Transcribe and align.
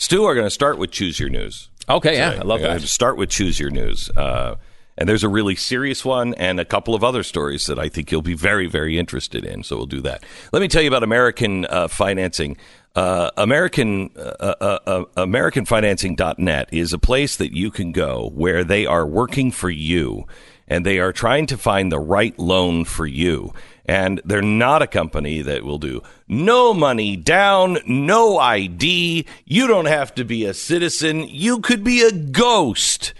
Stu 0.00 0.24
are 0.24 0.34
going 0.34 0.46
to 0.46 0.50
start 0.50 0.78
with 0.78 0.90
Choose 0.90 1.20
Your 1.20 1.28
News. 1.28 1.68
Okay, 1.86 2.16
yeah. 2.16 2.30
I 2.30 2.42
love 2.42 2.62
that. 2.62 2.80
Start 2.80 3.18
with 3.18 3.28
Choose 3.28 3.60
Your 3.60 3.68
News. 3.68 4.08
Uh, 4.16 4.54
and 4.96 5.06
there's 5.06 5.22
a 5.22 5.28
really 5.28 5.54
serious 5.54 6.06
one 6.06 6.32
and 6.34 6.58
a 6.58 6.64
couple 6.64 6.94
of 6.94 7.04
other 7.04 7.22
stories 7.22 7.66
that 7.66 7.78
I 7.78 7.90
think 7.90 8.10
you'll 8.10 8.22
be 8.22 8.32
very, 8.32 8.66
very 8.66 8.98
interested 8.98 9.44
in. 9.44 9.62
So 9.62 9.76
we'll 9.76 9.84
do 9.84 10.00
that. 10.00 10.24
Let 10.54 10.62
me 10.62 10.68
tell 10.68 10.80
you 10.80 10.88
about 10.88 11.02
American 11.02 11.66
uh, 11.66 11.88
financing. 11.88 12.56
Uh, 12.96 13.30
American 13.36 14.08
uh, 14.16 14.54
uh, 14.60 14.78
uh, 14.86 15.04
AmericanFinancing.net 15.18 16.70
is 16.72 16.94
a 16.94 16.98
place 16.98 17.36
that 17.36 17.54
you 17.54 17.70
can 17.70 17.92
go 17.92 18.30
where 18.34 18.64
they 18.64 18.86
are 18.86 19.06
working 19.06 19.50
for 19.50 19.68
you 19.68 20.26
and 20.70 20.86
they 20.86 21.00
are 21.00 21.12
trying 21.12 21.46
to 21.46 21.58
find 21.58 21.90
the 21.90 21.98
right 21.98 22.38
loan 22.38 22.84
for 22.84 23.04
you. 23.06 23.52
And 23.84 24.22
they're 24.24 24.40
not 24.40 24.82
a 24.82 24.86
company 24.86 25.42
that 25.42 25.64
will 25.64 25.78
do 25.78 26.02
no 26.28 26.72
money 26.72 27.16
down, 27.16 27.78
no 27.86 28.38
ID. 28.38 29.26
You 29.44 29.66
don't 29.66 29.86
have 29.86 30.14
to 30.14 30.24
be 30.24 30.44
a 30.44 30.54
citizen. 30.54 31.26
You 31.28 31.58
could 31.58 31.82
be 31.82 32.02
a 32.02 32.12
ghost. 32.12 33.12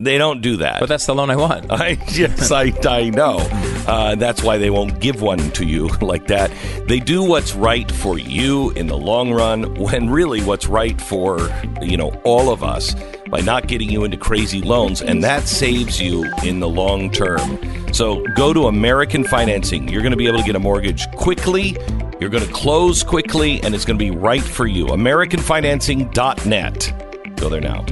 They 0.00 0.18
don't 0.18 0.42
do 0.42 0.58
that. 0.58 0.80
But 0.80 0.88
that's 0.88 1.06
the 1.06 1.14
loan 1.14 1.30
I 1.30 1.36
want. 1.36 1.66
I 1.70 1.96
yes, 2.10 2.50
I, 2.52 2.72
I 2.84 3.10
know. 3.10 3.38
Uh, 3.86 4.16
that's 4.16 4.42
why 4.42 4.58
they 4.58 4.68
won't 4.68 5.00
give 5.00 5.22
one 5.22 5.50
to 5.52 5.64
you 5.64 5.86
like 6.00 6.26
that. 6.26 6.50
They 6.86 7.00
do 7.00 7.22
what's 7.22 7.54
right 7.54 7.90
for 7.90 8.18
you 8.18 8.70
in 8.72 8.88
the 8.88 8.98
long 8.98 9.32
run, 9.32 9.74
when 9.76 10.10
really 10.10 10.42
what's 10.42 10.66
right 10.66 11.00
for 11.00 11.48
you 11.80 11.96
know 11.96 12.10
all 12.24 12.50
of 12.50 12.62
us 12.62 12.94
by 13.34 13.40
not 13.40 13.66
getting 13.66 13.90
you 13.90 14.04
into 14.04 14.16
crazy 14.16 14.62
loans, 14.62 15.02
and 15.02 15.24
that 15.24 15.48
saves 15.48 16.00
you 16.00 16.24
in 16.44 16.60
the 16.60 16.68
long 16.68 17.10
term. 17.10 17.58
So 17.92 18.24
go 18.36 18.52
to 18.52 18.68
American 18.68 19.24
Financing. 19.24 19.88
You're 19.88 20.02
going 20.02 20.12
to 20.12 20.16
be 20.16 20.28
able 20.28 20.38
to 20.38 20.44
get 20.44 20.54
a 20.54 20.60
mortgage 20.60 21.10
quickly. 21.16 21.76
You're 22.20 22.30
going 22.30 22.46
to 22.46 22.52
close 22.52 23.02
quickly, 23.02 23.60
and 23.64 23.74
it's 23.74 23.84
going 23.84 23.98
to 23.98 24.04
be 24.04 24.12
right 24.12 24.40
for 24.40 24.68
you. 24.68 24.86
AmericanFinancing.net. 24.86 27.36
Go 27.36 27.48
there 27.48 27.60
now. 27.60 27.82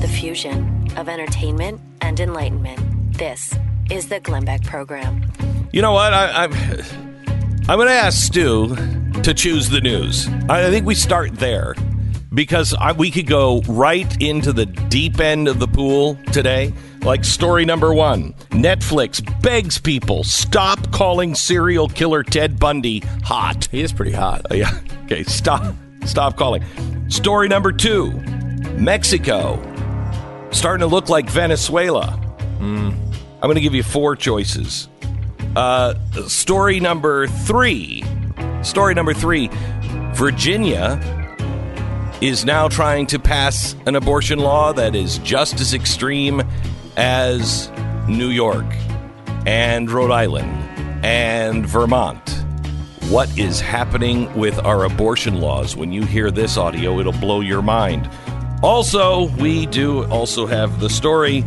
The 0.00 0.08
fusion 0.08 0.88
of 0.96 1.10
entertainment 1.10 1.82
and 2.00 2.18
enlightenment. 2.18 3.18
This 3.18 3.54
is 3.90 4.08
the 4.08 4.20
Glenn 4.20 4.46
Beck 4.46 4.62
Program. 4.62 5.22
You 5.70 5.82
know 5.82 5.92
what? 5.92 6.14
I, 6.14 6.44
I'm 6.44 6.54
I'm 7.68 7.76
going 7.76 7.88
to 7.88 7.94
ask 7.94 8.24
Stu 8.24 8.74
to 9.22 9.34
choose 9.34 9.68
the 9.68 9.82
news. 9.82 10.26
I 10.48 10.70
think 10.70 10.86
we 10.86 10.94
start 10.94 11.34
there 11.34 11.74
because 12.34 12.74
I, 12.74 12.92
we 12.92 13.10
could 13.10 13.26
go 13.26 13.60
right 13.68 14.20
into 14.20 14.52
the 14.52 14.66
deep 14.66 15.20
end 15.20 15.48
of 15.48 15.58
the 15.58 15.68
pool 15.68 16.16
today. 16.32 16.72
Like 17.02 17.24
story 17.24 17.64
number 17.64 17.94
one 17.94 18.32
Netflix 18.50 19.22
begs 19.42 19.78
people 19.78 20.24
stop 20.24 20.90
calling 20.90 21.34
serial 21.34 21.88
killer 21.88 22.22
Ted 22.22 22.58
Bundy 22.58 23.00
hot. 23.22 23.68
He 23.70 23.80
is 23.80 23.92
pretty 23.92 24.12
hot. 24.12 24.50
Uh, 24.50 24.54
yeah. 24.54 24.80
Okay, 25.04 25.22
stop. 25.22 25.74
Stop 26.04 26.36
calling. 26.36 26.64
Story 27.08 27.48
number 27.48 27.72
two 27.72 28.12
Mexico. 28.76 29.62
Starting 30.50 30.80
to 30.80 30.86
look 30.86 31.08
like 31.08 31.28
Venezuela. 31.28 32.20
I'm 32.60 33.40
going 33.42 33.56
to 33.56 33.60
give 33.60 33.74
you 33.74 33.82
four 33.82 34.16
choices. 34.16 34.88
Uh, 35.54 35.94
story 36.26 36.80
number 36.80 37.26
three. 37.28 38.02
Story 38.62 38.94
number 38.94 39.14
three 39.14 39.50
Virginia 40.14 40.98
is 42.20 42.44
now 42.44 42.68
trying 42.68 43.06
to 43.06 43.18
pass 43.18 43.76
an 43.84 43.94
abortion 43.94 44.38
law 44.38 44.72
that 44.72 44.94
is 44.94 45.18
just 45.18 45.60
as 45.60 45.74
extreme 45.74 46.42
as 46.96 47.70
New 48.08 48.28
York 48.28 48.64
and 49.44 49.90
Rhode 49.90 50.10
Island 50.10 50.50
and 51.04 51.66
Vermont. 51.66 52.30
What 53.10 53.38
is 53.38 53.60
happening 53.60 54.32
with 54.34 54.58
our 54.64 54.84
abortion 54.84 55.40
laws? 55.40 55.76
When 55.76 55.92
you 55.92 56.04
hear 56.04 56.30
this 56.30 56.56
audio, 56.56 56.98
it'll 56.98 57.12
blow 57.12 57.40
your 57.40 57.62
mind. 57.62 58.10
Also, 58.62 59.26
we 59.36 59.66
do 59.66 60.04
also 60.06 60.46
have 60.46 60.80
the 60.80 60.88
story 60.88 61.44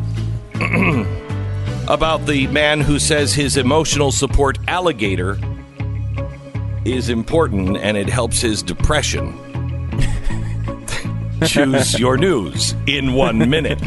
about 1.90 2.26
the 2.28 2.48
man 2.52 2.80
who 2.80 3.00
says 3.00 3.34
his 3.34 3.58
emotional 3.58 4.12
support 4.12 4.60
alligator 4.68 5.38
is 6.86 7.10
important 7.10 7.78
and 7.78 7.98
it 7.98 8.08
helps 8.08 8.40
his 8.40 8.62
depression. 8.62 9.49
Choose 11.46 11.98
your 11.98 12.18
news 12.18 12.76
in 12.86 13.14
one 13.14 13.50
minute. 13.50 13.80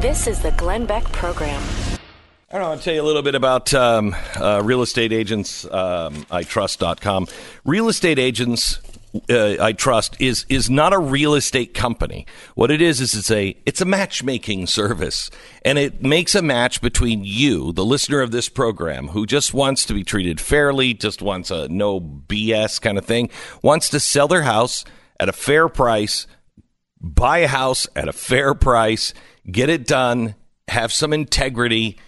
This 0.00 0.26
is 0.26 0.40
the 0.40 0.52
Glenn 0.56 0.86
Beck 0.86 1.04
Program. 1.12 1.62
I 2.50 2.54
don't 2.54 2.62
know, 2.62 2.70
I'll 2.70 2.78
tell 2.78 2.94
you 2.94 3.02
a 3.02 3.04
little 3.04 3.22
bit 3.22 3.34
about 3.34 3.74
um, 3.74 4.14
uh, 4.36 4.62
real 4.64 4.80
estate 4.82 5.12
agents, 5.12 5.64
um, 5.66 6.24
itrust.com. 6.26 7.26
Real 7.64 7.88
estate 7.88 8.18
agents, 8.18 8.80
uh, 9.30 9.62
I 9.62 9.72
trust, 9.72 10.16
is, 10.20 10.44
is 10.48 10.68
not 10.68 10.92
a 10.92 10.98
real 10.98 11.34
estate 11.34 11.74
company. 11.74 12.26
What 12.54 12.70
it 12.70 12.80
is, 12.82 13.00
is 13.00 13.14
it's 13.14 13.30
a, 13.30 13.56
it's 13.66 13.80
a 13.80 13.86
matchmaking 13.86 14.66
service. 14.66 15.30
And 15.64 15.78
it 15.78 16.02
makes 16.02 16.34
a 16.34 16.42
match 16.42 16.80
between 16.80 17.24
you, 17.24 17.72
the 17.72 17.84
listener 17.84 18.20
of 18.20 18.30
this 18.30 18.48
program, 18.48 19.08
who 19.08 19.26
just 19.26 19.54
wants 19.54 19.84
to 19.86 19.94
be 19.94 20.04
treated 20.04 20.40
fairly, 20.40 20.94
just 20.94 21.22
wants 21.22 21.50
a 21.50 21.68
no 21.68 22.00
BS 22.00 22.80
kind 22.80 22.98
of 22.98 23.04
thing, 23.04 23.30
wants 23.62 23.88
to 23.90 24.00
sell 24.00 24.28
their 24.28 24.42
house 24.42 24.84
at 25.18 25.28
a 25.28 25.32
fair 25.32 25.68
price, 25.68 26.26
buy 27.00 27.38
a 27.38 27.48
house 27.48 27.86
at 27.96 28.08
a 28.08 28.12
fair 28.12 28.54
price, 28.54 29.14
get 29.50 29.68
it 29.68 29.86
done, 29.86 30.34
have 30.68 30.92
some 30.92 31.12
integrity, 31.12 31.98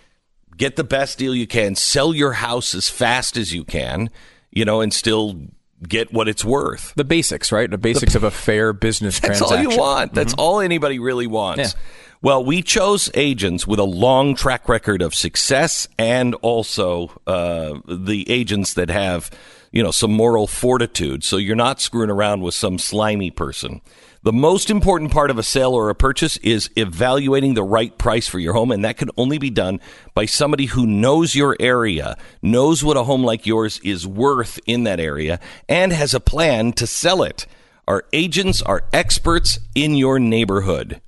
get 0.57 0.77
the 0.77 0.85
best 0.85 1.19
deal 1.19 1.35
you 1.35 1.47
can, 1.47 1.75
sell 1.75 2.15
your 2.15 2.35
house 2.35 2.75
as 2.75 2.91
fast 2.91 3.37
as 3.37 3.55
you 3.55 3.65
can, 3.65 4.11
you 4.51 4.65
know, 4.65 4.81
and 4.81 4.93
still 4.93 5.49
get 5.87 6.13
what 6.13 6.29
it's 6.29 6.45
worth. 6.45 6.93
The 6.95 7.05
basics, 7.05 7.53
right? 7.53 7.71
The 7.71 7.79
basics 7.79 8.15
of 8.15 8.25
a 8.25 8.31
fair 8.31 8.73
business 8.73 9.19
That's 9.21 9.39
transaction. 9.39 9.67
all 9.67 9.73
you 9.73 9.79
want. 9.79 10.15
That's 10.15 10.35
all 10.35 10.61
anybody 10.61 10.99
really 10.99 11.27
wants. 11.27 11.75
Yeah. 11.75 11.81
Well, 12.23 12.45
we 12.45 12.61
chose 12.61 13.11
agents 13.15 13.67
with 13.67 13.79
a 13.79 13.85
long 13.85 14.35
track 14.35 14.69
record 14.69 15.01
of 15.01 15.15
success 15.15 15.89
and 15.99 16.35
also 16.37 17.11
uh, 17.27 17.79
the 17.89 18.31
agents 18.31 18.75
that 18.75 18.91
have, 18.91 19.31
you 19.73 19.83
know, 19.83 19.91
some 19.91 20.13
moral 20.13 20.47
fortitude. 20.47 21.25
So 21.25 21.39
you're 21.39 21.57
not 21.57 21.81
screwing 21.81 22.11
around 22.11 22.43
with 22.43 22.55
some 22.55 22.79
slimy 22.79 23.31
person. 23.31 23.81
The 24.23 24.33
most 24.35 24.69
important 24.69 25.13
part 25.13 25.31
of 25.31 25.39
a 25.39 25.43
sale 25.43 25.73
or 25.73 25.89
a 25.89 25.95
purchase 25.95 26.37
is 26.39 26.69
evaluating 26.77 27.55
the 27.55 27.63
right 27.63 27.97
price 27.97 28.29
for 28.29 28.39
your 28.39 28.53
home, 28.53 28.71
and 28.71 28.85
that 28.85 28.99
can 28.99 29.09
only 29.17 29.39
be 29.39 29.49
done 29.49 29.81
by 30.13 30.27
somebody 30.27 30.67
who 30.67 30.87
knows 30.87 31.35
your 31.35 31.57
area, 31.59 32.19
knows 32.43 32.85
what 32.85 32.99
a 32.99 33.05
home 33.05 33.25
like 33.25 33.47
yours 33.47 33.81
is 33.83 34.07
worth 34.07 34.61
in 34.67 34.85
that 34.85 35.01
area, 35.01 35.41
and 35.71 35.91
has 35.95 36.13
a 36.13 36.21
plan 36.21 36.75
to 36.75 36.87
sell 36.87 37.23
it. 37.23 37.47
Our 37.89 38.05
agents 38.13 38.61
are 38.61 38.85
experts 38.93 39.59
in 39.75 39.95
your 39.95 40.19
neighborhood. 40.19 41.01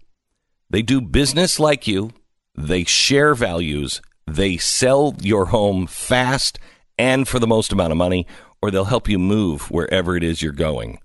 They 0.70 0.80
do 0.80 1.02
business 1.02 1.60
like 1.60 1.86
you, 1.86 2.12
they 2.54 2.84
share 2.84 3.34
values, 3.34 4.00
they 4.26 4.56
sell 4.56 5.16
your 5.20 5.46
home 5.46 5.86
fast 5.86 6.58
and 6.96 7.28
for 7.28 7.38
the 7.38 7.46
most 7.46 7.72
amount 7.72 7.92
of 7.92 7.98
money, 7.98 8.26
or 8.62 8.70
they'll 8.70 8.86
help 8.86 9.06
you 9.06 9.18
move 9.18 9.70
wherever 9.70 10.16
it 10.16 10.24
is 10.24 10.40
you're 10.40 10.52
going. 10.52 10.98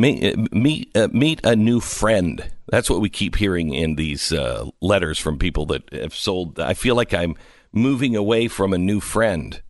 Meet, 0.00 0.52
meet, 0.52 0.90
uh, 0.96 1.08
meet 1.12 1.40
a 1.44 1.54
new 1.54 1.78
friend. 1.80 2.50
That's 2.68 2.90
what 2.90 3.00
we 3.00 3.08
keep 3.08 3.36
hearing 3.36 3.72
in 3.74 3.94
these 3.94 4.32
uh, 4.32 4.66
letters 4.80 5.18
from 5.18 5.38
people 5.38 5.66
that 5.66 5.92
have 5.92 6.14
sold. 6.14 6.58
I 6.58 6.74
feel 6.74 6.96
like 6.96 7.14
I'm 7.14 7.36
moving 7.72 8.16
away 8.16 8.48
from 8.48 8.72
a 8.72 8.78
new 8.78 9.00
friend. 9.00 9.60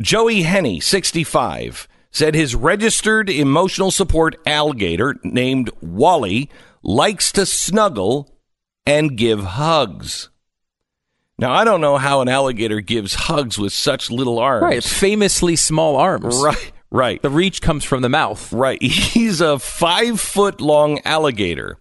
Joie 0.03 0.43
Henney, 0.43 0.81
65, 0.81 1.89
said 2.11 2.35
his 2.35 2.55
registered 2.55 3.31
emotional 3.31 3.91
support 3.91 4.37
alligator 4.45 5.17
named 5.23 5.71
Wally 5.81 6.51
likes 6.83 7.33
to 7.33 7.47
snuggle 7.47 8.37
and 8.85 9.17
give 9.17 9.41
hugs. 9.43 10.29
Now, 11.39 11.53
I 11.53 11.65
don't 11.65 11.81
know 11.81 11.97
how 11.97 12.21
an 12.21 12.29
alligator 12.29 12.81
gives 12.81 13.15
hugs 13.15 13.59
with 13.59 13.73
such 13.73 14.11
little 14.11 14.39
arms. 14.39 14.63
Right, 14.63 14.85
famously 14.85 15.57
small 15.57 15.97
arms. 15.97 16.41
Right, 16.43 16.73
right. 16.91 17.23
The 17.23 17.31
reach 17.31 17.63
comes 17.63 17.85
from 17.85 18.03
the 18.03 18.09
mouth. 18.09 18.53
Right. 18.53 18.83
He's 18.83 19.41
a 19.41 19.59
five 19.59 20.21
foot 20.21 20.61
long 20.61 21.01
alligator. 21.05 21.79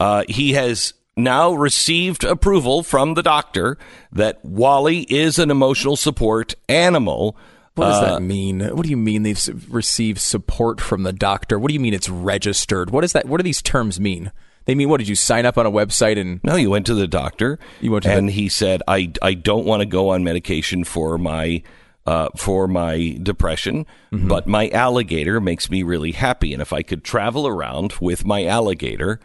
Uh, 0.00 0.24
he 0.28 0.54
has 0.54 0.94
now 1.16 1.52
received 1.52 2.24
approval 2.24 2.82
from 2.82 3.14
the 3.14 3.22
doctor 3.22 3.78
that 4.12 4.44
Wally 4.44 5.02
is 5.02 5.38
an 5.38 5.50
emotional 5.50 5.96
support 5.96 6.54
animal. 6.68 7.36
What 7.76 7.86
does 7.86 8.00
that 8.02 8.22
mean? 8.22 8.60
What 8.60 8.84
do 8.84 8.88
you 8.90 8.96
mean 8.96 9.24
they've 9.24 9.64
received 9.68 10.18
support 10.20 10.80
from 10.80 11.02
the 11.02 11.12
doctor? 11.12 11.58
What 11.58 11.68
do 11.68 11.74
you 11.74 11.80
mean 11.80 11.92
it's 11.94 12.08
registered? 12.08 12.90
What 12.90 13.02
is 13.02 13.12
that? 13.14 13.26
What 13.26 13.38
do 13.38 13.42
these 13.42 13.60
terms 13.62 13.98
mean? 13.98 14.30
They 14.66 14.74
mean 14.76 14.88
what? 14.88 14.98
Did 14.98 15.08
you 15.08 15.16
sign 15.16 15.44
up 15.44 15.58
on 15.58 15.66
a 15.66 15.70
website 15.72 16.18
and 16.18 16.38
No, 16.44 16.54
you 16.56 16.70
went 16.70 16.86
to 16.86 16.94
the 16.94 17.08
doctor. 17.08 17.58
You 17.80 17.90
went 17.90 18.04
to 18.04 18.12
and 18.12 18.28
the- 18.28 18.32
he 18.32 18.48
said, 18.48 18.80
"I 18.86 19.10
I 19.20 19.34
don't 19.34 19.66
want 19.66 19.80
to 19.80 19.86
go 19.86 20.10
on 20.10 20.22
medication 20.24 20.84
for 20.84 21.18
my 21.18 21.62
uh, 22.06 22.28
for 22.36 22.68
my 22.68 23.18
depression, 23.22 23.86
Mm-hmm. 24.12 24.28
but 24.28 24.46
my 24.46 24.68
alligator 24.70 25.40
makes 25.40 25.68
me 25.68 25.82
really 25.82 26.12
happy, 26.12 26.52
and 26.52 26.62
if 26.62 26.72
I 26.72 26.82
could 26.82 27.02
travel 27.02 27.46
around 27.46 27.94
with 28.00 28.24
my 28.24 28.44
alligator." 28.46 29.18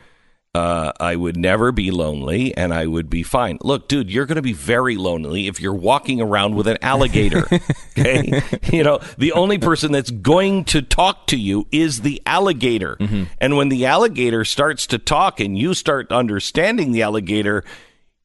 Uh, 0.55 0.91
I 0.99 1.15
would 1.15 1.37
never 1.37 1.71
be 1.71 1.91
lonely 1.91 2.57
and 2.57 2.73
I 2.73 2.87
would 2.87 3.07
be 3.07 3.21
fine. 3.21 3.59
Look, 3.61 3.87
dude, 3.87 4.09
you're 4.09 4.25
going 4.25 4.37
to 4.37 4.41
be 4.41 4.53
very 4.53 4.95
lonely 4.95 5.47
if 5.47 5.61
you're 5.61 5.75
walking 5.75 6.19
around 6.21 6.55
with 6.55 6.65
an 6.65 6.79
alligator. 6.81 7.47
okay. 7.97 8.41
you 8.71 8.83
know, 8.83 8.99
the 9.19 9.33
only 9.33 9.59
person 9.59 9.91
that's 9.91 10.09
going 10.09 10.65
to 10.65 10.81
talk 10.81 11.27
to 11.27 11.37
you 11.37 11.67
is 11.71 12.01
the 12.01 12.19
alligator. 12.25 12.95
Mm-hmm. 12.99 13.25
And 13.39 13.57
when 13.57 13.69
the 13.69 13.85
alligator 13.85 14.43
starts 14.43 14.87
to 14.87 14.97
talk 14.97 15.39
and 15.39 15.55
you 15.55 15.75
start 15.75 16.11
understanding 16.11 16.93
the 16.93 17.03
alligator, 17.03 17.63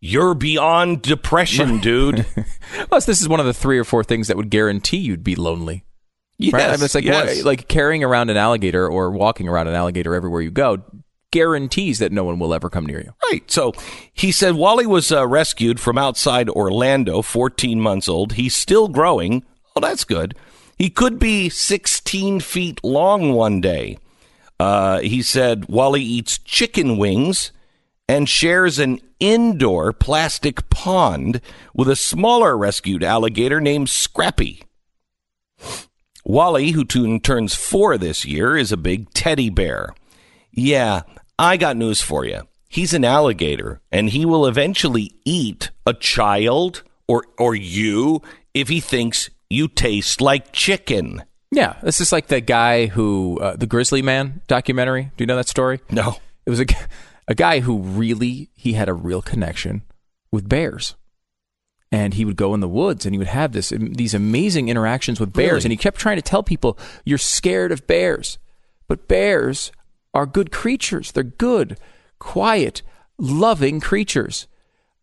you're 0.01 0.35
beyond 0.35 1.03
depression, 1.03 1.79
dude. 1.81 2.25
Plus, 2.89 3.05
this 3.05 3.21
is 3.21 3.29
one 3.29 3.41
of 3.41 3.47
the 3.47 3.53
three 3.53 3.79
or 3.79 3.85
four 3.85 4.03
things 4.03 4.29
that 4.29 4.39
would 4.39 4.49
guarantee 4.49 4.97
you'd 4.97 5.25
be 5.25 5.35
lonely. 5.37 5.85
yes. 6.39 6.55
right? 6.55 6.69
I 6.71 6.77
mean, 6.77 6.85
it's 6.85 6.95
like 6.95 7.05
yes. 7.05 7.37
what- 7.37 7.45
like 7.45 7.69
carrying 7.69 8.03
around 8.03 8.31
an 8.31 8.39
alligator 8.39 8.89
or 8.89 9.11
walking 9.11 9.47
around 9.47 9.69
an 9.69 9.75
alligator 9.75 10.15
everywhere 10.15 10.41
you 10.41 10.51
go 10.51 10.83
guarantees 11.31 11.99
that 11.99 12.13
no 12.13 12.25
one 12.25 12.39
will 12.39 12.55
ever 12.55 12.71
come 12.71 12.87
near 12.87 13.01
you. 13.01 13.15
Right. 13.31 13.51
So 13.51 13.73
he 14.13 14.31
said 14.31 14.55
Wally 14.55 14.87
was 14.87 15.11
uh, 15.11 15.27
rescued 15.27 15.81
from 15.81 15.99
outside 15.99 16.49
Orlando, 16.49 17.23
14 17.23 17.81
months 17.81 18.09
old. 18.09 18.35
He's 18.35 18.55
still 18.55 18.89
growing. 18.89 19.45
Oh, 19.75 19.81
that's 19.81 20.05
good. 20.05 20.37
He 20.79 20.91
could 20.91 21.19
be 21.19 21.49
16 21.49 22.41
feet 22.41 22.83
long 22.85 23.33
one 23.33 23.61
day. 23.61 23.99
Uh, 24.61 25.01
he 25.01 25.23
said 25.23 25.67
Wally 25.69 26.03
eats 26.03 26.39
chicken 26.39 26.97
wings 26.97 27.53
and 28.09 28.29
shares 28.29 28.79
an 28.79 29.01
indoor 29.19 29.93
plastic 29.93 30.69
pond 30.71 31.41
with 31.75 31.89
a 31.89 31.97
smaller 31.97 32.57
rescued 32.57 33.03
alligator 33.03 33.61
named 33.61 33.89
Scrappy. 33.89 34.63
Wally, 36.25 36.71
who 36.71 36.85
turns 36.85 37.55
four 37.55 37.99
this 37.99 38.25
year, 38.25 38.57
is 38.57 38.73
a 38.73 38.77
big 38.77 39.13
teddy 39.13 39.51
bear. 39.51 39.95
Yeah, 40.53 41.03
I 41.39 41.57
got 41.57 41.77
news 41.77 42.01
for 42.01 42.25
you. 42.25 42.43
He's 42.69 42.93
an 42.95 43.05
alligator, 43.05 43.81
and 43.93 44.11
he 44.11 44.25
will 44.25 44.47
eventually 44.47 45.15
eat 45.25 45.71
a 45.87 45.95
child 45.95 46.83
or 47.07 47.25
or 47.39 47.55
you 47.55 48.23
if 48.53 48.69
he 48.69 48.81
thinks 48.81 49.31
you 49.51 49.69
taste 49.69 50.21
like 50.21 50.53
chicken. 50.53 51.25
Yeah, 51.51 51.77
this 51.83 52.01
is 52.01 52.11
like 52.11 52.27
the 52.27 52.41
guy 52.41 52.87
who 52.87 53.39
uh, 53.41 53.57
the 53.57 53.67
Grizzly 53.67 54.03
Man 54.03 54.41
documentary. 54.49 55.11
Do 55.17 55.23
you 55.23 55.27
know 55.27 55.37
that 55.37 55.49
story? 55.49 55.81
No. 55.91 56.17
It 56.47 56.51
was 56.51 56.61
a 56.61 56.67
a 57.29 57.35
guy 57.35 57.61
who 57.61 57.79
really 57.79 58.51
he 58.55 58.73
had 58.73 58.89
a 58.89 58.95
real 58.95 59.23
connection 59.23 59.83
with 60.33 60.49
bears. 60.49 60.95
And 61.93 62.15
he 62.15 62.25
would 62.25 62.35
go 62.35 62.55
in 62.55 62.61
the 62.61 62.67
woods 62.69 63.07
and 63.07 63.15
he 63.15 63.19
would 63.19 63.29
have 63.29 63.53
this 63.53 63.73
these 63.77 64.15
amazing 64.15 64.69
interactions 64.69 65.21
with 65.21 65.33
bears 65.33 65.53
Really? 65.53 65.65
and 65.67 65.73
he 65.73 65.77
kept 65.77 65.97
trying 65.99 66.17
to 66.17 66.23
tell 66.23 66.43
people 66.43 66.77
you're 67.05 67.19
scared 67.19 67.71
of 67.71 67.87
bears. 67.87 68.39
But 68.89 69.07
bears 69.07 69.71
are 70.15 70.27
good 70.27 70.51
creatures. 70.51 71.13
They're 71.13 71.23
good, 71.25 71.79
quiet, 72.19 72.83
loving 73.19 73.81
creatures 73.81 74.47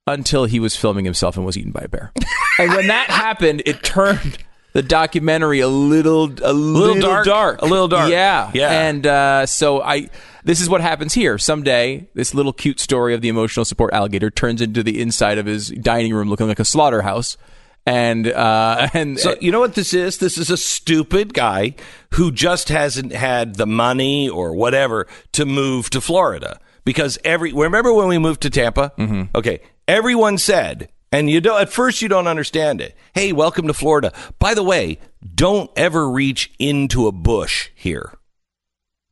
until 0.07 0.45
he 0.45 0.59
was 0.59 0.75
filming 0.75 1.05
himself 1.05 1.37
and 1.37 1.45
was 1.45 1.57
eaten 1.57 1.71
by 1.71 1.81
a 1.81 1.87
bear. 1.87 2.11
and 2.59 2.71
when 2.71 2.87
that 2.87 3.09
happened, 3.09 3.61
it 3.65 3.83
turned 3.83 4.37
the 4.73 4.81
documentary 4.81 5.59
a 5.59 5.67
little 5.67 6.31
a 6.41 6.53
little, 6.53 7.23
dark? 7.23 7.61
A 7.61 7.65
little 7.65 7.87
dark. 7.87 8.09
Yeah. 8.09 8.51
Yeah. 8.53 8.69
And 8.69 9.05
uh, 9.05 9.45
so 9.45 9.81
I 9.81 10.09
this 10.43 10.61
is 10.61 10.69
what 10.69 10.81
happens 10.81 11.13
here. 11.13 11.37
Someday 11.37 12.07
this 12.13 12.33
little 12.33 12.53
cute 12.53 12.79
story 12.79 13.13
of 13.13 13.21
the 13.21 13.29
emotional 13.29 13.65
support 13.65 13.93
alligator 13.93 14.29
turns 14.29 14.61
into 14.61 14.81
the 14.83 15.01
inside 15.01 15.37
of 15.37 15.45
his 15.45 15.69
dining 15.69 16.13
room 16.13 16.29
looking 16.29 16.47
like 16.47 16.59
a 16.59 16.65
slaughterhouse. 16.65 17.37
And 17.85 18.27
uh 18.27 18.89
and 18.93 19.19
So 19.19 19.35
you 19.41 19.51
know 19.51 19.59
what 19.59 19.75
this 19.75 19.93
is? 19.93 20.17
This 20.17 20.37
is 20.37 20.49
a 20.49 20.57
stupid 20.57 21.33
guy 21.33 21.75
who 22.13 22.31
just 22.31 22.69
hasn't 22.69 23.11
had 23.11 23.55
the 23.55 23.67
money 23.67 24.29
or 24.29 24.55
whatever 24.55 25.07
to 25.33 25.45
move 25.45 25.89
to 25.91 26.01
Florida 26.01 26.59
because 26.85 27.17
every 27.23 27.53
remember 27.53 27.93
when 27.93 28.07
we 28.07 28.17
moved 28.17 28.41
to 28.41 28.49
Tampa? 28.49 28.91
Mm-hmm. 28.97 29.35
Okay, 29.35 29.61
everyone 29.87 30.37
said, 30.37 30.89
and 31.11 31.29
you 31.29 31.41
don't 31.41 31.61
at 31.61 31.69
first 31.69 32.01
you 32.01 32.07
don't 32.07 32.27
understand 32.27 32.81
it. 32.81 32.95
Hey, 33.13 33.33
welcome 33.33 33.67
to 33.67 33.73
Florida. 33.73 34.13
By 34.39 34.53
the 34.53 34.63
way, 34.63 34.99
don't 35.35 35.71
ever 35.75 36.09
reach 36.09 36.51
into 36.59 37.07
a 37.07 37.11
bush 37.11 37.69
here. 37.75 38.13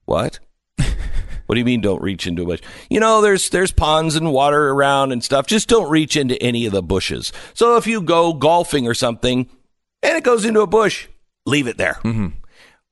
What? 0.06 0.40
What 1.50 1.56
do 1.56 1.60
you 1.62 1.66
mean 1.66 1.82
don't 1.82 2.04
reach 2.04 2.28
into 2.28 2.44
a 2.44 2.46
bush? 2.46 2.62
You 2.92 3.00
know, 3.00 3.22
there's 3.22 3.50
there's 3.50 3.72
ponds 3.72 4.16
and 4.16 4.32
water 4.32 4.70
around 4.70 5.12
and 5.12 5.24
stuff. 5.24 5.48
Just 5.48 5.68
don't 5.68 5.90
reach 5.90 6.16
into 6.16 6.40
any 6.44 6.68
of 6.68 6.74
the 6.74 6.84
bushes. 6.84 7.34
So 7.56 7.76
if 7.76 7.88
you 7.88 8.04
go 8.04 8.34
golfing 8.34 8.86
or 8.86 8.94
something 8.94 9.50
and 10.04 10.16
it 10.16 10.24
goes 10.24 10.46
into 10.46 10.62
a 10.62 10.68
bush, 10.68 11.08
leave 11.48 11.66
it 11.66 11.78
there. 11.80 12.00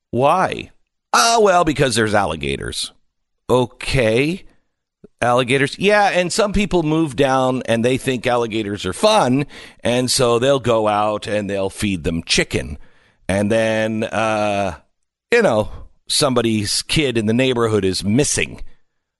Why? 0.09 0.71
Ah, 1.13 1.38
well, 1.39 1.65
because 1.65 1.94
there's 1.94 2.15
alligators. 2.15 2.94
Okay. 3.48 4.44
Alligators. 5.21 5.77
Yeah, 5.77 6.10
and 6.10 6.33
some 6.33 6.51
people 6.51 6.81
move 6.81 7.15
down 7.15 7.62
and 7.68 7.86
they 7.86 8.00
think 8.00 8.25
alligators 8.25 8.88
are 8.88 8.94
fun, 8.94 9.46
and 9.81 10.10
so 10.10 10.39
they'll 10.39 10.60
go 10.60 10.88
out 10.88 11.27
and 11.27 11.48
they'll 11.48 11.70
feed 11.70 12.03
them 12.03 12.24
chicken. 12.24 12.79
And 13.29 13.51
then 13.51 14.03
uh 14.03 14.79
you 15.31 15.43
know, 15.43 15.70
somebody's 16.07 16.81
kid 16.83 17.17
in 17.17 17.25
the 17.25 17.33
neighborhood 17.33 17.85
is 17.85 18.03
missing 18.03 18.61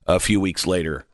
a 0.06 0.18
few 0.20 0.40
weeks 0.40 0.66
later. 0.66 1.04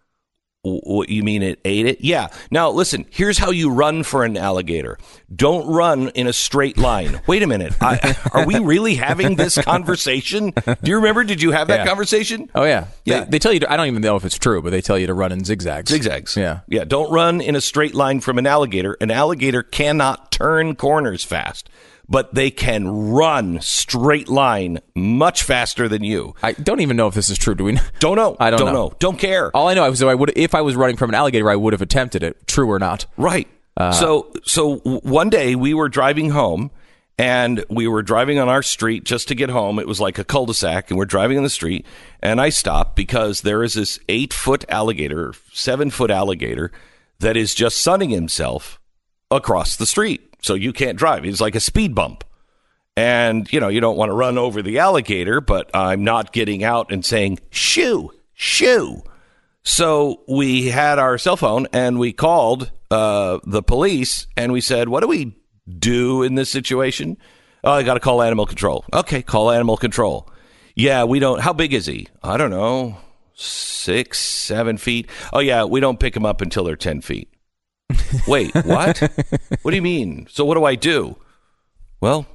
What 0.67 1.11
you 1.11 1.23
mean 1.23 1.43
it 1.43 1.61
ate 1.67 1.85
it? 1.85 2.01
Yeah. 2.01 2.29
Now 2.51 2.71
listen. 2.71 3.05
Here's 3.11 3.37
how 3.37 3.51
you 3.51 3.69
run 3.71 4.03
for 4.03 4.25
an 4.25 4.39
alligator. 4.39 4.97
Don't 5.37 5.67
run 5.67 6.09
in 6.15 6.27
a 6.27 6.33
straight 6.33 6.79
line. 6.79 7.21
Wait 7.27 7.43
a 7.43 7.47
minute. 7.47 7.75
I, 7.83 8.17
are 8.33 8.47
we 8.47 8.59
really 8.61 8.95
having 8.95 9.37
this 9.37 9.59
conversation? 9.59 10.53
Do 10.65 10.77
you 10.85 10.97
remember? 10.97 11.23
Did 11.23 11.43
you 11.43 11.51
have 11.51 11.69
that 11.69 11.81
Yeah. 11.81 11.87
conversation? 11.87 12.49
Oh 12.55 12.65
yeah. 12.65 12.87
Yeah. 13.05 13.25
They, 13.25 13.33
they 13.33 13.39
tell 13.41 13.53
you 13.53 13.61
to, 13.61 13.71
I 13.71 13.77
don't 13.77 13.89
even 13.89 14.01
know 14.01 14.17
if 14.17 14.25
it's 14.25 14.39
true, 14.39 14.63
but 14.63 14.71
they 14.71 14.81
tell 14.81 14.99
you 14.99 15.07
to 15.07 15.13
run 15.13 15.33
in 15.33 15.45
zigzags. 15.45 15.91
Zigzags. 15.91 16.35
Yeah. 16.35 16.61
Yeah. 16.67 16.85
Don't 16.85 17.13
run 17.13 17.43
in 17.43 17.57
a 17.57 17.61
straight 17.61 17.95
line 17.95 18.21
from 18.21 18.39
an 18.39 18.47
alligator. 18.47 18.97
An 19.03 19.11
alligator 19.11 19.63
cannot 19.63 20.33
turn 20.33 20.77
corners 20.77 21.23
fast, 21.25 21.69
but 22.09 22.35
they 22.35 22.51
can 22.51 22.89
run 23.11 23.61
straight 23.61 24.29
line 24.29 24.81
much 24.95 25.43
faster 25.43 25.89
than 25.89 26.05
you. 26.05 26.35
I 26.43 26.53
don't 26.53 26.81
even 26.81 26.97
know 26.97 27.07
if 27.07 27.15
this 27.15 27.31
is 27.31 27.39
true. 27.39 27.55
Do 27.55 27.65
we? 27.65 27.79
Don't 27.99 28.17
know. 28.17 28.37
I 28.39 28.51
don't 28.51 28.61
don't 28.61 28.73
know. 28.73 28.93
Don't 28.99 29.19
care. 29.19 29.55
All 29.57 29.69
I 29.69 29.75
know 29.75 29.91
is 29.91 29.99
so 29.99 30.09
I 30.09 30.15
would 30.15 30.33
if 30.37 30.55
I 30.55 30.61
was 30.61 30.77
running 30.77 30.97
from 30.97 31.11
an 31.11 31.15
alligator, 31.15 31.51
I 31.51 31.57
would 31.57 31.73
have 31.73 31.83
attempted 31.83 32.23
it, 32.23 32.47
true 32.47 32.71
or 32.71 32.79
not. 32.79 33.07
Right. 33.17 33.49
Uh, 33.77 33.93
so 33.93 34.33
so 34.45 34.77
one 34.77 35.31
day 35.31 35.55
we 35.55 35.75
were 35.75 35.89
driving 35.89 36.31
home 36.31 36.71
and 37.19 37.65
we 37.69 37.87
were 37.87 38.03
driving 38.03 38.39
on 38.39 38.49
our 38.49 38.63
street 38.63 39.05
just 39.05 39.29
to 39.29 39.35
get 39.35 39.51
home. 39.51 39.79
It 39.79 39.87
was 39.87 40.01
like 40.01 40.19
a 40.19 40.25
cul-de-sac 40.25 40.91
and 40.91 40.99
we're 40.99 41.05
driving 41.05 41.37
on 41.39 41.45
the 41.45 41.51
street 41.51 41.87
and 42.21 42.41
I 42.41 42.49
stopped 42.51 42.97
because 42.97 43.41
there 43.41 43.63
is 43.63 43.75
this 43.75 43.99
eight 44.09 44.33
foot 44.33 44.65
alligator, 44.69 45.33
seven 45.53 45.91
foot 45.91 46.11
alligator 46.11 46.71
that 47.21 47.37
is 47.37 47.55
just 47.55 47.79
sunning 47.79 48.11
himself 48.11 48.81
across 49.31 49.77
the 49.77 49.87
street. 49.87 50.34
So 50.45 50.53
you 50.53 50.75
can't 50.75 50.99
drive. 50.99 51.25
It's 51.25 51.41
like 51.41 51.55
a 51.55 51.61
speed 51.61 51.95
bump. 51.95 52.23
And, 52.99 53.51
you 53.51 53.61
know, 53.61 53.69
you 53.69 53.81
don't 53.81 53.97
want 53.97 54.11
to 54.11 54.15
run 54.15 54.37
over 54.37 54.61
the 54.61 54.79
alligator, 54.79 55.41
but 55.41 55.71
I'm 55.73 56.05
not 56.05 56.35
getting 56.35 56.63
out 56.63 56.93
and 56.93 57.03
saying, 57.03 57.39
shoo, 57.49 58.11
shoo. 58.35 59.03
So 59.63 60.21
we 60.29 60.67
had 60.67 60.99
our 60.99 61.17
cell 61.17 61.39
phone 61.39 61.67
and 61.73 61.99
we 61.99 62.13
called 62.13 62.71
uh, 62.91 63.39
the 63.45 63.63
police 63.63 64.27
and 64.37 64.53
we 64.53 64.61
said, 64.61 64.91
What 64.91 65.01
do 65.01 65.07
we 65.07 65.35
do 65.67 66.23
in 66.23 66.35
this 66.35 66.51
situation? 66.51 67.17
Oh, 67.65 67.73
I 67.73 67.83
got 67.83 67.95
to 67.95 68.01
call 68.01 68.21
animal 68.21 68.45
control. 68.45 68.85
Okay, 68.93 69.23
call 69.23 69.51
animal 69.51 69.79
control. 69.79 70.29
Yeah, 70.75 71.05
we 71.05 71.21
don't. 71.21 71.41
How 71.41 71.55
big 71.55 71.73
is 71.73 71.87
he? 71.87 72.09
I 72.23 72.37
don't 72.37 72.51
know. 72.51 72.99
six, 73.35 74.19
seven 74.19 74.77
feet. 74.77 75.09
Oh, 75.33 75.41
yeah, 75.41 75.65
we 75.65 75.81
don't 75.81 75.99
pick 75.99 76.15
him 76.15 76.27
up 76.27 76.43
until 76.43 76.65
they're 76.65 76.77
10 76.77 77.01
feet. 77.01 77.34
Wait, 78.27 78.55
what? 78.55 78.99
what 79.63 79.71
do 79.71 79.77
you 79.77 79.83
mean? 79.83 80.27
So 80.31 80.45
what 80.45 80.55
do 80.55 80.65
I 80.65 80.75
do? 80.75 81.17
Well, 82.01 82.27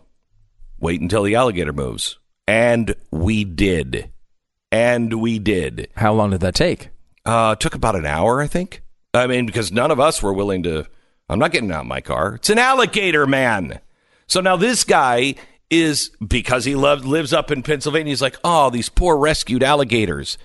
wait 0.79 1.01
until 1.01 1.23
the 1.23 1.35
alligator 1.35 1.73
moves. 1.73 2.17
And 2.47 2.95
we 3.11 3.43
did. 3.43 4.09
And 4.71 5.21
we 5.21 5.39
did. 5.39 5.89
How 5.95 6.13
long 6.13 6.31
did 6.31 6.41
that 6.41 6.55
take? 6.55 6.89
Uh, 7.25 7.55
took 7.55 7.75
about 7.75 7.95
an 7.95 8.05
hour, 8.05 8.41
I 8.41 8.47
think. 8.47 8.81
I 9.13 9.27
mean, 9.27 9.45
because 9.45 9.71
none 9.71 9.91
of 9.91 9.99
us 9.99 10.21
were 10.21 10.33
willing 10.33 10.63
to. 10.63 10.85
I'm 11.29 11.39
not 11.39 11.51
getting 11.51 11.71
out 11.71 11.81
of 11.81 11.87
my 11.87 12.01
car. 12.01 12.35
It's 12.35 12.49
an 12.49 12.57
alligator, 12.57 13.27
man. 13.27 13.79
So 14.25 14.41
now 14.41 14.55
this 14.55 14.83
guy 14.83 15.35
is 15.69 16.09
because 16.25 16.65
he 16.65 16.75
loved, 16.75 17.05
lives 17.05 17.33
up 17.33 17.51
in 17.51 17.61
Pennsylvania. 17.61 18.11
He's 18.11 18.21
like, 18.21 18.37
oh, 18.43 18.69
these 18.69 18.89
poor 18.89 19.17
rescued 19.17 19.63
alligators. 19.63 20.37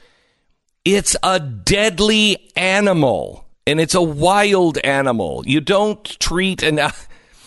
It's 0.85 1.17
a 1.23 1.41
deadly 1.41 2.51
animal, 2.57 3.44
and 3.67 3.81
it's 3.81 3.95
a 3.95 4.03
wild 4.03 4.79
animal. 4.79 5.43
You 5.47 5.61
don't 5.61 6.05
treat 6.21 6.63
an. 6.63 6.81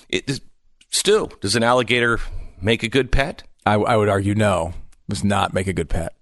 It, 0.09 0.39
Stu, 0.89 1.27
does 1.41 1.57
an 1.57 1.63
alligator 1.63 2.21
make 2.61 2.81
a 2.81 2.87
good 2.87 3.11
pet? 3.11 3.43
I, 3.65 3.73
I 3.73 3.97
would 3.97 4.07
argue 4.07 4.35
no. 4.35 4.73
Does 5.09 5.21
not 5.21 5.53
make 5.53 5.67
a 5.67 5.73
good 5.73 5.89
pet. 5.89 6.15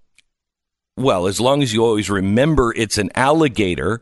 Well, 0.98 1.28
as 1.28 1.40
long 1.40 1.62
as 1.62 1.72
you 1.72 1.86
always 1.86 2.10
remember 2.10 2.74
it's 2.75 2.98
an 2.98 3.12
alligator, 3.14 4.02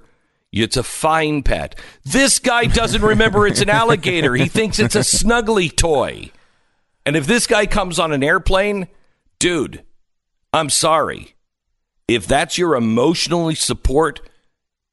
it's 0.53 0.77
a 0.77 0.83
fine 0.83 1.43
pet. 1.43 1.77
This 2.05 2.39
guy 2.39 2.65
doesn't 2.65 3.01
remember 3.01 3.45
it's 3.45 3.59
an 3.61 3.69
alligator. 3.69 4.35
He 4.35 4.47
thinks 4.47 4.79
it's 4.79 4.95
a 4.95 4.99
snuggly 4.99 5.75
toy. 5.75 6.31
And 7.05 7.15
if 7.15 7.27
this 7.27 7.47
guy 7.47 7.65
comes 7.65 7.99
on 7.99 8.13
an 8.13 8.23
airplane, 8.23 8.87
dude, 9.39 9.83
I'm 10.53 10.69
sorry. 10.69 11.35
If 12.07 12.27
that's 12.27 12.57
your 12.57 12.75
emotionally 12.75 13.55
support, 13.55 14.21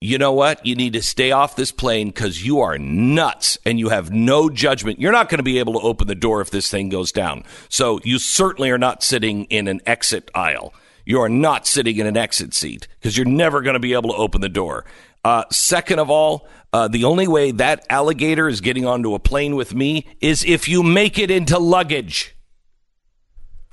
you 0.01 0.17
know 0.17 0.33
what? 0.33 0.65
You 0.65 0.75
need 0.77 0.95
to 0.95 1.03
stay 1.03 1.31
off 1.31 1.57
this 1.57 1.73
plane 1.73 2.09
because 2.09 2.45
you 2.45 2.61
are 2.61 2.79
nuts 2.79 3.59
and 3.67 3.79
you 3.79 3.91
have 3.91 4.11
no 4.11 4.49
judgment. 4.49 4.99
You're 4.99 5.13
not 5.13 5.29
going 5.29 5.41
to 5.41 5.45
be 5.45 5.59
able 5.59 5.75
to 5.75 5.81
open 5.81 6.09
the 6.09 6.15
door 6.15 6.41
if 6.41 6.51
this 6.51 6.71
thing 6.71 6.89
goes 6.89 7.13
down. 7.13 7.45
So 7.69 8.01
you 8.03 8.19
certainly 8.19 8.71
are 8.71 8.79
not 8.79 9.03
sitting 9.03 9.45
in 9.45 9.69
an 9.69 9.83
exit 9.85 10.31
aisle. 10.35 10.73
You 11.05 11.21
are 11.21 11.29
not 11.29 11.67
sitting 11.67 11.99
in 11.99 12.07
an 12.07 12.17
exit 12.17 12.55
seat 12.55 12.89
because 12.99 13.19
you're 13.19 13.27
never 13.27 13.61
going 13.61 13.75
to 13.75 13.81
be 13.81 13.93
able 13.93 14.11
to 14.11 14.17
open 14.17 14.41
the 14.41 14.49
door. 14.49 14.87
Uh, 15.23 15.45
second 15.51 15.99
of 15.99 16.09
all, 16.09 16.49
uh, 16.73 16.89
the 16.89 17.05
only 17.05 17.29
way 17.29 17.51
that 17.51 17.85
alligator 17.91 18.49
is 18.49 18.63
getting 18.63 18.87
onto 18.87 19.15
a 19.15 19.19
plane 19.19 19.55
with 19.55 19.75
me 19.75 20.07
is 20.23 20.45
if 20.47 20.67
you 20.67 20.83
make 20.83 21.19
it 21.19 21.31
into 21.31 21.59
luggage. 21.59 22.35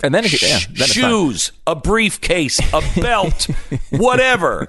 And 0.03 0.13
then, 0.13 0.25
it, 0.25 0.41
yeah, 0.41 0.59
then 0.71 0.87
shoes, 0.89 1.53
a 1.65 1.73
briefcase, 1.73 2.59
a 2.73 2.83
belt, 2.99 3.47
whatever. 3.91 4.67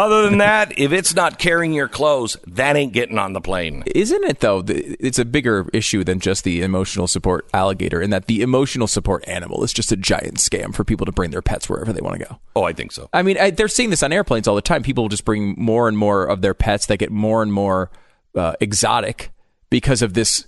Other 0.00 0.22
than 0.22 0.38
that, 0.38 0.78
if 0.78 0.92
it's 0.92 1.14
not 1.14 1.38
carrying 1.38 1.74
your 1.74 1.86
clothes, 1.86 2.34
that 2.46 2.74
ain't 2.74 2.94
getting 2.94 3.18
on 3.18 3.34
the 3.34 3.40
plane. 3.42 3.82
Isn't 3.94 4.24
it 4.24 4.40
though? 4.40 4.64
It's 4.66 5.18
a 5.18 5.26
bigger 5.26 5.68
issue 5.74 6.04
than 6.04 6.20
just 6.20 6.42
the 6.42 6.62
emotional 6.62 7.06
support 7.06 7.46
alligator, 7.52 8.00
in 8.00 8.08
that 8.08 8.24
the 8.24 8.40
emotional 8.40 8.86
support 8.86 9.28
animal 9.28 9.62
is 9.62 9.74
just 9.74 9.92
a 9.92 9.98
giant 9.98 10.38
scam 10.38 10.74
for 10.74 10.84
people 10.84 11.04
to 11.04 11.12
bring 11.12 11.32
their 11.32 11.42
pets 11.42 11.68
wherever 11.68 11.92
they 11.92 12.00
want 12.00 12.18
to 12.18 12.26
go. 12.26 12.40
Oh, 12.56 12.62
I 12.62 12.72
think 12.72 12.92
so. 12.92 13.10
I 13.12 13.20
mean, 13.22 13.36
I, 13.38 13.50
they're 13.50 13.68
seeing 13.68 13.90
this 13.90 14.02
on 14.02 14.10
airplanes 14.10 14.48
all 14.48 14.54
the 14.54 14.62
time. 14.62 14.82
People 14.82 15.10
just 15.10 15.26
bring 15.26 15.54
more 15.58 15.86
and 15.86 15.98
more 15.98 16.24
of 16.24 16.40
their 16.40 16.54
pets. 16.54 16.86
that 16.86 16.96
get 16.96 17.12
more 17.12 17.42
and 17.42 17.52
more 17.52 17.90
uh, 18.34 18.54
exotic 18.58 19.32
because 19.68 20.00
of 20.00 20.14
this 20.14 20.46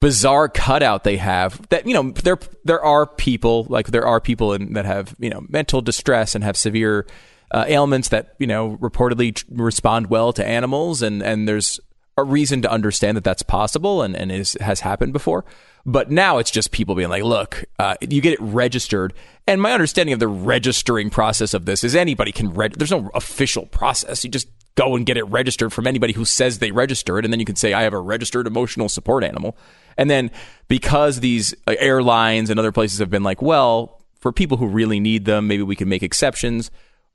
bizarre 0.00 0.48
cutout 0.50 1.04
they 1.04 1.18
have 1.18 1.66
that 1.68 1.86
you 1.86 1.92
know 1.92 2.10
there 2.22 2.38
there 2.64 2.82
are 2.82 3.06
people 3.06 3.66
like 3.68 3.88
there 3.88 4.06
are 4.06 4.18
people 4.18 4.54
in, 4.54 4.72
that 4.72 4.86
have 4.86 5.14
you 5.18 5.28
know 5.28 5.44
mental 5.48 5.82
distress 5.82 6.34
and 6.34 6.42
have 6.42 6.56
severe 6.56 7.06
uh, 7.50 7.64
ailments 7.66 8.08
that 8.08 8.34
you 8.38 8.46
know 8.46 8.76
reportedly 8.80 9.42
respond 9.50 10.08
well 10.08 10.32
to 10.32 10.46
animals, 10.46 11.02
and 11.02 11.22
and 11.22 11.48
there's 11.48 11.80
a 12.16 12.24
reason 12.24 12.62
to 12.62 12.70
understand 12.70 13.16
that 13.16 13.24
that's 13.24 13.42
possible 13.42 14.02
and 14.02 14.16
and 14.16 14.30
is, 14.30 14.56
has 14.60 14.80
happened 14.80 15.12
before. 15.12 15.44
But 15.86 16.10
now 16.10 16.38
it's 16.38 16.50
just 16.50 16.72
people 16.72 16.94
being 16.94 17.08
like, 17.08 17.22
look, 17.22 17.64
uh, 17.78 17.94
you 18.02 18.20
get 18.20 18.34
it 18.34 18.40
registered. 18.40 19.14
And 19.46 19.62
my 19.62 19.72
understanding 19.72 20.12
of 20.12 20.20
the 20.20 20.28
registering 20.28 21.08
process 21.08 21.54
of 21.54 21.64
this 21.64 21.82
is 21.82 21.96
anybody 21.96 22.32
can 22.32 22.52
reg- 22.52 22.76
There's 22.76 22.90
no 22.90 23.10
official 23.14 23.64
process. 23.66 24.22
You 24.22 24.30
just 24.30 24.48
go 24.74 24.94
and 24.94 25.06
get 25.06 25.16
it 25.16 25.24
registered 25.24 25.72
from 25.72 25.86
anybody 25.86 26.12
who 26.12 26.24
says 26.24 26.58
they 26.58 26.70
registered, 26.70 27.24
and 27.24 27.32
then 27.32 27.40
you 27.40 27.46
can 27.46 27.56
say 27.56 27.72
I 27.72 27.82
have 27.82 27.94
a 27.94 28.00
registered 28.00 28.46
emotional 28.46 28.88
support 28.88 29.24
animal. 29.24 29.56
And 29.96 30.10
then 30.10 30.30
because 30.68 31.20
these 31.20 31.54
uh, 31.66 31.74
airlines 31.78 32.50
and 32.50 32.60
other 32.60 32.72
places 32.72 32.98
have 32.98 33.10
been 33.10 33.22
like, 33.22 33.42
well, 33.42 34.02
for 34.20 34.32
people 34.32 34.58
who 34.58 34.66
really 34.66 35.00
need 35.00 35.24
them, 35.24 35.48
maybe 35.48 35.62
we 35.62 35.76
can 35.76 35.88
make 35.88 36.02
exceptions 36.02 36.70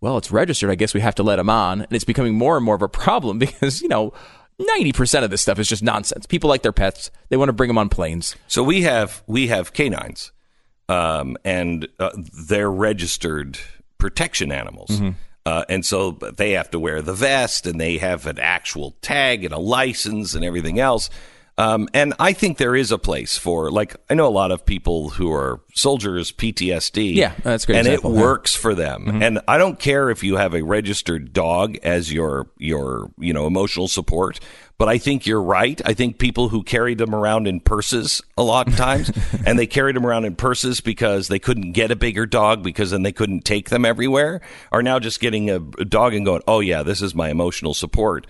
well, 0.06 0.20
it's 0.20 0.30
registered. 0.30 0.70
I 0.70 0.76
guess 0.76 0.94
we 0.94 1.02
have 1.02 1.16
to 1.16 1.24
let 1.24 1.38
them 1.38 1.50
on. 1.50 1.82
And 1.82 1.92
it's 1.92 2.04
becoming 2.04 2.36
more 2.36 2.58
and 2.58 2.64
more 2.64 2.76
of 2.76 2.84
a 2.84 2.88
problem 2.88 3.40
because, 3.40 3.82
you 3.82 3.88
know, 3.88 4.14
90% 4.62 5.24
of 5.24 5.32
this 5.32 5.42
stuff 5.42 5.58
is 5.58 5.68
just 5.68 5.82
nonsense. 5.82 6.28
People 6.28 6.48
like 6.48 6.62
their 6.62 6.72
pets. 6.72 7.10
They 7.30 7.38
want 7.38 7.50
to 7.50 7.54
bring 7.54 7.70
them 7.70 7.80
on 7.80 7.90
planes. 7.90 8.36
So 8.48 8.62
we 8.62 8.84
have 8.84 9.24
we 9.26 9.48
have 9.48 9.74
canines 9.74 10.32
um, 10.88 11.38
and 11.44 11.88
uh, 12.00 12.12
they're 12.48 12.70
registered 12.70 13.58
protection 13.98 14.52
animals. 14.52 14.92
Mm-hmm. 14.92 15.10
Uh, 15.44 15.66
and 15.70 15.84
so 15.84 16.12
they 16.12 16.52
have 16.52 16.70
to 16.70 16.80
wear 16.80 17.02
the 17.02 17.14
vest 17.14 17.66
and 17.66 17.82
they 17.82 17.98
have 17.98 18.28
an 18.28 18.38
actual 18.38 18.92
tag 19.02 19.44
and 19.44 19.56
a 19.56 19.60
license 19.60 20.36
and 20.36 20.46
everything 20.46 20.80
else. 20.80 21.10
Um, 21.58 21.88
and 21.94 22.14
I 22.20 22.34
think 22.34 22.58
there 22.58 22.76
is 22.76 22.92
a 22.92 22.98
place 22.98 23.38
for, 23.38 23.72
like, 23.72 23.96
I 24.10 24.14
know 24.14 24.28
a 24.28 24.30
lot 24.30 24.52
of 24.52 24.66
people 24.66 25.12
who 25.12 25.32
are 25.32 25.62
soldiers, 25.74 26.34
PTSD. 26.34 27.16
Yeah, 27.16 27.34
that's 27.44 27.66
great. 27.66 27.78
And 27.78 27.88
example, 27.88 28.12
it 28.12 28.16
yeah. 28.16 28.22
works 28.22 28.56
for 28.56 28.76
them. 28.76 29.06
Mm-hmm. 29.06 29.24
And 29.24 29.40
I 29.48 29.58
don't 29.58 29.80
care 29.80 30.10
if 30.10 30.22
you 30.22 30.36
have 30.36 30.54
a 30.54 30.64
registered 30.64 31.32
dog 31.32 31.78
as 31.78 32.12
your, 32.12 32.50
your, 32.58 33.10
you 33.18 33.32
know, 33.32 33.48
emotional 33.48 33.88
support. 33.88 34.42
But 34.78 34.90
I 34.90 34.98
think 34.98 35.26
you're 35.26 35.42
right. 35.42 35.82
I 35.86 35.94
think 35.94 36.20
people 36.20 36.50
who 36.50 36.62
carried 36.62 36.98
them 36.98 37.16
around 37.16 37.48
in 37.48 37.62
purses 37.62 38.22
a 38.38 38.44
lot 38.44 38.68
of 38.68 38.76
times, 38.78 39.10
and 39.46 39.58
they 39.58 39.68
carried 39.68 39.96
them 39.96 40.06
around 40.06 40.26
in 40.26 40.36
purses 40.36 40.82
because 40.82 41.30
they 41.30 41.40
couldn't 41.40 41.72
get 41.72 41.90
a 41.90 41.96
bigger 41.96 42.26
dog 42.26 42.64
because 42.64 42.92
then 42.92 43.04
they 43.04 43.14
couldn't 43.14 43.46
take 43.46 43.70
them 43.70 43.86
everywhere, 43.86 44.42
are 44.74 44.84
now 44.84 45.00
just 45.00 45.22
getting 45.22 45.50
a, 45.50 45.56
a 45.56 45.86
dog 45.86 46.14
and 46.14 46.26
going, 46.26 46.42
oh, 46.50 46.60
yeah, 46.60 46.84
this 46.84 47.02
is 47.02 47.16
my 47.16 47.30
emotional 47.30 47.74
support. 47.74 48.28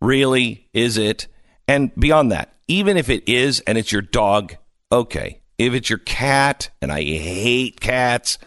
Really? 0.00 0.68
Is 0.72 0.98
it? 0.98 1.28
And 1.68 1.94
beyond 1.94 2.32
that, 2.32 2.54
even 2.66 2.96
if 2.96 3.10
it 3.10 3.28
is 3.28 3.60
and 3.60 3.76
it's 3.76 3.92
your 3.92 4.02
dog, 4.02 4.56
okay. 4.90 5.42
If 5.58 5.74
it's 5.74 5.90
your 5.90 5.98
cat, 5.98 6.70
and 6.80 6.90
I 6.90 7.02
hate 7.02 7.80
cats, 7.80 8.38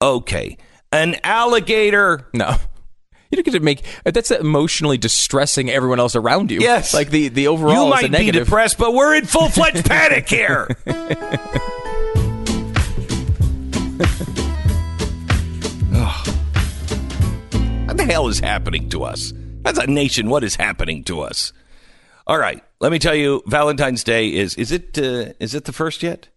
okay. 0.00 0.56
An 0.92 1.16
alligator, 1.24 2.28
no. 2.32 2.56
You 3.30 3.36
don't 3.36 3.44
get 3.44 3.52
to 3.52 3.60
make 3.60 3.82
that's 4.04 4.30
emotionally 4.30 4.98
distressing 4.98 5.70
everyone 5.70 5.98
else 5.98 6.14
around 6.14 6.50
you. 6.50 6.60
Yes, 6.60 6.92
like 6.92 7.08
the 7.08 7.28
the 7.28 7.48
overall. 7.48 7.86
You 7.86 7.90
might 7.90 8.12
be 8.12 8.30
depressed, 8.30 8.76
but 8.76 8.92
we're 8.92 9.14
in 9.14 9.24
full 9.24 9.48
fledged 9.48 9.86
panic 9.88 10.28
here. 10.28 10.68
oh. 15.94 16.24
What 17.86 17.96
the 17.96 18.04
hell 18.04 18.28
is 18.28 18.40
happening 18.40 18.90
to 18.90 19.04
us? 19.04 19.32
As 19.64 19.78
a 19.78 19.86
nation, 19.86 20.28
what 20.28 20.44
is 20.44 20.56
happening 20.56 21.02
to 21.04 21.22
us? 21.22 21.54
All 22.32 22.38
right, 22.38 22.64
let 22.80 22.90
me 22.90 22.98
tell 22.98 23.14
you. 23.14 23.42
Valentine's 23.46 24.02
Day 24.02 24.32
is 24.32 24.54
is 24.54 24.72
it 24.72 24.96
uh, 24.96 25.34
is 25.38 25.54
it 25.54 25.66
the 25.66 25.72
first 25.72 26.02
yet? 26.02 26.28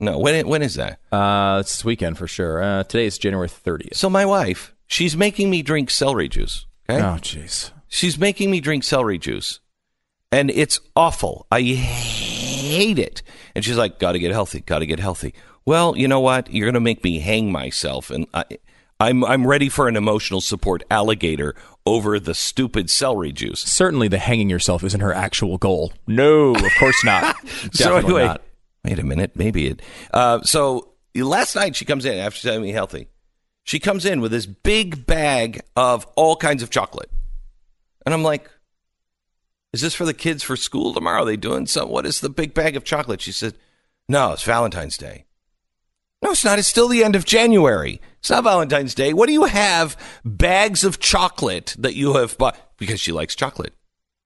No, 0.00 0.18
when 0.18 0.48
when 0.48 0.62
is 0.62 0.76
that? 0.76 0.98
Uh, 1.12 1.58
it's 1.60 1.76
this 1.76 1.84
weekend 1.84 2.16
for 2.16 2.26
sure. 2.26 2.62
Uh, 2.62 2.84
today 2.84 3.04
is 3.04 3.18
January 3.18 3.50
thirtieth. 3.50 3.98
So 3.98 4.08
my 4.08 4.24
wife, 4.24 4.74
she's 4.86 5.14
making 5.14 5.50
me 5.50 5.60
drink 5.60 5.90
celery 5.90 6.30
juice. 6.30 6.64
Okay? 6.88 7.02
Oh, 7.02 7.18
jeez. 7.20 7.70
She's 7.86 8.18
making 8.18 8.50
me 8.50 8.60
drink 8.60 8.82
celery 8.82 9.18
juice, 9.18 9.60
and 10.32 10.50
it's 10.50 10.80
awful. 10.96 11.46
I 11.52 11.60
hate 11.60 12.98
it. 12.98 13.22
And 13.54 13.62
she's 13.62 13.76
like, 13.76 13.98
"Got 13.98 14.12
to 14.12 14.18
get 14.18 14.32
healthy. 14.32 14.60
Got 14.60 14.78
to 14.78 14.86
get 14.86 15.00
healthy." 15.00 15.34
Well, 15.66 15.98
you 15.98 16.08
know 16.08 16.20
what? 16.20 16.50
You're 16.50 16.64
going 16.64 16.72
to 16.72 16.80
make 16.80 17.04
me 17.04 17.18
hang 17.18 17.52
myself, 17.52 18.10
and 18.10 18.26
I, 18.32 18.46
I'm 18.98 19.22
I'm 19.22 19.46
ready 19.46 19.68
for 19.68 19.86
an 19.86 19.96
emotional 19.96 20.40
support 20.40 20.82
alligator 20.90 21.54
over 21.86 22.18
the 22.18 22.34
stupid 22.34 22.90
celery 22.90 23.32
juice. 23.32 23.60
Certainly, 23.60 24.08
the 24.08 24.18
hanging 24.18 24.48
yourself 24.48 24.82
isn't 24.84 25.00
her 25.00 25.12
actual 25.12 25.58
goal. 25.58 25.92
No, 26.06 26.54
of 26.54 26.72
course 26.78 27.04
not. 27.04 27.36
so 27.72 27.96
anyway, 27.96 28.24
not. 28.24 28.42
wait 28.84 28.98
a 28.98 29.04
minute, 29.04 29.32
maybe 29.36 29.66
it. 29.66 29.82
Uh, 30.12 30.42
so 30.42 30.92
last 31.14 31.54
night 31.54 31.76
she 31.76 31.84
comes 31.84 32.04
in 32.04 32.18
after 32.18 32.40
telling 32.40 32.62
me 32.62 32.72
healthy. 32.72 33.08
She 33.64 33.78
comes 33.78 34.04
in 34.04 34.20
with 34.20 34.30
this 34.30 34.46
big 34.46 35.06
bag 35.06 35.60
of 35.74 36.06
all 36.16 36.36
kinds 36.36 36.62
of 36.62 36.70
chocolate, 36.70 37.10
and 38.04 38.14
I'm 38.14 38.22
like, 38.22 38.50
"Is 39.72 39.80
this 39.80 39.94
for 39.94 40.04
the 40.04 40.14
kids 40.14 40.42
for 40.42 40.56
school 40.56 40.92
tomorrow? 40.92 41.22
Are 41.22 41.26
they 41.26 41.36
doing 41.36 41.66
something? 41.66 41.92
What 41.92 42.06
is 42.06 42.20
the 42.20 42.28
big 42.28 42.52
bag 42.54 42.76
of 42.76 42.84
chocolate?" 42.84 43.22
She 43.22 43.32
said, 43.32 43.54
"No, 44.08 44.32
it's 44.32 44.42
Valentine's 44.42 44.98
Day." 44.98 45.24
No, 46.24 46.30
it's 46.30 46.44
not. 46.44 46.58
It's 46.58 46.66
still 46.68 46.88
the 46.88 47.04
end 47.04 47.14
of 47.14 47.26
January. 47.26 48.00
It's 48.20 48.30
not 48.30 48.44
Valentine's 48.44 48.94
Day. 48.94 49.12
What 49.12 49.26
do 49.26 49.34
you 49.34 49.44
have 49.44 49.94
bags 50.24 50.82
of 50.82 50.98
chocolate 50.98 51.76
that 51.78 51.94
you 51.94 52.14
have 52.14 52.38
bought? 52.38 52.56
Because 52.78 52.98
she 52.98 53.12
likes 53.12 53.34
chocolate. 53.34 53.74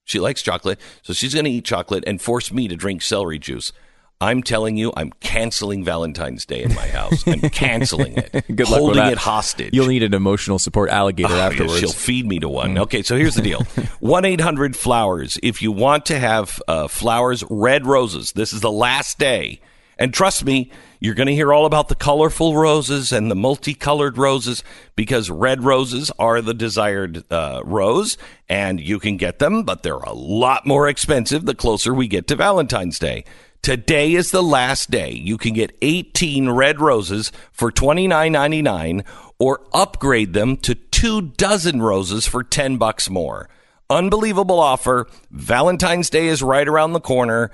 She 0.05 0.21
likes 0.21 0.41
chocolate. 0.41 0.79
So 1.03 1.13
she's 1.13 1.35
going 1.35 1.45
to 1.45 1.51
eat 1.51 1.65
chocolate 1.65 2.05
and 2.07 2.23
force 2.23 2.53
me 2.53 2.69
to 2.69 2.77
drink 2.77 3.03
celery 3.03 3.41
juice. 3.41 3.73
I'm 4.21 4.43
telling 4.45 4.77
you, 4.77 4.93
I'm 4.97 5.11
canceling 5.21 5.85
Valentine's 5.85 6.47
Day 6.47 6.63
in 6.63 6.75
my 6.75 6.87
house. 6.87 7.27
I'm 7.27 7.41
canceling 7.51 8.17
it. 8.17 8.33
Good 8.33 8.43
luck 8.47 8.59
with 8.59 8.69
holding 8.69 9.07
it 9.07 9.19
hostage. 9.19 9.75
You'll 9.75 9.87
need 9.89 10.03
an 10.05 10.15
emotional 10.15 10.59
support 10.61 10.91
alligator 10.91 11.33
Oh, 11.33 11.37
yeah, 11.37 11.47
afterwards. 11.47 11.79
she'll 11.81 11.91
feed 11.93 12.27
me 12.27 12.39
to 12.39 12.49
one. 12.49 12.79
Okay, 12.79 13.03
so 13.03 13.17
here's 13.17 13.35
the 13.35 13.43
deal 13.43 13.61
1 14.01 14.25
800 14.25 14.77
Flowers. 14.77 15.39
If 15.43 15.63
you 15.63 15.73
want 15.73 16.07
to 16.07 16.19
have 16.19 16.61
uh, 16.69 16.87
flowers, 16.89 17.43
red 17.51 17.87
roses, 17.87 18.33
this 18.33 18.53
is 18.53 18.61
the 18.61 18.73
last 18.73 19.19
day. 19.19 19.61
And 19.99 20.15
trust 20.15 20.45
me, 20.45 20.71
you're 21.01 21.15
going 21.15 21.29
to 21.29 21.35
hear 21.35 21.53
all 21.53 21.67
about 21.67 21.89
the 21.89 21.95
colorful 21.95 22.57
roses 22.57 23.13
and 23.13 23.31
the 23.31 23.37
multicolored 23.37 24.19
roses 24.19 24.65
because 24.97 25.31
red 25.31 25.63
roses 25.63 26.11
are 26.19 26.41
the 26.41 26.55
desired 26.55 27.25
uh, 27.31 27.63
rose 27.65 28.19
and 28.49 28.81
you 28.81 28.99
can 28.99 29.17
get 29.17 29.39
them, 29.39 29.63
but 29.63 29.83
they're 29.83 29.95
a 29.95 30.13
lot 30.13 30.67
more 30.67 30.89
expensive 30.89 31.45
the 31.45 31.55
closer 31.55 31.95
we 31.95 32.09
get 32.09 32.27
to 32.27 32.37
Valentine's 32.37 32.99
Day. 32.99 33.25
Today 33.63 34.15
is 34.15 34.31
the 34.31 34.43
last 34.43 34.91
day. 34.91 35.11
You 35.11 35.37
can 35.37 35.53
get 35.53 35.77
18 35.83 36.51
red 36.51 36.81
roses 36.81 37.33
for 37.53 37.71
$29.99 37.71 39.05
or 39.39 39.61
upgrade 39.73 40.33
them 40.33 40.57
to 40.59 40.75
two 40.75 41.21
dozen 41.23 41.83
roses 41.83 42.27
for 42.27 42.43
10 42.43 42.77
bucks 42.77 43.11
more. 43.11 43.49
Unbelievable 43.91 44.61
offer. 44.61 45.07
Valentine's 45.31 46.11
Day 46.11 46.27
is 46.27 46.43
right 46.43 46.69
around 46.69 46.93
the 46.93 47.01
corner. 47.01 47.51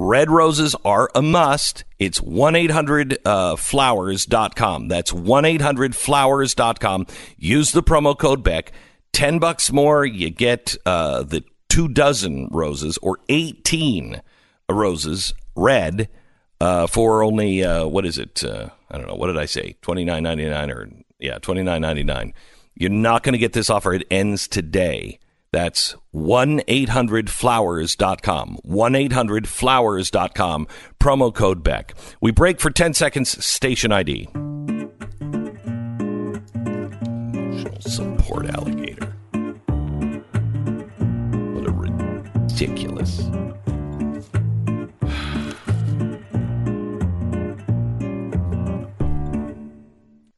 Red 0.00 0.30
roses 0.30 0.76
are 0.84 1.10
a 1.12 1.20
must. 1.20 1.82
It's 1.98 2.22
1 2.22 2.54
800 2.54 3.18
flowers.com. 3.58 4.86
That's 4.86 5.12
1 5.12 5.44
800 5.44 5.96
flowers.com. 5.96 7.06
Use 7.36 7.72
the 7.72 7.82
promo 7.82 8.16
code 8.16 8.44
Beck. 8.44 8.70
10 9.12 9.40
bucks 9.40 9.72
more, 9.72 10.06
you 10.06 10.30
get 10.30 10.76
uh, 10.86 11.24
the 11.24 11.42
two 11.68 11.88
dozen 11.88 12.46
roses 12.52 12.96
or 12.98 13.18
18 13.28 14.22
roses 14.70 15.34
red 15.56 16.08
uh, 16.60 16.86
for 16.86 17.24
only, 17.24 17.64
uh, 17.64 17.84
what 17.84 18.06
is 18.06 18.18
it? 18.18 18.44
Uh, 18.44 18.68
I 18.92 18.98
don't 18.98 19.08
know. 19.08 19.16
What 19.16 19.26
did 19.26 19.38
I 19.38 19.46
say? 19.46 19.74
Twenty 19.82 20.04
nine 20.04 20.22
ninety 20.22 20.48
nine 20.48 20.70
or, 20.70 20.88
yeah, 21.18 21.38
twenty 21.38 21.62
nine 21.64 21.82
ninety 21.82 22.04
nine. 22.04 22.34
You're 22.76 22.90
not 22.90 23.24
going 23.24 23.32
to 23.32 23.38
get 23.38 23.52
this 23.52 23.68
offer. 23.68 23.92
It 23.92 24.06
ends 24.10 24.46
today. 24.46 25.18
That's 25.52 25.96
1 26.10 26.62
800 26.68 27.30
flowers.com. 27.30 28.58
1 28.62 28.94
800 28.94 29.48
flowers.com. 29.48 30.66
Promo 31.00 31.34
code 31.34 31.62
Beck. 31.62 31.94
We 32.20 32.30
break 32.30 32.60
for 32.60 32.70
10 32.70 32.94
seconds. 32.94 33.44
Station 33.44 33.92
ID. 33.92 34.28
Support 37.80 38.46
alligator. 38.50 39.14
What 41.54 41.66
a 41.66 41.72
ridiculous. 41.72 43.20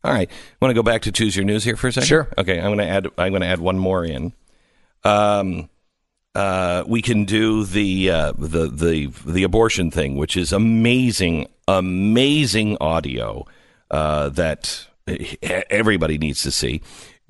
All 0.02 0.12
right. 0.12 0.30
Want 0.60 0.70
to 0.70 0.74
go 0.74 0.82
back 0.82 1.02
to 1.02 1.12
choose 1.12 1.36
your 1.36 1.44
news 1.44 1.64
here 1.64 1.76
for 1.76 1.88
a 1.88 1.92
second? 1.92 2.06
Sure. 2.06 2.28
Okay. 2.38 2.58
I'm 2.58 2.74
going 2.74 2.78
to 2.78 2.88
add. 2.88 3.06
I'm 3.18 3.30
going 3.30 3.42
to 3.42 3.48
add 3.48 3.60
one 3.60 3.78
more 3.78 4.04
in. 4.04 4.32
Um, 5.04 5.68
uh, 6.34 6.84
we 6.86 7.02
can 7.02 7.24
do 7.24 7.64
the 7.64 8.10
uh, 8.10 8.32
the 8.38 8.68
the 8.68 9.12
the 9.26 9.42
abortion 9.42 9.90
thing, 9.90 10.16
which 10.16 10.36
is 10.36 10.52
amazing, 10.52 11.48
amazing 11.66 12.76
audio 12.80 13.46
uh, 13.90 14.28
that 14.30 14.86
everybody 15.70 16.18
needs 16.18 16.42
to 16.42 16.50
see. 16.50 16.82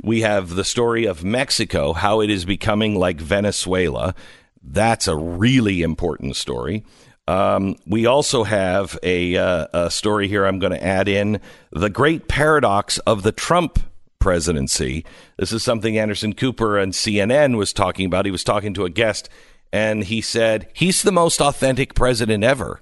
We 0.03 0.21
have 0.23 0.55
the 0.55 0.65
story 0.65 1.05
of 1.05 1.25
Mexico, 1.25 1.93
how 1.93 2.21
it 2.21 2.31
is 2.31 2.45
becoming 2.45 2.95
like 2.99 3.21
Venezuela. 3.21 4.15
That's 4.63 5.09
a 5.09 5.17
really 5.17 5.83
important 5.83 6.37
story. 6.37 6.85
Um, 7.29 7.77
we 7.87 8.07
also 8.07 8.45
have 8.45 8.99
a, 9.03 9.37
uh, 9.37 9.67
a 9.73 9.91
story 9.91 10.27
here 10.27 10.45
I'm 10.47 10.59
going 10.59 10.73
to 10.73 10.85
add 10.85 11.07
in 11.07 11.41
the 11.71 11.91
great 11.91 12.29
paradox 12.29 12.99
of 13.01 13.23
the 13.23 13.31
Trump 13.31 13.79
presidency. 14.21 15.05
This 15.37 15.53
is 15.53 15.65
something 15.65 15.99
Anderson 15.99 16.35
Cooper 16.35 16.79
and 16.79 16.93
CNN 16.93 17.57
was 17.57 17.73
talking 17.73 18.07
about. 18.07 18.27
He 18.27 18.31
was 18.31 18.45
talking 18.45 18.73
to 18.75 18.85
a 18.85 18.91
guest 18.91 19.29
and 19.73 20.05
he 20.05 20.21
said, 20.21 20.69
he's 20.73 21.03
the 21.03 21.13
most 21.13 21.41
authentic 21.41 21.95
president 21.95 22.45
ever. 22.45 22.81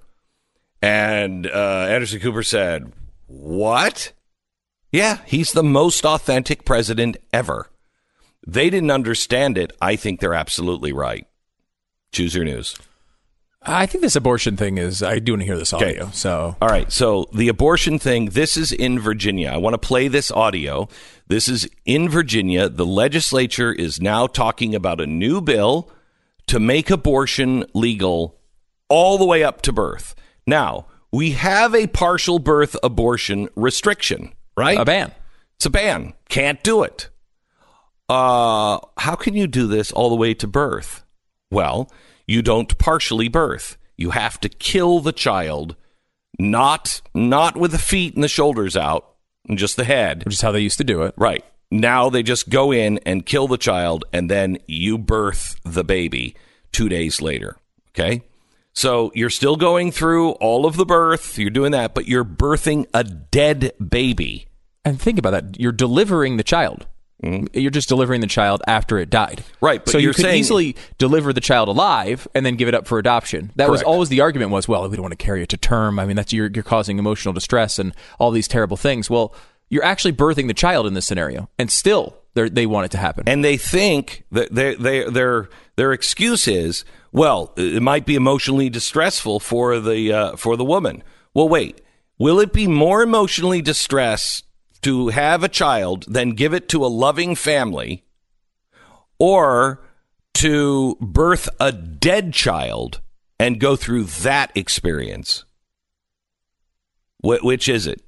And 0.82 1.46
uh, 1.46 1.86
Anderson 1.88 2.20
Cooper 2.20 2.42
said, 2.42 2.92
What? 3.26 4.12
Yeah, 4.92 5.18
he's 5.26 5.52
the 5.52 5.64
most 5.64 6.04
authentic 6.04 6.64
president 6.64 7.16
ever. 7.32 7.68
They 8.46 8.70
didn't 8.70 8.90
understand 8.90 9.58
it. 9.58 9.72
I 9.80 9.96
think 9.96 10.20
they're 10.20 10.34
absolutely 10.34 10.92
right. 10.92 11.26
Choose 12.12 12.34
your 12.34 12.44
news. 12.44 12.76
I 13.62 13.86
think 13.86 14.02
this 14.02 14.16
abortion 14.16 14.56
thing 14.56 14.78
is. 14.78 15.02
I 15.02 15.18
do 15.18 15.32
want 15.32 15.42
to 15.42 15.46
hear 15.46 15.58
this 15.58 15.74
Okay. 15.74 15.90
audio. 15.98 16.10
So 16.12 16.56
All 16.62 16.68
right. 16.68 16.90
So 16.92 17.26
the 17.34 17.48
abortion 17.48 17.98
thing, 17.98 18.26
this 18.26 18.56
is 18.56 18.72
in 18.72 18.98
Virginia. 18.98 19.50
I 19.50 19.56
want 19.56 19.74
to 19.74 19.78
play 19.78 20.08
this 20.08 20.30
audio. 20.30 20.88
This 21.26 21.48
is 21.48 21.68
in 21.84 22.08
Virginia. 22.08 22.68
The 22.68 22.86
legislature 22.86 23.72
is 23.72 24.00
now 24.00 24.26
talking 24.26 24.74
about 24.74 25.00
a 25.00 25.06
new 25.06 25.40
bill 25.40 25.90
to 26.46 26.60
make 26.60 26.88
abortion 26.88 27.64
legal 27.74 28.38
all 28.88 29.18
the 29.18 29.26
way 29.26 29.42
up 29.42 29.60
to 29.62 29.72
birth. 29.72 30.14
Now, 30.46 30.86
we 31.12 31.32
have 31.32 31.74
a 31.74 31.88
partial 31.88 32.38
birth 32.38 32.76
abortion 32.82 33.48
restriction, 33.56 34.32
right? 34.56 34.78
a 34.78 34.84
ban. 34.84 35.12
It's 35.56 35.66
a 35.66 35.70
ban. 35.70 36.14
Can't 36.28 36.62
do 36.62 36.82
it. 36.84 37.08
Uh, 38.08 38.78
how 38.96 39.14
can 39.16 39.34
you 39.34 39.46
do 39.46 39.66
this 39.66 39.92
all 39.92 40.08
the 40.08 40.14
way 40.16 40.32
to 40.34 40.46
birth? 40.46 41.02
Well, 41.50 41.90
you 42.28 42.42
don't 42.42 42.78
partially 42.78 43.26
birth. 43.26 43.76
You 43.96 44.10
have 44.10 44.38
to 44.40 44.48
kill 44.48 45.00
the 45.00 45.12
child, 45.12 45.74
not 46.38 47.00
not 47.12 47.56
with 47.56 47.72
the 47.72 47.78
feet 47.78 48.14
and 48.14 48.22
the 48.22 48.28
shoulders 48.28 48.76
out, 48.76 49.14
and 49.48 49.58
just 49.58 49.76
the 49.76 49.84
head. 49.84 50.24
which 50.24 50.34
is 50.34 50.40
how 50.42 50.52
they 50.52 50.60
used 50.60 50.78
to 50.78 50.84
do 50.84 51.02
it. 51.02 51.14
Right. 51.16 51.44
Now 51.70 52.08
they 52.08 52.22
just 52.22 52.48
go 52.48 52.70
in 52.70 52.98
and 53.04 53.26
kill 53.26 53.48
the 53.48 53.58
child, 53.58 54.04
and 54.12 54.30
then 54.30 54.58
you 54.66 54.98
birth 54.98 55.58
the 55.64 55.82
baby 55.82 56.36
two 56.70 56.88
days 56.88 57.20
later. 57.20 57.56
Okay? 57.90 58.22
So 58.72 59.10
you're 59.14 59.30
still 59.30 59.56
going 59.56 59.90
through 59.90 60.32
all 60.32 60.64
of 60.64 60.76
the 60.76 60.86
birth, 60.86 61.36
you're 61.36 61.50
doing 61.50 61.72
that, 61.72 61.94
but 61.94 62.06
you're 62.06 62.24
birthing 62.24 62.86
a 62.94 63.02
dead 63.02 63.72
baby. 63.84 64.46
And 64.84 65.00
think 65.00 65.18
about 65.18 65.30
that. 65.32 65.58
You're 65.58 65.72
delivering 65.72 66.36
the 66.36 66.44
child. 66.44 66.86
You're 67.20 67.72
just 67.72 67.88
delivering 67.88 68.20
the 68.20 68.28
child 68.28 68.62
after 68.66 68.98
it 68.98 69.10
died. 69.10 69.38
Mm-hmm. 69.38 69.64
Right, 69.66 69.84
but 69.84 69.90
so 69.90 69.98
you 69.98 70.12
could 70.12 70.22
saying- 70.22 70.38
easily 70.38 70.76
deliver 70.98 71.32
the 71.32 71.40
child 71.40 71.68
alive 71.68 72.28
and 72.34 72.46
then 72.46 72.54
give 72.56 72.68
it 72.68 72.74
up 72.74 72.86
for 72.86 72.98
adoption. 72.98 73.50
That 73.56 73.70
was 73.70 73.82
always 73.82 74.08
the 74.08 74.20
argument 74.20 74.52
was, 74.52 74.68
well, 74.68 74.88
we 74.88 74.96
don't 74.96 75.02
want 75.02 75.18
to 75.18 75.24
carry 75.24 75.42
it 75.42 75.48
to 75.48 75.56
term. 75.56 75.98
I 75.98 76.06
mean, 76.06 76.16
that's 76.16 76.32
you're, 76.32 76.48
you're 76.48 76.62
causing 76.62 76.98
emotional 76.98 77.34
distress 77.34 77.78
and 77.78 77.92
all 78.20 78.30
these 78.30 78.46
terrible 78.46 78.76
things. 78.76 79.10
Well, 79.10 79.34
you're 79.68 79.84
actually 79.84 80.12
birthing 80.12 80.46
the 80.46 80.54
child 80.54 80.86
in 80.86 80.94
this 80.94 81.06
scenario, 81.06 81.50
and 81.58 81.70
still 81.70 82.16
they 82.34 82.66
want 82.66 82.84
it 82.84 82.90
to 82.92 82.98
happen. 82.98 83.24
and 83.26 83.44
they 83.44 83.56
think 83.56 84.24
that 84.30 84.54
they, 84.54 84.76
they, 84.76 85.04
their 85.10 85.48
their 85.76 85.92
excuse 85.92 86.46
is, 86.46 86.84
well, 87.10 87.52
it 87.56 87.82
might 87.82 88.06
be 88.06 88.14
emotionally 88.14 88.70
distressful 88.70 89.40
for 89.40 89.80
the 89.80 90.12
uh, 90.12 90.36
for 90.36 90.56
the 90.56 90.64
woman. 90.64 91.02
Well, 91.34 91.48
wait, 91.48 91.80
will 92.18 92.38
it 92.38 92.52
be 92.52 92.66
more 92.68 93.02
emotionally 93.02 93.60
distress 93.60 94.42
to 94.82 95.08
have 95.08 95.42
a 95.42 95.48
child 95.48 96.04
than 96.06 96.30
give 96.30 96.54
it 96.54 96.68
to 96.70 96.84
a 96.84 96.88
loving 96.88 97.34
family, 97.34 98.04
or 99.18 99.82
to 100.34 100.96
birth 101.00 101.48
a 101.58 101.72
dead 101.72 102.32
child 102.32 103.00
and 103.38 103.60
go 103.60 103.76
through 103.76 104.04
that 104.04 104.50
experience? 104.56 105.44
Wh- 107.22 107.42
which 107.42 107.68
is 107.68 107.86
it? 107.86 108.02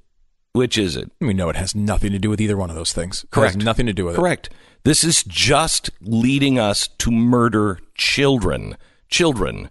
Which 0.53 0.77
is 0.77 0.97
it? 0.97 1.09
we 1.21 1.33
know 1.33 1.49
it 1.49 1.55
has 1.55 1.73
nothing 1.75 2.11
to 2.11 2.19
do 2.19 2.29
with 2.29 2.41
either 2.41 2.57
one 2.57 2.69
of 2.69 2.75
those 2.75 2.91
things. 2.91 3.23
It 3.23 3.31
Correct. 3.31 3.55
has 3.55 3.63
nothing 3.63 3.85
to 3.85 3.93
do 3.93 4.05
with 4.05 4.15
it. 4.15 4.17
Correct. 4.17 4.49
This 4.83 5.03
is 5.03 5.23
just 5.23 5.89
leading 6.01 6.59
us 6.59 6.87
to 6.87 7.11
murder 7.11 7.79
children. 7.95 8.75
Children. 9.09 9.69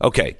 Okay. 0.00 0.36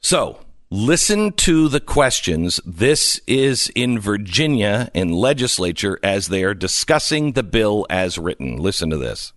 So 0.00 0.40
listen 0.70 1.32
to 1.32 1.68
the 1.68 1.80
questions. 1.80 2.60
This 2.64 3.20
is 3.26 3.70
in 3.74 3.98
Virginia 3.98 4.90
in 4.94 5.10
legislature 5.12 5.98
as 6.02 6.28
they 6.28 6.44
are 6.44 6.54
discussing 6.54 7.32
the 7.32 7.42
bill 7.42 7.86
as 7.90 8.18
written. 8.18 8.56
Listen 8.56 8.90
to 8.90 8.96
this. 8.96 9.32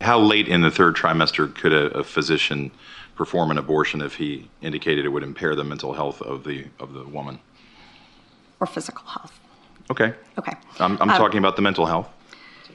How 0.00 0.18
late 0.18 0.48
in 0.48 0.62
the 0.62 0.70
third 0.70 0.96
trimester 0.96 1.52
could 1.54 1.72
a, 1.72 1.86
a 1.98 2.04
physician 2.04 2.70
perform 3.14 3.50
an 3.50 3.58
abortion 3.58 4.00
if 4.00 4.14
he 4.16 4.48
indicated 4.62 5.04
it 5.04 5.08
would 5.10 5.22
impair 5.22 5.54
the 5.54 5.64
mental 5.64 5.92
health 5.92 6.22
of 6.22 6.44
the 6.44 6.66
of 6.80 6.92
the 6.94 7.04
woman? 7.04 7.38
or 8.60 8.66
physical 8.66 9.04
health. 9.08 9.40
Okay. 9.90 10.14
Okay. 10.38 10.52
I'm, 10.78 10.92
I'm 11.02 11.10
Um, 11.10 11.16
talking 11.18 11.38
about 11.38 11.56
the 11.56 11.62
mental 11.62 11.84
health. 11.84 12.08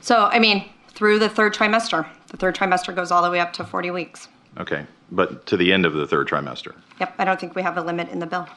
So, 0.02 0.26
I 0.26 0.38
mean, 0.38 0.69
through 0.89 1.19
the 1.19 1.30
third 1.30 1.54
trimester. 1.54 2.06
The 2.28 2.36
third 2.36 2.56
trimester 2.58 2.93
goes 2.93 3.10
all 3.10 3.23
the 3.23 3.32
way 3.32 3.39
up 3.39 3.54
to 3.54 3.63
40 3.63 3.91
weeks. 3.91 4.28
Okay. 4.60 4.86
But 5.12 5.46
to 5.48 5.58
the 5.58 5.72
end 5.72 5.86
of 5.86 5.93
the 5.93 6.08
third 6.08 6.28
trimester, 6.28 6.76
Yep, 7.00 7.13
I 7.17 7.26
don't 7.26 7.39
think 7.39 7.56
we 7.56 7.62
have 7.62 7.78
a 7.78 7.82
limit 7.82 8.10
in 8.10 8.20
the 8.20 8.26
bill. 8.26 8.48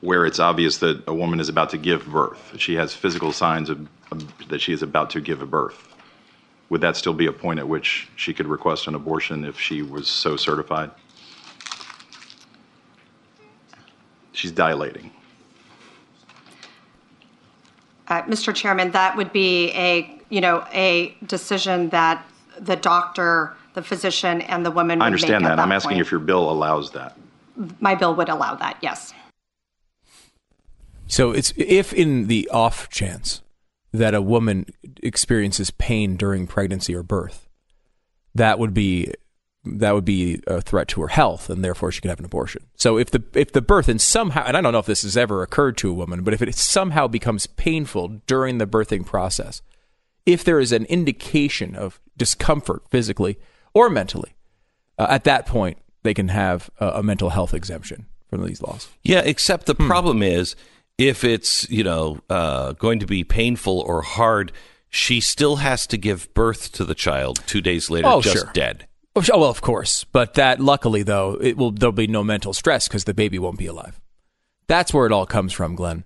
where 0.00 0.26
it's 0.26 0.38
obvious 0.38 0.78
that 0.78 1.02
a 1.08 1.14
woman 1.14 1.40
is 1.40 1.48
about 1.48 1.70
to 1.70 1.78
give 1.78 2.06
birth, 2.06 2.54
she 2.58 2.74
has 2.74 2.94
physical 2.94 3.32
signs 3.32 3.68
of, 3.70 3.88
of 4.12 4.48
that 4.48 4.60
she 4.60 4.72
is 4.72 4.82
about 4.82 5.10
to 5.10 5.20
give 5.20 5.42
a 5.42 5.46
birth. 5.46 5.88
Would 6.70 6.80
that 6.82 6.96
still 6.96 7.14
be 7.14 7.26
a 7.26 7.32
point 7.32 7.58
at 7.58 7.66
which 7.68 8.08
she 8.16 8.34
could 8.34 8.46
request 8.46 8.86
an 8.86 8.94
abortion 8.94 9.44
if 9.44 9.58
she 9.58 9.82
was 9.82 10.06
so 10.08 10.36
certified? 10.36 10.90
she's 14.32 14.52
dilating. 14.52 15.10
Uh, 18.06 18.22
Mr. 18.22 18.54
Chairman, 18.54 18.92
that 18.92 19.16
would 19.16 19.32
be 19.32 19.70
a, 19.72 20.20
you 20.30 20.40
know, 20.40 20.64
a 20.72 21.14
decision 21.26 21.88
that 21.88 22.24
the 22.60 22.76
doctor, 22.76 23.56
the 23.78 23.82
physician, 23.86 24.40
and 24.42 24.66
the 24.66 24.72
woman 24.72 25.00
I 25.00 25.06
understand 25.06 25.44
make 25.44 25.52
at 25.52 25.56
that. 25.56 25.62
I'm 25.62 25.70
asking 25.70 25.90
point. 25.90 26.00
if 26.00 26.10
your 26.10 26.18
bill 26.18 26.50
allows 26.50 26.90
that. 26.92 27.16
My 27.78 27.94
bill 27.94 28.14
would 28.16 28.28
allow 28.28 28.56
that, 28.56 28.76
yes. 28.82 29.14
So 31.06 31.30
it's 31.30 31.52
if 31.56 31.92
in 31.92 32.26
the 32.26 32.48
off 32.52 32.88
chance 32.88 33.40
that 33.92 34.14
a 34.14 34.20
woman 34.20 34.66
experiences 35.00 35.70
pain 35.70 36.16
during 36.16 36.48
pregnancy 36.48 36.92
or 36.92 37.04
birth, 37.04 37.48
that 38.34 38.58
would 38.58 38.74
be 38.74 39.12
that 39.64 39.94
would 39.94 40.04
be 40.04 40.40
a 40.48 40.60
threat 40.60 40.88
to 40.88 41.00
her 41.02 41.08
health, 41.08 41.48
and 41.48 41.64
therefore 41.64 41.92
she 41.92 42.00
could 42.00 42.08
have 42.08 42.18
an 42.18 42.24
abortion. 42.24 42.64
So 42.74 42.98
if 42.98 43.12
the 43.12 43.22
if 43.32 43.52
the 43.52 43.62
birth 43.62 43.88
and 43.88 44.00
somehow, 44.00 44.44
and 44.44 44.56
I 44.56 44.60
don't 44.60 44.72
know 44.72 44.80
if 44.80 44.86
this 44.86 45.02
has 45.02 45.16
ever 45.16 45.42
occurred 45.44 45.76
to 45.78 45.90
a 45.90 45.94
woman, 45.94 46.24
but 46.24 46.34
if 46.34 46.42
it 46.42 46.52
somehow 46.56 47.06
becomes 47.06 47.46
painful 47.46 48.22
during 48.26 48.58
the 48.58 48.66
birthing 48.66 49.06
process, 49.06 49.62
if 50.26 50.42
there 50.42 50.58
is 50.58 50.72
an 50.72 50.84
indication 50.86 51.76
of 51.76 52.00
discomfort 52.16 52.82
physically 52.90 53.38
or 53.78 53.88
mentally, 53.90 54.32
uh, 54.98 55.06
at 55.08 55.24
that 55.24 55.46
point 55.46 55.78
they 56.02 56.14
can 56.14 56.28
have 56.28 56.70
a, 56.80 56.86
a 57.00 57.02
mental 57.02 57.30
health 57.30 57.54
exemption 57.54 58.06
from 58.28 58.44
these 58.46 58.60
laws. 58.62 58.88
Yeah, 59.02 59.20
except 59.24 59.66
the 59.66 59.74
problem 59.74 60.22
is 60.22 60.56
if 60.98 61.22
it's, 61.24 61.68
you 61.70 61.84
know, 61.84 62.18
uh, 62.28 62.72
going 62.72 62.98
to 63.00 63.06
be 63.06 63.22
painful 63.24 63.80
or 63.80 64.02
hard, 64.02 64.50
she 64.90 65.20
still 65.20 65.56
has 65.56 65.86
to 65.88 65.96
give 65.96 66.32
birth 66.34 66.72
to 66.72 66.84
the 66.84 66.94
child 66.94 67.40
two 67.46 67.60
days 67.60 67.88
later, 67.90 68.08
Oh, 68.08 68.20
just 68.20 68.36
sure. 68.36 68.50
dead. 68.52 68.86
Oh, 69.16 69.22
oh, 69.32 69.38
well, 69.40 69.50
of 69.50 69.60
course, 69.60 70.04
but 70.04 70.34
that 70.34 70.60
luckily 70.60 71.02
though 71.02 71.38
it 71.40 71.56
will 71.56 71.70
there'll 71.72 71.92
be 71.92 72.06
no 72.06 72.22
mental 72.24 72.52
stress 72.52 72.88
because 72.88 73.04
the 73.04 73.14
baby 73.14 73.38
won't 73.38 73.58
be 73.58 73.66
alive. 73.66 74.00
That's 74.66 74.92
where 74.92 75.06
it 75.06 75.12
all 75.12 75.26
comes 75.26 75.52
from, 75.52 75.74
Glenn. 75.76 76.04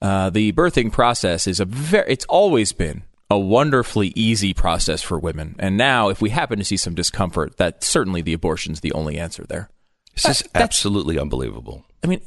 Uh, 0.00 0.30
the 0.30 0.52
birthing 0.52 0.90
process 0.92 1.46
is 1.46 1.60
a 1.60 1.64
very 1.64 2.10
it's 2.12 2.24
always 2.26 2.72
been 2.72 3.02
a 3.30 3.38
wonderfully 3.38 4.12
easy 4.16 4.54
process 4.54 5.02
for 5.02 5.18
women, 5.18 5.54
and 5.58 5.76
now 5.76 6.08
if 6.08 6.20
we 6.20 6.30
happen 6.30 6.58
to 6.58 6.64
see 6.64 6.76
some 6.76 6.94
discomfort, 6.94 7.56
that 7.58 7.84
certainly 7.84 8.22
the 8.22 8.32
abortion's 8.32 8.80
the 8.80 8.92
only 8.92 9.18
answer 9.18 9.44
there. 9.44 9.68
This 10.14 10.40
is 10.40 10.42
uh, 10.42 10.58
absolutely 10.58 11.18
unbelievable. 11.18 11.84
I 12.02 12.06
mean, 12.06 12.20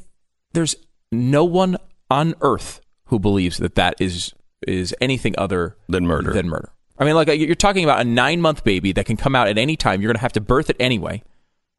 there's 0.52 0.76
no 1.10 1.44
one 1.44 1.76
on 2.10 2.34
earth 2.40 2.80
who 3.06 3.18
believes 3.18 3.58
that 3.58 3.74
that 3.74 3.94
is 4.00 4.32
is 4.66 4.94
anything 5.00 5.34
other 5.36 5.76
Than 5.88 6.06
murder. 6.06 6.32
Than 6.32 6.48
murder. 6.48 6.70
I 6.98 7.04
mean, 7.04 7.14
like 7.14 7.28
uh, 7.28 7.32
you're 7.32 7.54
talking 7.54 7.84
about 7.84 8.00
a 8.00 8.04
nine 8.04 8.40
month 8.40 8.64
baby 8.64 8.92
that 8.92 9.06
can 9.06 9.16
come 9.16 9.34
out 9.34 9.48
at 9.48 9.58
any 9.58 9.76
time. 9.76 10.00
You're 10.00 10.08
going 10.08 10.18
to 10.18 10.22
have 10.22 10.32
to 10.34 10.40
birth 10.40 10.70
it 10.70 10.76
anyway. 10.78 11.22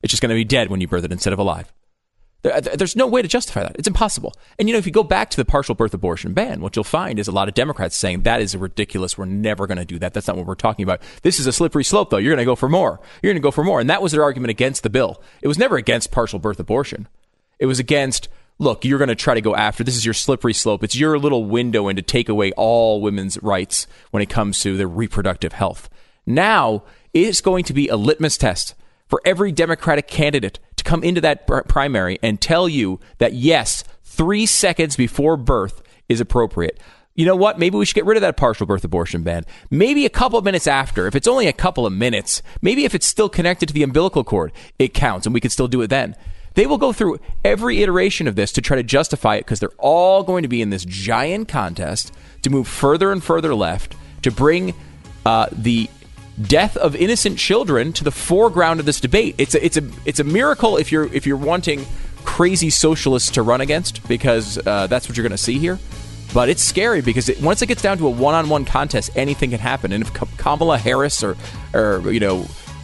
It's 0.01 0.11
just 0.11 0.21
going 0.21 0.31
to 0.31 0.35
be 0.35 0.43
dead 0.43 0.69
when 0.69 0.81
you 0.81 0.87
birth 0.87 1.05
it 1.05 1.11
instead 1.11 1.33
of 1.33 1.39
alive. 1.39 1.71
There, 2.43 2.53
uh, 2.53 2.61
there's 2.61 2.95
no 2.95 3.07
way 3.07 3.21
to 3.21 3.27
justify 3.27 3.63
that. 3.63 3.75
It's 3.77 3.87
impossible. 3.87 4.33
And 4.59 4.69
you 4.69 4.73
know, 4.73 4.79
if 4.79 4.85
you 4.85 4.91
go 4.91 5.03
back 5.03 5.29
to 5.31 5.37
the 5.37 5.45
partial 5.45 5.75
birth 5.75 5.93
abortion 5.93 6.33
ban, 6.33 6.61
what 6.61 6.75
you'll 6.75 6.83
find 6.83 7.17
is 7.17 7.27
a 7.27 7.31
lot 7.31 7.47
of 7.47 7.53
Democrats 7.53 7.95
saying 7.95 8.21
that 8.21 8.41
is 8.41 8.55
ridiculous. 8.55 9.17
We're 9.17 9.25
never 9.25 9.65
going 9.65 9.77
to 9.77 9.85
do 9.85 9.97
that. 9.99 10.13
That's 10.13 10.27
not 10.27 10.37
what 10.37 10.45
we're 10.45 10.55
talking 10.55 10.83
about. 10.83 11.01
This 11.23 11.39
is 11.39 11.47
a 11.47 11.53
slippery 11.53 11.83
slope, 11.83 12.09
though. 12.09 12.17
You're 12.17 12.35
going 12.35 12.45
to 12.45 12.51
go 12.51 12.55
for 12.55 12.69
more. 12.69 12.99
You're 13.21 13.33
going 13.33 13.41
to 13.41 13.45
go 13.45 13.51
for 13.51 13.63
more. 13.63 13.79
And 13.79 13.89
that 13.89 14.01
was 14.01 14.11
their 14.11 14.23
argument 14.23 14.51
against 14.51 14.83
the 14.83 14.89
bill. 14.89 15.21
It 15.41 15.47
was 15.47 15.57
never 15.57 15.77
against 15.77 16.11
partial 16.11 16.39
birth 16.39 16.59
abortion. 16.59 17.07
It 17.59 17.65
was 17.65 17.79
against 17.79 18.29
look, 18.59 18.85
you're 18.85 18.99
going 18.99 19.09
to 19.09 19.15
try 19.15 19.33
to 19.33 19.41
go 19.41 19.55
after 19.55 19.83
this 19.83 19.95
is 19.95 20.05
your 20.05 20.13
slippery 20.13 20.53
slope. 20.53 20.83
It's 20.83 20.95
your 20.95 21.17
little 21.17 21.45
window 21.45 21.87
in 21.87 21.95
to 21.95 22.01
take 22.01 22.29
away 22.29 22.51
all 22.53 23.01
women's 23.01 23.41
rights 23.41 23.87
when 24.11 24.21
it 24.21 24.29
comes 24.29 24.59
to 24.59 24.77
their 24.77 24.87
reproductive 24.87 25.53
health. 25.53 25.89
Now 26.25 26.83
it's 27.13 27.41
going 27.41 27.63
to 27.65 27.73
be 27.73 27.87
a 27.87 27.95
litmus 27.95 28.37
test 28.37 28.75
for 29.07 29.21
every 29.25 29.51
Democratic 29.51 30.07
candidate 30.07 30.59
to 30.83 30.89
come 30.89 31.03
into 31.03 31.21
that 31.21 31.47
pr- 31.47 31.61
primary 31.61 32.19
and 32.21 32.39
tell 32.39 32.67
you 32.67 32.99
that 33.17 33.33
yes, 33.33 33.83
three 34.03 34.45
seconds 34.45 34.95
before 34.95 35.37
birth 35.37 35.81
is 36.09 36.19
appropriate. 36.19 36.79
You 37.15 37.25
know 37.25 37.35
what? 37.35 37.59
Maybe 37.59 37.77
we 37.77 37.85
should 37.85 37.95
get 37.95 38.05
rid 38.05 38.17
of 38.17 38.21
that 38.21 38.37
partial 38.37 38.65
birth 38.65 38.83
abortion 38.83 39.21
ban. 39.21 39.45
Maybe 39.69 40.05
a 40.05 40.09
couple 40.09 40.39
of 40.39 40.45
minutes 40.45 40.65
after, 40.65 41.05
if 41.05 41.15
it's 41.15 41.27
only 41.27 41.47
a 41.47 41.53
couple 41.53 41.85
of 41.85 41.93
minutes, 41.93 42.41
maybe 42.61 42.85
if 42.85 42.95
it's 42.95 43.05
still 43.05 43.29
connected 43.29 43.67
to 43.67 43.73
the 43.73 43.83
umbilical 43.83 44.23
cord, 44.23 44.51
it 44.79 44.93
counts 44.93 45.27
and 45.27 45.33
we 45.33 45.39
could 45.39 45.51
still 45.51 45.67
do 45.67 45.81
it 45.81 45.87
then. 45.87 46.15
They 46.55 46.65
will 46.65 46.77
go 46.77 46.93
through 46.93 47.19
every 47.43 47.81
iteration 47.81 48.27
of 48.27 48.35
this 48.35 48.51
to 48.53 48.61
try 48.61 48.77
to 48.77 48.83
justify 48.83 49.35
it 49.35 49.41
because 49.41 49.59
they're 49.59 49.69
all 49.77 50.23
going 50.23 50.43
to 50.43 50.47
be 50.47 50.61
in 50.61 50.69
this 50.69 50.85
giant 50.85 51.47
contest 51.47 52.11
to 52.43 52.49
move 52.49 52.67
further 52.67 53.11
and 53.11 53.23
further 53.23 53.55
left 53.55 53.95
to 54.21 54.31
bring 54.31 54.73
uh, 55.25 55.47
the 55.51 55.89
death 56.41 56.75
of 56.77 56.95
innocent 56.95 57.37
children 57.37 57.93
to 57.93 58.03
the 58.03 58.11
foreground 58.11 58.79
of 58.79 58.85
this 58.85 58.99
debate. 58.99 59.35
It's 59.37 59.55
a, 59.55 59.63
it's 59.65 59.77
a 59.77 59.83
it's 60.05 60.19
a 60.19 60.23
miracle 60.23 60.77
if 60.77 60.91
you're 60.91 61.05
if 61.13 61.27
you're 61.27 61.37
wanting 61.37 61.85
crazy 62.25 62.69
socialists 62.69 63.31
to 63.31 63.41
run 63.43 63.61
against 63.61 64.07
because 64.07 64.57
uh, 64.65 64.87
that's 64.87 65.07
what 65.07 65.17
you're 65.17 65.23
going 65.23 65.31
to 65.31 65.37
see 65.37 65.59
here. 65.59 65.77
But 66.33 66.49
it's 66.49 66.63
scary 66.63 67.01
because 67.01 67.29
it, 67.29 67.39
once 67.41 67.61
it 67.61 67.67
gets 67.67 67.83
down 67.83 67.99
to 67.99 68.07
a 68.07 68.09
one-on-one 68.09 68.65
contest, 68.65 69.11
anything 69.15 69.51
can 69.51 69.59
happen. 69.59 69.91
And 69.91 70.03
if 70.03 70.11
Ka- 70.13 70.25
Kamala 70.37 70.77
Harris 70.79 71.23
or 71.23 71.37
or 71.73 72.01
you 72.11 72.19
know 72.19 72.39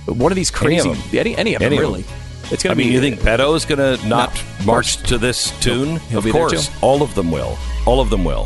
one 0.06 0.32
of 0.32 0.36
these 0.36 0.52
Any 0.64 0.78
of 0.78 0.84
crazy 0.86 1.02
them. 1.02 1.20
any, 1.20 1.36
any 1.38 1.54
of 1.56 1.60
them 1.60 1.66
Any 1.68 1.76
of 1.78 1.82
really, 1.82 2.02
them. 2.04 2.14
it's 2.52 2.62
going 2.64 2.76
to 2.78 2.82
I 2.82 2.84
mean, 2.84 2.88
be. 2.90 2.94
you 2.94 3.00
think 3.02 3.20
Beto 3.22 3.56
is 3.56 3.66
going 3.66 3.80
to 4.00 4.08
not 4.08 4.34
of 4.40 4.66
march 4.68 4.98
to 5.08 5.18
this 5.18 5.58
tune? 5.60 5.98
he'll 6.10 6.20
of 6.20 6.26
be 6.26 6.32
there 6.32 6.48
course, 6.48 6.68
too. 6.68 6.74
all 6.82 7.02
of 7.02 7.16
them 7.16 7.32
will. 7.32 7.58
All 7.88 8.00
of 8.00 8.10
them 8.12 8.24
will. 8.24 8.46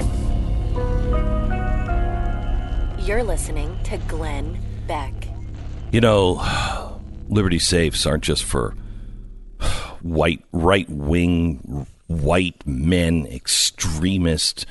You're 3.05 3.23
listening 3.23 3.77
to 3.83 3.97
Glenn 4.07 4.57
Beck. 4.87 5.13
You 5.91 6.01
know, 6.01 6.99
Liberty 7.29 7.59
safes 7.59 8.05
aren't 8.05 8.23
just 8.23 8.43
for 8.43 8.75
white, 10.01 10.43
right 10.51 10.89
wing, 10.89 11.87
white 12.07 12.65
men, 12.65 13.25
extremist, 13.27 14.65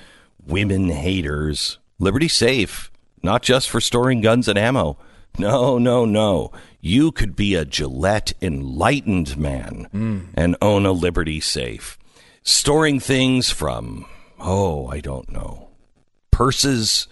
women 0.46 0.88
haters. 0.88 1.78
Liberty 1.98 2.28
safe, 2.28 2.90
not 3.22 3.42
just 3.42 3.70
for 3.70 3.80
storing 3.80 4.20
guns 4.20 4.48
and 4.48 4.58
ammo. 4.58 4.98
No, 5.38 5.78
no, 5.78 6.04
no. 6.04 6.52
You 6.80 7.12
could 7.12 7.36
be 7.36 7.54
a 7.54 7.64
Gillette 7.64 8.32
enlightened 8.42 9.36
man 9.36 9.86
hmm. 9.90 10.20
and 10.34 10.56
own 10.60 10.84
a 10.84 10.92
Liberty 10.92 11.40
safe. 11.40 11.98
Storing 12.42 12.98
things 13.00 13.50
from, 13.50 14.04
oh, 14.40 14.88
I 14.88 15.00
don't 15.00 15.30
know, 15.30 15.68
purses 16.30 17.06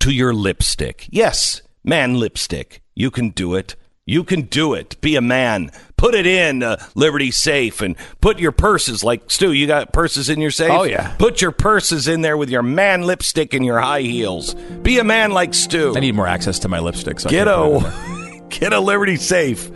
to 0.00 0.10
your 0.10 0.34
lipstick. 0.34 1.06
Yes, 1.10 1.62
man 1.86 2.18
lipstick. 2.18 2.82
You 2.94 3.10
can 3.10 3.30
do 3.30 3.54
it. 3.54 3.76
You 4.08 4.22
can 4.22 4.42
do 4.42 4.72
it. 4.74 5.00
Be 5.00 5.16
a 5.16 5.20
man. 5.20 5.72
Put 5.96 6.14
it 6.14 6.26
in 6.26 6.62
uh, 6.62 6.76
Liberty 6.94 7.32
Safe 7.32 7.80
and 7.80 7.96
put 8.20 8.38
your 8.38 8.52
purses 8.52 9.02
like 9.02 9.28
Stu. 9.30 9.50
You 9.52 9.66
got 9.66 9.92
purses 9.92 10.28
in 10.28 10.40
your 10.40 10.52
safe? 10.52 10.70
Oh, 10.70 10.84
yeah. 10.84 11.16
Put 11.18 11.42
your 11.42 11.50
purses 11.50 12.06
in 12.06 12.20
there 12.20 12.36
with 12.36 12.48
your 12.48 12.62
man 12.62 13.02
lipstick 13.02 13.52
and 13.52 13.64
your 13.64 13.80
high 13.80 14.02
heels. 14.02 14.54
Be 14.54 15.00
a 15.00 15.04
man 15.04 15.32
like 15.32 15.54
Stu. 15.54 15.92
I 15.96 16.00
need 16.00 16.14
more 16.14 16.28
access 16.28 16.60
to 16.60 16.68
my 16.68 16.78
lipstick. 16.78 17.18
So 17.18 17.28
Get 17.28 17.48
a 17.48 18.44
get 18.48 18.72
a 18.72 18.78
Liberty 18.78 19.16
Safe. 19.16 19.72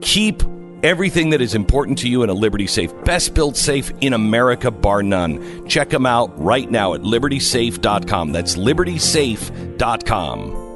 Keep 0.00 0.42
everything 0.82 1.28
that 1.30 1.42
is 1.42 1.54
important 1.54 1.98
to 1.98 2.08
you 2.08 2.22
in 2.22 2.30
a 2.30 2.34
Liberty 2.34 2.66
Safe. 2.66 2.90
Best 3.04 3.34
built 3.34 3.58
safe 3.58 3.92
in 4.00 4.14
America, 4.14 4.70
bar 4.70 5.02
none. 5.02 5.68
Check 5.68 5.90
them 5.90 6.06
out 6.06 6.32
right 6.42 6.70
now 6.70 6.94
at 6.94 7.02
libertysafe.com. 7.02 8.32
That's 8.32 8.56
libertysafe.com. 8.56 10.69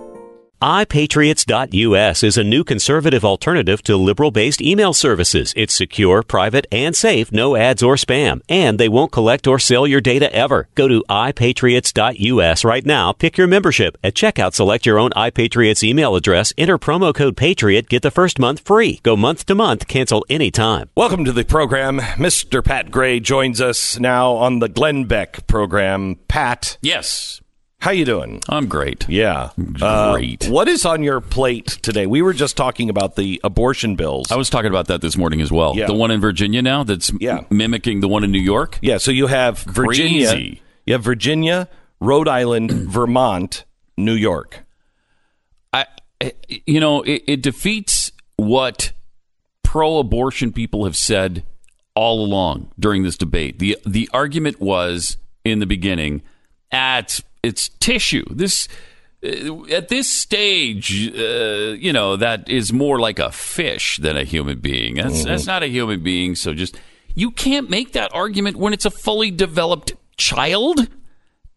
iPatriots.us 0.64 2.22
is 2.22 2.38
a 2.38 2.42
new 2.42 2.64
conservative 2.64 3.22
alternative 3.22 3.82
to 3.82 3.98
liberal 3.98 4.30
based 4.30 4.62
email 4.62 4.94
services. 4.94 5.52
It's 5.58 5.74
secure, 5.74 6.22
private, 6.22 6.66
and 6.72 6.96
safe, 6.96 7.30
no 7.30 7.54
ads 7.54 7.82
or 7.82 7.96
spam, 7.96 8.40
and 8.48 8.80
they 8.80 8.88
won't 8.88 9.12
collect 9.12 9.46
or 9.46 9.58
sell 9.58 9.86
your 9.86 10.00
data 10.00 10.34
ever. 10.34 10.68
Go 10.74 10.88
to 10.88 11.04
iPatriots.us 11.10 12.64
right 12.64 12.86
now, 12.86 13.12
pick 13.12 13.36
your 13.36 13.46
membership. 13.46 13.98
At 14.02 14.14
checkout, 14.14 14.54
select 14.54 14.86
your 14.86 14.98
own 14.98 15.10
iPatriots 15.10 15.82
email 15.82 16.16
address, 16.16 16.54
enter 16.56 16.78
promo 16.78 17.14
code 17.14 17.36
PATRIOT, 17.36 17.90
get 17.90 18.00
the 18.00 18.10
first 18.10 18.38
month 18.38 18.60
free. 18.60 19.00
Go 19.02 19.16
month 19.16 19.44
to 19.44 19.54
month, 19.54 19.86
cancel 19.86 20.24
anytime. 20.30 20.88
Welcome 20.96 21.26
to 21.26 21.32
the 21.32 21.44
program. 21.44 21.98
Mr. 21.98 22.64
Pat 22.64 22.90
Gray 22.90 23.20
joins 23.20 23.60
us 23.60 24.00
now 24.00 24.32
on 24.32 24.60
the 24.60 24.70
Glenn 24.70 25.04
Beck 25.04 25.46
program. 25.46 26.16
Pat, 26.26 26.78
Yes, 26.80 27.42
how 27.84 27.90
you 27.90 28.04
doing? 28.06 28.40
I'm 28.48 28.66
great. 28.66 29.06
Yeah. 29.08 29.50
Uh, 29.82 30.12
Great. 30.14 30.46
what 30.48 30.68
is 30.68 30.86
on 30.86 31.02
your 31.02 31.20
plate 31.20 31.66
today? 31.82 32.06
We 32.06 32.22
were 32.22 32.32
just 32.32 32.56
talking 32.56 32.88
about 32.88 33.16
the 33.16 33.40
abortion 33.44 33.94
bills. 33.94 34.32
I 34.32 34.36
was 34.36 34.48
talking 34.48 34.70
about 34.70 34.88
that 34.88 35.02
this 35.02 35.16
morning 35.18 35.40
as 35.42 35.52
well. 35.52 35.76
Yeah. 35.76 35.86
The 35.86 35.94
one 35.94 36.10
in 36.10 36.18
Virginia 36.20 36.62
now 36.62 36.82
that's 36.84 37.12
Yeah. 37.20 37.44
mimicking 37.50 38.00
the 38.00 38.08
one 38.08 38.24
in 38.24 38.30
New 38.32 38.40
York. 38.40 38.78
Yeah, 38.80 38.96
so 38.96 39.10
you 39.10 39.26
have 39.26 39.58
Virginia, 39.60 40.28
Crazy. 40.30 40.62
you 40.86 40.94
have 40.94 41.02
Virginia, 41.02 41.68
Rhode 42.00 42.26
Island, 42.26 42.70
Vermont, 42.90 43.64
New 43.98 44.14
York. 44.14 44.64
I, 45.72 45.84
I- 46.22 46.32
you 46.66 46.80
know, 46.80 47.02
it, 47.02 47.22
it 47.26 47.42
defeats 47.42 48.12
what 48.36 48.92
pro-abortion 49.62 50.52
people 50.52 50.84
have 50.84 50.96
said 50.96 51.44
all 51.94 52.24
along 52.24 52.70
during 52.78 53.02
this 53.02 53.18
debate. 53.18 53.58
the 53.58 53.76
The 53.84 54.08
argument 54.14 54.58
was 54.60 55.16
in 55.44 55.58
the 55.58 55.66
beginning, 55.66 56.22
ah, 56.72 57.02
it's 57.44 57.68
tissue. 57.80 58.24
This 58.30 58.68
uh, 59.24 59.64
at 59.70 59.88
this 59.88 60.08
stage, 60.08 61.12
uh, 61.16 61.76
you 61.78 61.92
know, 61.92 62.16
that 62.16 62.48
is 62.48 62.72
more 62.72 62.98
like 62.98 63.18
a 63.18 63.30
fish 63.32 63.98
than 63.98 64.16
a 64.16 64.24
human 64.24 64.58
being. 64.60 64.96
That's 64.96 65.24
that's 65.24 65.46
not 65.46 65.62
a 65.62 65.68
human 65.68 66.02
being. 66.02 66.34
So 66.34 66.52
just 66.54 66.76
You 67.14 67.30
can't 67.30 67.70
make 67.70 67.92
that 67.92 68.10
argument 68.12 68.56
when 68.56 68.72
it's 68.72 68.84
a 68.86 68.90
fully 68.90 69.30
developed 69.30 69.94
child, 70.16 70.88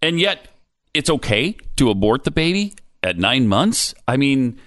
and 0.02 0.20
yet 0.20 0.48
it's 0.94 1.10
okay 1.10 1.56
to 1.78 1.90
abort 1.90 2.24
the 2.24 2.32
baby 2.32 2.74
at 3.04 3.18
nine 3.18 3.48
months. 3.48 3.94
I 4.08 4.18
mean, 4.18 4.60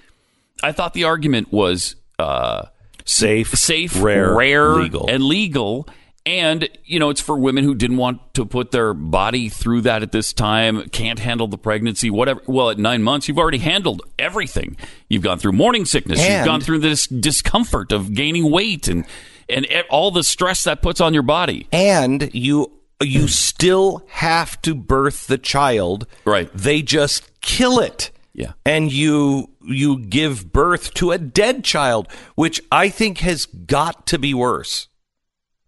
I 0.63 0.73
thought 0.73 0.95
the 0.95 1.05
argument 1.05 1.53
was 1.53 1.97
uh, 2.19 2.67
Safe, 3.05 3.49
safe, 3.55 4.01
rare, 4.03 4.35
rare, 4.35 4.75
legal. 4.75 5.09
and 5.09 5.23
legal. 5.25 5.89
And 6.27 6.69
you 6.85 6.99
know, 6.99 7.11
it's 7.11 7.21
for 7.21 7.37
women 7.37 7.65
who 7.65 7.75
didn't 7.75 7.97
want 7.97 8.35
to 8.35 8.45
put 8.45 8.71
their 8.73 8.93
body 8.95 9.49
through 9.49 9.83
that 9.83 10.03
at 10.03 10.13
this 10.13 10.33
time, 10.33 10.89
can't 10.91 11.19
handle 11.19 11.49
the 11.49 11.59
pregnancy, 11.59 12.11
whatever. 12.11 12.43
Well, 12.47 12.71
at 12.71 12.79
nine 12.79 13.03
months, 13.03 13.27
you've 13.27 13.39
already 13.39 13.59
handled 13.59 14.03
everything. 14.19 14.77
You've 15.09 15.23
gone 15.23 15.39
through 15.39 15.53
morning 15.53 15.85
sickness. 15.85 16.21
You've 16.37 16.45
gone 16.45 16.61
through 16.61 16.81
this 16.81 17.07
discomfort 17.07 17.91
of 17.93 18.13
gaining 18.15 18.51
weight 18.51 18.87
and 18.89 19.07
and 19.49 19.67
all 19.89 20.11
the 20.11 20.23
stress 20.23 20.65
that 20.65 20.83
puts 20.83 21.01
on 21.01 21.15
your 21.15 21.23
body. 21.23 21.67
and 21.73 22.31
you 22.35 22.71
you 23.03 23.29
still 23.29 24.05
have 24.09 24.61
to 24.63 24.75
birth 24.75 25.27
the 25.27 25.39
child. 25.39 26.07
Right. 26.25 26.51
They 26.53 26.83
just 26.83 27.41
kill 27.41 27.79
it. 27.79 28.11
Yeah. 28.35 28.53
And 28.65 28.93
you 28.93 29.51
you 29.63 29.99
give 29.99 30.53
birth 30.53 30.95
to 30.95 31.11
a 31.13 31.19
dead 31.19 31.65
child, 31.65 32.09
which 32.35 32.61
I 32.71 32.89
think 32.89 33.19
has 33.19 33.47
got 33.47 34.07
to 34.09 34.19
be 34.19 34.35
worse. 34.35 34.89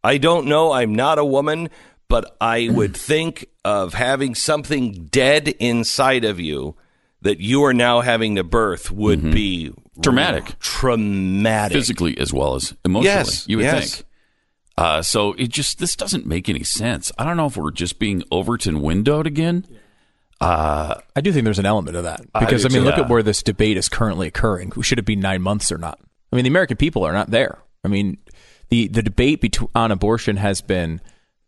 I 0.04 0.18
don't 0.18 0.46
know, 0.46 0.72
I'm 0.72 0.94
not 0.94 1.18
a 1.18 1.24
woman, 1.24 1.70
but 2.08 2.36
I 2.40 2.68
would 2.70 2.96
think 2.96 3.46
of 3.64 3.94
having 3.94 4.34
something 4.34 5.06
dead 5.06 5.48
inside 5.48 6.24
of 6.24 6.40
you 6.40 6.76
that 7.22 7.40
you 7.40 7.62
are 7.64 7.72
now 7.72 8.00
having 8.00 8.34
to 8.36 8.44
birth 8.44 8.90
would 8.90 9.30
be 9.30 9.70
Mm-hmm. 9.92 10.00
Traumatic. 10.00 10.58
Traumatic. 10.58 11.76
physically 11.76 12.16
as 12.18 12.32
well 12.32 12.54
as 12.54 12.74
emotionally. 12.82 13.14
Yes, 13.14 13.46
you 13.46 13.58
would 13.58 13.64
yes. 13.64 13.96
think. 13.96 14.08
Uh, 14.78 15.02
so 15.02 15.34
it 15.34 15.50
just 15.50 15.78
this 15.78 15.94
doesn't 15.94 16.24
make 16.24 16.48
any 16.48 16.64
sense. 16.64 17.12
I 17.18 17.24
don't 17.24 17.36
know 17.36 17.44
if 17.44 17.58
we're 17.58 17.70
just 17.72 17.98
being 17.98 18.22
Overton 18.32 18.80
windowed 18.80 19.26
again. 19.26 19.66
I 20.40 21.02
do 21.22 21.30
think 21.32 21.44
there's 21.44 21.58
an 21.58 21.66
element 21.66 21.96
of 21.96 22.04
that 22.04 22.20
because 22.40 22.62
do 22.62 22.68
I, 22.68 22.72
mean, 22.72 22.80
too. 22.80 22.86
look 22.86 22.96
Yeah. 22.96 23.04
at 23.04 23.10
where 23.10 23.22
this 23.22 23.42
debate 23.42 23.76
is 23.76 23.88
currently 23.90 24.26
occurring. 24.28 24.72
Should 24.82 24.98
it 24.98 25.04
be 25.04 25.14
nine 25.14 25.42
months 25.42 25.70
or 25.70 25.78
not? 25.78 25.98
I 26.32 26.36
mean, 26.36 26.44
the 26.44 26.50
American 26.50 26.78
people 26.78 27.04
are 27.04 27.12
not 27.12 27.30
there. 27.30 27.58
I 27.84 27.88
mean, 27.88 28.16
the 28.72 28.88
the 28.88 29.02
debate 29.02 29.40
between, 29.42 29.68
on 29.74 29.92
abortion 29.92 30.36
has 30.38 30.60
been 30.62 31.00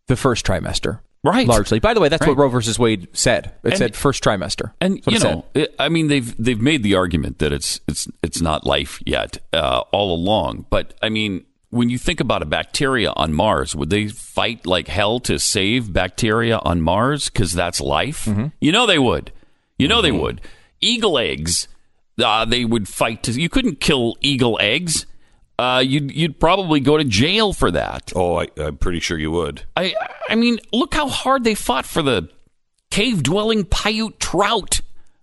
the 0.09 0.17
first 0.17 0.45
trimester, 0.47 1.01
Right. 1.25 1.47
Largely. 1.49 1.79
By 1.81 1.95
the 1.95 2.01
way, 2.01 2.11
that's 2.11 2.21
Right. 2.21 2.29
what 2.37 2.43
Roe 2.43 2.51
versus 2.51 2.79
Wade 2.79 3.09
said. 3.15 3.47
It 3.65 3.71
And- 3.71 3.79
said 3.79 3.97
first 3.97 4.23
trimester, 4.23 4.73
And 4.79 5.01
you 5.07 5.19
know, 5.21 5.47
it, 5.55 5.75
I 5.79 5.89
mean, 5.89 6.09
they've 6.09 6.37
they've 6.37 6.61
made 6.61 6.83
the 6.83 6.95
argument 6.97 7.39
that 7.39 7.51
it's 7.51 7.81
it's 7.89 8.07
it's 8.23 8.43
not 8.43 8.67
life 8.67 9.01
yet 9.07 9.39
uh, 9.55 9.81
all 9.91 10.15
along. 10.15 10.67
But 10.69 10.93
I 11.03 11.09
mean, 11.09 11.47
when 11.71 11.89
you 11.89 11.97
think 11.97 12.21
about 12.21 12.43
a 12.43 12.45
bacteria 12.47 13.11
on 13.17 13.33
Mars, 13.33 13.75
would 13.75 13.89
they 13.89 14.09
fight 14.09 14.67
like 14.67 14.87
hell 14.89 15.19
to 15.21 15.39
save 15.39 15.95
bacteria 15.95 16.59
on 16.59 16.83
Mars 16.83 17.31
because 17.31 17.55
that's 17.55 17.81
life? 17.81 18.27
Mm-hmm. 18.27 18.49
You 18.61 18.73
know 18.73 18.87
they 18.87 18.99
would. 18.99 19.33
You 19.79 19.89
know 19.89 20.03
they 20.03 20.13
would. 20.13 20.43
Eagle 20.83 21.17
eggs, 21.19 21.69
uh, 22.23 22.45
they 22.45 22.67
would 22.67 22.87
fight 22.87 23.23
to. 23.23 23.33
You 23.33 23.49
couldn't 23.49 23.81
kill 23.81 24.17
eagle 24.21 24.59
eggs. 24.61 25.07
Uh, 25.59 25.83
you'd 25.87 26.11
you'd 26.11 26.41
probably 26.41 26.81
go 26.81 26.99
to 26.99 27.05
jail 27.05 27.53
for 27.53 27.71
that. 27.71 28.13
Oh, 28.15 28.41
I, 28.41 28.49
I'm 28.57 28.77
pretty 28.77 29.01
sure 29.01 29.19
you 29.19 29.31
would. 29.31 29.63
I 29.77 29.95
I 30.29 30.35
mean, 30.35 30.59
look 30.73 30.95
how 30.95 31.09
hard 31.09 31.45
they 31.45 31.55
fought 31.55 31.87
for 31.87 32.03
the 32.03 32.29
cave 32.91 33.23
dwelling 33.23 33.65
Paiute 33.65 34.19
trout. 34.19 34.81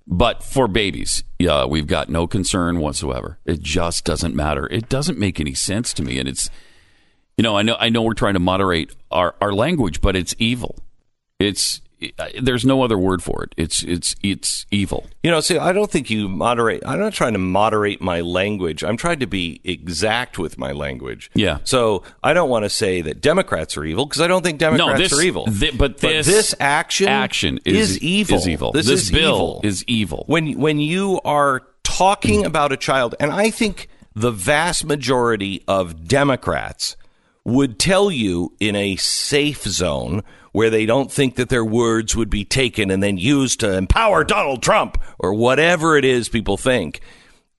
But 0.08 0.44
for 0.44 0.68
babies, 0.68 1.24
yeah, 1.38 1.66
we've 1.66 1.88
got 1.88 2.10
no 2.10 2.28
concern 2.28 2.80
whatsoever. 2.80 3.40
It 3.46 3.62
just 3.62 4.04
doesn't 4.04 4.36
matter. 4.36 4.68
It 4.68 4.90
doesn't 4.90 5.18
make 5.18 5.40
any 5.40 5.54
sense 5.54 5.94
to 5.94 6.04
me, 6.04 6.18
and 6.18 6.28
it's 6.28 6.50
you 7.38 7.44
know 7.44 7.58
I 7.58 7.62
know 7.62 7.76
I 7.80 7.90
know 7.90 8.02
we're 8.02 8.14
trying 8.14 8.34
to 8.34 8.40
moderate 8.40 8.96
our, 9.12 9.36
our 9.42 9.54
language, 9.54 10.02
but 10.02 10.16
it's 10.16 10.34
evil. 10.40 10.80
It's 11.40 11.82
there's 12.42 12.66
no 12.66 12.84
other 12.84 12.98
word 12.98 13.22
for 13.24 13.44
it. 13.44 13.54
It's 13.58 13.84
it's 13.84 14.16
it's 14.24 14.66
evil. 14.72 15.08
You 15.24 15.32
know, 15.32 15.40
see, 15.40 15.58
I 15.58 15.72
don't 15.72 15.90
think 15.92 16.10
you 16.10 16.28
moderate. 16.28 16.82
I'm 16.86 17.00
not 17.00 17.14
trying 17.14 17.34
to 17.34 17.40
moderate 17.40 18.02
my 18.02 18.22
language. 18.22 18.84
I'm 18.84 18.98
trying 18.98 19.20
to 19.20 19.28
be 19.28 19.62
exact 19.64 20.38
with 20.40 20.58
my 20.58 20.72
language. 20.72 21.30
Yeah. 21.34 21.60
So 21.64 22.04
I 22.24 22.34
don't 22.34 22.50
want 22.50 22.66
to 22.66 22.70
say 22.70 23.02
that 23.02 23.22
Democrats 23.22 23.78
are 23.78 23.84
evil 23.86 24.06
because 24.06 24.22
I 24.22 24.28
don't 24.28 24.44
think 24.44 24.60
Democrats 24.60 24.92
no, 24.94 24.98
this- 24.98 25.14
are 25.14 25.22
evil. 25.22 25.46
thi- 25.48 25.72
but 25.72 25.98
this 26.00 26.56
action 26.60 27.08
action 27.08 27.60
is- 27.66 28.00
evil. 28.00 28.38
is 28.38 28.48
evil. 28.48 28.72
This, 28.72 28.88
This 28.88 29.04
is 29.04 29.12
bill 29.12 29.36
evil. 29.36 29.62
is 29.64 29.84
evil. 29.86 30.24
When 30.28 30.60
when 30.60 30.80
you 30.80 31.20
are 31.26 31.62
talking 31.84 32.46
about 32.46 32.72
a 32.72 32.78
child, 32.78 33.16
and 33.20 33.32
I 33.32 33.50
think 33.52 33.88
the 34.16 34.32
vast 34.32 34.86
majority 34.86 35.64
of 35.68 36.08
Democrats 36.08 36.96
would 37.44 37.80
tell 37.80 38.12
you 38.12 38.54
in 38.60 38.76
a 38.76 38.96
safe 38.98 39.64
zone 39.64 40.22
where 40.52 40.70
they 40.70 40.86
don't 40.86 41.12
think 41.12 41.36
that 41.36 41.50
their 41.50 41.66
words 41.66 42.16
would 42.16 42.30
be 42.30 42.44
taken 42.44 42.92
and 42.92 43.02
then 43.02 43.18
used 43.18 43.60
to 43.62 43.76
empower 43.76 44.24
Donald 44.24 44.62
Trump 44.62 45.02
or 45.20 45.34
whatever 45.34 45.98
it 45.98 46.06
is 46.06 46.30
people 46.30 46.58
think. 46.58 47.02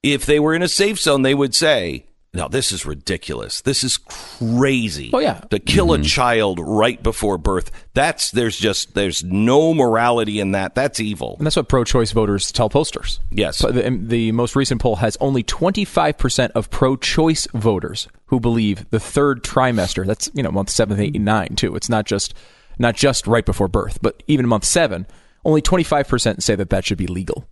If 0.02 0.26
they 0.26 0.40
were 0.40 0.54
in 0.54 0.62
a 0.62 0.68
safe 0.68 0.98
zone, 0.98 1.22
they 1.22 1.34
would 1.34 1.54
say, 1.54 2.06
no, 2.34 2.48
this 2.48 2.72
is 2.72 2.86
ridiculous. 2.86 3.60
This 3.60 3.84
is 3.84 3.98
crazy. 3.98 5.10
Oh, 5.12 5.18
yeah. 5.18 5.40
To 5.50 5.58
kill 5.58 5.92
a 5.92 5.98
mm-hmm. 5.98 6.04
child 6.04 6.60
right 6.60 7.00
before 7.02 7.36
birth. 7.36 7.70
That's, 7.92 8.30
there's 8.30 8.58
just, 8.58 8.94
there's 8.94 9.22
no 9.22 9.74
morality 9.74 10.40
in 10.40 10.52
that. 10.52 10.74
That's 10.74 10.98
evil. 10.98 11.36
And 11.36 11.46
that's 11.46 11.56
what 11.56 11.68
pro-choice 11.68 12.12
voters 12.12 12.50
tell 12.50 12.70
posters. 12.70 13.20
Yes. 13.30 13.58
So 13.58 13.70
the, 13.70 13.90
the 13.90 14.32
most 14.32 14.56
recent 14.56 14.80
poll 14.80 14.96
has 14.96 15.18
only 15.20 15.42
25% 15.44 16.52
of 16.52 16.70
pro-choice 16.70 17.48
voters 17.52 18.08
who 18.26 18.40
believe 18.40 18.88
the 18.88 19.00
third 19.00 19.44
trimester, 19.44 20.06
that's, 20.06 20.30
you 20.32 20.42
know, 20.42 20.50
month 20.50 20.70
7, 20.70 20.98
8, 20.98 21.20
9 21.20 21.48
too. 21.54 21.76
It's 21.76 21.90
not 21.90 22.06
just 22.06 22.32
not 22.82 22.94
just 22.96 23.26
right 23.26 23.46
before 23.46 23.68
birth, 23.68 23.98
but 24.02 24.22
even 24.26 24.46
month 24.46 24.64
7, 24.64 25.06
only 25.44 25.62
25% 25.62 26.42
say 26.42 26.54
that 26.54 26.68
that 26.70 26.84
should 26.84 26.98
be 26.98 27.06
legal. 27.06 27.48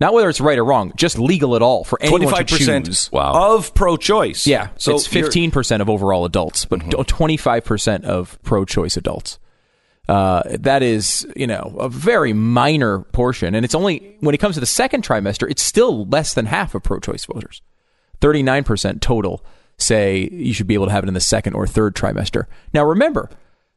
Not 0.00 0.14
whether 0.14 0.28
it's 0.28 0.40
right 0.40 0.58
or 0.58 0.64
wrong, 0.64 0.92
just 0.96 1.18
legal 1.18 1.54
at 1.54 1.62
all 1.62 1.84
for 1.84 1.96
anyone 2.02 2.20
to 2.22 2.26
25% 2.44 2.86
choose. 2.86 3.10
of 3.12 3.72
pro 3.74 3.96
choice. 3.96 4.46
Yeah, 4.46 4.70
So 4.76 4.96
it's 4.96 5.12
you're- 5.14 5.28
15% 5.28 5.80
of 5.80 5.88
overall 5.88 6.24
adults, 6.24 6.64
but 6.64 6.80
25% 6.80 8.04
of 8.04 8.42
pro-choice 8.42 8.96
adults. 8.96 9.38
Uh, 10.08 10.42
that 10.58 10.82
is, 10.82 11.24
you 11.36 11.46
know, 11.46 11.76
a 11.78 11.88
very 11.88 12.32
minor 12.32 13.00
portion, 13.12 13.54
and 13.54 13.64
it's 13.64 13.74
only 13.74 14.16
when 14.20 14.34
it 14.34 14.38
comes 14.38 14.56
to 14.56 14.60
the 14.60 14.66
second 14.66 15.04
trimester, 15.04 15.48
it's 15.48 15.62
still 15.62 16.06
less 16.06 16.34
than 16.34 16.46
half 16.46 16.74
of 16.74 16.82
pro-choice 16.82 17.24
voters. 17.26 17.62
39% 18.20 19.00
total 19.00 19.44
say 19.78 20.28
you 20.32 20.52
should 20.52 20.66
be 20.66 20.74
able 20.74 20.86
to 20.86 20.92
have 20.92 21.04
it 21.04 21.08
in 21.08 21.14
the 21.14 21.20
second 21.20 21.54
or 21.54 21.66
third 21.66 21.94
trimester. 21.94 22.46
Now, 22.74 22.84
remember, 22.84 23.30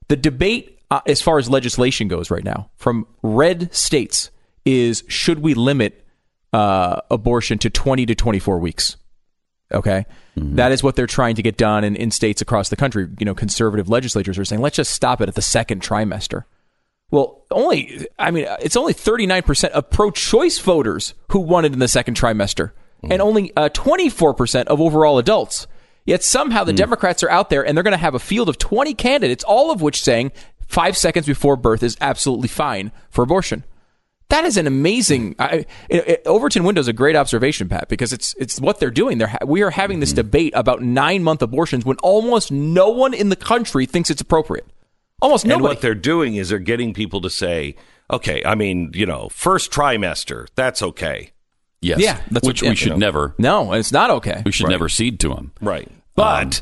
the 0.07 0.15
debate 0.15 0.74
uh, 0.91 1.01
as 1.05 1.21
far 1.21 1.37
as 1.37 1.49
legislation 1.49 2.07
goes 2.07 2.29
right 2.29 2.43
now 2.43 2.69
from 2.75 3.07
red 3.21 3.73
states 3.73 4.31
is 4.65 5.03
should 5.07 5.39
we 5.39 5.53
limit 5.53 6.05
uh, 6.53 7.01
abortion 7.11 7.57
to 7.59 7.69
20 7.69 8.05
to 8.05 8.15
24 8.15 8.59
weeks? 8.59 8.97
Okay. 9.73 10.05
That 10.35 10.71
is 10.71 10.83
what 10.83 10.95
they're 10.95 11.07
trying 11.07 11.35
to 11.35 11.41
get 11.41 11.57
done 11.57 11.83
in, 11.83 11.95
in 11.95 12.11
states 12.11 12.41
across 12.41 12.69
the 12.69 12.75
country. 12.75 13.07
You 13.19 13.25
know, 13.25 13.33
conservative 13.33 13.89
legislatures 13.89 14.37
are 14.37 14.45
saying, 14.45 14.61
let's 14.61 14.75
just 14.75 14.91
stop 14.91 15.21
it 15.21 15.29
at 15.29 15.35
the 15.35 15.41
second 15.41 15.81
trimester. 15.81 16.43
Well, 17.11 17.45
only, 17.51 18.07
I 18.17 18.31
mean, 18.31 18.47
it's 18.61 18.75
only 18.75 18.93
39% 18.93 19.69
of 19.69 19.89
pro 19.89 20.11
choice 20.11 20.59
voters 20.59 21.13
who 21.29 21.39
want 21.39 21.65
it 21.65 21.73
in 21.73 21.79
the 21.79 21.87
second 21.87 22.17
trimester, 22.17 22.71
and 23.03 23.21
only 23.21 23.53
uh, 23.55 23.69
24% 23.69 24.65
of 24.65 24.81
overall 24.81 25.19
adults. 25.19 25.67
Yet 26.05 26.23
somehow 26.23 26.63
the 26.63 26.73
Democrats 26.73 27.23
are 27.23 27.29
out 27.29 27.49
there 27.49 27.65
and 27.65 27.75
they're 27.75 27.83
going 27.83 27.91
to 27.91 27.97
have 27.97 28.13
a 28.13 28.19
field 28.19 28.47
of 28.47 28.57
20 28.57 28.93
candidates, 28.93 29.43
all 29.43 29.71
of 29.71 29.81
which 29.81 30.03
saying 30.03 30.31
five 30.67 30.97
seconds 30.97 31.25
before 31.25 31.55
birth 31.55 31.83
is 31.83 31.97
absolutely 32.01 32.47
fine 32.47 32.91
for 33.09 33.23
abortion. 33.23 33.63
That 34.29 34.43
is 34.43 34.57
an 34.57 34.65
amazing. 34.65 35.35
I, 35.37 35.65
it, 35.87 36.07
it- 36.07 36.21
Overton 36.25 36.63
window 36.63 36.81
is 36.81 36.87
a 36.87 36.93
great 36.93 37.15
observation, 37.15 37.69
Pat, 37.69 37.89
because 37.89 38.11
it's 38.11 38.33
it's 38.39 38.59
what 38.59 38.79
they're 38.79 38.89
doing. 38.89 39.19
They're 39.19 39.27
ha- 39.27 39.45
we 39.45 39.61
are 39.61 39.69
having 39.69 39.99
this 39.99 40.09
mm-hmm. 40.09 40.15
debate 40.17 40.53
about 40.55 40.81
nine 40.81 41.23
month 41.23 41.41
abortions 41.43 41.85
when 41.85 41.97
almost 41.97 42.51
no 42.51 42.89
one 42.89 43.13
in 43.13 43.29
the 43.29 43.35
country 43.35 43.85
thinks 43.85 44.09
it's 44.09 44.21
appropriate. 44.21 44.65
Almost 45.21 45.45
nobody. 45.45 45.53
And 45.53 45.61
nobody. 45.61 45.75
what 45.75 45.81
they're 45.81 45.95
doing 45.95 46.35
is 46.35 46.49
they're 46.49 46.59
getting 46.59 46.93
people 46.93 47.21
to 47.21 47.29
say, 47.29 47.75
okay, 48.11 48.41
I 48.43 48.55
mean, 48.55 48.91
you 48.93 49.05
know, 49.05 49.29
first 49.29 49.71
trimester, 49.71 50.47
that's 50.55 50.81
okay. 50.81 51.31
Yes, 51.81 51.99
Yeah, 51.99 52.19
that's 52.31 52.47
which 52.47 52.63
what- 52.63 52.69
we 52.69 52.69
yeah, 52.69 52.73
should 52.73 52.85
you 52.87 52.93
know. 52.93 52.97
never 52.97 53.35
no, 53.37 53.73
it's 53.73 53.91
not 53.91 54.09
okay. 54.09 54.41
we 54.43 54.51
should 54.51 54.69
never 54.69 54.89
cede 54.89 55.19
to 55.19 55.29
them. 55.29 55.51
Right. 55.61 55.87
But 56.15 56.61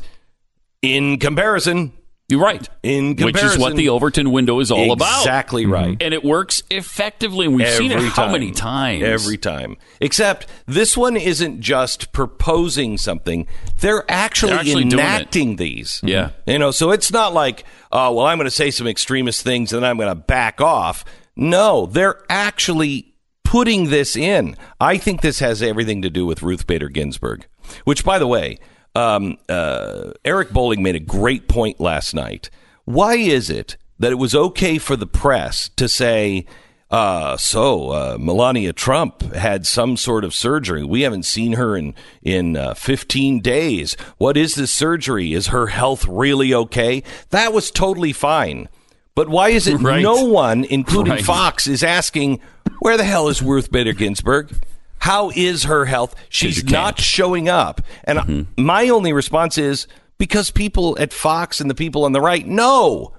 in 0.82 1.18
comparison, 1.18 1.92
You're 2.30 2.40
right. 2.40 2.66
In 2.82 3.16
which 3.16 3.42
is 3.42 3.58
what 3.58 3.76
the 3.76 3.90
Overton 3.90 4.30
window 4.30 4.58
is 4.60 4.70
all 4.70 4.92
about. 4.92 5.20
Exactly 5.20 5.64
mm-hmm. 5.64 5.72
right. 5.72 6.02
And 6.02 6.14
it 6.14 6.24
works 6.24 6.62
effectively. 6.70 7.46
And 7.46 7.54
we've 7.54 7.68
seen 7.68 7.92
it 7.92 7.96
Every 7.96 8.08
how 8.08 8.24
time. 8.24 8.32
many 8.32 8.50
times? 8.50 9.02
Every 9.02 9.36
time. 9.36 9.76
Except 10.00 10.46
this 10.64 10.96
one 10.96 11.18
isn't 11.18 11.60
just 11.60 12.12
proposing 12.12 12.96
something; 12.96 13.46
they're 13.80 14.10
actually, 14.10 14.52
They're 14.52 14.60
actually 14.60 14.82
enacting 14.84 15.56
these. 15.56 16.00
Yeah. 16.02 16.30
you 16.46 16.58
know. 16.58 16.70
So 16.70 16.92
it's 16.92 17.12
not 17.12 17.34
like, 17.34 17.64
oh, 17.92 18.14
well, 18.14 18.26
I'm 18.26 18.38
going 18.38 18.46
to 18.46 18.50
say 18.50 18.70
some 18.70 18.86
extremist 18.86 19.42
things 19.42 19.74
and 19.74 19.82
then 19.82 19.90
I'm 19.90 19.98
going 19.98 20.08
to 20.08 20.14
back 20.14 20.62
off. 20.62 21.04
No, 21.36 21.84
they're 21.84 22.22
actually 22.30 23.14
putting 23.44 23.90
this 23.90 24.16
in. 24.16 24.56
I 24.80 24.96
think 24.96 25.20
this 25.20 25.40
has 25.40 25.62
everything 25.62 26.00
to 26.00 26.10
do 26.10 26.24
with 26.24 26.42
Ruth 26.42 26.66
Bader 26.66 26.88
Ginsburg, 26.88 27.46
which, 27.84 28.02
by 28.02 28.18
the 28.18 28.26
way. 28.26 28.58
Um, 28.94 29.38
uh, 29.48 30.12
Eric 30.24 30.50
Bolling 30.50 30.82
made 30.82 30.94
a 30.94 31.00
great 31.00 31.48
point 31.48 31.80
last 31.80 32.14
night. 32.14 32.48
Why 32.84 33.14
is 33.16 33.50
it 33.50 33.76
that 33.98 34.12
it 34.12 34.16
was 34.16 34.34
okay 34.34 34.78
for 34.78 34.94
the 34.96 35.06
press 35.06 35.68
to 35.70 35.88
say, 35.88 36.46
uh, 36.90 37.36
so 37.36 37.90
uh, 37.90 38.16
Melania 38.20 38.72
Trump 38.72 39.22
had 39.34 39.66
some 39.66 39.96
sort 39.96 40.22
of 40.24 40.34
surgery. 40.34 40.84
We 40.84 41.02
haven't 41.02 41.24
seen 41.24 41.54
her 41.54 41.76
in 41.76 41.94
in 42.22 42.56
uh, 42.56 42.74
15 42.74 43.40
days. 43.40 43.96
What 44.18 44.36
is 44.36 44.54
this 44.54 44.70
surgery? 44.70 45.32
Is 45.32 45.48
her 45.48 45.68
health 45.68 46.06
really 46.06 46.54
okay? 46.54 47.02
That 47.30 47.52
was 47.52 47.70
totally 47.72 48.12
fine. 48.12 48.68
But 49.16 49.28
why 49.28 49.48
is 49.50 49.66
it 49.66 49.76
Right. 49.80 50.02
no 50.02 50.24
one, 50.24 50.64
including 50.64 51.14
Right. 51.14 51.24
Fox, 51.24 51.66
is 51.66 51.82
asking 51.82 52.40
where 52.80 52.96
the 52.96 53.04
hell 53.04 53.28
is 53.28 53.42
Ruth 53.42 53.72
Bader 53.72 53.92
Ginsburg? 53.92 54.52
How 55.04 55.30
is 55.36 55.64
her 55.64 55.84
health? 55.84 56.14
She's 56.30 56.62
can't. 56.62 56.98
showing 56.98 57.46
up. 57.46 57.82
And 58.04 58.46
my 58.56 58.88
only 58.88 59.12
response 59.12 59.58
is 59.58 59.86
because 60.16 60.50
people 60.50 60.96
at 60.98 61.12
Fox 61.12 61.60
and 61.60 61.68
the 61.68 61.74
people 61.74 62.06
on 62.06 62.12
the 62.12 62.22
right 62.22 62.46
know. 62.46 63.12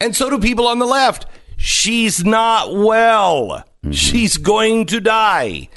And 0.00 0.14
so 0.14 0.30
do 0.30 0.38
people 0.38 0.68
on 0.68 0.78
the 0.78 0.86
left. 0.86 1.26
She's 1.56 2.24
not 2.24 2.72
well. 2.72 3.64
She's 3.90 4.36
going 4.36 4.86
to 4.86 5.00
die. 5.00 5.68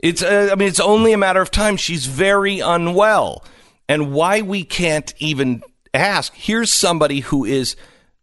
It's 0.00 0.22
uh, 0.22 0.50
I 0.52 0.54
mean 0.54 0.68
it's 0.68 0.80
only 0.80 1.14
a 1.14 1.18
matter 1.18 1.40
of 1.40 1.50
time. 1.50 1.78
She's 1.78 2.04
very 2.04 2.60
unwell. 2.60 3.42
And 3.88 4.12
why 4.12 4.42
we 4.42 4.64
can't 4.64 5.14
even 5.16 5.62
ask. 5.94 6.34
Here's 6.34 6.70
somebody 6.70 7.20
who 7.20 7.46
is 7.46 7.74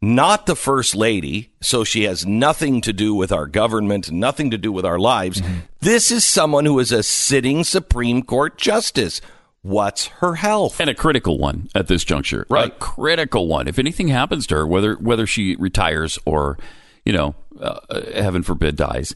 not 0.01 0.45
the 0.45 0.55
first 0.55 0.95
lady, 0.95 1.51
so 1.61 1.83
she 1.83 2.03
has 2.03 2.25
nothing 2.25 2.81
to 2.81 2.93
do 2.93 3.15
with 3.15 3.31
our 3.31 3.47
government, 3.47 4.11
nothing 4.11 4.51
to 4.51 4.57
do 4.57 4.71
with 4.71 4.85
our 4.85 4.99
lives. 4.99 5.41
This 5.79 6.11
is 6.11 6.23
someone 6.23 6.65
who 6.65 6.77
is 6.79 6.91
a 6.91 7.01
sitting 7.01 7.63
Supreme 7.63 8.21
Court 8.21 8.57
justice. 8.57 9.21
What's 9.63 10.07
her 10.07 10.35
health? 10.35 10.79
and 10.79 10.89
a 10.89 10.93
critical 10.95 11.37
one 11.37 11.69
at 11.73 11.87
this 11.87 12.03
juncture. 12.03 12.45
Right. 12.49 12.67
A 12.67 12.75
critical 12.75 13.47
one. 13.47 13.67
If 13.67 13.79
anything 13.79 14.07
happens 14.07 14.47
to 14.47 14.55
her, 14.55 14.67
whether 14.67 14.95
whether 14.95 15.25
she 15.25 15.55
retires 15.55 16.19
or, 16.25 16.57
you 17.03 17.11
know, 17.11 17.35
uh, 17.59 17.79
heaven 18.13 18.43
forbid 18.43 18.75
dies, 18.75 19.15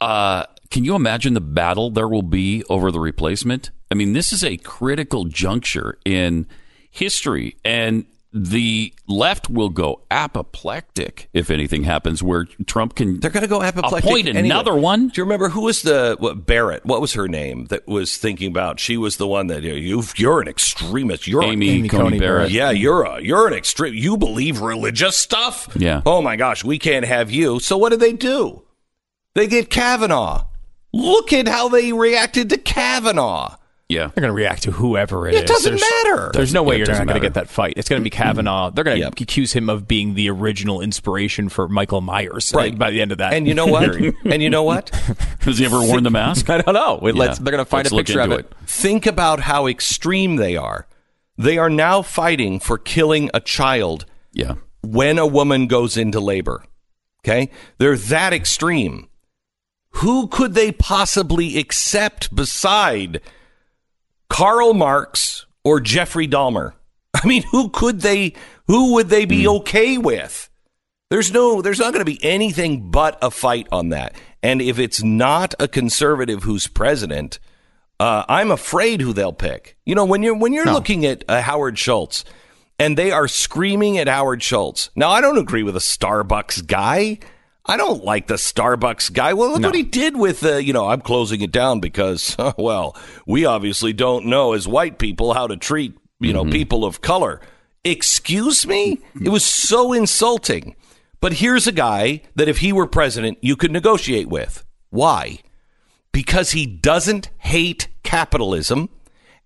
uh, 0.00 0.46
can 0.70 0.84
you 0.84 0.94
imagine 0.94 1.34
the 1.34 1.40
battle 1.40 1.90
there 1.90 2.08
will 2.08 2.22
be 2.22 2.64
over 2.68 2.90
the 2.90 3.00
replacement? 3.00 3.70
I 3.90 3.94
mean, 3.94 4.12
this 4.12 4.32
is 4.32 4.42
a 4.42 4.56
critical 4.56 5.24
juncture 5.24 5.98
in 6.04 6.46
history, 6.90 7.56
and 7.64 8.06
the 8.32 8.94
left 9.08 9.50
will 9.50 9.70
go 9.70 10.02
apoplectic 10.10 11.28
if 11.32 11.50
anything 11.50 11.82
happens 11.82 12.22
where 12.22 12.44
Trump 12.66 12.94
can. 12.94 13.18
They're 13.18 13.30
going 13.30 13.42
to 13.42 13.48
go 13.48 13.62
apoplectic. 13.62 14.04
Appoint 14.04 14.28
anyway. 14.28 14.46
another 14.46 14.74
one? 14.74 15.08
Do 15.08 15.20
you 15.20 15.24
remember 15.24 15.48
who 15.48 15.62
was 15.62 15.82
the 15.82 16.16
what, 16.18 16.46
Barrett? 16.46 16.84
What 16.86 17.00
was 17.00 17.14
her 17.14 17.26
name 17.26 17.66
that 17.66 17.88
was 17.88 18.16
thinking 18.16 18.48
about? 18.48 18.78
She 18.78 18.96
was 18.96 19.16
the 19.16 19.26
one 19.26 19.48
that 19.48 19.62
you 19.62 19.70
know, 19.70 19.74
you've, 19.74 20.16
you're 20.18 20.40
an 20.40 20.48
extremist. 20.48 21.26
You're 21.26 21.42
Amy, 21.42 21.70
Amy 21.70 21.88
Coney, 21.88 22.02
Coney 22.02 22.18
Barrett. 22.20 22.38
Barrett. 22.38 22.52
yeah, 22.52 22.70
you're 22.70 23.02
a 23.02 23.20
you're 23.20 23.48
an 23.48 23.54
extreme. 23.54 23.94
You 23.94 24.16
believe 24.16 24.60
religious 24.60 25.16
stuff. 25.18 25.68
Yeah. 25.76 26.02
Oh 26.06 26.22
my 26.22 26.36
gosh, 26.36 26.64
we 26.64 26.78
can't 26.78 27.06
have 27.06 27.30
you. 27.30 27.58
So 27.58 27.76
what 27.76 27.90
do 27.90 27.96
they 27.96 28.12
do? 28.12 28.62
They 29.34 29.48
get 29.48 29.70
Kavanaugh. 29.70 30.46
Look 30.92 31.32
at 31.32 31.48
how 31.48 31.68
they 31.68 31.92
reacted 31.92 32.50
to 32.50 32.58
Kavanaugh. 32.58 33.56
Yeah. 33.90 34.06
They're 34.14 34.22
going 34.22 34.28
to 34.30 34.32
react 34.32 34.62
to 34.62 34.70
whoever 34.70 35.26
it 35.28 35.34
is. 35.34 35.40
It 35.42 35.46
doesn't 35.46 35.74
There's- 35.76 36.04
matter. 36.04 36.30
There's 36.32 36.54
no 36.54 36.62
way 36.62 36.76
Yeah, 36.78 36.86
you're 36.86 36.96
not 36.98 37.06
going 37.08 37.20
to 37.20 37.26
get 37.26 37.34
that 37.34 37.48
fight. 37.48 37.74
It's 37.76 37.88
going 37.88 38.00
to 38.00 38.04
be 38.04 38.08
Kavanaugh. 38.10 38.68
Mm-hmm. 38.68 38.74
They're 38.76 38.84
going 38.84 38.96
to 38.98 39.00
Yep. 39.02 39.20
accuse 39.20 39.52
him 39.52 39.68
of 39.68 39.88
being 39.88 40.14
the 40.14 40.30
original 40.30 40.80
inspiration 40.80 41.48
for 41.48 41.68
Michael 41.68 42.00
Myers. 42.00 42.52
Right. 42.54 42.78
By 42.78 42.90
the 42.92 43.00
end 43.02 43.10
of 43.12 43.18
that, 43.18 43.32
And 43.34 43.46
you 43.48 43.54
know 43.54 43.66
what? 43.66 43.94
and 44.24 44.42
you 44.42 44.48
know 44.48 44.62
what? 44.62 44.88
Has 45.40 45.58
he 45.58 45.64
ever 45.64 45.80
worn 45.80 46.04
the 46.04 46.10
mask? 46.10 46.48
I 46.50 46.60
don't 46.62 46.74
know. 46.74 46.98
Wait, 47.02 47.14
let's, 47.16 47.38
Yeah. 47.38 47.44
they're 47.44 47.52
going 47.52 47.64
to 47.64 47.68
find 47.68 47.84
Let's 47.84 47.92
a 47.92 47.96
picture 47.96 48.20
of 48.20 48.30
into 48.30 48.36
it. 48.38 48.52
Think 48.66 49.06
about 49.06 49.40
how 49.40 49.66
extreme 49.66 50.36
they 50.36 50.56
are. 50.56 50.86
They 51.36 51.58
are 51.58 51.70
now 51.70 52.02
fighting 52.02 52.60
for 52.60 52.78
killing 52.78 53.28
a 53.34 53.40
child 53.40 54.06
Yeah. 54.32 54.54
when 54.82 55.18
a 55.18 55.26
woman 55.26 55.66
goes 55.66 55.96
into 55.96 56.20
labor. 56.20 56.64
Okay? 57.24 57.50
They're 57.78 57.96
that 57.96 58.32
extreme. 58.32 59.08
Who 59.94 60.28
could 60.28 60.54
they 60.54 60.70
possibly 60.70 61.58
accept 61.58 62.32
beside 62.34 63.20
Karl 64.30 64.72
Marx 64.72 65.44
or 65.62 65.80
Jeffrey 65.80 66.26
Dahmer? 66.26 66.72
I 67.14 67.26
mean, 67.26 67.42
who 67.50 67.68
could 67.68 68.00
they 68.00 68.32
who 68.66 68.94
would 68.94 69.10
they 69.10 69.26
be 69.26 69.46
okay 69.46 69.98
with? 69.98 70.48
There's 71.10 71.32
no 71.32 71.60
there's 71.60 71.80
not 71.80 71.92
going 71.92 72.04
to 72.04 72.10
be 72.10 72.24
anything 72.24 72.90
but 72.90 73.18
a 73.20 73.30
fight 73.30 73.66
on 73.70 73.90
that. 73.90 74.14
And 74.42 74.62
if 74.62 74.78
it's 74.78 75.02
not 75.02 75.54
a 75.58 75.68
conservative 75.68 76.44
who's 76.44 76.66
president, 76.66 77.38
uh, 77.98 78.24
I'm 78.28 78.50
afraid 78.50 79.02
who 79.02 79.12
they'll 79.12 79.32
pick. 79.32 79.76
You 79.84 79.94
know, 79.94 80.06
when 80.06 80.22
you're 80.22 80.36
when 80.36 80.54
you're 80.54 80.72
looking 80.72 81.04
at 81.04 81.24
uh, 81.28 81.42
Howard 81.42 81.78
Schultz, 81.78 82.24
and 82.78 82.96
they 82.96 83.10
are 83.10 83.28
screaming 83.28 83.98
at 83.98 84.08
Howard 84.08 84.42
Schultz. 84.42 84.88
Now, 84.96 85.10
I 85.10 85.20
don't 85.20 85.36
agree 85.36 85.62
with 85.62 85.76
a 85.76 85.80
Starbucks 85.80 86.66
guy. 86.66 87.18
I 87.66 87.76
don't 87.76 88.04
like 88.04 88.26
the 88.26 88.34
Starbucks 88.34 89.12
guy. 89.12 89.34
Well, 89.34 89.52
look 89.52 89.62
what 89.62 89.74
he 89.74 89.82
did 89.82 90.16
with, 90.16 90.42
uh, 90.44 90.56
you 90.56 90.72
know, 90.72 90.88
I'm 90.88 91.02
closing 91.02 91.42
it 91.42 91.52
down 91.52 91.80
because, 91.80 92.36
well, 92.58 92.96
we 93.26 93.44
obviously 93.44 93.92
don't 93.92 94.26
know 94.26 94.54
as 94.54 94.66
white 94.66 94.98
people 94.98 95.34
how 95.34 95.46
to 95.46 95.56
treat, 95.56 95.96
you 96.18 96.32
know, 96.32 96.44
people 96.44 96.84
of 96.84 97.00
color. 97.00 97.40
Excuse 97.84 98.66
me? 98.66 99.00
It 99.22 99.28
was 99.28 99.44
so 99.44 99.92
insulting. 99.92 100.74
But 101.20 101.34
here's 101.34 101.66
a 101.66 101.72
guy 101.72 102.22
that 102.34 102.48
if 102.48 102.58
he 102.58 102.72
were 102.72 102.86
president, 102.86 103.38
you 103.42 103.56
could 103.56 103.72
negotiate 103.72 104.28
with. 104.28 104.64
Why? 104.88 105.40
because 106.12 106.52
he 106.52 106.66
doesn't 106.66 107.30
hate 107.38 107.88
capitalism 108.02 108.88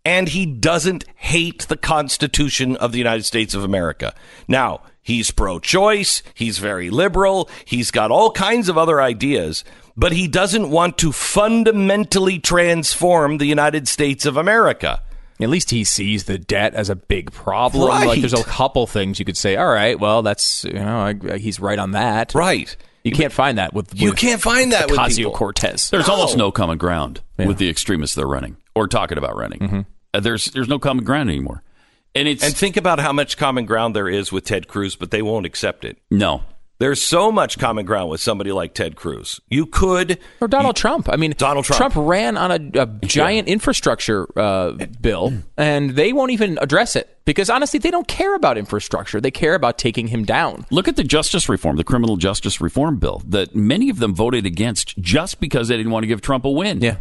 and 0.04 0.28
he 0.28 0.44
doesn't 0.46 1.04
hate 1.16 1.66
the 1.68 1.76
Constitution 1.76 2.76
of 2.76 2.92
the 2.92 2.98
United 2.98 3.24
States 3.24 3.54
of 3.54 3.64
America. 3.64 4.14
Now, 4.46 4.82
he's 5.04 5.30
pro 5.30 5.60
choice, 5.60 6.24
he's 6.34 6.58
very 6.58 6.90
liberal, 6.90 7.48
he's 7.64 7.92
got 7.92 8.10
all 8.10 8.32
kinds 8.32 8.68
of 8.68 8.76
other 8.76 9.00
ideas, 9.00 9.62
but 9.96 10.10
he 10.10 10.26
doesn't 10.26 10.70
want 10.70 10.98
to 10.98 11.12
fundamentally 11.12 12.40
transform 12.40 13.38
the 13.38 13.46
United 13.46 13.86
States 13.86 14.26
of 14.26 14.36
America. 14.36 15.00
At 15.40 15.48
least 15.48 15.70
he 15.70 15.84
sees 15.84 16.24
the 16.24 16.38
debt 16.38 16.74
as 16.74 16.88
a 16.90 16.96
big 16.96 17.30
problem. 17.32 17.88
Right. 17.88 18.06
Like 18.06 18.20
there's 18.20 18.32
a 18.32 18.44
couple 18.44 18.86
things 18.86 19.18
you 19.18 19.24
could 19.24 19.36
say. 19.36 19.56
All 19.56 19.68
right, 19.68 19.98
well, 19.98 20.22
that's 20.22 20.64
you 20.64 20.72
know 20.74 21.14
I, 21.30 21.38
he's 21.38 21.60
right 21.60 21.78
on 21.78 21.90
that. 21.92 22.34
Right. 22.34 22.74
You 23.02 23.12
can't 23.12 23.32
find 23.32 23.58
that 23.58 23.74
with, 23.74 24.00
You 24.00 24.12
can't 24.12 24.40
find 24.40 24.72
that 24.72 24.90
with 24.90 24.98
Ocasio 24.98 25.30
Cortez. 25.34 25.90
There's 25.90 26.06
No. 26.08 26.14
almost 26.14 26.38
no 26.38 26.50
common 26.50 26.78
ground 26.78 27.20
with 27.36 27.58
the 27.58 27.68
extremists 27.68 28.16
they're 28.16 28.26
running 28.26 28.56
or 28.74 28.88
talking 28.88 29.18
about 29.18 29.36
running. 29.36 29.84
Uh, 30.14 30.20
there's 30.20 30.46
there's 30.46 30.68
no 30.68 30.78
common 30.78 31.04
ground 31.04 31.28
anymore, 31.28 31.62
and 32.14 32.28
it's 32.28 32.42
And 32.44 32.54
think 32.56 32.76
about 32.76 32.98
how 33.00 33.12
much 33.12 33.36
common 33.36 33.64
ground 33.66 33.94
there 33.96 34.08
is 34.08 34.30
with 34.32 34.44
Ted 34.44 34.68
Cruz, 34.68 34.96
but 34.96 35.10
they 35.10 35.22
won't 35.22 35.46
accept 35.46 35.84
it. 35.84 35.98
no. 36.10 36.42
There's 36.80 37.00
so 37.00 37.30
much 37.30 37.56
common 37.60 37.86
ground 37.86 38.10
with 38.10 38.20
somebody 38.20 38.50
like 38.50 38.74
Ted 38.74 38.96
Cruz. 38.96 39.40
You 39.48 39.64
could 39.64 40.18
Or 40.40 40.48
Donald 40.48 40.74
Trump. 40.74 41.08
I 41.08 41.14
mean, 41.14 41.32
Donald 41.38 41.64
Trump. 41.64 41.94
ran 41.96 42.36
on 42.36 42.50
a, 42.50 42.80
a 42.82 42.86
giant 43.06 43.46
infrastructure 43.46 44.26
uh, 44.36 44.72
bill, 45.00 45.32
and 45.56 45.90
they 45.90 46.12
won't 46.12 46.32
even 46.32 46.58
address 46.60 46.96
it 46.96 47.16
because 47.24 47.48
honestly, 47.48 47.78
they 47.78 47.92
don't 47.92 48.08
care 48.08 48.34
about 48.34 48.58
infrastructure. 48.58 49.20
They 49.20 49.30
care 49.30 49.54
about 49.54 49.78
taking 49.78 50.08
him 50.08 50.24
down. 50.24 50.66
Look 50.72 50.88
at 50.88 50.96
the 50.96 51.04
justice 51.04 51.48
reform, 51.48 51.76
the 51.76 51.84
criminal 51.84 52.16
justice 52.16 52.60
reform 52.60 52.96
bill 52.96 53.22
that 53.28 53.54
many 53.54 53.88
of 53.88 54.00
them 54.00 54.12
voted 54.12 54.44
against 54.44 54.98
just 54.98 55.38
because 55.38 55.68
they 55.68 55.76
didn't 55.76 55.92
want 55.92 56.02
to 56.02 56.08
give 56.08 56.22
Trump 56.22 56.44
a 56.44 56.50
win. 56.50 56.80
Yeah. 56.80 56.96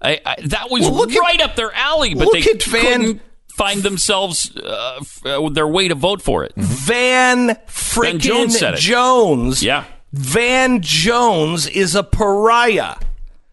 I, 0.00 0.20
I, 0.24 0.36
that 0.46 0.70
was 0.70 0.82
Well, 0.82 0.94
look 0.94 1.12
at- 1.12 1.18
right 1.20 1.40
up 1.42 1.54
their 1.54 1.72
alley, 1.74 2.14
but 2.14 2.24
look 2.28 2.32
they 2.34 2.50
at 2.50 2.62
Van- 2.62 2.82
couldn't 3.00 3.22
find 3.58 3.82
themselves 3.82 4.56
uh, 4.56 4.98
f- 5.00 5.26
uh, 5.26 5.48
their 5.50 5.66
way 5.68 5.88
to 5.88 5.94
vote 5.94 6.22
for 6.22 6.44
it. 6.44 6.52
Van 6.56 7.56
frickin' 7.66 8.20
Jones 8.20 8.58
said 8.58 8.74
it. 8.74 8.80
Jones. 8.80 9.62
Yeah. 9.62 9.84
Van 10.12 10.80
Jones 10.80 11.66
is 11.68 11.94
a 11.94 12.02
pariah. 12.02 12.94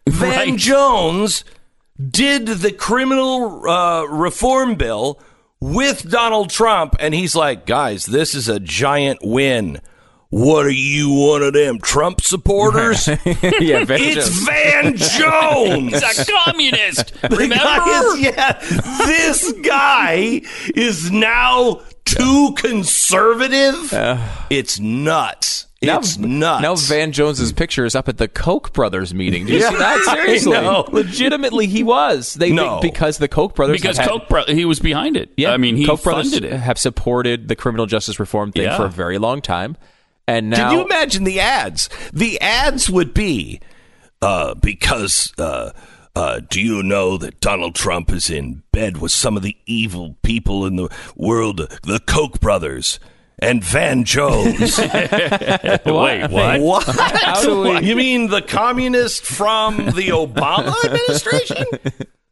Van 0.08 0.30
Right. 0.32 0.56
Jones 0.58 1.44
did 2.00 2.46
the 2.48 2.72
criminal 2.72 3.68
uh, 3.68 4.06
reform 4.06 4.76
bill 4.76 5.20
with 5.60 6.10
Donald 6.10 6.50
Trump, 6.52 6.96
and 7.00 7.14
he's 7.14 7.36
like, 7.36 7.66
guys, 7.66 8.06
this 8.06 8.36
is 8.36 8.48
a 8.48 8.60
giant 8.60 9.20
win. 9.24 9.82
What 10.30 10.66
are 10.66 10.70
you, 10.72 11.12
one 11.14 11.44
of 11.44 11.54
them 11.54 11.80
Trump 11.80 12.20
supporters? 12.22 13.08
yeah, 13.26 13.86
Van 13.86 14.00
it's 14.02 14.28
Jones. 14.28 14.46
Van 14.48 14.96
Jones. 14.98 15.94
He's 15.94 16.28
a 16.28 16.32
communist. 16.32 17.14
Remember? 17.24 17.84
is- 17.88 18.20
yeah, 18.20 18.60
this 19.06 19.52
guy 19.64 20.42
is 20.76 21.12
now 21.12 21.82
too 22.06 22.54
conservative. 22.58 23.94
Uh, 23.94 24.18
it's 24.50 24.80
nuts. 24.80 25.68
It's 25.82 26.18
nuts. 26.18 26.62
Now 26.64 26.76
Van 26.76 27.12
Jones's 27.12 27.54
picture 27.54 27.86
is 27.86 27.94
up 27.96 28.08
at 28.10 28.18
the 28.18 28.28
Koch 28.28 28.74
brothers 28.74 29.14
meeting. 29.14 29.46
Do 29.46 29.54
you 29.54 29.60
Yeah, 29.60 29.70
see 29.70 29.78
that? 29.78 30.02
Seriously, 30.16 30.52
know. 30.54 30.88
legitimately, 30.92 31.68
he 31.68 31.84
was. 31.84 32.34
They 32.34 32.52
No. 32.52 32.80
because 32.82 33.20
the 33.20 33.28
Koch 33.28 33.54
brothers 33.54 33.80
because 33.82 33.98
have 33.98 34.10
had- 34.10 34.22
Koch, 34.22 34.28
bro- 34.30 34.46
he 34.48 34.66
was 34.66 34.80
behind 34.80 35.16
it. 35.16 35.32
Yeah, 35.38 35.52
I 35.52 35.58
mean, 35.58 35.76
he 35.78 35.86
Koch 35.86 36.02
brothers 36.04 36.34
it. 36.34 36.44
have 36.52 36.80
supported 36.80 37.48
the 37.50 37.56
criminal 37.56 37.86
justice 37.86 38.20
reform 38.20 38.52
thing 38.52 38.64
Yeah. 38.64 38.78
for 38.78 38.86
a 38.86 38.90
very 38.90 39.20
long 39.20 39.42
time, 39.42 39.78
and 40.28 40.50
now 40.50 40.70
Can 40.70 40.80
you 40.80 40.86
imagine 40.86 41.24
the 41.24 41.40
ads? 41.40 41.90
The 42.14 42.40
ads 42.42 42.90
would 42.90 43.14
be 43.14 43.60
uh, 44.22 44.56
because 44.56 45.34
uh, 45.38 45.72
uh, 46.16 46.42
do 46.50 46.62
you 46.62 46.82
know 46.82 47.18
that 47.18 47.40
Donald 47.42 47.76
Trump 47.76 48.12
is 48.12 48.30
in 48.30 48.64
bed 48.72 48.98
with 48.98 49.12
some 49.12 49.38
of 49.38 49.44
the 49.44 49.58
evil 49.66 50.18
people 50.24 50.66
in 50.66 50.76
the 50.78 50.90
world, 51.16 51.58
the 51.84 52.00
Koch 52.06 52.40
brothers? 52.40 53.00
And 53.40 53.62
Van 53.62 54.06
Jones. 54.06 54.78
Wait, 54.80 55.82
what? 55.86 56.88
what? 56.88 57.84
You 57.84 57.96
mean 57.98 58.30
the 58.30 58.42
communist 58.42 59.26
from 59.26 59.76
the 59.76 60.08
Obama 60.08 60.74
administration? 60.86 61.66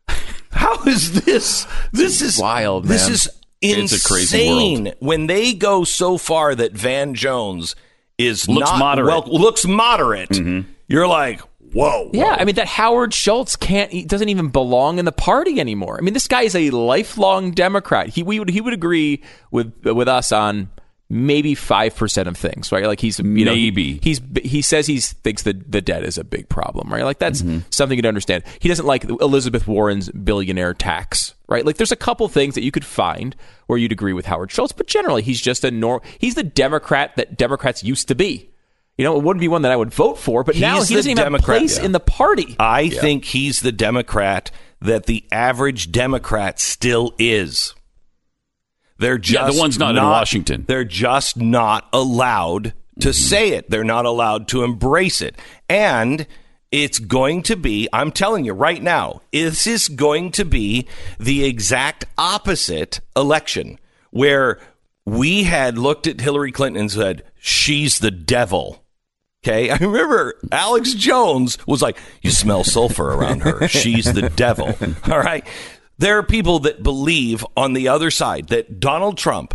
How 0.52 0.82
is 0.86 1.24
this? 1.26 1.68
This 1.92 2.22
is 2.22 2.40
wild, 2.40 2.86
This 2.86 3.04
man. 3.08 3.14
is 3.14 3.28
insane. 3.28 3.43
It's 3.64 4.06
a 4.06 4.08
crazy 4.08 4.50
world. 4.50 4.96
When 5.00 5.28
they 5.28 5.54
go 5.54 5.84
so 5.84 6.18
far 6.18 6.54
that 6.56 6.74
Van 6.74 7.14
Jones 7.14 7.76
is 8.18 8.48
Looks 8.48 8.70
not 8.70 8.80
moderate. 8.80 9.08
well, 9.28 9.42
looks 9.42 9.66
moderate. 9.66 10.30
Mm-hmm. 10.30 10.70
You're 10.88 11.08
like, 11.08 11.42
whoa, 11.72 12.10
Yeah, 12.14 12.26
whoa. 12.26 12.36
I 12.40 12.46
mean 12.46 12.56
that 12.56 12.68
Howard 12.68 13.14
Schultz 13.14 13.56
can't 13.56 13.92
he 13.92 14.06
doesn't 14.06 14.30
even 14.30 14.50
belong 14.50 15.00
in 15.00 15.06
the 15.06 15.12
party 15.12 15.60
anymore. 15.60 15.98
I 15.98 16.02
mean 16.02 16.14
this 16.14 16.28
guy 16.28 16.44
is 16.44 16.56
a 16.56 16.70
lifelong 16.70 17.52
Democrat. 17.52 18.10
He 18.10 18.22
we 18.22 18.40
would 18.40 18.50
he 18.50 18.62
would 18.62 18.74
agree 18.74 19.24
with 19.50 19.74
with 19.84 20.08
us 20.08 20.32
on 20.32 20.70
maybe 21.14 21.56
5% 21.56 22.28
of 22.28 22.36
things, 22.36 22.72
right? 22.72 22.86
Like 22.88 23.00
he's 23.00 23.20
you 23.20 23.46
know, 23.46 23.54
Maybe. 23.54 24.00
he's 24.02 24.20
he 24.44 24.62
says 24.62 24.88
he 24.88 25.00
thinks 25.00 25.44
that 25.44 25.72
the 25.72 25.80
debt 25.82 26.04
is 26.04 26.18
a 26.18 26.24
big 26.24 26.50
problem, 26.50 26.92
right? 26.92 27.04
Like 27.06 27.20
that's 27.20 27.42
Mm-hmm. 27.44 27.60
something 27.70 27.98
you'd 27.98 28.06
understand. 28.06 28.44
He 28.60 28.68
doesn't 28.70 28.86
like 28.86 29.04
Elizabeth 29.06 29.68
Warren's 29.68 30.10
billionaire 30.10 30.74
tax, 30.74 31.36
right? 31.48 31.66
Like 31.66 31.78
there's 31.78 31.92
a 31.92 31.96
couple 31.96 32.28
things 32.28 32.56
that 32.56 32.64
you 32.64 32.72
could 32.72 32.84
find 32.86 33.36
where 33.68 33.78
you'd 33.78 33.92
agree 33.92 34.14
with 34.14 34.26
Howard 34.26 34.52
Schultz, 34.52 34.74
but 34.74 34.88
generally 34.88 35.22
he's 35.22 35.40
just 35.40 35.64
a 35.64 35.72
nor 35.72 36.02
he's 36.18 36.36
the 36.36 36.44
Democrat 36.44 37.16
that 37.16 37.38
Democrats 37.38 37.84
used 37.84 38.08
to 38.08 38.16
be. 38.16 38.50
You 38.98 39.04
know, 39.04 39.18
it 39.18 39.24
wouldn't 39.24 39.42
be 39.42 39.48
one 39.48 39.64
that 39.64 39.72
I 39.72 39.76
would 39.76 39.92
vote 39.94 40.20
for, 40.20 40.44
but 40.44 40.56
now 40.58 40.78
He's 40.78 40.90
he 40.90 40.96
doesn't 40.96 41.12
even 41.12 41.24
Democrat, 41.24 41.42
have 41.42 41.56
a 41.58 41.60
place 41.62 41.78
yeah. 41.80 41.86
in 41.86 41.92
the 41.94 42.00
party. 42.00 42.56
I 42.60 42.90
think 42.90 43.26
he's 43.26 43.62
the 43.62 43.72
Democrat 43.72 44.52
that 44.82 45.06
the 45.08 45.24
average 45.32 45.92
Democrat 45.92 46.60
still 46.60 47.14
is. 47.18 47.74
They're 49.04 49.18
just 49.18 49.34
Yeah, 49.34 49.52
the 49.52 49.60
one's 49.60 49.78
not 49.78 49.98
in 49.98 50.04
Washington. 50.04 50.64
They're 50.68 50.86
just 50.86 51.38
not 51.38 51.90
allowed 51.92 52.74
to 53.02 53.10
mm-hmm. 53.10 53.12
say 53.12 53.50
it. 53.50 53.70
They're 53.70 53.84
not 53.84 54.06
allowed 54.06 54.48
to 54.50 54.64
embrace 54.64 55.22
it. 55.22 55.36
And 55.68 56.26
it's 56.72 57.00
going 57.00 57.44
to 57.44 57.58
be, 57.58 57.90
I'm 57.92 58.12
telling 58.12 58.46
you 58.46 58.54
right 58.54 58.82
now, 58.82 59.22
this 59.32 59.68
is 59.68 59.90
going 59.90 60.32
to 60.32 60.46
be 60.46 60.88
the 61.20 61.44
exact 61.44 62.06
opposite 62.18 63.02
election 63.16 63.78
where 64.12 64.60
we 65.06 65.44
had 65.44 65.78
looked 65.78 66.08
at 66.08 66.22
Hillary 66.22 66.54
Clinton 66.54 66.80
and 66.80 66.92
said, 66.92 67.24
she's 67.38 68.00
the 68.00 68.10
devil. 68.10 68.84
Okay. 69.46 69.70
I 69.70 69.76
remember 69.76 70.36
Alex 70.52 70.94
Jones 70.94 71.58
was 71.68 71.82
like, 71.82 71.98
You 72.22 72.32
smell 72.32 72.64
sulfur 72.64 73.12
around 73.14 73.42
her. 73.42 73.68
She's 73.68 74.12
the 74.12 74.30
devil. 74.30 74.76
All 75.12 75.20
right. 75.20 75.46
There 75.98 76.18
are 76.18 76.24
people 76.24 76.60
that 76.60 76.84
believe 76.84 77.46
on 77.56 77.74
the 77.74 77.88
other 77.88 78.12
side 78.12 78.48
that 78.50 78.80
Donald 78.80 79.18
Trump, 79.18 79.54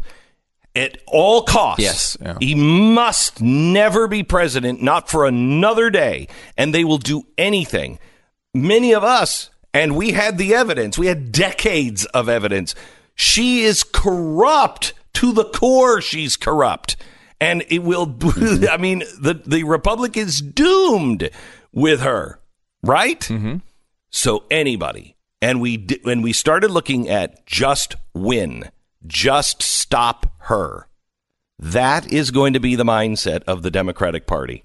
at 0.77 0.99
all 1.07 1.43
costs, 1.43 1.83
Yes, 1.83 2.17
yeah. 2.21 2.37
he 2.41 2.55
must 2.55 3.41
never 3.43 4.07
be 4.07 4.23
president, 4.23 4.81
not 4.81 5.11
for 5.11 5.27
another 5.27 5.91
day. 5.91 6.29
And 6.57 6.73
they 6.73 6.85
will 6.85 6.99
do 6.99 7.27
anything. 7.37 7.99
Many 8.55 8.95
of 8.95 9.03
us, 9.03 9.51
and 9.75 9.97
we 9.97 10.13
had 10.13 10.39
the 10.39 10.55
evidence, 10.55 10.97
we 10.97 11.09
had 11.09 11.33
decades 11.33 12.05
of 12.07 12.29
evidence. 12.29 12.75
She 13.15 13.63
is 13.63 13.83
corrupt 13.83 14.95
to 15.15 15.33
the 15.33 15.45
core. 15.45 16.01
She's 16.01 16.37
corrupt. 16.37 16.97
And 17.41 17.65
it 17.69 17.83
will, 17.83 18.17
I 18.71 18.77
mean, 18.79 19.01
the, 19.21 19.43
the 19.45 19.65
Republic 19.65 20.17
is 20.17 20.41
doomed 20.41 21.29
with 21.73 22.01
her, 22.01 22.41
right? 22.83 23.21
Mm-hmm. 23.21 23.57
So 24.11 24.45
anybody, 24.51 25.17
and 25.41 25.61
we 25.61 25.77
di- 25.77 26.01
when 26.03 26.23
we 26.23 26.33
started 26.33 26.71
looking 26.71 27.09
at 27.09 27.47
just 27.47 27.97
win, 28.15 28.71
just 29.07 29.63
stop 29.63 30.27
her. 30.43 30.89
That 31.59 32.13
is 32.13 32.31
going 32.31 32.53
to 32.53 32.61
be 32.61 32.77
the 32.77 32.85
mindset 32.85 33.43
of 33.45 33.63
the 33.63 33.71
Democratic 33.71 34.27
Party. 34.27 34.65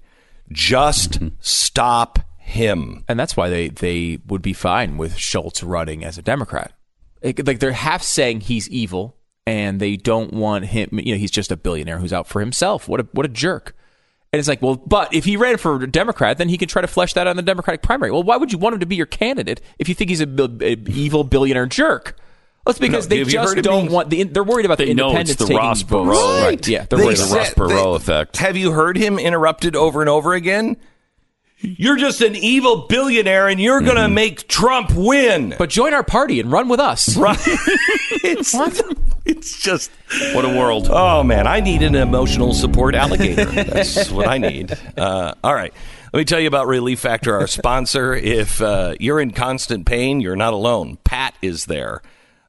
Just 0.50 1.12
mm-hmm. 1.12 1.28
stop 1.40 2.20
him. 2.38 3.04
and 3.08 3.18
that's 3.18 3.36
why 3.36 3.48
they 3.48 3.68
they 3.68 4.18
would 4.26 4.42
be 4.42 4.52
fine 4.52 4.96
with 4.96 5.16
Schultz 5.16 5.62
running 5.62 6.04
as 6.04 6.18
a 6.18 6.22
Democrat. 6.22 6.72
It- 7.22 7.46
like 7.46 7.58
they're 7.58 7.72
half 7.72 8.02
saying 8.02 8.42
he's 8.42 8.68
evil, 8.68 9.16
and 9.46 9.80
they 9.80 9.96
don't 9.96 10.32
want 10.32 10.66
him. 10.66 10.88
You 10.92 11.14
know, 11.14 11.18
he's 11.18 11.30
just 11.30 11.52
a 11.52 11.56
billionaire 11.56 11.98
who's 11.98 12.12
out 12.12 12.26
for 12.26 12.40
himself. 12.40 12.88
What 12.88 13.00
a 13.00 13.06
what 13.12 13.26
a 13.26 13.30
jerk. 13.30 13.74
And 14.34 14.38
it's 14.40 14.48
like, 14.48 14.60
well, 14.60 14.74
but 14.74 15.14
if 15.14 15.24
he 15.24 15.36
ran 15.36 15.56
for 15.58 15.76
a 15.82 15.86
Democrat, 15.90 16.38
then 16.38 16.48
he 16.48 16.58
can 16.58 16.66
try 16.68 16.82
to 16.82 16.88
flesh 16.88 17.12
that 17.14 17.26
out 17.26 17.30
in 17.30 17.36
the 17.36 17.42
Democratic 17.42 17.82
primary. 17.82 18.10
Well, 18.10 18.24
why 18.24 18.36
would 18.36 18.50
you 18.52 18.58
want 18.58 18.74
him 18.74 18.80
to 18.80 18.86
be 18.86 18.96
your 18.96 19.06
candidate 19.06 19.60
if 19.78 19.88
you 19.88 19.94
think 19.94 20.10
he's 20.10 20.20
a, 20.20 20.26
bil- 20.26 20.60
a 20.60 20.72
evil 20.88 21.22
billionaire 21.22 21.66
jerk? 21.66 22.16
It's 22.66 22.78
because 22.78 23.04
No, 23.08 23.16
they 23.16 23.24
just 23.24 23.56
don't 23.58 23.92
want 23.92 24.10
the. 24.10 24.22
They're 24.24 24.42
worried 24.42 24.64
about 24.64 24.78
They 24.78 24.86
the 24.86 24.94
know 24.94 25.10
independents 25.10 25.40
it's 25.42 25.48
the 25.48 25.54
Ross. 25.54 25.82
Perot. 25.82 26.42
Right? 26.42 26.66
Yeah, 26.66 26.86
they're 26.86 26.98
They 26.98 27.04
worried 27.04 27.18
about 27.18 27.28
the 27.28 27.36
Ross 27.36 27.50
Perot 27.54 27.96
effect. 27.96 28.36
Have 28.38 28.56
you 28.56 28.72
heard 28.72 28.96
him 28.96 29.18
interrupted 29.18 29.76
over 29.76 30.00
and 30.00 30.08
over 30.08 30.32
again? 30.34 30.78
You're 31.64 31.96
just 31.96 32.20
an 32.20 32.36
evil 32.36 32.86
billionaire 32.86 33.48
and 33.48 33.58
you're 33.58 33.80
going 33.80 33.96
to 33.96 34.08
make 34.08 34.46
Trump 34.48 34.92
win. 34.94 35.54
But 35.58 35.70
join 35.70 35.94
our 35.94 36.02
party 36.02 36.40
and 36.40 36.52
run 36.52 36.68
with 36.68 36.80
us. 36.80 37.16
Right. 37.24 37.38
it's, 38.22 38.54
it's 39.24 39.58
just. 39.60 39.90
What 40.34 40.44
a 40.44 40.48
world. 40.48 40.88
Oh, 40.90 41.22
man. 41.22 41.46
I 41.46 41.60
need 41.60 41.82
an 41.82 41.94
emotional 41.94 42.52
support 42.52 42.94
alligator. 42.94 43.44
That's 43.64 44.10
what 44.10 44.28
I 44.28 44.36
need. 44.36 44.76
Uh, 44.96 45.34
all 45.42 45.54
right. 45.54 45.72
Let 46.12 46.18
me 46.18 46.24
tell 46.24 46.40
you 46.40 46.48
about 46.48 46.66
Relief 46.66 47.00
Factor, 47.00 47.34
our 47.34 47.46
sponsor. 47.46 48.14
If 48.14 48.60
uh, 48.60 48.94
you're 49.00 49.20
in 49.20 49.30
constant 49.30 49.86
pain, 49.86 50.20
you're 50.20 50.36
not 50.36 50.52
alone. 50.52 50.98
Pat 51.02 51.34
is 51.40 51.64
there. 51.64 52.02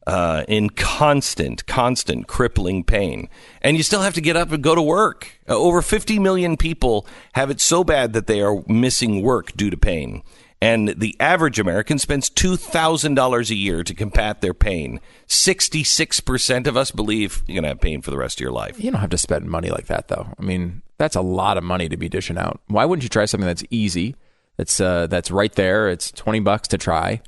Uh, 0.08 0.43
in 0.47 0.70
constant, 0.70 1.66
constant 1.66 2.28
crippling 2.28 2.84
pain. 2.84 3.28
And 3.64 3.76
you 3.76 3.82
still 3.82 4.01
have 4.01 4.14
to 4.14 4.22
get 4.22 4.38
up 4.38 4.51
and 4.51 4.62
go 4.62 4.76
to 4.76 4.82
work. 4.82 5.39
Uh, 5.49 5.56
over 5.56 5.82
50 5.82 6.20
million 6.20 6.58
people 6.58 7.08
have 7.34 7.49
it 7.49 7.60
so 7.60 7.84
bad 7.84 8.14
that 8.14 8.28
they 8.28 8.39
are 8.39 8.64
missing 8.68 9.24
work 9.24 9.53
due 9.58 9.72
to 9.72 9.78
pain. 9.78 10.22
And 10.62 10.89
the 10.89 11.16
average 11.20 11.60
American 11.60 11.99
spends 11.99 12.30
$2,000 12.30 13.49
a 13.49 13.56
year 13.56 13.84
to 13.84 13.93
combat 13.93 14.41
their 14.41 14.53
pain. 14.53 15.01
66% 15.28 16.68
of 16.68 16.78
us 16.78 16.91
believe 16.91 17.43
you're 17.45 17.56
going 17.56 17.64
to 17.64 17.70
have 17.70 17.82
pain 17.82 18.01
for 18.01 18.12
the 18.12 18.18
rest 18.18 18.38
of 18.38 18.41
your 18.41 18.51
life. 18.51 18.82
You 18.84 18.91
don't 18.91 19.01
have 19.01 19.10
to 19.10 19.18
spend 19.18 19.45
money 19.45 19.70
like 19.70 19.88
that, 19.88 20.08
though. 20.08 20.28
I 20.39 20.41
mean, 20.41 20.82
that's 20.97 21.16
a 21.16 21.22
lot 21.22 21.58
of 21.58 21.64
money 21.64 21.89
to 21.89 21.97
be 21.97 22.10
dishing 22.10 22.38
out. 22.38 22.62
Why 22.68 22.86
wouldn't 22.86 23.03
you 23.03 23.10
try 23.10 23.26
something 23.26 23.47
that's 23.47 23.64
easy? 23.70 24.16
That's 24.58 24.80
uh, 24.80 25.08
that's 25.08 25.32
right 25.32 25.51
there. 25.53 25.89
It's 25.89 26.12
twenty 26.12 26.39
bucks 26.39 26.70
to 26.70 26.78
try. 26.78 27.22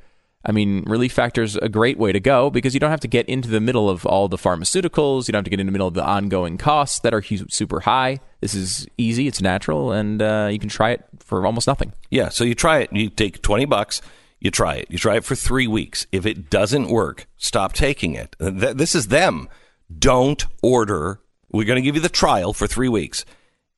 I 0.45 0.51
mean, 0.51 0.83
Relief 0.83 1.11
Factor's 1.11 1.55
a 1.57 1.67
great 1.67 1.97
way 1.97 2.11
to 2.11 2.19
go 2.19 2.49
because 2.49 2.73
you 2.73 2.79
don't 2.79 2.91
have 2.91 3.01
to 3.01 3.07
get 3.07 3.27
into 3.27 3.49
the 3.49 3.59
middle 3.59 3.89
of 3.89 4.05
all 4.05 4.27
the 4.29 4.37
pharmaceuticals. 4.37 5.27
You 5.27 5.31
don't 5.33 5.39
have 5.39 5.43
to 5.45 5.49
get 5.49 5.59
in 5.59 5.65
the 5.65 5.71
middle 5.71 5.87
of 5.87 5.93
the 5.93 6.05
ongoing 6.05 6.57
costs 6.57 6.99
that 6.99 7.13
are 7.13 7.21
hu- 7.21 7.47
super 7.49 7.81
high. 7.81 8.19
This 8.39 8.53
is 8.53 8.87
easy. 8.97 9.27
It's 9.27 9.41
natural, 9.41 9.91
and 9.91 10.21
uh, 10.21 10.47
you 10.51 10.59
can 10.59 10.69
try 10.69 10.91
it 10.91 11.03
for 11.19 11.45
almost 11.45 11.67
nothing. 11.67 11.91
Yeah, 12.11 12.29
so 12.29 12.43
you 12.43 12.55
try 12.55 12.79
it. 12.79 12.93
You 12.93 13.09
take 13.09 13.41
20 13.41 13.65
bucks, 13.65 14.01
you 14.39 14.51
try 14.51 14.75
it. 14.75 14.85
You 14.89 14.97
try 14.97 15.15
it 15.17 15.25
for 15.25 15.35
three 15.35 15.67
weeks. 15.67 16.05
If 16.11 16.25
it 16.25 16.49
doesn't 16.49 16.87
work, 16.87 17.27
stop 17.37 17.73
taking 17.73 18.13
it. 18.13 18.35
Th- 18.39 18.75
This 18.75 18.93
is 18.95 19.07
them. 19.07 19.49
Don't 19.97 20.45
order. 20.61 21.19
We're 21.51 21.65
going 21.65 21.77
to 21.77 21.81
give 21.81 21.95
you 21.95 22.01
the 22.01 22.09
trial 22.09 22.53
for 22.53 22.67
three 22.67 22.89
weeks. 22.89 23.25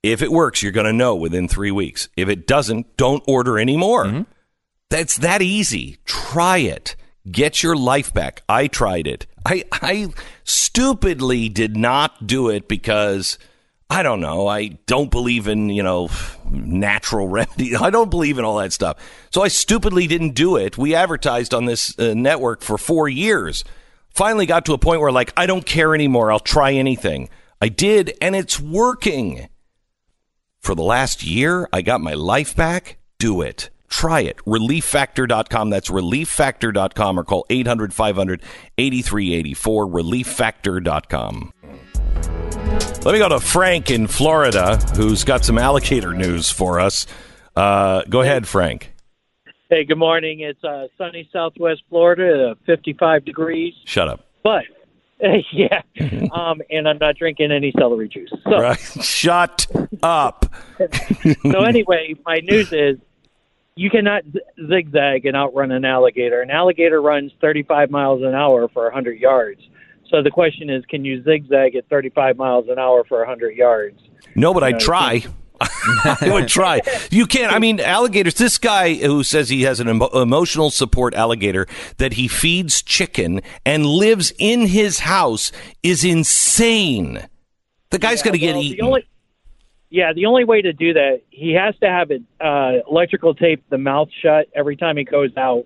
If 0.03 0.21
it 0.21 0.31
works, 0.31 0.61
you're 0.61 0.71
going 0.71 0.85
to 0.87 0.93
know 0.93 1.15
within 1.15 1.47
three 1.47 1.71
weeks. 1.71 2.09
If 2.17 2.29
it 2.29 2.45
doesn't, 2.45 2.95
don't 2.97 3.23
order 3.27 3.57
anymore. 3.57 4.25
That's 4.89 5.17
that 5.17 5.41
easy. 5.41 5.97
Try 6.05 6.59
it. 6.59 6.95
Get 7.29 7.61
your 7.61 7.75
life 7.75 8.13
back. 8.13 8.41
I 8.49 8.67
tried 8.67 9.05
it. 9.05 9.27
I, 9.45 9.63
I 9.71 10.09
stupidly 10.43 11.49
did 11.49 11.77
not 11.77 12.25
do 12.25 12.49
it 12.49 12.67
because 12.67 13.37
I 13.89 14.03
don't 14.03 14.19
know. 14.19 14.47
I 14.47 14.79
don't 14.87 15.11
believe 15.11 15.47
in, 15.47 15.69
you 15.69 15.83
know, 15.83 16.09
natural 16.49 17.27
remedy. 17.29 17.75
I 17.75 17.89
don't 17.89 18.09
believe 18.09 18.37
in 18.37 18.45
all 18.45 18.57
that 18.57 18.73
stuff. 18.73 18.97
So 19.31 19.41
I 19.41 19.47
stupidly 19.47 20.07
didn't 20.07 20.31
do 20.31 20.55
it. 20.57 20.77
We 20.77 20.95
advertised 20.95 21.53
on 21.53 21.65
this 21.65 21.97
uh, 21.99 22.13
network 22.15 22.61
for 22.61 22.77
four 22.77 23.09
years. 23.09 23.63
Finally 24.09 24.47
got 24.47 24.65
to 24.65 24.73
a 24.73 24.77
point 24.77 25.01
where, 25.01 25.11
like, 25.11 25.33
I 25.37 25.45
don't 25.45 25.65
care 25.65 25.93
anymore. 25.93 26.31
I'll 26.31 26.39
try 26.39 26.73
anything. 26.73 27.29
I 27.61 27.69
did, 27.69 28.17
and 28.21 28.35
it's 28.35 28.59
working. 28.59 29.49
For 30.61 30.75
the 30.75 30.83
last 30.83 31.23
year, 31.23 31.69
I 31.71 31.81
got 31.81 32.01
my 32.01 32.13
life 32.13 32.55
back. 32.55 32.97
Do 33.17 33.41
it. 33.41 33.69
Try 33.89 34.21
it. 34.21 34.37
ReliefFactor.com. 34.45 35.69
That's 35.69 35.89
ReliefFactor.com 35.89 37.19
or 37.19 37.23
call 37.23 37.45
800 37.49 37.93
500 37.93 38.43
8384. 38.77 39.87
ReliefFactor.com. 39.87 41.53
Let 43.03 43.13
me 43.13 43.19
go 43.19 43.29
to 43.29 43.39
Frank 43.39 43.91
in 43.91 44.07
Florida, 44.07 44.77
who's 44.95 45.23
got 45.23 45.45
some 45.45 45.57
alligator 45.57 46.13
news 46.13 46.49
for 46.49 46.79
us. 46.79 47.07
Uh, 47.55 48.03
go 48.09 48.21
ahead, 48.21 48.47
Frank. 48.47 48.93
Hey, 49.69 49.85
good 49.85 49.97
morning. 49.97 50.41
It's 50.41 50.63
uh, 50.63 50.87
sunny 50.97 51.29
Southwest 51.31 51.83
Florida, 51.89 52.51
uh, 52.51 52.55
55 52.65 53.23
degrees. 53.23 53.73
Shut 53.85 54.07
up. 54.09 54.25
But 54.43 54.63
yeah, 55.51 55.81
um, 56.33 56.61
and 56.69 56.87
I'm 56.87 56.97
not 56.97 57.17
drinking 57.17 57.51
any 57.51 57.71
celery 57.77 58.09
juice. 58.09 58.31
So, 58.43 58.59
Right. 58.59 58.79
Shut 59.01 59.67
up. 60.01 60.45
so 61.43 61.61
anyway, 61.63 62.15
my 62.25 62.39
news 62.39 62.71
is 62.73 62.97
you 63.75 63.89
cannot 63.89 64.23
z- 64.31 64.39
zigzag 64.67 65.25
and 65.25 65.35
outrun 65.35 65.71
an 65.71 65.85
alligator. 65.85 66.41
An 66.41 66.49
alligator 66.51 67.01
runs 67.01 67.31
35 67.41 67.89
miles 67.89 68.21
an 68.21 68.33
hour 68.35 68.67
for 68.69 68.83
100 68.83 69.19
yards. 69.19 69.61
So 70.09 70.23
the 70.23 70.31
question 70.31 70.69
is, 70.69 70.83
can 70.85 71.05
you 71.05 71.23
zigzag 71.23 71.75
at 71.75 71.87
35 71.89 72.35
miles 72.37 72.67
an 72.67 72.79
hour 72.79 73.03
for 73.07 73.19
100 73.19 73.55
yards? 73.55 73.99
No, 74.35 74.53
but 74.53 74.63
I'd 74.63 74.79
try. 74.79 75.23
I 75.61 76.29
would 76.31 76.47
try. 76.47 76.81
You 77.11 77.25
can't. 77.25 77.53
I 77.53 77.59
mean, 77.59 77.79
alligators. 77.79 78.35
This 78.35 78.57
guy 78.57 78.95
who 78.95 79.23
says 79.23 79.49
he 79.49 79.63
has 79.63 79.79
an 79.79 79.89
emo- 79.89 80.07
emotional 80.21 80.69
support 80.71 81.13
alligator 81.13 81.67
that 81.97 82.13
he 82.13 82.27
feeds 82.27 82.81
chicken 82.81 83.41
and 83.65 83.85
lives 83.85 84.31
in 84.39 84.67
his 84.67 84.99
house 84.99 85.51
is 85.83 86.03
insane. 86.05 87.27
The 87.91 87.99
guy's 87.99 88.21
going 88.21 88.33
to 88.33 88.39
get 88.39 88.53
well, 88.53 88.61
the 88.61 88.67
eaten. 88.67 88.85
only- 88.85 89.05
yeah, 89.89 90.13
the 90.13 90.27
only 90.27 90.43
way 90.43 90.61
to 90.61 90.71
do 90.71 90.93
that, 90.93 91.21
he 91.31 91.53
has 91.53 91.75
to 91.79 91.87
have 91.87 92.11
it 92.11 92.21
uh, 92.39 92.79
electrical 92.89 93.33
tape 93.33 93.63
the 93.69 93.77
mouth 93.77 94.09
shut 94.21 94.47
every 94.53 94.75
time 94.75 94.97
he 94.97 95.03
goes 95.03 95.35
out, 95.35 95.65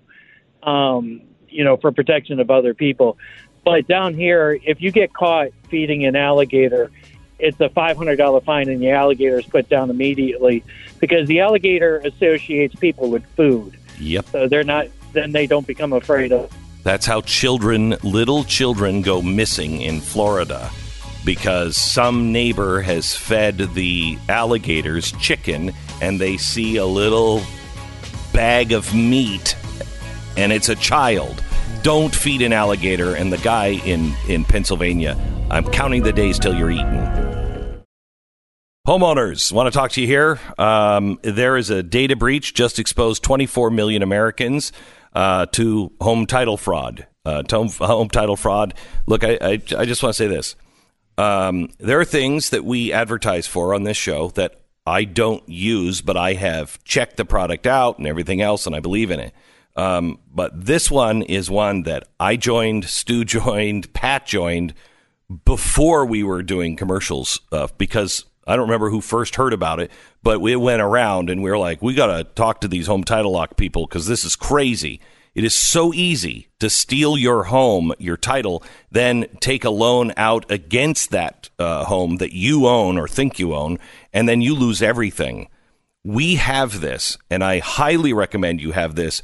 um, 0.62 1.22
you 1.48 1.62
know, 1.62 1.76
for 1.76 1.92
protection 1.92 2.40
of 2.40 2.50
other 2.50 2.72
people. 2.72 3.18
But 3.64 3.86
down 3.86 4.14
here, 4.14 4.58
if 4.64 4.80
you 4.80 4.90
get 4.90 5.12
caught 5.12 5.48
feeding 5.68 6.06
an 6.06 6.16
alligator, 6.16 6.90
it's 7.38 7.60
a 7.60 7.68
$500 7.68 8.44
fine 8.44 8.68
and 8.68 8.80
the 8.80 8.90
alligator 8.90 9.38
is 9.38 9.46
put 9.46 9.68
down 9.68 9.90
immediately 9.90 10.64
because 11.00 11.28
the 11.28 11.40
alligator 11.40 11.98
associates 11.98 12.74
people 12.76 13.10
with 13.10 13.24
food. 13.36 13.76
Yep. 14.00 14.26
So 14.30 14.48
they're 14.48 14.64
not, 14.64 14.88
then 15.12 15.32
they 15.32 15.46
don't 15.46 15.66
become 15.66 15.92
afraid 15.92 16.32
of. 16.32 16.50
That's 16.82 17.06
how 17.06 17.22
children, 17.22 17.96
little 18.02 18.44
children, 18.44 19.02
go 19.02 19.20
missing 19.20 19.80
in 19.80 20.00
Florida 20.00 20.70
because 21.24 21.76
some 21.76 22.32
neighbor 22.32 22.80
has 22.82 23.16
fed 23.16 23.58
the 23.74 24.18
alligators 24.28 25.12
chicken 25.12 25.72
and 26.00 26.20
they 26.20 26.36
see 26.36 26.76
a 26.76 26.86
little 26.86 27.42
bag 28.32 28.72
of 28.72 28.94
meat 28.94 29.56
and 30.36 30.52
it's 30.52 30.68
a 30.68 30.74
child. 30.74 31.42
Don't 31.82 32.14
feed 32.14 32.42
an 32.42 32.52
alligator. 32.52 33.14
And 33.14 33.32
the 33.32 33.38
guy 33.38 33.80
in, 33.84 34.14
in 34.28 34.44
Pennsylvania, 34.44 35.16
I'm 35.50 35.64
counting 35.64 36.02
the 36.02 36.12
days 36.12 36.38
till 36.38 36.54
you're 36.54 36.70
eaten. 36.70 37.24
Homeowners, 38.86 39.50
want 39.50 39.66
to 39.66 39.70
talk 39.70 39.92
to 39.92 40.00
you 40.00 40.06
here. 40.06 40.38
Um, 40.58 41.18
there 41.22 41.56
is 41.56 41.70
a 41.70 41.82
data 41.82 42.16
breach 42.16 42.52
just 42.52 42.78
exposed 42.78 43.22
24 43.22 43.70
million 43.70 44.02
Americans 44.02 44.72
uh, 45.14 45.46
to 45.52 45.90
home 46.00 46.26
title 46.26 46.58
fraud. 46.58 47.06
Uh, 47.24 47.42
home, 47.50 47.68
home 47.68 48.10
title 48.10 48.36
fraud. 48.36 48.74
Look, 49.06 49.24
I, 49.24 49.38
I, 49.40 49.52
I 49.52 49.84
just 49.86 50.02
want 50.02 50.14
to 50.14 50.14
say 50.14 50.26
this. 50.26 50.56
Um, 51.16 51.68
there 51.78 52.00
are 52.00 52.04
things 52.04 52.50
that 52.50 52.64
we 52.64 52.92
advertise 52.92 53.46
for 53.46 53.74
on 53.74 53.84
this 53.84 53.96
show 53.96 54.28
that 54.30 54.60
I 54.86 55.04
don't 55.04 55.46
use, 55.48 56.00
but 56.00 56.16
I 56.16 56.34
have 56.34 56.82
checked 56.84 57.16
the 57.16 57.24
product 57.24 57.66
out 57.66 57.98
and 57.98 58.06
everything 58.06 58.42
else, 58.42 58.66
and 58.66 58.74
I 58.74 58.80
believe 58.80 59.10
in 59.10 59.20
it. 59.20 59.34
Um, 59.76 60.18
but 60.32 60.66
this 60.66 60.90
one 60.90 61.22
is 61.22 61.50
one 61.50 61.82
that 61.84 62.08
I 62.20 62.36
joined, 62.36 62.84
Stu 62.84 63.24
joined, 63.24 63.92
Pat 63.92 64.26
joined 64.26 64.74
before 65.44 66.04
we 66.04 66.22
were 66.22 66.42
doing 66.42 66.76
commercials 66.76 67.40
uh, 67.50 67.68
because 67.78 68.24
I 68.46 68.56
don't 68.56 68.66
remember 68.66 68.90
who 68.90 69.00
first 69.00 69.36
heard 69.36 69.52
about 69.52 69.80
it, 69.80 69.90
but 70.22 70.40
we 70.40 70.54
went 70.54 70.82
around 70.82 71.30
and 71.30 71.42
we 71.42 71.50
were 71.50 71.58
like, 71.58 71.80
we 71.80 71.94
got 71.94 72.16
to 72.16 72.24
talk 72.24 72.60
to 72.60 72.68
these 72.68 72.86
home 72.86 73.04
title 73.04 73.32
lock 73.32 73.56
people 73.56 73.86
because 73.86 74.06
this 74.06 74.24
is 74.24 74.36
crazy. 74.36 75.00
It 75.34 75.42
is 75.42 75.54
so 75.54 75.92
easy 75.92 76.48
to 76.60 76.70
steal 76.70 77.18
your 77.18 77.44
home, 77.44 77.92
your 77.98 78.16
title, 78.16 78.62
then 78.90 79.26
take 79.40 79.64
a 79.64 79.70
loan 79.70 80.12
out 80.16 80.48
against 80.48 81.10
that 81.10 81.50
uh, 81.58 81.84
home 81.84 82.18
that 82.18 82.32
you 82.32 82.68
own 82.68 82.98
or 82.98 83.08
think 83.08 83.40
you 83.40 83.54
own, 83.54 83.78
and 84.12 84.28
then 84.28 84.40
you 84.40 84.54
lose 84.54 84.80
everything. 84.80 85.48
We 86.04 86.36
have 86.36 86.80
this, 86.80 87.18
and 87.30 87.42
I 87.42 87.58
highly 87.58 88.12
recommend 88.12 88.60
you 88.60 88.72
have 88.72 88.94
this. 88.94 89.22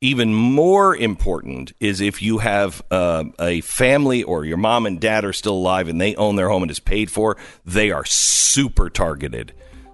Even 0.00 0.32
more 0.32 0.94
important 0.94 1.72
is 1.80 2.00
if 2.00 2.22
you 2.22 2.38
have 2.38 2.80
uh, 2.92 3.24
a 3.40 3.60
family 3.62 4.22
or 4.22 4.44
your 4.44 4.58
mom 4.58 4.86
and 4.86 5.00
dad 5.00 5.24
are 5.24 5.32
still 5.32 5.54
alive 5.54 5.88
and 5.88 6.00
they 6.00 6.14
own 6.14 6.36
their 6.36 6.50
home 6.50 6.62
and 6.62 6.70
is 6.70 6.78
paid 6.78 7.10
for, 7.10 7.36
they 7.64 7.90
are 7.90 8.04
super 8.04 8.90
targeted. 8.90 9.52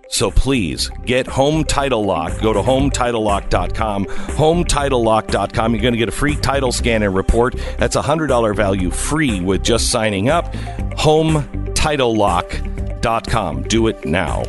So 0.09 0.31
please 0.31 0.91
get 1.05 1.27
Home 1.27 1.65
Title 1.65 2.05
Lock. 2.05 2.41
Go 2.41 2.53
to 2.53 2.61
HomeTitleLock.com. 2.61 4.05
HomeTitleLock.com. 4.07 5.75
You're 5.75 5.83
going 5.83 5.95
to 5.95 5.99
get 5.99 6.09
a 6.09 6.13
free 6.13 6.37
title 6.37 6.71
scan 6.73 7.03
and 7.03 7.15
report. 7.15 7.57
That's 7.79 7.97
a 7.97 8.03
$100 8.03 8.55
value 8.55 8.91
free 8.91 9.41
with 9.41 9.63
just 9.65 9.91
signing 9.91 10.29
up. 10.29 10.53
HomeTitleLock.com. 10.97 13.63
Do 13.65 13.89
it 13.89 14.05
now. 14.05 14.45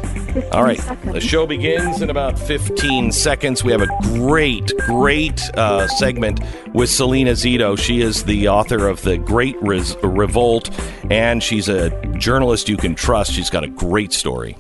All 0.52 0.64
right. 0.64 0.80
The 1.06 1.22
show 1.22 1.46
begins 1.48 2.02
in 2.02 2.10
about 2.10 2.38
15 2.40 3.12
seconds. 3.12 3.64
We 3.64 3.72
have 3.72 3.82
a 3.82 3.88
great, 4.02 4.72
great 4.86 5.42
uh, 5.56 5.88
segment 5.88 6.42
with 6.74 6.90
Salena 6.90 7.32
Zito. 7.32 7.78
She 7.78 8.02
is 8.02 8.24
the 8.24 8.50
author 8.50 8.88
of 8.88 9.02
The 9.02 9.18
Great 9.18 9.56
Res- 9.62 9.96
Revolt, 10.04 10.70
and 11.10 11.42
she's 11.42 11.70
a 11.70 11.90
journalist 12.18 12.70
you 12.70 12.78
can 12.78 12.96
trust. 12.96 13.32
She's 13.34 13.50
got 13.50 13.64
a 13.64 13.68
great 13.68 14.14
story. 14.14 14.58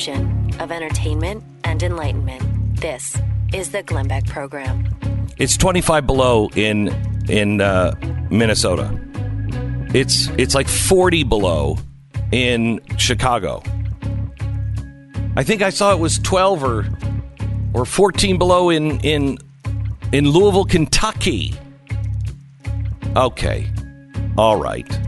Fusion 0.00 0.50
of 0.60 0.72
entertainment 0.72 1.44
and 1.62 1.82
enlightenment. 1.82 2.80
This 2.80 3.20
is 3.52 3.70
the 3.70 3.82
Glenn 3.82 4.08
Beck 4.08 4.24
Program. 4.24 4.88
It's 5.36 5.58
25 5.58 6.06
below 6.06 6.48
in 6.56 6.88
in 7.28 7.60
uh, 7.60 7.94
Minnesota. 8.30 8.98
It's 9.92 10.28
it's 10.38 10.54
like 10.54 10.68
40 10.68 11.24
below 11.24 11.76
in 12.32 12.80
Chicago. 12.96 13.62
I 15.36 15.42
think 15.42 15.60
I 15.60 15.68
saw 15.68 15.92
it 15.92 15.98
was 15.98 16.18
12 16.20 16.64
or 16.64 16.88
or 17.74 17.84
14 17.84 18.38
below 18.38 18.70
in 18.70 19.00
in 19.00 19.36
in 20.12 20.30
Louisville, 20.30 20.64
Kentucky. 20.64 21.52
Okay. 23.16 23.70
All 24.38 24.56
right. 24.56 24.98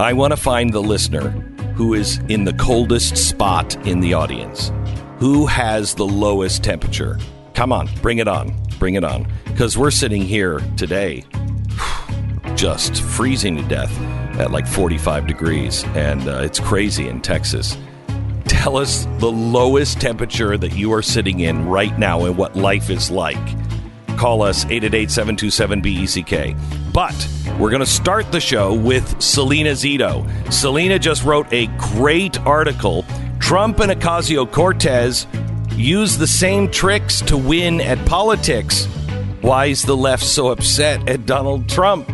I 0.00 0.12
want 0.12 0.32
to 0.32 0.36
find 0.36 0.70
the 0.70 0.82
listener 0.82 1.53
who 1.74 1.94
is 1.94 2.18
in 2.28 2.44
the 2.44 2.52
coldest 2.54 3.16
spot 3.16 3.74
in 3.86 4.00
the 4.00 4.14
audience. 4.14 4.72
Who 5.18 5.46
has 5.46 5.94
the 5.94 6.06
lowest 6.06 6.62
temperature? 6.62 7.18
Come 7.54 7.72
on, 7.72 7.88
bring 8.02 8.18
it 8.18 8.28
on. 8.28 8.54
Bring 8.78 8.94
it 8.94 9.04
on. 9.04 9.26
Because 9.44 9.78
we're 9.78 9.90
sitting 9.90 10.22
here 10.22 10.60
today 10.76 11.24
just 12.54 13.02
freezing 13.02 13.56
to 13.56 13.62
death 13.62 13.92
at 14.38 14.50
like 14.50 14.66
45 14.66 15.26
degrees, 15.26 15.84
and 15.94 16.28
uh, 16.28 16.42
it's 16.42 16.60
crazy 16.60 17.08
in 17.08 17.20
Texas. 17.20 17.76
Tell 18.44 18.76
us 18.76 19.06
the 19.18 19.30
lowest 19.30 20.00
temperature 20.00 20.56
that 20.56 20.74
you 20.74 20.92
are 20.92 21.02
sitting 21.02 21.40
in 21.40 21.66
right 21.66 21.96
now 21.98 22.24
and 22.24 22.36
what 22.36 22.56
life 22.56 22.90
is 22.90 23.10
like. 23.10 23.36
Call 24.16 24.42
us 24.42 24.64
888 24.64 25.10
727 25.10 25.80
BECK. 25.82 26.83
But 26.94 27.28
we're 27.58 27.70
going 27.70 27.80
to 27.80 27.86
start 27.86 28.30
the 28.30 28.40
show 28.40 28.72
with 28.72 29.20
Salena 29.20 29.72
Zito. 29.72 30.24
Salena 30.52 30.96
just 31.00 31.24
wrote 31.24 31.52
a 31.52 31.66
great 31.76 32.38
article. 32.42 33.04
Trump 33.40 33.80
and 33.80 33.90
Ocasio 33.90 34.48
Cortez 34.48 35.26
use 35.72 36.16
the 36.16 36.28
same 36.28 36.70
tricks 36.70 37.20
to 37.22 37.36
win 37.36 37.80
at 37.80 37.98
politics. 38.06 38.86
Why 39.40 39.66
is 39.66 39.82
the 39.82 39.96
left 39.96 40.22
so 40.22 40.50
upset 40.50 41.08
at 41.08 41.26
Donald 41.26 41.68
Trump? 41.68 42.08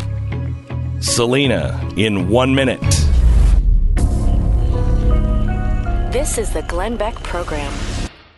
Salena, 1.00 1.78
in 1.98 2.30
one 2.30 2.54
minute. 2.54 2.80
This 6.10 6.38
is 6.38 6.54
the 6.54 6.64
Glenn 6.68 6.96
Beck 6.96 7.16
Program. 7.16 7.70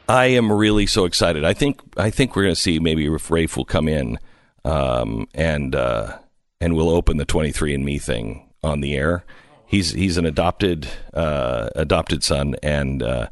I 0.09 0.27
am 0.27 0.51
really 0.51 0.87
so 0.87 1.05
excited. 1.05 1.45
I 1.45 1.55
think 1.55 1.81
I 1.97 2.11
think 2.11 2.35
we're 2.35 2.43
going 2.43 2.55
to 2.57 2.61
see 2.61 2.81
maybe 2.81 3.07
if 3.07 3.31
Rafe 3.31 3.57
will 3.57 3.65
come 3.65 3.87
in 3.87 4.19
um, 4.65 5.29
and 5.35 5.75
uh, 5.77 6.19
and 6.63 6.77
we'll 6.77 6.91
open 6.91 7.17
the 7.17 7.27
23andMe 7.27 8.01
thing 8.01 8.49
on 8.63 8.81
the 8.81 8.95
air. 8.95 9.25
He's 9.67 9.91
he's 9.91 10.17
an 10.17 10.25
adopted 10.25 10.87
uh, 11.13 11.71
adopted 11.75 12.23
son, 12.23 12.55
and 12.63 13.03
uh, 13.03 13.29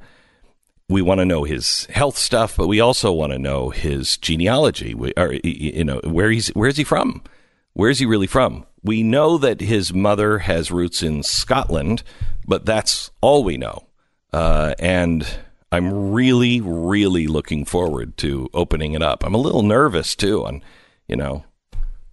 we 0.88 1.00
want 1.00 1.20
to 1.20 1.24
know 1.24 1.44
his 1.44 1.86
health 1.86 2.18
stuff, 2.18 2.56
but 2.56 2.66
we 2.66 2.80
also 2.80 3.12
want 3.12 3.32
to 3.32 3.38
know 3.38 3.70
his 3.70 4.16
genealogy. 4.16 4.94
We, 4.94 5.12
or 5.16 5.34
you 5.44 5.84
know 5.84 6.00
where 6.02 6.30
he's 6.30 6.48
where 6.48 6.68
is 6.68 6.76
he 6.76 6.82
from? 6.82 7.22
Where 7.74 7.88
is 7.88 8.00
he 8.00 8.06
really 8.06 8.26
from? 8.26 8.66
We 8.82 9.04
know 9.04 9.38
that 9.38 9.60
his 9.60 9.94
mother 9.94 10.40
has 10.40 10.72
roots 10.72 11.00
in 11.02 11.22
Scotland, 11.22 12.02
but 12.46 12.66
that's 12.66 13.12
all 13.20 13.44
we 13.44 13.56
know. 13.58 13.86
Uh, 14.32 14.74
and 14.78 15.24
I'm 15.70 16.10
really, 16.10 16.60
really 16.60 17.28
looking 17.28 17.64
forward 17.64 18.16
to 18.18 18.48
opening 18.54 18.94
it 18.94 19.02
up. 19.02 19.24
I'm 19.24 19.34
a 19.34 19.38
little 19.38 19.62
nervous 19.62 20.16
too, 20.16 20.44
on 20.44 20.64
you 21.06 21.16
know, 21.16 21.44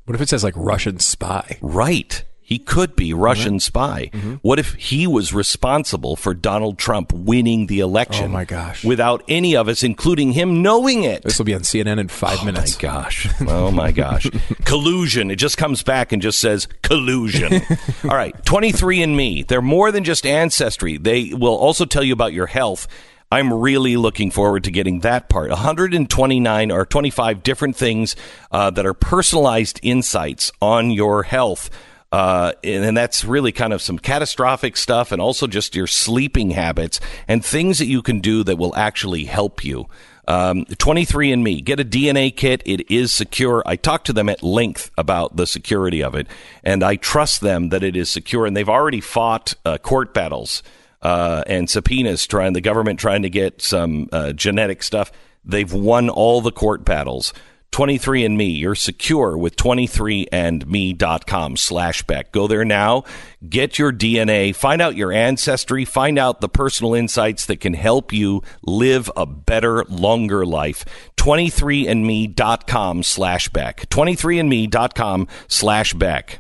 What 0.07 0.15
if 0.15 0.21
it 0.21 0.29
says 0.29 0.41
like 0.43 0.53
Russian 0.55 0.99
spy? 0.99 1.57
right? 1.61 2.23
He 2.39 2.59
could 2.59 2.95
be 2.95 3.13
Russian 3.13 3.59
spy. 3.59 4.09
Mm-hmm. 4.13 4.35
What 4.35 4.57
if 4.57 4.73
he 4.75 5.05
was 5.05 5.33
responsible 5.33 6.15
for 6.15 6.33
Donald 6.33 6.77
Trump 6.77 7.11
winning 7.11 7.67
the 7.67 7.81
election? 7.81 8.27
Oh, 8.27 8.29
my 8.29 8.45
gosh. 8.45 8.85
Without 8.85 9.21
any 9.27 9.53
of 9.57 9.67
us, 9.67 9.83
including 9.83 10.31
him, 10.31 10.61
knowing 10.61 11.03
it. 11.03 11.23
This 11.23 11.37
will 11.37 11.45
be 11.45 11.53
on 11.53 11.63
CNN 11.63 11.99
in 11.99 12.07
five 12.07 12.39
Oh 12.41 12.45
minutes. 12.45 12.77
Oh 12.81 12.87
my 12.87 12.93
gosh. 12.93 13.27
Oh 13.41 13.69
my 13.71 13.91
gosh. 13.91 14.29
collusion. 14.63 15.29
It 15.29 15.35
just 15.35 15.57
comes 15.57 15.83
back 15.83 16.13
and 16.13 16.21
just 16.21 16.39
says 16.39 16.69
collusion. 16.83 17.51
All 18.05 18.15
right. 18.15 18.33
23andMe. 18.45 19.45
They're 19.45 19.61
more 19.61 19.91
than 19.91 20.05
just 20.05 20.25
ancestry. 20.25 20.95
They 20.97 21.33
will 21.33 21.57
also 21.57 21.83
tell 21.83 22.03
you 22.03 22.13
about 22.13 22.31
your 22.31 22.47
health. 22.47 22.87
I'm 23.31 23.53
really 23.53 23.97
looking 23.97 24.31
forward 24.31 24.63
to 24.65 24.71
getting 24.71 25.01
that 25.01 25.27
part. 25.27 25.49
129 25.49 26.71
or 26.71 26.85
25 26.85 27.43
different 27.43 27.75
things 27.75 28.15
uh, 28.51 28.69
that 28.71 28.85
are 28.85 28.93
personalized 28.93 29.79
insights 29.83 30.51
on 30.61 30.91
your 30.91 31.23
health. 31.23 31.69
Uh, 32.09 32.53
and 32.63 32.95
that's 32.95 33.25
really 33.25 33.51
kind 33.51 33.73
of 33.73 33.81
some 33.81 33.99
catastrophic 33.99 34.77
stuff 34.77 35.11
and 35.11 35.21
also 35.21 35.45
just 35.45 35.75
your 35.75 35.87
sleeping 35.87 36.51
habits 36.51 37.01
and 37.27 37.43
things 37.43 37.79
that 37.79 37.87
you 37.87 38.01
can 38.01 38.21
do 38.21 38.43
that 38.43 38.55
will 38.55 38.73
actually 38.77 39.25
help 39.25 39.63
you. 39.63 39.87
Um, 40.25 40.65
23andMe, 40.65 41.63
get 41.63 41.81
a 41.81 41.85
DNA 41.85 42.35
kit. 42.35 42.61
It 42.65 42.89
is 42.89 43.13
secure. 43.13 43.61
I 43.65 43.75
talked 43.75 44.07
to 44.07 44.13
them 44.13 44.29
at 44.29 44.41
length 44.41 44.89
about 44.97 45.35
the 45.35 45.47
security 45.47 46.01
of 46.01 46.15
it, 46.15 46.27
and 46.63 46.83
I 46.83 46.97
trust 46.97 47.39
them 47.41 47.69
that 47.69 47.83
it 47.83 47.95
is 47.95 48.09
secure. 48.09 48.45
And 48.45 48.55
they've 48.55 48.67
already 48.67 48.99
fought 48.99 49.53
uh, 49.65 49.77
court 49.77 50.13
battles 50.13 50.63
uh, 51.07 51.43
and 51.47 51.69
subpoenas 51.69 52.27
trying 52.27 52.51
the 52.51 52.59
government 52.59 52.99
trying 52.99 53.21
to 53.21 53.29
get 53.29 53.61
some 53.61 54.09
uh, 54.11 54.33
genetic 54.33 54.83
stuff. 54.83 55.09
They've 55.45 55.71
won 55.71 56.09
all 56.09 56.41
the 56.41 56.51
court 56.51 56.83
battles. 56.83 57.33
23andMe, 57.71 58.59
you're 58.59 58.75
secure 58.75 59.37
with 59.37 59.55
23andme.com 59.55 61.55
slash 61.55 62.03
Beck. 62.03 62.33
Go 62.33 62.47
there 62.47 62.65
now, 62.65 63.05
get 63.47 63.79
your 63.79 63.93
DNA, 63.93 64.53
find 64.53 64.81
out 64.81 64.97
your 64.97 65.13
ancestry, 65.13 65.85
find 65.85 66.19
out 66.19 66.41
the 66.41 66.49
personal 66.49 66.93
insights 66.93 67.45
that 67.45 67.61
can 67.61 67.73
help 67.73 68.11
you 68.11 68.43
live 68.63 69.09
a 69.15 69.25
better, 69.25 69.85
longer 69.85 70.45
life. 70.45 70.83
23andme.com 71.15 73.03
slash 73.03 73.47
Beck. 73.49 73.89
23andme.com 73.89 75.27
slash 75.47 75.93
Beck. 75.93 76.39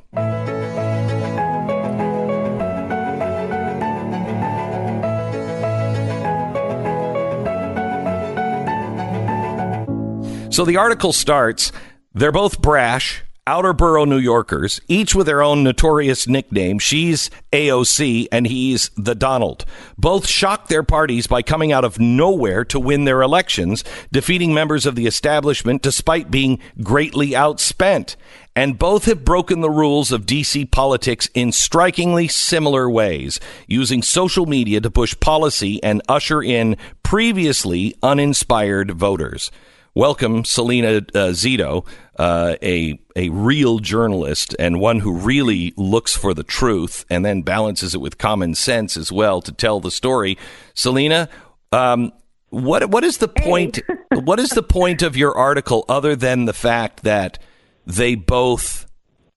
So 10.49 10.65
the 10.65 10.77
article 10.77 11.13
starts 11.13 11.71
they're 12.13 12.31
both 12.31 12.61
brash, 12.61 13.23
outer 13.45 13.73
borough 13.73 14.05
New 14.05 14.17
Yorkers, 14.17 14.81
each 14.87 15.13
with 15.13 15.27
their 15.27 15.41
own 15.41 15.63
notorious 15.63 16.27
nickname. 16.27 16.79
She's 16.79 17.29
AOC 17.51 18.27
and 18.31 18.47
he's 18.47 18.89
the 18.97 19.13
Donald. 19.13 19.65
Both 19.97 20.27
shocked 20.27 20.69
their 20.69 20.83
parties 20.83 21.27
by 21.27 21.41
coming 21.41 21.71
out 21.71 21.85
of 21.85 21.99
nowhere 21.99 22.65
to 22.65 22.79
win 22.79 23.05
their 23.05 23.21
elections, 23.21 23.83
defeating 24.11 24.53
members 24.53 24.85
of 24.85 24.95
the 24.95 25.05
establishment 25.05 25.81
despite 25.81 26.31
being 26.31 26.59
greatly 26.81 27.31
outspent. 27.31 28.15
And 28.55 28.79
both 28.79 29.05
have 29.05 29.23
broken 29.23 29.61
the 29.61 29.69
rules 29.69 30.11
of 30.11 30.25
DC 30.25 30.71
politics 30.71 31.29
in 31.35 31.51
strikingly 31.51 32.27
similar 32.27 32.89
ways, 32.89 33.39
using 33.67 34.01
social 34.01 34.47
media 34.47 34.81
to 34.81 34.89
push 34.89 35.17
policy 35.19 35.81
and 35.83 36.01
usher 36.09 36.41
in 36.41 36.77
previously 37.03 37.95
uninspired 38.01 38.91
voters. 38.91 39.51
Welcome, 39.97 40.43
Salena 40.43 40.97
uh, 40.97 41.31
Zito, 41.31 41.83
uh, 42.19 42.55
a 42.61 42.99
a 43.15 43.29
real 43.29 43.79
journalist 43.79 44.55
and 44.59 44.79
one 44.79 44.99
who 44.99 45.11
really 45.11 45.73
looks 45.75 46.15
for 46.15 46.35
the 46.35 46.43
truth 46.43 47.03
and 47.09 47.25
then 47.25 47.41
balances 47.41 47.95
it 47.95 47.97
with 47.97 48.19
common 48.19 48.53
sense 48.53 48.95
as 48.95 49.11
well 49.11 49.41
to 49.41 49.51
tell 49.51 49.79
the 49.79 49.89
story. 49.89 50.37
Salena, 50.75 51.29
um, 51.71 52.13
what 52.49 52.91
what 52.91 53.03
is 53.03 53.17
the 53.17 53.27
point? 53.27 53.79
what 54.13 54.39
is 54.39 54.51
the 54.51 54.61
point 54.61 55.01
of 55.01 55.17
your 55.17 55.35
article 55.35 55.83
other 55.89 56.15
than 56.15 56.45
the 56.45 56.53
fact 56.53 57.01
that 57.01 57.39
they 57.87 58.13
both 58.13 58.85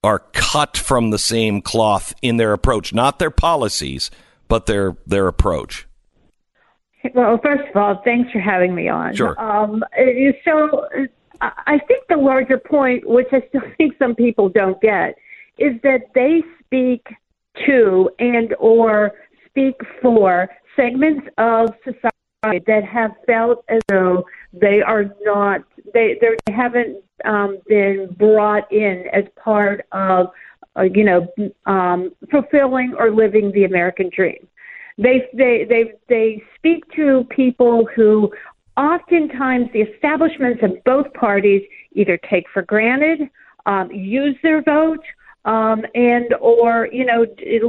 are 0.03 0.19
cut 0.33 0.77
from 0.77 1.09
the 1.09 1.17
same 1.17 1.63
cloth 1.63 2.13
in 2.21 2.37
their 2.37 2.53
approach, 2.53 2.93
not 2.93 3.17
their 3.17 3.31
policies, 3.31 4.11
but 4.47 4.67
their 4.67 4.95
their 5.07 5.27
approach? 5.27 5.87
Well, 7.13 7.39
first 7.43 7.69
of 7.69 7.75
all, 7.75 8.01
thanks 8.03 8.31
for 8.31 8.39
having 8.39 8.75
me 8.75 8.87
on. 8.87 9.15
Sure. 9.15 9.39
Um, 9.41 9.83
so 10.45 10.85
I 11.41 11.79
think 11.87 12.05
the 12.09 12.17
larger 12.17 12.57
point, 12.57 13.07
which 13.07 13.27
I 13.31 13.43
still 13.49 13.61
think 13.77 13.95
some 13.97 14.15
people 14.15 14.49
don't 14.49 14.79
get, 14.81 15.15
is 15.57 15.79
that 15.83 16.01
they 16.13 16.43
speak 16.65 17.07
to 17.65 18.09
and 18.19 18.53
or 18.59 19.11
speak 19.47 19.75
for 20.01 20.49
segments 20.75 21.27
of 21.37 21.69
society 21.83 22.63
that 22.65 22.83
have 22.83 23.11
felt 23.27 23.63
as 23.69 23.79
though 23.87 24.25
they 24.53 24.81
are 24.81 25.05
not 25.21 25.61
they 25.93 26.17
they 26.21 26.53
haven't 26.53 26.97
um, 27.25 27.59
been 27.67 28.15
brought 28.17 28.71
in 28.71 29.03
as 29.13 29.25
part 29.35 29.85
of 29.91 30.27
uh, 30.77 30.83
you 30.83 31.03
know 31.03 31.27
um, 31.65 32.11
fulfilling 32.31 32.95
or 32.97 33.11
living 33.11 33.51
the 33.51 33.65
American 33.65 34.09
dream. 34.15 34.47
They 34.97 35.27
they 35.33 35.65
they 35.67 35.93
they 36.09 36.43
speak 36.57 36.83
to 36.95 37.25
people 37.29 37.87
who 37.95 38.31
oftentimes 38.77 39.67
the 39.73 39.81
establishments 39.81 40.61
of 40.63 40.83
both 40.85 41.11
parties 41.13 41.61
either 41.93 42.17
take 42.29 42.45
for 42.53 42.61
granted, 42.61 43.29
um, 43.65 43.91
use 43.91 44.35
their 44.43 44.61
vote, 44.61 45.03
um, 45.45 45.83
and 45.95 46.33
or 46.39 46.87
you 46.91 47.05
know 47.05 47.25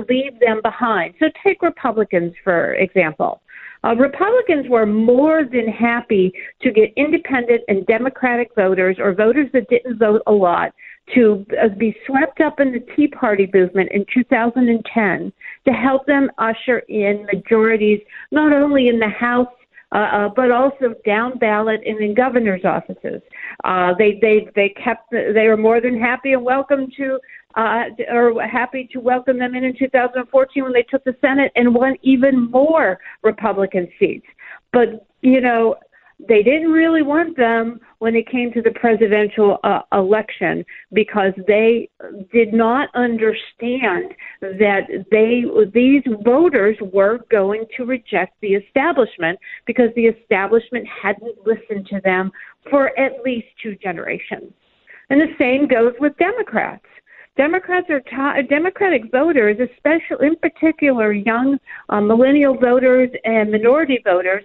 leave 0.09 0.39
them 0.41 0.61
behind. 0.63 1.15
So 1.19 1.27
take 1.45 1.63
Republicans 1.63 2.35
for 2.45 2.75
example. 2.75 3.41
Uh, 3.85 3.97
Republicans 3.97 4.69
were 4.69 4.87
more 4.87 5.43
than 5.45 5.67
happy 5.67 6.33
to 6.61 6.71
get 6.71 6.93
independent 6.97 7.63
and 7.67 7.85
Democratic 7.87 8.55
voters 8.55 8.97
or 9.01 9.13
voters 9.13 9.49
that 9.53 9.69
didn't 9.69 9.99
vote 9.99 10.23
a 10.29 10.33
lot 10.33 10.73
to 11.15 11.45
uh, 11.63 11.69
be 11.69 11.97
swept 12.07 12.41
up 12.41 12.61
in 12.61 12.73
the 12.73 12.81
Tea 12.95 13.09
Party 13.09 13.49
movement 13.53 13.91
in 13.93 14.07
2010 14.13 15.33
to 15.67 15.73
help 15.73 16.07
them 16.07 16.31
usher 16.39 16.79
in 16.89 17.27
majorities 17.33 18.01
not 18.31 18.53
only 18.53 18.89
in 18.89 18.99
the 18.99 19.09
House 19.09 19.49
uh, 19.93 19.99
uh, 19.99 20.29
but 20.35 20.51
also 20.51 20.95
down 21.05 21.37
ballot 21.39 21.81
and 21.85 22.01
in 22.01 22.15
governors' 22.15 22.65
offices. 22.65 23.21
Uh, 23.65 23.93
they 23.99 24.19
they 24.23 24.49
they 24.57 24.71
kept 24.71 25.11
they 25.11 25.47
were 25.49 25.57
more 25.57 25.83
than 25.83 25.99
happy 25.99 26.33
and 26.33 26.43
welcome 26.43 26.87
to 26.97 27.19
uh, 27.57 27.85
or 28.11 28.43
happy 28.43 28.89
to 28.91 29.01
welcome 29.01 29.39
them 29.39 29.55
in 29.55 29.65
in 29.65 29.77
2014 29.79 30.63
when 30.63 30.73
they 30.73 30.83
took 30.85 31.05
the 31.05 31.15
Senate 31.21 31.53
and 31.57 31.75
won 31.75 31.95
even 32.01 32.51
more 32.51 32.99
Republican 33.23 33.87
seats. 33.99 34.27
But 34.73 35.07
you 35.21 35.43
know 35.43 35.77
they 36.29 36.43
didn't 36.43 36.71
really 36.71 37.03
want 37.03 37.37
them 37.37 37.81
when 37.99 38.15
it 38.15 38.29
came 38.29 38.53
to 38.53 38.63
the 38.63 38.71
presidential 38.73 39.59
uh, 39.65 39.81
election 39.93 40.65
because 40.93 41.33
they 41.47 41.89
did 42.33 42.53
not 42.53 42.89
understand 42.95 44.15
that 44.41 44.83
they 45.11 45.45
these 45.73 46.03
voters 46.25 46.77
were 46.93 47.21
going 47.31 47.65
to 47.77 47.85
reject 47.85 48.35
the 48.41 48.55
establishment 48.55 49.39
because 49.67 49.91
the 49.97 50.07
establishment 50.07 50.87
hadn't 50.87 51.37
listened 51.47 51.87
to 51.87 52.01
them 52.05 52.31
for 52.71 52.97
at 52.99 53.23
least 53.25 53.47
two 53.63 53.75
generations. 53.77 54.53
And 55.11 55.21
the 55.21 55.35
same 55.39 55.67
goes 55.67 55.95
with 56.01 56.17
Democrats. 56.19 56.85
Democrats 57.37 57.89
are 57.89 58.01
t- 58.01 58.49
Democratic 58.49 59.11
voters, 59.11 59.57
especially 59.59 60.27
in 60.27 60.37
particular 60.37 61.13
young 61.13 61.59
uh, 61.89 62.01
millennial 62.01 62.55
voters 62.55 63.09
and 63.25 63.51
minority 63.51 64.01
voters, 64.05 64.45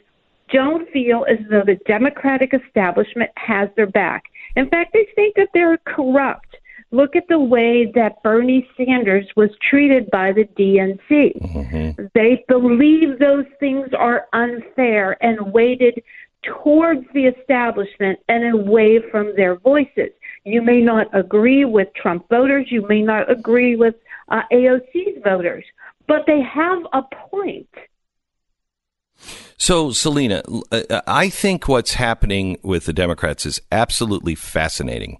don't 0.51 0.89
feel 0.91 1.25
as 1.29 1.37
though 1.49 1.63
the 1.65 1.79
Democratic 1.85 2.53
establishment 2.53 3.31
has 3.37 3.69
their 3.75 3.87
back. 3.87 4.25
In 4.55 4.69
fact, 4.69 4.93
they 4.93 5.07
think 5.15 5.35
that 5.35 5.49
they're 5.53 5.77
corrupt. 5.85 6.57
Look 6.91 7.15
at 7.15 7.27
the 7.27 7.39
way 7.39 7.91
that 7.95 8.23
Bernie 8.23 8.67
Sanders 8.77 9.27
was 9.35 9.49
treated 9.69 10.09
by 10.09 10.31
the 10.31 10.45
DNC. 10.45 11.41
Mm-hmm. 11.41 12.05
They 12.13 12.45
believe 12.47 13.19
those 13.19 13.45
things 13.59 13.89
are 13.97 14.27
unfair 14.31 15.17
and 15.21 15.51
weighted 15.51 16.01
towards 16.43 17.05
the 17.13 17.25
establishment 17.25 18.19
and 18.29 18.53
away 18.53 18.99
from 19.11 19.35
their 19.35 19.57
voices. 19.57 20.11
You 20.45 20.61
may 20.61 20.79
not 20.79 21.07
agree 21.13 21.65
with 21.65 21.89
Trump 21.93 22.29
voters, 22.29 22.67
you 22.69 22.87
may 22.87 23.01
not 23.01 23.29
agree 23.29 23.75
with 23.75 23.95
uh, 24.29 24.43
AOC's 24.51 25.21
voters, 25.23 25.65
but 26.07 26.23
they 26.25 26.41
have 26.41 26.79
a 26.93 27.01
point. 27.29 27.67
So, 29.57 29.91
Salena, 29.91 30.43
uh, 30.71 31.01
I 31.07 31.29
think 31.29 31.67
what's 31.67 31.93
happening 31.93 32.57
with 32.63 32.85
the 32.85 32.93
Democrats 32.93 33.45
is 33.45 33.61
absolutely 33.71 34.35
fascinating. 34.35 35.19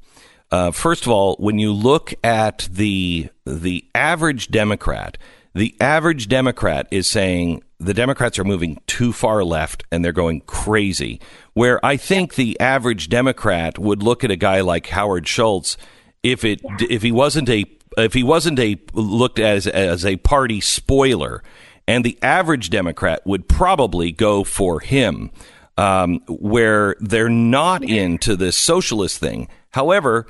Uh, 0.52 0.72
first 0.72 1.06
of 1.06 1.12
all, 1.12 1.36
when 1.40 1.60
you 1.60 1.74
look 1.74 2.14
at 2.24 2.70
the 2.72 3.30
the 3.46 3.86
average 3.94 4.50
Democrat, 4.50 5.18
the 5.54 5.76
average 5.82 6.28
Democrat 6.28 6.88
is 6.92 7.10
saying 7.10 7.64
the 7.80 7.94
Democrats 7.94 8.40
are 8.40 8.44
moving 8.44 8.80
too 8.88 9.12
far 9.12 9.44
left 9.44 9.84
and 9.92 10.04
they're 10.04 10.14
going 10.14 10.42
crazy. 10.42 11.20
Where 11.54 11.84
I 11.86 11.98
think 11.98 12.36
the 12.36 12.60
average 12.60 13.10
Democrat 13.10 13.78
would 13.78 14.02
look 14.02 14.24
at 14.24 14.32
a 14.32 14.36
guy 14.36 14.62
like 14.62 14.88
Howard 14.88 15.28
Schultz 15.28 15.78
if 16.24 16.46
it 16.46 16.62
yeah. 16.64 16.88
if 16.90 17.02
he 17.02 17.12
wasn't 17.12 17.50
a 17.50 17.66
if 17.98 18.14
he 18.14 18.24
wasn't 18.24 18.60
a 18.60 18.80
looked 18.94 19.40
at 19.40 19.58
as, 19.58 19.68
as 19.68 20.06
a 20.06 20.18
party 20.18 20.62
spoiler 20.62 21.44
and 21.88 22.04
the 22.04 22.18
average 22.22 22.70
Democrat 22.70 23.26
would 23.26 23.48
probably 23.48 24.12
go 24.12 24.44
for 24.44 24.80
him, 24.82 25.32
um, 25.78 26.20
where 26.28 26.96
they're 27.00 27.30
not 27.30 27.84
into 27.84 28.36
this 28.36 28.58
socialist 28.58 29.20
thing. 29.20 29.48
However, 29.72 30.28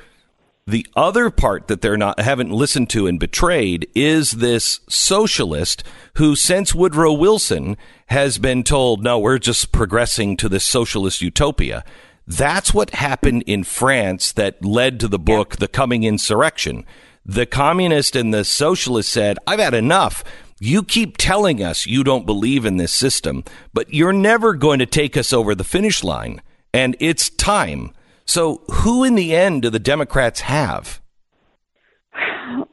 The 0.69 0.85
other 0.97 1.29
part 1.29 1.69
that 1.69 1.81
they're 1.81 1.95
not 1.95 2.19
haven't 2.19 2.51
listened 2.51 2.89
to 2.89 3.07
and 3.07 3.17
betrayed 3.17 3.87
is 3.95 4.31
this 4.31 4.81
socialist 4.89 5.81
who, 6.15 6.35
since 6.35 6.75
Woodrow 6.75 7.13
Wilson, 7.13 7.77
has 8.07 8.37
been 8.37 8.63
told, 8.63 9.01
"No, 9.01 9.17
we're 9.17 9.37
just 9.37 9.71
progressing 9.71 10.35
to 10.35 10.49
this 10.49 10.65
socialist 10.65 11.21
utopia." 11.21 11.85
That's 12.27 12.73
what 12.73 12.89
happened 12.95 13.45
in 13.47 13.63
France 13.63 14.33
that 14.33 14.63
led 14.63 14.99
to 14.99 15.07
the 15.07 15.17
book 15.17 15.55
"The 15.55 15.69
Coming 15.69 16.03
Insurrection." 16.03 16.83
The 17.25 17.45
communist 17.45 18.17
and 18.17 18.33
the 18.33 18.43
socialist 18.43 19.09
said, 19.09 19.37
"I've 19.47 19.59
had 19.59 19.73
enough." 19.73 20.21
You 20.59 20.83
keep 20.83 21.17
telling 21.17 21.61
us 21.61 21.85
you 21.85 22.03
don't 22.03 22.25
believe 22.25 22.65
in 22.65 22.77
this 22.77 22.93
system, 22.93 23.43
but 23.73 23.93
you're 23.93 24.13
never 24.13 24.53
going 24.53 24.79
to 24.79 24.85
take 24.85 25.15
us 25.15 25.31
over 25.31 25.53
the 25.53 25.63
finish 25.63 26.03
line. 26.03 26.41
And 26.73 26.95
it's 26.99 27.29
time 27.29 27.91
so, 28.27 28.61
who 28.69 29.05
in 29.05 29.15
the 29.15 29.33
end 29.33 29.61
do 29.61 29.69
the 29.69 29.79
Democrats 29.79 30.41
have? 30.41 31.01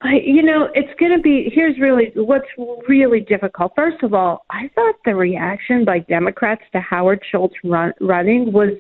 You 0.03 0.43
know, 0.43 0.68
it's 0.74 0.93
going 0.99 1.12
to 1.12 1.22
be. 1.22 1.51
Here's 1.55 1.78
really 1.78 2.11
what's 2.16 2.49
really 2.89 3.20
difficult. 3.20 3.72
First 3.76 4.03
of 4.03 4.14
all, 4.14 4.45
I 4.51 4.68
thought 4.74 4.97
the 5.05 5.14
reaction 5.14 5.85
by 5.85 6.01
Democrats 6.01 6.62
to 6.72 6.80
Howard 6.80 7.22
Schultz 7.30 7.55
run, 7.62 7.93
running 8.01 8.53
was 8.53 8.70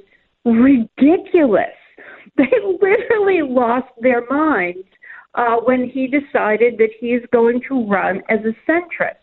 ridiculous. 0.44 1.70
They 2.36 2.50
literally 2.80 3.42
lost 3.42 3.86
their 4.00 4.26
minds 4.28 4.88
uh, 5.34 5.56
when 5.64 5.88
he 5.88 6.06
decided 6.06 6.78
that 6.78 6.90
he 6.98 7.08
is 7.08 7.22
going 7.32 7.60
to 7.68 7.86
run 7.88 8.22
as 8.28 8.40
a 8.40 8.70
centrist. 8.70 9.16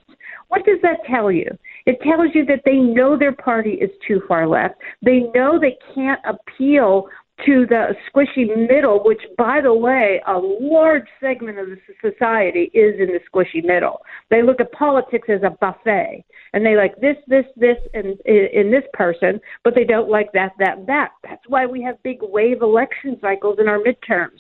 What 0.49 0.65
does 0.65 0.79
that 0.81 0.97
tell 1.09 1.31
you? 1.31 1.47
It 1.85 1.99
tells 2.01 2.29
you 2.33 2.45
that 2.45 2.63
they 2.65 2.77
know 2.77 3.17
their 3.17 3.35
party 3.35 3.71
is 3.71 3.89
too 4.05 4.21
far 4.27 4.47
left. 4.47 4.75
They 5.01 5.21
know 5.33 5.57
they 5.57 5.77
can't 5.95 6.19
appeal 6.25 7.07
to 7.45 7.65
the 7.67 7.95
squishy 8.07 8.45
middle, 8.67 9.03
which, 9.03 9.21
by 9.37 9.61
the 9.61 9.73
way, 9.73 10.21
a 10.27 10.37
large 10.37 11.07
segment 11.19 11.57
of 11.57 11.67
the 11.67 11.77
society 12.01 12.69
is 12.73 12.99
in 12.99 13.07
the 13.07 13.19
squishy 13.31 13.65
middle. 13.65 14.01
They 14.29 14.43
look 14.43 14.59
at 14.59 14.71
politics 14.73 15.27
as 15.29 15.41
a 15.43 15.49
buffet, 15.49 16.23
and 16.53 16.65
they 16.65 16.75
like 16.75 16.95
this, 16.97 17.15
this, 17.27 17.45
this, 17.55 17.77
and 17.93 18.19
in 18.25 18.71
this 18.71 18.83
person, 18.93 19.39
but 19.63 19.73
they 19.73 19.85
don't 19.85 20.09
like 20.09 20.31
that, 20.33 20.51
that, 20.59 20.85
that. 20.87 21.11
That's 21.23 21.43
why 21.47 21.65
we 21.65 21.81
have 21.81 22.03
big 22.03 22.19
wave 22.21 22.61
election 22.61 23.17
cycles 23.21 23.57
in 23.59 23.67
our 23.67 23.79
midterms. 23.79 24.39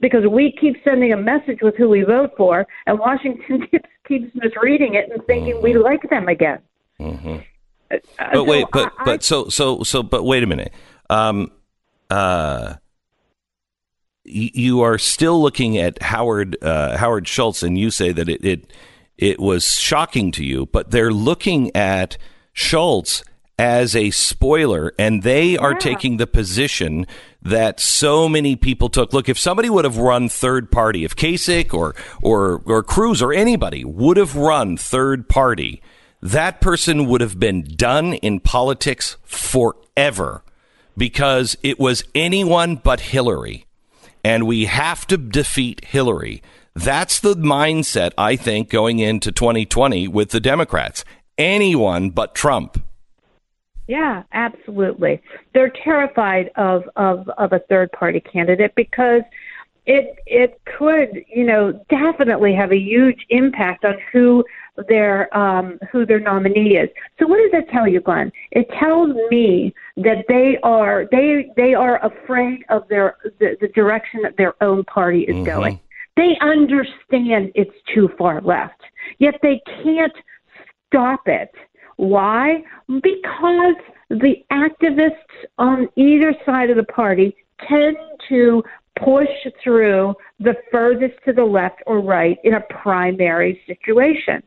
Because 0.00 0.26
we 0.26 0.56
keep 0.58 0.76
sending 0.82 1.12
a 1.12 1.16
message 1.16 1.58
with 1.60 1.76
who 1.76 1.88
we 1.88 2.02
vote 2.02 2.32
for, 2.36 2.66
and 2.86 2.98
Washington 2.98 3.66
keeps, 3.70 3.88
keeps 4.08 4.34
misreading 4.34 4.94
it 4.94 5.10
and 5.12 5.24
thinking 5.26 5.54
mm-hmm. 5.54 5.62
we 5.62 5.74
like 5.74 6.08
them 6.08 6.28
again. 6.28 6.58
Mm-hmm. 6.98 7.36
Uh, 7.90 7.96
but 8.18 8.32
so 8.32 8.44
wait, 8.44 8.66
but 8.72 8.92
I, 8.98 9.04
but 9.04 9.22
so 9.22 9.48
so 9.48 9.82
so, 9.82 10.02
but 10.02 10.24
wait 10.24 10.42
a 10.42 10.46
minute. 10.46 10.72
Um, 11.08 11.50
uh, 12.08 12.74
you 14.24 14.82
are 14.82 14.98
still 14.98 15.40
looking 15.42 15.76
at 15.76 16.00
Howard 16.02 16.56
uh, 16.62 16.96
Howard 16.96 17.26
Schultz, 17.26 17.62
and 17.62 17.76
you 17.76 17.90
say 17.90 18.12
that 18.12 18.28
it, 18.28 18.44
it 18.44 18.72
it 19.18 19.40
was 19.40 19.74
shocking 19.74 20.30
to 20.32 20.44
you, 20.44 20.66
but 20.66 20.90
they're 20.90 21.12
looking 21.12 21.74
at 21.74 22.16
Schultz 22.52 23.22
as 23.58 23.94
a 23.94 24.10
spoiler, 24.10 24.92
and 24.98 25.22
they 25.22 25.56
are 25.56 25.72
yeah. 25.72 25.78
taking 25.78 26.16
the 26.16 26.26
position 26.26 27.06
that 27.42 27.80
so 27.80 28.28
many 28.28 28.56
people 28.56 28.88
took. 28.88 29.12
Look, 29.12 29.28
if 29.28 29.38
somebody 29.38 29.70
would 29.70 29.84
have 29.84 29.96
run 29.96 30.28
third 30.28 30.70
party, 30.70 31.04
if 31.04 31.16
Kasich 31.16 31.72
or 31.72 31.94
or 32.22 32.62
or 32.66 32.82
Cruz 32.82 33.22
or 33.22 33.32
anybody 33.32 33.84
would 33.84 34.16
have 34.16 34.36
run 34.36 34.76
third 34.76 35.28
party, 35.28 35.82
that 36.22 36.60
person 36.60 37.06
would 37.06 37.20
have 37.20 37.38
been 37.38 37.62
done 37.62 38.14
in 38.14 38.40
politics 38.40 39.16
forever 39.24 40.42
because 40.96 41.56
it 41.62 41.78
was 41.78 42.04
anyone 42.14 42.76
but 42.76 43.00
Hillary. 43.00 43.66
And 44.22 44.46
we 44.46 44.66
have 44.66 45.06
to 45.06 45.16
defeat 45.16 45.82
Hillary. 45.86 46.42
That's 46.74 47.20
the 47.20 47.34
mindset, 47.34 48.12
I 48.18 48.36
think, 48.36 48.68
going 48.68 48.98
into 48.98 49.32
2020 49.32 50.08
with 50.08 50.30
the 50.30 50.40
Democrats. 50.40 51.04
Anyone 51.38 52.10
but 52.10 52.34
Trump. 52.34 52.82
Yeah, 53.90 54.22
absolutely. 54.32 55.20
They're 55.52 55.72
terrified 55.82 56.52
of, 56.54 56.84
of, 56.94 57.28
of 57.38 57.52
a 57.52 57.58
third 57.68 57.90
party 57.90 58.20
candidate 58.20 58.72
because 58.76 59.22
it 59.84 60.14
it 60.26 60.60
could, 60.78 61.24
you 61.26 61.44
know, 61.44 61.72
definitely 61.88 62.54
have 62.54 62.70
a 62.70 62.78
huge 62.78 63.18
impact 63.30 63.84
on 63.84 63.94
who 64.12 64.44
their 64.86 65.36
um, 65.36 65.80
who 65.90 66.06
their 66.06 66.20
nominee 66.20 66.76
is. 66.76 66.88
So 67.18 67.26
what 67.26 67.38
does 67.38 67.50
that 67.50 67.68
tell 67.72 67.88
you, 67.88 68.00
Glenn? 68.00 68.30
It 68.52 68.68
tells 68.78 69.10
me 69.28 69.74
that 69.96 70.24
they 70.28 70.58
are 70.62 71.06
they 71.10 71.50
they 71.56 71.74
are 71.74 71.98
afraid 72.06 72.64
of 72.68 72.86
their 72.86 73.16
the, 73.40 73.56
the 73.60 73.68
direction 73.74 74.22
that 74.22 74.36
their 74.36 74.54
own 74.62 74.84
party 74.84 75.22
is 75.22 75.34
mm-hmm. 75.34 75.44
going. 75.44 75.80
They 76.16 76.36
understand 76.40 77.50
it's 77.56 77.74
too 77.92 78.08
far 78.16 78.40
left, 78.40 78.82
yet 79.18 79.34
they 79.42 79.60
can't 79.82 80.12
stop 80.86 81.22
it. 81.26 81.50
Why? 82.00 82.62
Because 82.88 83.76
the 84.08 84.36
activists 84.50 85.10
on 85.58 85.86
either 85.96 86.34
side 86.46 86.70
of 86.70 86.78
the 86.78 86.84
party 86.84 87.36
tend 87.68 87.98
to 88.30 88.62
push 89.04 89.28
through 89.62 90.14
the 90.38 90.54
furthest 90.72 91.22
to 91.26 91.34
the 91.34 91.44
left 91.44 91.82
or 91.86 92.00
right 92.00 92.38
in 92.42 92.54
a 92.54 92.60
primary 92.82 93.60
situation. 93.66 94.42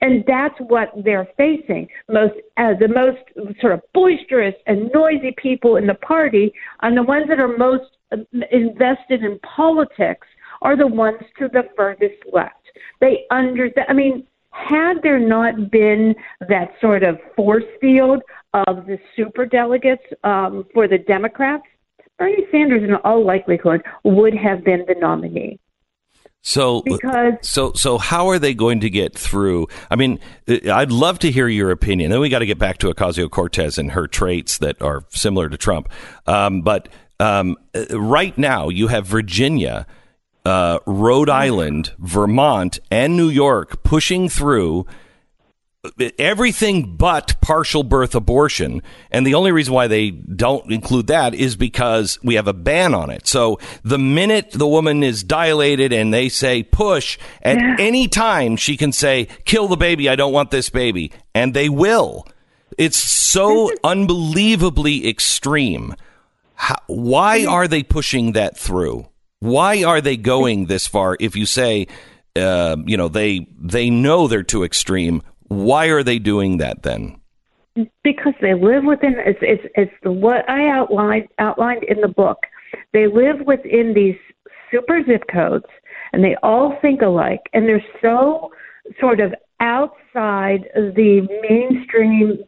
And 0.00 0.24
that's 0.26 0.56
what 0.58 0.88
they're 1.04 1.28
facing. 1.36 1.86
Most 2.10 2.34
uh, 2.56 2.72
the 2.80 2.88
most 2.88 3.20
sort 3.60 3.74
of 3.74 3.82
boisterous 3.94 4.56
and 4.66 4.90
noisy 4.92 5.32
people 5.38 5.76
in 5.76 5.86
the 5.86 5.94
party, 5.94 6.52
and 6.82 6.96
the 6.96 7.04
ones 7.04 7.26
that 7.28 7.38
are 7.38 7.56
most 7.56 7.98
uh, 8.10 8.16
invested 8.50 9.22
in 9.22 9.38
politics, 9.56 10.26
are 10.60 10.76
the 10.76 10.88
ones 10.88 11.22
to 11.38 11.46
the 11.52 11.62
furthest 11.76 12.20
left. 12.32 12.54
They 13.00 13.26
under. 13.30 13.70
I 13.88 13.92
mean, 13.92 14.26
had 14.56 15.02
there 15.02 15.18
not 15.18 15.70
been 15.70 16.14
that 16.48 16.72
sort 16.80 17.02
of 17.02 17.18
force 17.34 17.64
field 17.80 18.22
of 18.54 18.86
the 18.86 18.98
super 19.14 19.46
delegates 19.46 20.02
um, 20.24 20.66
for 20.72 20.88
the 20.88 20.98
Democrats, 20.98 21.64
Bernie 22.18 22.46
Sanders, 22.50 22.82
in 22.82 22.94
all 22.96 23.24
likelihood, 23.24 23.82
would 24.04 24.34
have 24.34 24.64
been 24.64 24.84
the 24.88 24.94
nominee. 24.98 25.58
So, 26.42 26.82
because 26.82 27.34
so 27.42 27.72
so 27.72 27.98
how 27.98 28.28
are 28.28 28.38
they 28.38 28.54
going 28.54 28.78
to 28.80 28.88
get 28.88 29.18
through? 29.18 29.66
I 29.90 29.96
mean, 29.96 30.20
I'd 30.48 30.92
love 30.92 31.18
to 31.20 31.30
hear 31.32 31.48
your 31.48 31.72
opinion. 31.72 32.12
Then 32.12 32.20
we 32.20 32.28
got 32.28 32.38
to 32.38 32.46
get 32.46 32.58
back 32.58 32.78
to 32.78 32.94
Ocasio 32.94 33.28
Cortez 33.28 33.78
and 33.78 33.90
her 33.90 34.06
traits 34.06 34.58
that 34.58 34.80
are 34.80 35.02
similar 35.10 35.48
to 35.48 35.56
Trump. 35.56 35.88
Um, 36.26 36.62
but 36.62 36.88
um, 37.18 37.56
right 37.90 38.36
now, 38.38 38.68
you 38.68 38.86
have 38.86 39.06
Virginia, 39.06 39.88
uh, 40.46 40.78
Rhode 40.86 41.28
Island, 41.28 41.92
Vermont, 41.98 42.78
and 42.90 43.16
New 43.16 43.28
York 43.28 43.82
pushing 43.82 44.28
through 44.28 44.86
everything 46.18 46.96
but 46.96 47.40
partial 47.40 47.82
birth 47.82 48.14
abortion. 48.14 48.82
And 49.10 49.26
the 49.26 49.34
only 49.34 49.52
reason 49.52 49.74
why 49.74 49.86
they 49.86 50.10
don't 50.10 50.70
include 50.70 51.08
that 51.08 51.34
is 51.34 51.56
because 51.56 52.18
we 52.22 52.34
have 52.36 52.48
a 52.48 52.52
ban 52.52 52.94
on 52.94 53.10
it. 53.10 53.26
So 53.26 53.58
the 53.82 53.98
minute 53.98 54.52
the 54.52 54.66
woman 54.66 55.02
is 55.02 55.22
dilated 55.22 55.92
and 55.92 56.12
they 56.12 56.28
say 56.28 56.62
push, 56.62 57.18
at 57.42 57.58
yeah. 57.58 57.76
any 57.78 58.08
time 58.08 58.56
she 58.56 58.76
can 58.76 58.92
say, 58.92 59.28
kill 59.44 59.68
the 59.68 59.76
baby, 59.76 60.08
I 60.08 60.16
don't 60.16 60.32
want 60.32 60.50
this 60.50 60.70
baby. 60.70 61.12
And 61.34 61.54
they 61.54 61.68
will. 61.68 62.26
It's 62.78 62.98
so 62.98 63.70
unbelievably 63.84 65.08
extreme. 65.08 65.94
How, 66.54 66.76
why 66.86 67.46
are 67.46 67.68
they 67.68 67.82
pushing 67.82 68.32
that 68.32 68.56
through? 68.56 69.06
Why 69.40 69.84
are 69.84 70.00
they 70.00 70.16
going 70.16 70.66
this 70.66 70.86
far 70.86 71.16
if 71.20 71.36
you 71.36 71.46
say, 71.46 71.86
uh, 72.36 72.76
you 72.86 72.96
know, 72.96 73.08
they 73.08 73.46
they 73.58 73.90
know 73.90 74.28
they're 74.28 74.42
too 74.42 74.64
extreme? 74.64 75.22
Why 75.48 75.86
are 75.86 76.02
they 76.02 76.18
doing 76.18 76.58
that 76.58 76.82
then? 76.82 77.20
Because 78.02 78.32
they 78.40 78.54
live 78.54 78.84
within 78.84 79.16
it's 79.18 79.38
it's, 79.42 79.62
it's 79.74 79.92
what 80.02 80.48
I 80.48 80.68
outlined 80.68 81.28
outlined 81.38 81.84
in 81.84 82.00
the 82.00 82.08
book. 82.08 82.38
They 82.92 83.06
live 83.06 83.46
within 83.46 83.92
these 83.94 84.16
super 84.70 85.02
zip 85.04 85.24
codes, 85.32 85.66
and 86.12 86.24
they 86.24 86.36
all 86.42 86.78
think 86.80 87.02
alike, 87.02 87.42
and 87.52 87.68
they're 87.68 87.84
so 88.00 88.50
sort 89.00 89.20
of 89.20 89.34
outside 89.60 90.68
the 90.74 91.26
mainstream 91.48 92.38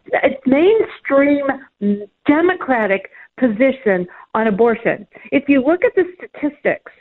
mainstream 0.47 2.07
democratic 2.27 3.11
position 3.39 4.07
on 4.39 4.47
abortion. 4.47 5.07
If 5.33 5.49
you 5.49 5.59
look 5.65 5.85
at 5.85 5.95
the 5.97 6.05
statistics, 6.17 6.93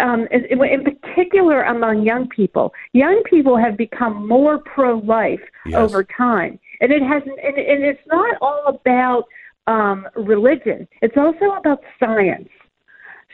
um, 0.00 0.28
in, 0.30 0.84
particular 0.84 1.62
among 1.62 2.04
young 2.04 2.28
people. 2.28 2.72
Young 2.92 3.20
people 3.28 3.56
have 3.56 3.76
become 3.76 4.28
more 4.28 4.58
pro-life 4.58 5.40
yes. 5.66 5.74
over 5.74 6.04
time, 6.04 6.58
and 6.80 6.92
it 6.92 7.02
has, 7.02 7.22
and, 7.24 7.56
and 7.56 7.84
it's 7.84 8.06
not 8.06 8.36
all 8.40 8.64
about 8.68 9.24
um, 9.66 10.06
religion. 10.14 10.86
It's 11.00 11.16
also 11.16 11.56
about 11.58 11.80
science. 11.98 12.48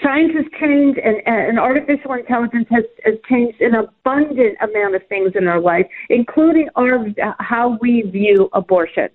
Science 0.03 0.32
has 0.36 0.47
changed, 0.61 0.99
and, 0.99 1.16
and 1.26 1.59
artificial 1.59 2.12
intelligence 2.14 2.68
has, 2.70 2.84
has 3.05 3.14
changed 3.28 3.61
an 3.61 3.74
abundant 3.74 4.57
amount 4.62 4.95
of 4.95 5.03
things 5.09 5.32
in 5.34 5.49
our 5.49 5.61
life, 5.61 5.86
including 6.09 6.68
our 6.76 7.07
how 7.41 7.76
we 7.82 8.03
view 8.03 8.49
abortion. 8.53 9.09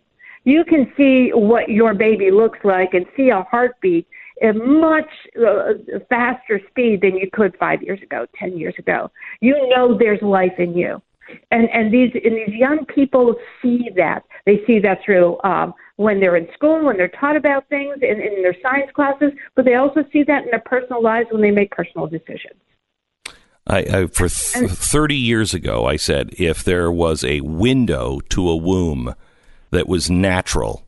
You 0.45 0.65
can 0.65 0.91
see 0.97 1.29
what 1.33 1.69
your 1.69 1.93
baby 1.93 2.29
looks 2.31 2.59
like 2.65 2.93
and 2.93 3.05
see 3.15 3.29
a 3.29 3.43
heartbeat 3.43 4.05
a 4.43 4.53
much 4.53 5.09
uh, 5.39 5.99
faster 6.09 6.59
speed 6.69 7.01
than 7.01 7.17
you 7.17 7.29
could 7.31 7.55
five 7.57 7.81
years 7.81 8.01
ago, 8.01 8.25
ten 8.37 8.57
years 8.57 8.75
ago. 8.77 9.09
You 9.41 9.55
know 9.69 9.97
there's 9.97 10.21
life 10.21 10.59
in 10.59 10.75
you, 10.75 11.01
and 11.51 11.69
and 11.69 11.93
these 11.93 12.11
and 12.13 12.35
these 12.35 12.55
young 12.55 12.85
people 12.85 13.35
see 13.61 13.89
that. 13.95 14.23
They 14.45 14.59
see 14.67 14.79
that 14.79 14.99
through 15.05 15.41
um, 15.43 15.73
when 15.95 16.19
they're 16.19 16.35
in 16.35 16.47
school, 16.53 16.85
when 16.85 16.97
they're 16.97 17.07
taught 17.07 17.35
about 17.35 17.67
things 17.69 17.97
in, 18.01 18.21
in 18.21 18.41
their 18.41 18.55
science 18.61 18.91
classes, 18.93 19.31
but 19.55 19.63
they 19.65 19.75
also 19.75 20.03
see 20.11 20.23
that 20.23 20.43
in 20.43 20.51
their 20.51 20.63
personal 20.65 21.01
lives 21.01 21.29
when 21.31 21.41
they 21.41 21.51
make 21.51 21.71
personal 21.71 22.07
decisions. 22.07 22.59
I, 23.65 23.77
I, 23.77 24.07
for 24.07 24.27
th- 24.27 24.69
30 24.69 25.15
years 25.15 25.53
ago, 25.53 25.85
I 25.85 25.95
said 25.95 26.31
if 26.37 26.65
there 26.65 26.91
was 26.91 27.23
a 27.23 27.39
window 27.39 28.19
to 28.29 28.49
a 28.49 28.57
womb 28.57 29.15
that 29.71 29.87
was 29.87 30.09
natural, 30.09 30.85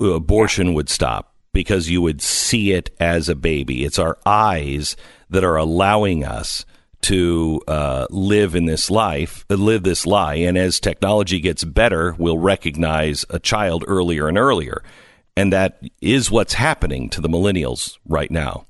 abortion 0.00 0.74
would 0.74 0.88
stop 0.88 1.29
because 1.52 1.90
you 1.90 2.00
would 2.02 2.22
see 2.22 2.72
it 2.72 2.90
as 3.00 3.28
a 3.28 3.34
baby. 3.34 3.84
It's 3.84 3.98
our 3.98 4.18
eyes 4.24 4.96
that 5.30 5.44
are 5.44 5.56
allowing 5.56 6.24
us 6.24 6.64
to 7.02 7.60
uh, 7.66 8.06
live 8.10 8.54
in 8.54 8.66
this 8.66 8.90
life, 8.90 9.44
uh, 9.50 9.54
live 9.54 9.82
this 9.82 10.06
lie. 10.06 10.34
And 10.34 10.58
as 10.58 10.80
technology 10.80 11.40
gets 11.40 11.64
better, 11.64 12.14
we'll 12.18 12.38
recognize 12.38 13.24
a 13.30 13.38
child 13.38 13.84
earlier 13.86 14.28
and 14.28 14.36
earlier. 14.36 14.82
And 15.36 15.52
that 15.52 15.82
is 16.02 16.30
what's 16.30 16.54
happening 16.54 17.08
to 17.10 17.20
the 17.20 17.28
millennials 17.28 17.98
right 18.06 18.30
now. 18.30 18.66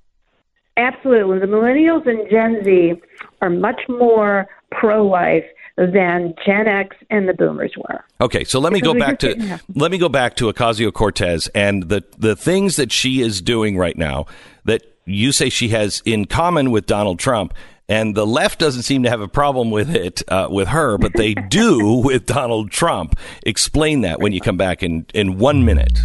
Absolutely. 0.77 1.41
The 1.41 1.47
millennials 1.47 2.07
and 2.07 2.31
Gen 2.31 2.63
Z 2.65 2.95
are 3.43 3.51
much 3.51 3.81
more 3.89 4.47
pro 4.71 5.07
life 5.07 5.45
than 5.87 6.35
Gen 6.45 6.67
X 6.67 6.97
and 7.11 7.29
the 7.29 7.35
boomers 7.35 7.73
were. 7.77 8.05
Okay, 8.21 8.45
so 8.45 8.61
let 8.61 8.73
me 8.73 8.81
go 8.81 8.95
back 8.95 9.19
to 9.21 9.61
let 9.75 9.91
me 9.91 9.99
go 9.99 10.09
back 10.09 10.37
to 10.37 10.53
Ocasio 10.53 10.93
Cortez 10.93 11.49
and 11.49 11.89
the 11.89 12.05
the 12.19 12.37
things 12.37 12.77
that 12.77 12.93
she 12.93 13.21
is 13.21 13.41
doing 13.41 13.77
right 13.77 13.97
now 13.97 14.27
that 14.65 14.83
you 15.07 15.33
say 15.33 15.49
she 15.49 15.69
has 15.69 16.03
in 16.05 16.27
common 16.27 16.71
with 16.71 16.87
Donald 16.87 17.19
Trump 17.19 17.55
and 17.91 18.15
the 18.15 18.27
left 18.27 18.61
doesn't 18.61 18.83
seem 18.83 19.03
to 19.03 19.11
have 19.11 19.21
a 19.21 19.27
problem 19.27 19.73
with 19.73 19.95
it 19.95 20.23
uh, 20.29 20.47
with 20.49 20.69
her, 20.69 20.97
but 20.97 21.13
they 21.15 21.35
do 21.49 21.97
with 21.97 22.25
Donald 22.25 22.71
Trump. 22.71 23.19
Explain 23.45 24.03
that 24.03 24.21
when 24.21 24.33
you 24.33 24.41
come 24.41 24.57
back 24.57 24.83
in 24.83 25.07
in 25.13 25.39
one 25.39 25.65
minute. 25.65 25.99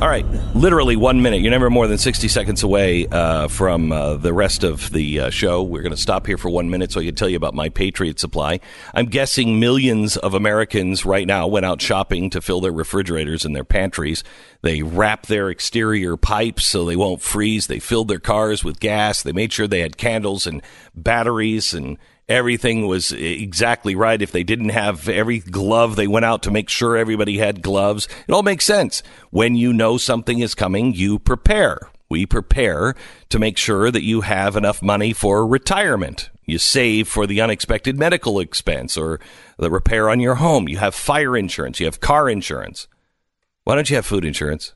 All 0.00 0.08
right, 0.08 0.24
literally 0.54 0.96
one 0.96 1.20
minute. 1.20 1.42
You're 1.42 1.50
never 1.50 1.68
more 1.68 1.86
than 1.86 1.98
60 1.98 2.26
seconds 2.28 2.62
away 2.62 3.06
uh, 3.08 3.48
from 3.48 3.92
uh, 3.92 4.14
the 4.14 4.32
rest 4.32 4.64
of 4.64 4.90
the 4.92 5.20
uh, 5.20 5.30
show. 5.30 5.62
We're 5.62 5.82
going 5.82 5.94
to 5.94 6.00
stop 6.00 6.26
here 6.26 6.38
for 6.38 6.48
one 6.48 6.70
minute 6.70 6.90
so 6.90 7.00
I 7.00 7.04
can 7.04 7.14
tell 7.14 7.28
you 7.28 7.36
about 7.36 7.52
my 7.52 7.68
Patriot 7.68 8.18
Supply. 8.18 8.60
I'm 8.94 9.04
guessing 9.04 9.60
millions 9.60 10.16
of 10.16 10.32
Americans 10.32 11.04
right 11.04 11.26
now 11.26 11.46
went 11.48 11.66
out 11.66 11.82
shopping 11.82 12.30
to 12.30 12.40
fill 12.40 12.62
their 12.62 12.72
refrigerators 12.72 13.44
and 13.44 13.54
their 13.54 13.62
pantries. 13.62 14.24
They 14.62 14.80
wrapped 14.80 15.28
their 15.28 15.50
exterior 15.50 16.16
pipes 16.16 16.64
so 16.64 16.86
they 16.86 16.96
won't 16.96 17.20
freeze. 17.20 17.66
They 17.66 17.78
filled 17.78 18.08
their 18.08 18.20
cars 18.20 18.64
with 18.64 18.80
gas. 18.80 19.22
They 19.22 19.32
made 19.32 19.52
sure 19.52 19.66
they 19.66 19.80
had 19.80 19.98
candles 19.98 20.46
and 20.46 20.62
batteries 20.94 21.74
and 21.74 21.98
everything 22.30 22.86
was 22.86 23.12
exactly 23.12 23.94
right. 23.94 24.22
If 24.22 24.32
they 24.32 24.44
didn't 24.44 24.70
have 24.70 25.08
every 25.08 25.40
glove, 25.40 25.96
they 25.96 26.06
went 26.06 26.24
out 26.24 26.42
to 26.44 26.50
make 26.50 26.70
sure 26.70 26.96
everybody 26.96 27.38
had 27.38 27.60
gloves. 27.60 28.08
It 28.26 28.32
all 28.32 28.44
makes 28.44 28.64
sense. 28.64 29.02
When 29.30 29.56
you 29.56 29.72
know 29.72 29.98
something 29.98 30.38
is 30.38 30.54
coming, 30.54 30.94
you 30.94 31.18
prepare. 31.18 31.90
We 32.08 32.26
prepare 32.26 32.94
to 33.28 33.38
make 33.38 33.58
sure 33.58 33.90
that 33.90 34.02
you 34.02 34.22
have 34.22 34.56
enough 34.56 34.82
money 34.82 35.12
for 35.12 35.46
retirement. 35.46 36.30
You 36.44 36.58
save 36.58 37.06
for 37.08 37.26
the 37.26 37.40
unexpected 37.40 37.98
medical 37.98 38.40
expense 38.40 38.96
or 38.96 39.20
the 39.58 39.70
repair 39.70 40.08
on 40.08 40.18
your 40.20 40.36
home. 40.36 40.68
You 40.68 40.78
have 40.78 40.94
fire 40.94 41.36
insurance. 41.36 41.78
You 41.78 41.86
have 41.86 42.00
car 42.00 42.28
insurance. 42.28 42.88
Why 43.64 43.74
don't 43.74 43.90
you 43.90 43.96
have 43.96 44.06
food 44.06 44.24
insurance? 44.24 44.74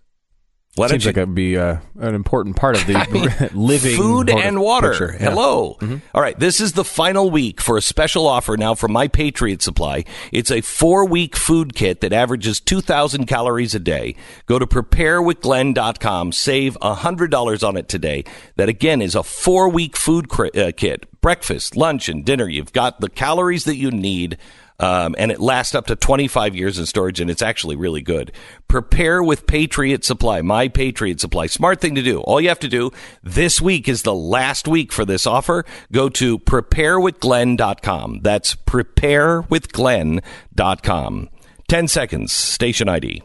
Why 0.76 0.88
Seems 0.88 1.06
like 1.06 1.16
it'd 1.16 1.36
be 1.36 1.56
uh, 1.56 1.76
an 2.00 2.16
important 2.16 2.56
part 2.56 2.76
of 2.76 2.84
the 2.88 2.96
I 2.96 3.06
mean, 3.08 3.30
living 3.54 3.96
food 3.96 4.28
and 4.28 4.60
water. 4.60 5.16
Yeah. 5.20 5.30
Hello. 5.30 5.76
Mm-hmm. 5.80 5.98
All 6.12 6.20
right, 6.20 6.36
this 6.36 6.60
is 6.60 6.72
the 6.72 6.84
final 6.84 7.30
week 7.30 7.60
for 7.60 7.76
a 7.76 7.82
special 7.82 8.26
offer 8.26 8.56
now 8.56 8.74
from 8.74 8.90
My 8.90 9.06
Patriot 9.06 9.62
Supply. 9.62 10.04
It's 10.32 10.50
a 10.50 10.62
four-week 10.62 11.36
food 11.36 11.76
kit 11.76 12.00
that 12.00 12.12
averages 12.12 12.58
2,000 12.60 13.26
calories 13.26 13.76
a 13.76 13.78
day. 13.78 14.16
Go 14.46 14.58
to 14.58 14.66
preparewithglenn.com. 14.66 16.32
Save 16.32 16.76
$100 16.80 17.68
on 17.68 17.76
it 17.76 17.88
today. 17.88 18.24
That, 18.56 18.68
again, 18.68 19.00
is 19.00 19.14
a 19.14 19.22
four-week 19.22 19.96
food 19.96 20.28
cr- 20.28 20.46
uh, 20.56 20.72
kit. 20.76 21.06
Breakfast, 21.20 21.76
lunch, 21.76 22.08
and 22.08 22.24
dinner. 22.24 22.48
You've 22.48 22.72
got 22.72 23.00
the 23.00 23.08
calories 23.08 23.64
that 23.64 23.76
you 23.76 23.92
need 23.92 24.38
um, 24.80 25.14
and 25.18 25.30
it 25.30 25.40
lasts 25.40 25.74
up 25.74 25.86
to 25.86 25.96
25 25.96 26.54
years 26.54 26.78
in 26.78 26.86
storage, 26.86 27.20
and 27.20 27.30
it's 27.30 27.42
actually 27.42 27.76
really 27.76 28.02
good. 28.02 28.32
Prepare 28.68 29.22
with 29.22 29.46
Patriot 29.46 30.04
Supply, 30.04 30.42
my 30.42 30.68
Patriot 30.68 31.20
Supply. 31.20 31.46
Smart 31.46 31.80
thing 31.80 31.94
to 31.94 32.02
do. 32.02 32.20
All 32.20 32.40
you 32.40 32.48
have 32.48 32.60
to 32.60 32.68
do 32.68 32.90
this 33.22 33.60
week 33.60 33.88
is 33.88 34.02
the 34.02 34.14
last 34.14 34.66
week 34.66 34.92
for 34.92 35.04
this 35.04 35.26
offer. 35.26 35.64
Go 35.92 36.08
to 36.10 36.38
preparewithglenn.com. 36.38 38.20
That's 38.22 38.54
preparewithglenn.com. 38.54 41.28
10 41.66 41.88
seconds, 41.88 42.32
station 42.32 42.88
ID. 42.88 43.22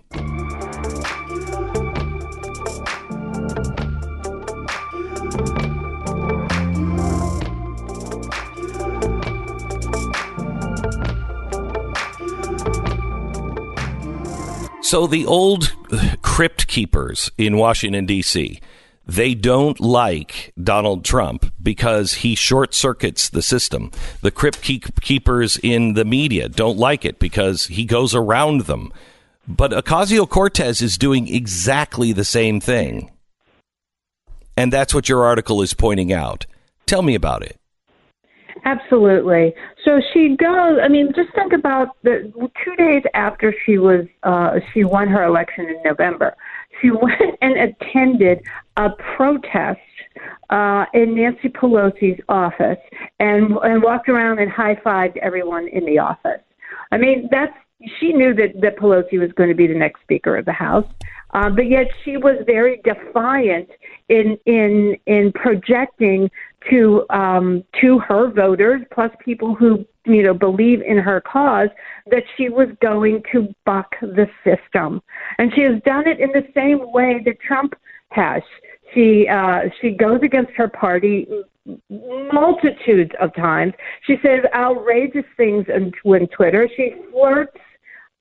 So 14.89 15.05
the 15.05 15.27
old 15.27 15.71
crypt 16.23 16.65
keepers 16.65 17.29
in 17.37 17.57
Washington, 17.57 18.07
D.C., 18.07 18.59
they 19.05 19.35
don't 19.35 19.79
like 19.79 20.51
Donald 20.59 21.05
Trump 21.05 21.53
because 21.61 22.13
he 22.13 22.33
short 22.33 22.73
circuits 22.73 23.29
the 23.29 23.43
system. 23.43 23.91
The 24.21 24.31
crypt 24.31 24.63
keepers 24.63 25.59
in 25.61 25.93
the 25.93 26.05
media 26.05 26.49
don't 26.49 26.79
like 26.79 27.05
it 27.05 27.19
because 27.19 27.67
he 27.67 27.85
goes 27.85 28.15
around 28.15 28.61
them. 28.61 28.91
But 29.47 29.73
Ocasio 29.73 30.27
Cortez 30.27 30.81
is 30.81 30.97
doing 30.97 31.27
exactly 31.27 32.11
the 32.11 32.25
same 32.25 32.59
thing. 32.59 33.11
And 34.57 34.73
that's 34.73 34.95
what 34.95 35.07
your 35.07 35.23
article 35.23 35.61
is 35.61 35.75
pointing 35.75 36.11
out. 36.11 36.47
Tell 36.87 37.03
me 37.03 37.13
about 37.13 37.43
it. 37.43 37.57
Absolutely. 38.65 39.53
So 39.89 39.99
she 40.13 40.35
goes. 40.35 40.77
I 40.83 40.87
mean, 40.87 41.11
just 41.15 41.33
think 41.33 41.51
about 41.51 41.97
the 42.03 42.31
two 42.63 42.75
days 42.75 43.01
after 43.15 43.55
she 43.65 43.79
was 43.79 44.05
uh, 44.21 44.59
she 44.71 44.83
won 44.83 45.07
her 45.07 45.23
election 45.23 45.65
in 45.65 45.81
November. 45.83 46.35
She 46.79 46.91
went 47.01 47.35
and 47.41 47.57
attended 47.57 48.43
a 48.77 48.91
protest 48.91 49.79
uh, 50.51 50.85
in 50.93 51.15
Nancy 51.15 51.49
Pelosi's 51.49 52.21
office 52.29 52.77
and 53.19 53.57
and 53.63 53.81
walked 53.81 54.09
around 54.09 54.37
and 54.37 54.51
high 54.51 54.75
fived 54.75 55.17
everyone 55.17 55.67
in 55.69 55.85
the 55.85 55.97
office. 55.97 56.41
I 56.91 56.97
mean, 56.97 57.27
that's 57.31 57.57
she 57.99 58.13
knew 58.13 58.35
that 58.35 58.61
that 58.61 58.77
Pelosi 58.77 59.19
was 59.19 59.31
going 59.31 59.49
to 59.49 59.55
be 59.55 59.65
the 59.65 59.73
next 59.73 60.03
Speaker 60.03 60.37
of 60.37 60.45
the 60.45 60.53
House. 60.53 60.85
Uh, 61.31 61.49
but 61.49 61.67
yet 61.67 61.87
she 62.03 62.17
was 62.17 62.35
very 62.45 62.79
defiant 62.83 63.69
in 64.09 64.37
in 64.45 64.97
in 65.07 65.31
projecting 65.31 66.29
to 66.70 67.05
um, 67.10 67.64
to 67.82 67.99
her 67.99 68.32
voters, 68.32 68.82
plus 68.93 69.12
people 69.24 69.55
who 69.55 69.86
you 70.05 70.24
know 70.24 70.34
believe 70.34 70.82
in 70.82 70.97
her 70.97 71.22
cause, 71.22 71.70
that 72.12 72.24
she 72.36 72.49
was 72.49 72.68
going 72.82 73.24
to 73.32 73.53
buck 73.66 73.91
the 74.01 74.28
system, 74.43 75.01
and 75.38 75.51
she 75.53 75.62
has 75.62 75.82
done 75.86 76.07
it 76.07 76.20
in 76.20 76.30
the 76.30 76.47
same 76.53 76.91
way 76.91 77.22
that 77.26 77.39
Trump 77.39 77.74
has. 78.10 78.41
She 78.93 79.28
uh, 79.28 79.62
she 79.82 79.91
goes 79.91 80.20
against 80.24 80.51
her 80.53 80.68
party 80.68 81.28
multitudes 82.34 83.12
of 83.22 83.34
times. 83.36 83.74
She 84.05 84.16
says 84.24 84.39
outrageous 84.55 85.26
things 85.38 85.66
on, 85.74 85.91
on 86.05 86.28
Twitter. 86.28 86.68
She 86.76 86.93
flirts 87.12 87.57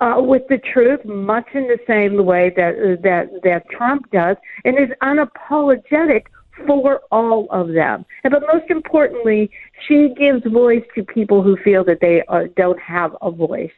uh, 0.01 0.17
with 0.19 0.43
the 0.49 0.59
truth, 0.73 1.05
much 1.05 1.47
in 1.55 1.67
the 1.67 1.79
same 1.87 2.25
way 2.25 2.53
that 2.57 3.01
that 3.03 3.29
that 3.43 3.69
Trump 3.71 4.11
does, 4.11 4.37
and 4.65 4.79
is 4.79 4.91
unapologetic 5.03 6.25
for 6.67 7.01
all 7.11 7.47
of 7.51 7.69
them. 7.73 8.05
And 8.25 8.33
but 8.33 8.43
most 8.53 8.71
importantly, 8.71 9.51
she 9.87 10.15
gives 10.17 10.43
voice 10.45 10.85
to 10.95 11.05
people 11.05 11.43
who 11.43 11.57
feel 11.57 11.85
that 11.85 12.01
they 12.01 12.23
uh, 12.29 12.45
don't 12.57 12.81
have 12.81 13.17
a 13.23 13.31
voice. 13.31 13.71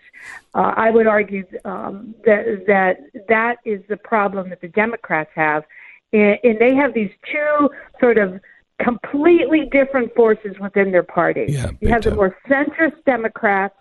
Uh, 0.55 0.73
I 0.77 0.91
would 0.91 1.07
argue 1.07 1.45
um, 1.65 2.15
that 2.25 2.65
that 2.67 3.01
that 3.29 3.59
is 3.65 3.81
the 3.89 3.97
problem 3.97 4.51
that 4.51 4.61
the 4.61 4.69
Democrats 4.69 5.31
have, 5.35 5.65
and, 6.13 6.39
and 6.43 6.59
they 6.59 6.75
have 6.75 6.95
these 6.95 7.11
two 7.31 7.71
sort 8.01 8.19
of 8.19 8.41
completely 8.83 9.69
different 9.71 10.15
forces 10.15 10.59
within 10.61 10.91
their 10.91 11.03
party. 11.03 11.47
Yeah, 11.49 11.71
you 11.81 11.89
have 11.89 12.03
time. 12.03 12.11
the 12.11 12.17
more 12.17 12.37
centrist 12.49 13.05
Democrats 13.05 13.75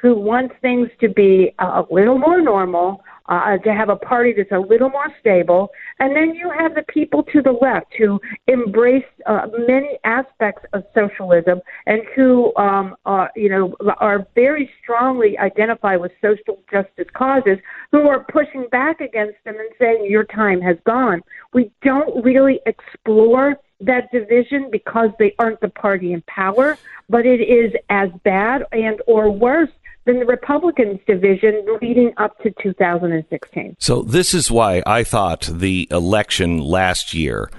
who 0.00 0.16
want 0.16 0.52
things 0.60 0.90
to 1.00 1.08
be 1.08 1.54
a 1.60 1.84
little 1.90 2.18
more 2.18 2.40
normal, 2.40 3.04
uh, 3.26 3.58
to 3.58 3.72
have 3.72 3.88
a 3.88 3.96
party 3.96 4.32
that's 4.36 4.52
a 4.52 4.58
little 4.58 4.90
more 4.90 5.12
stable. 5.20 5.70
And 5.98 6.14
then 6.14 6.34
you 6.34 6.50
have 6.50 6.74
the 6.74 6.82
people 6.82 7.22
to 7.24 7.42
the 7.42 7.52
left 7.52 7.94
who 7.98 8.20
embrace 8.46 9.04
uh, 9.26 9.46
many 9.66 9.98
aspects 10.04 10.64
of 10.72 10.84
socialism 10.94 11.60
and 11.86 12.02
who, 12.14 12.54
um, 12.56 12.96
are, 13.06 13.30
you 13.36 13.48
know, 13.48 13.74
are 13.98 14.26
very 14.34 14.70
strongly 14.82 15.38
identify 15.38 15.96
with 15.96 16.12
social 16.20 16.62
justice 16.70 17.08
causes, 17.14 17.58
who 17.90 18.08
are 18.08 18.24
pushing 18.24 18.66
back 18.70 19.00
against 19.00 19.42
them 19.44 19.56
and 19.56 19.68
saying 19.78 20.06
your 20.08 20.24
time 20.24 20.60
has 20.60 20.76
gone. 20.84 21.22
We 21.52 21.70
don't 21.82 22.24
really 22.24 22.60
explore 22.66 23.56
that 23.80 24.10
division 24.12 24.68
because 24.70 25.10
they 25.18 25.34
aren't 25.38 25.60
the 25.60 25.68
party 25.68 26.12
in 26.12 26.22
power, 26.22 26.78
but 27.08 27.26
it 27.26 27.40
is 27.40 27.72
as 27.90 28.10
bad 28.24 28.64
and 28.72 29.00
or 29.06 29.30
worse 29.30 29.70
than 30.04 30.18
the 30.18 30.26
Republicans' 30.26 31.00
division 31.06 31.64
leading 31.80 32.12
up 32.16 32.38
to 32.42 32.52
2016. 32.62 33.76
So 33.78 34.02
this 34.02 34.34
is 34.34 34.50
why 34.50 34.82
I 34.86 35.04
thought 35.04 35.48
the 35.50 35.86
election 35.90 36.58
last 36.58 37.14
year 37.14 37.50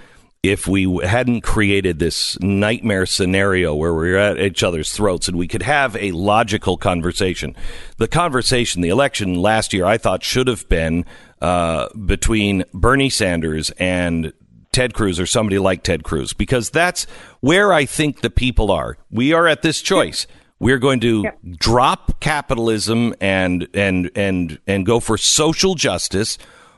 if 0.43 0.67
we 0.67 0.99
hadn't 1.05 1.39
created 1.39 1.99
this 1.99 2.37
nightmare 2.41 3.05
scenario 3.05 3.73
where 3.73 3.93
we 3.93 4.11
are 4.11 4.17
at 4.17 4.37
each 4.37 4.61
other's 4.61 4.91
throats 4.91 5.29
and 5.29 5.37
we 5.37 5.47
could 5.47 5.61
have 5.61 5.95
a 5.95 6.11
logical 6.11 6.75
conversation. 6.75 7.55
The 7.97 8.09
conversation, 8.09 8.81
the 8.81 8.89
election 8.89 9.35
last 9.35 9.71
year, 9.71 9.85
I 9.85 9.97
thought 9.97 10.21
should 10.21 10.47
have 10.47 10.67
been 10.67 11.05
uh, 11.41 11.87
between 11.93 12.65
Bernie 12.73 13.09
Sanders 13.09 13.69
and 13.79 14.33
Ted 14.73 14.93
Cruz 14.93 15.17
or 15.17 15.25
somebody 15.25 15.59
like 15.59 15.81
Ted 15.81 16.03
Cruz 16.03 16.33
because 16.33 16.69
that's 16.69 17.05
where 17.39 17.71
I 17.71 17.85
think 17.85 18.19
the 18.19 18.29
people 18.29 18.69
are. 18.69 18.97
We 19.09 19.31
are 19.31 19.47
at 19.47 19.61
this 19.61 19.81
choice. 19.81 20.27
We're 20.63 20.79
going 20.79 21.01
to 21.01 21.23
yep. 21.23 21.39
drop 21.57 22.21
capitalism 22.21 23.13
and 23.19 23.67
and 23.73 24.09
and 24.15 24.59
and 24.65 24.85
go 24.85 25.01
for 25.01 25.17
social 25.17 25.75
justice 25.75 26.37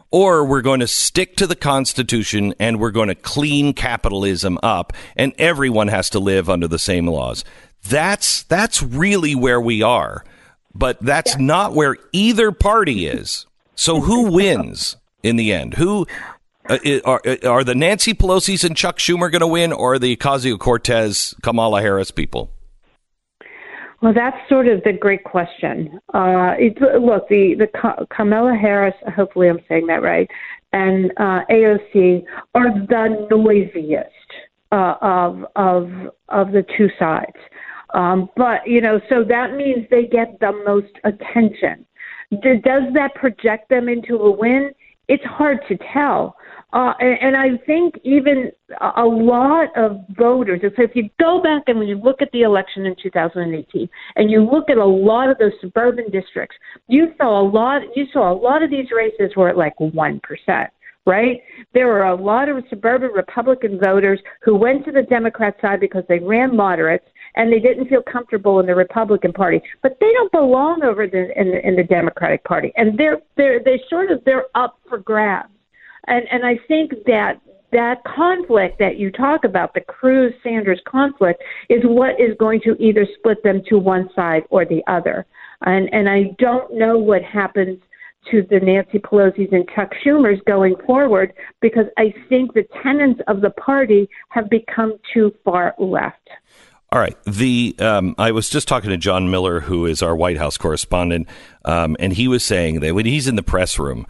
or 0.10 0.44
we're 0.46 0.62
going 0.62 0.80
to 0.80 0.88
stick 0.88 1.36
to 1.36 1.46
the 1.46 1.56
Constitution 1.56 2.56
and 2.60 2.80
we're 2.80 2.90
going 2.90 3.10
to 3.10 3.16
clean 3.16 3.74
capitalism 3.74 4.58
up, 4.64 4.94
and 5.16 5.34
everyone 5.38 5.90
has 5.90 6.10
to 6.12 6.20
live 6.20 6.50
under 6.50 6.68
the 6.68 6.80
same 6.80 7.06
laws. 7.06 7.44
That's 7.88 8.42
that's 8.44 8.82
really 8.82 9.36
where 9.36 9.62
we 9.62 9.84
are, 9.84 10.26
but 10.74 10.98
that's 11.00 11.34
yeah. 11.34 11.46
not 11.46 11.74
where 11.74 11.98
either 12.12 12.52
party 12.52 13.06
is. 13.06 13.46
So 13.76 14.02
who 14.02 14.32
wins 14.32 14.98
in 15.22 15.36
the 15.36 15.54
end? 15.54 15.76
Who 15.76 16.08
uh, 16.68 16.80
are 17.06 17.22
are 17.46 17.64
the 17.64 17.76
Nancy 17.76 18.16
Pelosi's 18.16 18.64
and 18.64 18.76
Chuck 18.76 18.98
Schumer 18.98 19.30
going 19.30 19.42
to 19.42 19.48
win, 19.48 19.72
or 19.72 19.94
are 19.94 20.00
the 20.00 20.16
Ocasio 20.16 20.58
Cortez, 20.58 21.36
Kamala 21.44 21.82
Harris 21.82 22.10
people? 22.10 22.55
Well, 24.02 24.14
that's 24.14 24.38
sort 24.50 24.68
of 24.68 24.84
the 24.84 24.94
great 24.94 25.24
question. 25.24 26.00
Uh, 26.14 26.54
it, 26.58 26.80
look, 27.02 27.28
the 27.30 27.56
the 27.56 28.06
Kamala 28.16 28.56
Harris, 28.56 28.96
hopefully 29.16 29.50
I'm 29.50 29.60
saying 29.68 29.88
that 29.88 30.02
right, 30.02 30.30
and 30.74 31.12
uh, 31.18 31.42
AOC 31.50 32.24
are 32.54 32.70
the 32.70 33.28
noisiest 33.32 34.10
uh, 34.72 34.96
of 35.02 35.46
of 35.56 35.90
of 36.30 36.52
the 36.52 36.66
two 36.78 36.90
sides. 37.00 37.38
Um, 37.94 38.30
but 38.36 38.68
you 38.68 38.82
know, 38.82 39.00
so 39.10 39.24
that 39.24 39.56
means 39.56 39.88
they 39.90 40.06
get 40.06 40.40
the 40.40 40.52
most 40.66 40.92
attention. 41.04 41.86
Does 42.32 42.84
that 42.94 43.16
project 43.16 43.70
them 43.70 43.88
into 43.88 44.16
a 44.18 44.32
win? 44.32 44.72
It's 45.08 45.24
hard 45.24 45.60
to 45.70 45.78
tell. 45.94 46.36
Uh, 46.76 46.92
and, 47.00 47.18
and 47.22 47.38
I 47.38 47.58
think 47.66 47.96
even 48.04 48.52
a 48.98 49.06
lot 49.06 49.70
of 49.78 50.02
voters, 50.10 50.60
so 50.62 50.84
if 50.84 50.92
you 50.94 51.10
go 51.22 51.42
back 51.42 51.64
and 51.68 51.88
you 51.88 51.98
look 51.98 52.22
at 52.22 52.30
the 52.34 52.42
election 52.42 52.86
in 52.86 52.94
2018 53.02 53.88
and 54.18 54.30
you 54.30 54.44
look 54.44 54.70
at 54.70 54.78
a 54.78 54.86
lot 54.86 55.30
of 55.30 55.38
those 55.38 55.54
suburban 55.62 56.12
districts, 56.12 56.58
you 56.90 57.14
saw 57.18 57.42
a 57.42 57.46
lot, 57.48 57.82
you 57.96 58.06
saw 58.12 58.30
a 58.30 58.36
lot 58.36 58.62
of 58.62 58.70
these 58.70 58.88
races 58.94 59.34
were 59.38 59.48
at 59.48 59.58
like 59.58 59.74
1% 59.80 60.20
right? 61.08 61.40
There 61.76 61.86
were 61.86 62.06
a 62.06 62.16
lot 62.16 62.50
of 62.50 62.64
suburban 62.68 63.12
Republican 63.12 63.80
voters 63.80 64.20
who 64.42 64.56
went 64.56 64.86
to 64.86 64.92
the 64.92 65.04
Democrat 65.04 65.56
side 65.62 65.80
because 65.80 66.04
they 66.10 66.18
ran 66.18 66.58
moderates 66.58 67.06
and 67.36 67.54
they 67.54 67.60
didn't 67.60 67.90
feel 67.90 68.02
comfortable 68.02 68.60
in 68.60 68.66
the 68.66 68.74
Republican 68.74 69.32
Party. 69.32 69.62
But 69.84 69.98
they 70.02 70.12
don't 70.14 70.32
belong 70.32 70.84
over 70.84 71.06
the, 71.06 71.30
in 71.40 71.54
in 71.64 71.76
the 71.76 71.84
Democratic 71.84 72.44
Party, 72.44 72.74
and 72.76 72.98
they're 72.98 73.20
they're 73.38 73.64
they 73.64 73.80
sort 73.88 74.10
of 74.10 74.24
they're 74.26 74.46
up 74.56 74.80
for 74.90 74.98
grabs. 74.98 75.50
And 76.08 76.26
and 76.32 76.46
I 76.46 76.60
think 76.68 76.92
that 77.06 77.40
that 77.72 78.04
conflict 78.04 78.80
that 78.80 78.98
you 78.98 79.12
talk 79.12 79.44
about, 79.44 79.74
the 79.74 79.82
Cruz 79.82 80.34
Sanders 80.44 80.80
conflict, 80.88 81.44
is 81.70 81.82
what 81.84 82.20
is 82.20 82.36
going 82.40 82.62
to 82.62 82.76
either 82.80 83.08
split 83.18 83.44
them 83.44 83.62
to 83.68 83.78
one 83.78 84.10
side 84.16 84.44
or 84.50 84.66
the 84.66 84.84
other. 84.88 85.26
And 85.66 85.94
and 85.94 86.10
I 86.10 86.36
don't 86.38 86.74
know 86.74 86.98
what 86.98 87.24
happens 87.24 87.80
to 88.32 88.42
the 88.50 88.60
Nancy 88.60 89.00
Pelosi's 89.00 89.52
and 89.52 89.68
Chuck 89.76 89.92
Schumer's 90.04 90.42
going 90.48 90.76
forward 90.86 91.34
because 91.62 91.86
I 91.98 92.14
think 92.28 92.54
the 92.54 92.66
tenets 92.82 93.22
of 93.28 93.42
the 93.42 93.52
party 93.52 94.10
have 94.30 94.50
become 94.50 94.98
too 95.14 95.34
far 95.44 95.76
left. 95.78 96.30
All 96.92 97.00
right. 97.00 97.18
The 97.26 97.76
um, 97.80 98.16
I 98.18 98.32
was 98.32 98.50
just 98.50 98.68
talking 98.68 98.90
to 98.90 98.98
John 98.98 99.30
Miller, 99.30 99.60
who 99.60 99.86
is 99.86 100.02
our 100.02 100.16
White 100.16 100.38
House 100.38 100.58
correspondent, 100.58 101.28
um, 101.66 101.98
and 102.00 102.14
he 102.14 102.28
was 102.28 102.44
saying 102.44 102.80
that 102.80 102.96
when 102.96 103.06
he's 103.06 103.28
in 103.28 103.36
the 103.36 103.44
press 103.44 103.78
room, 103.78 104.08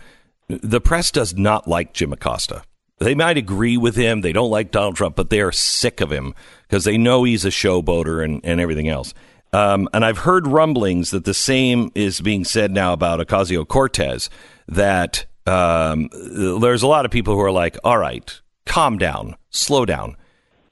the 0.48 0.82
press 0.82 1.12
does 1.12 1.36
not 1.36 1.68
like 1.68 1.94
Jim 1.94 2.14
Acosta. 2.14 2.64
They 3.00 3.16
might 3.16 3.38
agree 3.38 3.78
with 3.78 3.96
him. 3.96 4.22
They 4.22 4.32
don't 4.32 4.52
like 4.52 4.72
Donald 4.72 4.96
Trump, 4.96 5.16
but 5.16 5.30
they 5.30 5.42
are 5.42 5.52
sick 5.52 6.00
of 6.00 6.12
him 6.12 6.34
because 6.68 6.86
they 6.86 6.98
know 6.98 7.24
he's 7.24 7.44
a 7.44 7.50
showboater 7.50 8.24
and, 8.24 8.40
and 8.44 8.62
everything 8.62 8.88
else. 8.88 9.14
Um, 9.52 9.90
and 9.94 10.06
I've 10.06 10.20
heard 10.20 10.48
rumblings 10.48 11.12
that 11.12 11.26
the 11.26 11.34
same 11.34 11.92
is 11.96 12.22
being 12.22 12.44
said 12.46 12.72
now 12.72 12.94
about 12.94 13.26
Ocasio 13.26 13.68
Cortez, 13.68 14.30
that 14.68 15.26
um, 15.46 16.10
there's 16.12 16.84
a 16.84 16.88
lot 16.88 17.06
of 17.06 17.12
people 17.12 17.36
who 17.36 17.42
are 17.42 17.52
like, 17.52 17.78
all 17.84 17.98
right, 17.98 18.42
calm 18.66 18.98
down, 18.98 19.36
slow 19.50 19.86
down. 19.86 20.16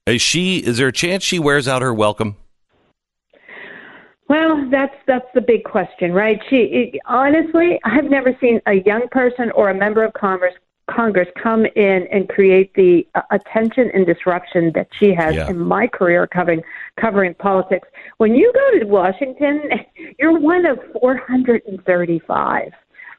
Is 0.06 0.22
she? 0.22 0.58
Is 0.58 0.78
there 0.78 0.90
a 0.90 0.94
chance 0.94 1.24
she 1.24 1.40
wears 1.40 1.68
out 1.68 1.82
her 1.82 1.94
welcome? 1.94 2.36
Well, 4.30 4.68
that's 4.70 4.96
that's 5.06 5.28
the 5.34 5.42
big 5.42 5.64
question, 5.64 6.14
right? 6.14 6.42
She 6.50 6.56
it, 6.56 7.00
honestly, 7.06 7.80
I've 7.84 8.10
never 8.10 8.36
seen 8.40 8.62
a 8.66 8.76
young 8.76 9.08
person 9.10 9.52
or 9.52 9.70
a 9.70 9.76
member 9.76 10.04
of 10.04 10.14
Congress 10.14 10.54
Congress 10.90 11.28
come 11.42 11.66
in 11.76 12.08
and 12.12 12.28
create 12.28 12.74
the 12.74 13.08
uh, 13.16 13.22
attention 13.32 13.90
and 13.94 14.06
disruption 14.06 14.72
that 14.76 14.88
she 15.00 15.14
has 15.14 15.36
yeah. 15.36 15.50
in 15.50 15.60
my 15.60 15.88
career 15.88 16.28
covering 16.28 16.62
covering 17.00 17.34
politics. 17.36 17.88
When 18.18 18.36
you 18.36 18.52
go 18.54 18.80
to 18.80 18.86
Washington, 18.86 19.64
you're 20.20 20.40
one 20.40 20.66
of 20.66 20.80
435 21.02 22.72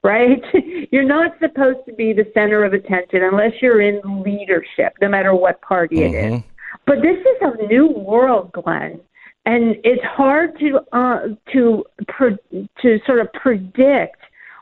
right? 0.05 0.45
You're 0.93 1.03
not 1.03 1.33
supposed 1.41 1.79
to 1.87 1.95
be 1.95 2.13
the 2.13 2.31
center 2.35 2.63
of 2.63 2.75
attention 2.75 3.23
unless 3.23 3.53
you're 3.63 3.81
in 3.81 4.03
leadership, 4.23 4.93
no 5.01 5.09
matter 5.09 5.35
what 5.35 5.63
party 5.63 5.97
mm-hmm. 5.97 6.15
it 6.15 6.35
is. 6.35 6.43
But 6.87 7.01
this 7.01 7.17
is 7.17 7.37
a 7.41 7.67
new 7.67 7.89
world, 7.89 8.53
Glenn, 8.53 9.01
and 9.47 9.77
it's 9.85 10.05
hard 10.05 10.59
to 10.59 10.81
uh, 10.93 11.21
to 11.53 11.85
pre- 12.09 12.39
to 12.83 12.99
sort 13.07 13.21
of 13.21 13.33
predict 13.33 14.17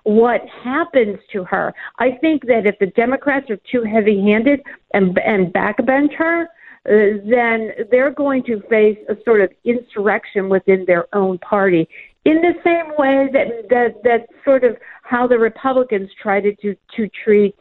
what 0.05 0.41
happens 0.65 1.19
to 1.33 1.45
her. 1.45 1.73
I 1.99 2.13
think 2.21 2.47
that 2.47 2.67
if 2.67 2.79
the 2.81 2.87
Democrats 2.87 3.49
are 3.51 3.59
too 3.71 3.85
heavy-handed 3.85 4.63
and 4.95 5.17
and 5.19 5.53
backbench 5.53 6.15
her, 6.15 6.43
uh, 6.43 7.19
then 7.29 7.71
they're 7.91 8.11
going 8.11 8.43
to 8.45 8.61
face 8.69 8.99
a 9.09 9.17
sort 9.25 9.41
of 9.41 9.51
insurrection 9.65 10.49
within 10.49 10.85
their 10.87 11.07
own 11.15 11.39
party. 11.39 11.89
In 12.25 12.41
the 12.41 12.55
same 12.65 12.93
way 12.99 13.29
that 13.33 13.69
that 13.71 14.03
that 14.03 14.27
sort 14.45 14.65
of 14.65 14.77
how 15.03 15.27
the 15.27 15.39
Republicans 15.39 16.11
try 16.21 16.41
to 16.41 16.55
to, 16.57 16.77
to 16.97 17.09
treat 17.25 17.57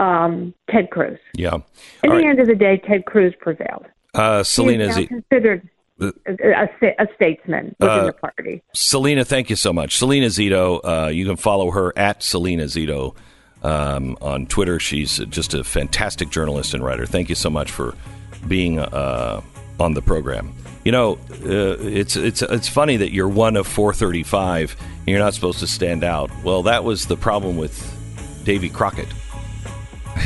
um, 0.00 0.54
Ted 0.70 0.90
Cruz. 0.90 1.18
Yeah. 1.34 1.54
At 1.54 1.62
the 2.02 2.08
right. 2.10 2.24
end 2.24 2.40
of 2.40 2.46
the 2.46 2.54
day, 2.54 2.80
Ted 2.86 3.04
Cruz 3.06 3.34
prevailed. 3.40 3.86
Uh, 4.14 4.42
Salena 4.42 4.88
is 4.88 5.08
considered 5.08 5.68
a, 6.00 6.68
a, 6.98 7.06
statesman 7.14 7.74
within 7.78 7.98
uh, 7.98 8.06
the 8.06 8.12
party. 8.12 8.62
Salena, 8.74 9.24
thank 9.24 9.50
you 9.50 9.56
so 9.56 9.72
much. 9.72 9.96
Salena 9.96 10.26
Zito, 10.26 10.80
uh, 10.84 11.08
you 11.08 11.26
can 11.26 11.36
follow 11.36 11.70
her 11.70 11.92
at 11.96 12.22
Salena 12.22 12.64
Zito 12.64 13.16
um, 13.62 14.16
on 14.20 14.46
Twitter. 14.46 14.78
She's 14.78 15.18
just 15.18 15.54
a 15.54 15.64
fantastic 15.64 16.30
journalist 16.30 16.74
and 16.74 16.84
writer. 16.84 17.06
Thank 17.06 17.28
you 17.28 17.34
so 17.34 17.50
much 17.50 17.70
for 17.70 17.94
being 18.46 18.78
uh, 18.78 19.40
on 19.80 19.94
the 19.94 20.02
program. 20.02 20.54
You 20.84 20.92
know, 20.92 21.18
uh, 21.44 21.76
it's 21.80 22.16
it's 22.16 22.40
it's 22.40 22.68
funny 22.68 22.96
that 22.96 23.12
you're 23.12 23.28
one 23.28 23.56
of 23.56 23.66
435 23.66 24.76
and 24.80 25.08
you're 25.08 25.18
not 25.18 25.34
supposed 25.34 25.58
to 25.58 25.66
stand 25.66 26.04
out. 26.04 26.30
Well, 26.44 26.62
that 26.62 26.84
was 26.84 27.06
the 27.06 27.16
problem 27.16 27.56
with 27.56 27.76
Davy 28.44 28.70
Crockett. 28.70 29.08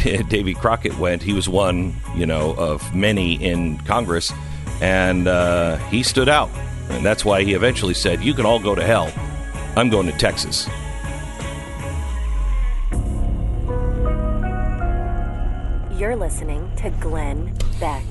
Davy 0.29 0.55
Crockett 0.55 0.97
went. 0.99 1.23
He 1.23 1.33
was 1.33 1.49
one, 1.49 1.95
you 2.15 2.27
know, 2.27 2.55
of 2.57 2.95
many 2.95 3.43
in 3.43 3.79
Congress, 3.79 4.33
and 4.83 5.29
uh, 5.29 5.77
he 5.89 6.03
stood 6.03 6.29
out, 6.29 6.51
and 6.91 7.07
that's 7.07 7.25
why 7.25 7.45
he 7.45 7.55
eventually 7.55 7.95
said, 7.95 8.23
"You 8.23 8.35
can 8.35 8.45
all 8.45 8.59
go 8.59 8.75
to 8.75 8.83
hell. 8.85 9.13
I'm 9.77 9.89
going 9.89 10.07
to 10.07 10.19
Texas." 10.19 10.69
You're 15.97 16.17
listening 16.17 16.69
to 16.79 16.91
Glenn 17.01 17.57
Beck. 17.79 18.05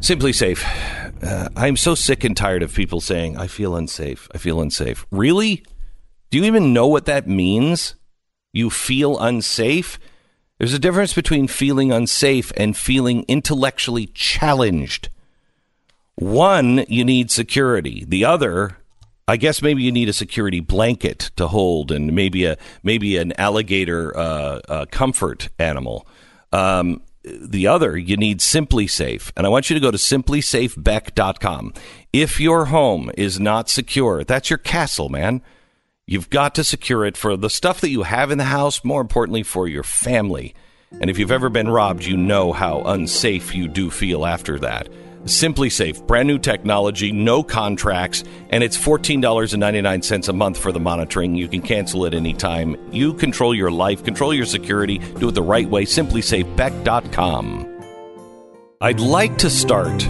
SimpliSafe. 0.00 0.64
Uh, 1.22 1.50
I'm 1.54 1.76
so 1.76 1.94
sick 1.94 2.24
and 2.24 2.34
tired 2.34 2.62
of 2.62 2.74
people 2.74 3.02
saying, 3.02 3.36
I 3.36 3.48
feel 3.48 3.76
unsafe. 3.76 4.30
I 4.34 4.38
feel 4.38 4.62
unsafe. 4.62 5.06
Really? 5.10 5.62
Do 6.30 6.38
you 6.38 6.44
even 6.44 6.72
know 6.72 6.86
what 6.86 7.04
that 7.04 7.28
means? 7.28 7.96
You 8.54 8.70
feel 8.70 9.18
unsafe. 9.18 9.98
There's 10.56 10.72
a 10.72 10.78
difference 10.78 11.12
between 11.12 11.48
feeling 11.48 11.92
unsafe 11.92 12.50
and 12.56 12.74
feeling 12.74 13.26
intellectually 13.28 14.06
challenged. 14.06 15.10
One, 16.16 16.84
you 16.88 17.04
need 17.04 17.30
security. 17.30 18.04
The 18.06 18.24
other, 18.24 18.76
I 19.26 19.36
guess 19.36 19.62
maybe 19.62 19.82
you 19.82 19.92
need 19.92 20.08
a 20.08 20.12
security 20.12 20.60
blanket 20.60 21.30
to 21.36 21.48
hold, 21.48 21.90
and 21.90 22.12
maybe 22.12 22.44
a 22.44 22.56
maybe 22.82 23.16
an 23.16 23.32
alligator 23.38 24.16
uh, 24.16 24.60
uh, 24.68 24.86
comfort 24.90 25.48
animal. 25.58 26.06
Um, 26.52 27.02
the 27.22 27.66
other, 27.66 27.96
you 27.96 28.16
need 28.16 28.40
SimpliSafe. 28.40 29.30
And 29.36 29.46
I 29.46 29.50
want 29.50 29.68
you 29.68 29.74
to 29.74 29.80
go 29.80 29.90
to 29.90 29.98
simplisafebeck.com. 29.98 31.74
If 32.12 32.40
your 32.40 32.66
home 32.66 33.10
is 33.16 33.38
not 33.38 33.68
secure, 33.68 34.24
that's 34.24 34.50
your 34.50 34.58
castle, 34.58 35.08
man. 35.08 35.42
You've 36.06 36.30
got 36.30 36.54
to 36.56 36.64
secure 36.64 37.04
it 37.04 37.16
for 37.16 37.36
the 37.36 37.50
stuff 37.50 37.80
that 37.82 37.90
you 37.90 38.02
have 38.02 38.30
in 38.30 38.38
the 38.38 38.44
house, 38.44 38.82
more 38.82 39.00
importantly, 39.00 39.42
for 39.42 39.68
your 39.68 39.84
family. 39.84 40.54
And 41.00 41.08
if 41.08 41.18
you've 41.18 41.30
ever 41.30 41.48
been 41.48 41.68
robbed, 41.68 42.04
you 42.04 42.16
know 42.16 42.52
how 42.52 42.80
unsafe 42.82 43.54
you 43.54 43.68
do 43.68 43.90
feel 43.90 44.26
after 44.26 44.58
that. 44.58 44.88
SimpliSafe, 45.24 46.06
brand 46.06 46.26
new 46.26 46.38
technology, 46.38 47.12
no 47.12 47.42
contracts, 47.42 48.24
and 48.48 48.64
it's 48.64 48.76
$14.99 48.76 50.28
a 50.28 50.32
month 50.32 50.58
for 50.58 50.72
the 50.72 50.80
monitoring. 50.80 51.34
You 51.34 51.46
can 51.46 51.60
cancel 51.62 52.04
it 52.06 52.14
anytime. 52.14 52.76
You 52.92 53.14
control 53.14 53.54
your 53.54 53.70
life, 53.70 54.02
control 54.02 54.32
your 54.32 54.46
security, 54.46 54.98
do 54.98 55.28
it 55.28 55.34
the 55.34 55.42
right 55.42 55.68
way. 55.68 55.84
SimpliSafeBeck.com. 55.84 57.66
I'd 58.80 59.00
like 59.00 59.36
to 59.38 59.50
start 59.50 60.08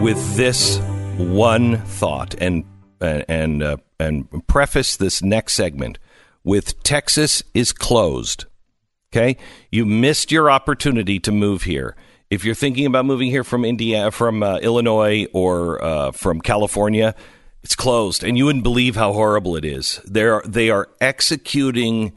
with 0.00 0.36
this 0.36 0.78
one 1.16 1.78
thought 1.78 2.34
and 2.38 2.64
and 3.00 3.62
uh, 3.62 3.78
and 3.98 4.46
preface 4.46 4.96
this 4.96 5.22
next 5.22 5.54
segment 5.54 5.98
with 6.44 6.82
Texas 6.82 7.42
is 7.54 7.72
closed. 7.72 8.44
Okay, 9.10 9.38
you 9.70 9.86
missed 9.86 10.30
your 10.30 10.50
opportunity 10.50 11.18
to 11.20 11.32
move 11.32 11.62
here 11.62 11.96
if 12.32 12.46
you're 12.46 12.54
thinking 12.54 12.86
about 12.86 13.04
moving 13.04 13.28
here 13.28 13.44
from 13.44 13.62
Indiana, 13.62 14.10
from 14.10 14.42
uh, 14.42 14.56
Illinois, 14.60 15.26
or 15.34 15.84
uh, 15.84 16.12
from 16.12 16.40
California, 16.40 17.14
it's 17.62 17.76
closed, 17.76 18.24
and 18.24 18.38
you 18.38 18.46
wouldn't 18.46 18.64
believe 18.64 18.96
how 18.96 19.12
horrible 19.12 19.54
it 19.54 19.66
is. 19.66 20.00
They're 20.06 20.40
they 20.46 20.70
are 20.70 20.88
executing 20.98 22.14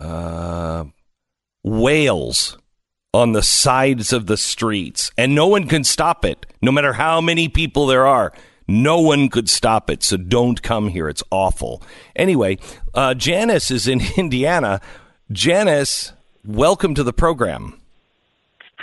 uh, 0.00 0.86
whales 1.62 2.58
on 3.14 3.34
the 3.34 3.42
sides 3.42 4.12
of 4.12 4.26
the 4.26 4.36
streets, 4.36 5.12
and 5.16 5.32
no 5.32 5.46
one 5.46 5.68
can 5.68 5.84
stop 5.84 6.24
it. 6.24 6.44
No 6.60 6.72
matter 6.72 6.94
how 6.94 7.20
many 7.20 7.48
people 7.48 7.86
there 7.86 8.04
are, 8.04 8.32
no 8.66 9.00
one 9.00 9.28
could 9.28 9.48
stop 9.48 9.88
it. 9.90 10.02
So 10.02 10.16
don't 10.16 10.60
come 10.60 10.88
here. 10.88 11.08
It's 11.08 11.22
awful. 11.30 11.84
Anyway, 12.16 12.58
uh, 12.94 13.14
Janice 13.14 13.70
is 13.70 13.86
in 13.86 14.00
Indiana. 14.16 14.80
Janice, 15.30 16.14
welcome 16.44 16.96
to 16.96 17.04
the 17.04 17.12
program. 17.12 17.80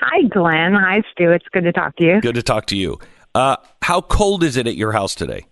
Hi, 0.06 0.24
Glenn. 0.24 0.74
Hi, 0.74 1.02
Stu. 1.12 1.32
It's 1.32 1.48
good 1.54 1.64
to 1.64 1.72
talk 1.72 1.96
to 1.98 2.06
you. 2.06 2.22
Good 2.22 2.36
to 2.36 2.44
talk 2.44 2.66
to 2.68 2.78
you. 2.78 3.00
Uh, 3.34 3.56
how 3.82 4.02
cold 4.02 4.44
is 4.44 4.58
it 4.58 4.68
at 4.68 4.76
your 4.76 4.92
house 4.92 5.16
today? 5.16 5.46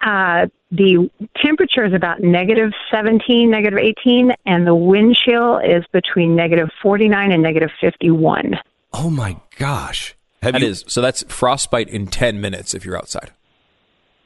Uh, 0.00 0.46
the 0.70 1.10
temperature 1.36 1.84
is 1.84 1.92
about 1.92 2.20
negative 2.20 2.72
17, 2.90 3.50
negative 3.50 3.78
18, 3.78 4.32
and 4.46 4.66
the 4.66 4.74
wind 4.74 5.16
chill 5.16 5.58
is 5.58 5.84
between 5.92 6.34
negative 6.34 6.68
49 6.82 7.32
and 7.32 7.42
negative 7.42 7.70
51. 7.80 8.58
Oh 8.92 9.10
my 9.10 9.36
gosh. 9.56 10.14
Have 10.42 10.54
that 10.54 10.62
you... 10.62 10.68
is, 10.68 10.84
so 10.88 11.00
that's 11.00 11.22
frostbite 11.24 11.88
in 11.88 12.06
10 12.06 12.40
minutes 12.40 12.74
if 12.74 12.84
you're 12.84 12.96
outside 12.96 13.30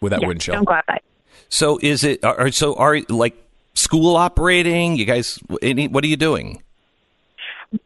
with 0.01 0.11
that 0.11 0.23
yeah, 0.23 0.29
wind 0.29 0.41
chill. 0.41 0.55
Don't 0.55 0.65
go 0.65 0.75
outside. 0.75 1.01
So 1.49 1.79
is 1.83 2.05
it, 2.05 2.25
are, 2.25 2.51
so 2.51 2.75
are 2.75 3.01
like 3.09 3.37
school 3.75 4.17
operating? 4.17 4.97
You 4.97 5.05
guys, 5.05 5.39
any, 5.61 5.89
what 5.89 6.05
are 6.05 6.09
you 6.09 6.17
doing? 6.17 6.63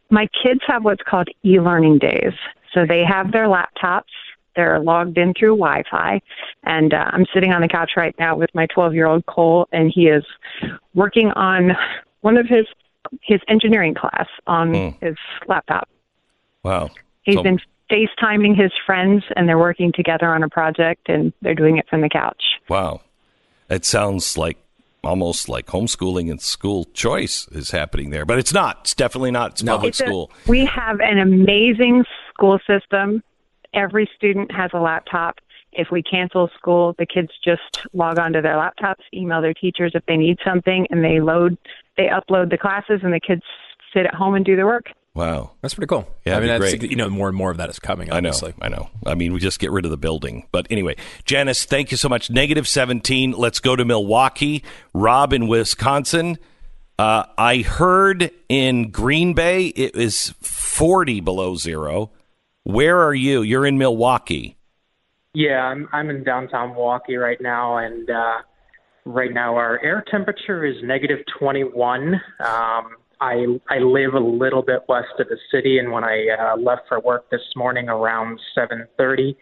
My 0.09 0.27
kids 0.43 0.61
have 0.67 0.83
what's 0.83 1.03
called 1.03 1.27
e-learning 1.43 1.99
days. 1.99 2.33
So 2.73 2.85
they 2.87 3.03
have 3.03 3.31
their 3.31 3.47
laptops. 3.47 4.03
They're 4.55 4.79
logged 4.79 5.17
in 5.17 5.33
through 5.33 5.57
Wi-Fi, 5.57 6.21
and 6.63 6.93
uh, 6.93 7.05
I'm 7.11 7.25
sitting 7.33 7.51
on 7.51 7.61
the 7.61 7.67
couch 7.67 7.91
right 7.97 8.13
now 8.19 8.37
with 8.37 8.51
my 8.53 8.67
12-year-old 8.67 9.25
Cole, 9.25 9.67
and 9.71 9.91
he 9.93 10.03
is 10.03 10.23
working 10.93 11.31
on 11.31 11.71
one 12.21 12.37
of 12.37 12.47
his 12.47 12.65
his 13.21 13.41
engineering 13.47 13.93
class 13.95 14.27
on 14.47 14.71
mm. 14.71 15.01
his 15.01 15.15
laptop. 15.47 15.89
Wow! 16.63 16.91
He's 17.23 17.35
so- 17.35 17.43
been 17.43 17.59
FaceTiming 17.91 18.59
his 18.59 18.71
friends, 18.85 19.23
and 19.35 19.49
they're 19.49 19.57
working 19.57 19.91
together 19.91 20.27
on 20.27 20.43
a 20.43 20.49
project, 20.49 21.09
and 21.09 21.33
they're 21.41 21.55
doing 21.55 21.77
it 21.77 21.87
from 21.89 22.01
the 22.01 22.09
couch. 22.09 22.43
Wow! 22.69 23.01
It 23.69 23.85
sounds 23.85 24.37
like 24.37 24.57
almost 25.03 25.49
like 25.49 25.67
homeschooling 25.67 26.31
and 26.31 26.41
school 26.41 26.85
choice 26.93 27.47
is 27.51 27.71
happening 27.71 28.09
there, 28.09 28.25
but 28.25 28.39
it's 28.39 28.53
not. 28.53 28.79
It's 28.81 28.95
definitely 28.95 29.31
not. 29.31 29.51
It's 29.51 29.63
no. 29.63 29.73
public 29.73 29.89
it's 29.89 29.99
school. 29.99 30.31
A, 30.45 30.49
we 30.49 30.65
have 30.65 30.99
an 31.01 31.19
amazing 31.19 32.05
school 32.29 32.59
system. 32.67 33.21
Every 33.73 34.09
student 34.15 34.51
has 34.51 34.71
a 34.73 34.79
laptop. 34.79 35.39
If 35.73 35.87
we 35.91 36.03
cancel 36.03 36.49
school, 36.55 36.95
the 36.99 37.05
kids 37.05 37.29
just 37.43 37.85
log 37.93 38.19
onto 38.19 38.41
their 38.41 38.55
laptops, 38.55 39.01
email 39.13 39.41
their 39.41 39.55
teachers 39.55 39.91
if 39.95 40.05
they 40.05 40.17
need 40.17 40.37
something, 40.45 40.85
and 40.91 41.03
they 41.03 41.19
load, 41.19 41.57
they 41.97 42.07
upload 42.07 42.51
the 42.51 42.57
classes, 42.57 42.99
and 43.03 43.11
the 43.11 43.19
kids 43.19 43.41
sit 43.93 44.05
at 44.05 44.13
home 44.13 44.35
and 44.35 44.45
do 44.45 44.55
their 44.55 44.67
work. 44.67 44.85
Wow, 45.15 45.51
that's 45.61 45.75
pretty 45.75 45.87
cool. 45.87 46.07
Yeah, 46.25 46.37
I 46.37 46.39
mean, 46.39 46.47
that's 46.47 46.59
great. 46.59 46.89
you 46.89 46.95
know, 46.95 47.07
more 47.07 47.27
and 47.27 47.37
more 47.37 47.51
of 47.51 47.57
that 47.57 47.69
is 47.69 47.77
coming. 47.77 48.11
Obviously. 48.11 48.55
I 48.59 48.69
know, 48.69 48.75
I 48.75 48.79
know. 48.79 48.89
I 49.05 49.15
mean, 49.15 49.31
we 49.31 49.39
just 49.39 49.59
get 49.59 49.71
rid 49.71 49.85
of 49.85 49.91
the 49.91 49.97
building. 49.97 50.47
But 50.51 50.65
anyway, 50.71 50.95
Janice, 51.23 51.65
thank 51.65 51.91
you 51.91 51.97
so 51.97 52.09
much. 52.09 52.31
Negative 52.31 52.67
seventeen. 52.67 53.31
Let's 53.31 53.59
go 53.59 53.75
to 53.75 53.85
Milwaukee. 53.85 54.63
Rob 54.93 55.31
in 55.31 55.47
Wisconsin. 55.47 56.39
Uh, 56.97 57.25
I 57.37 57.57
heard 57.57 58.31
in 58.49 58.89
Green 58.89 59.33
Bay 59.33 59.67
it 59.67 59.95
is 59.95 60.33
forty 60.41 61.21
below 61.21 61.55
zero. 61.57 62.11
Where 62.63 62.99
are 63.01 63.13
you? 63.13 63.43
You're 63.43 63.67
in 63.67 63.77
Milwaukee. 63.77 64.57
Yeah, 65.35 65.63
I'm 65.63 65.87
I'm 65.93 66.09
in 66.09 66.23
downtown 66.23 66.69
Milwaukee 66.69 67.17
right 67.17 67.39
now, 67.39 67.77
and 67.77 68.09
uh, 68.09 68.37
right 69.05 69.31
now 69.31 69.55
our 69.57 69.79
air 69.83 70.03
temperature 70.09 70.65
is 70.65 70.77
negative 70.83 71.19
twenty 71.37 71.63
one. 71.63 72.19
Um, 72.39 72.95
I 73.21 73.45
I 73.69 73.79
live 73.79 74.13
a 74.13 74.19
little 74.19 74.61
bit 74.61 74.81
west 74.87 75.19
of 75.19 75.27
the 75.27 75.37
city, 75.51 75.79
and 75.79 75.91
when 75.91 76.03
I 76.03 76.27
uh, 76.39 76.57
left 76.57 76.83
for 76.87 76.99
work 76.99 77.29
this 77.29 77.41
morning 77.55 77.89
around 77.89 78.39
7:30, 78.57 79.35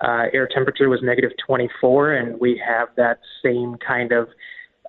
uh, 0.00 0.24
air 0.32 0.48
temperature 0.52 0.88
was 0.88 1.00
negative 1.02 1.30
24, 1.46 2.12
and 2.12 2.40
we 2.40 2.60
have 2.66 2.88
that 2.96 3.20
same 3.42 3.76
kind 3.86 4.12
of 4.12 4.28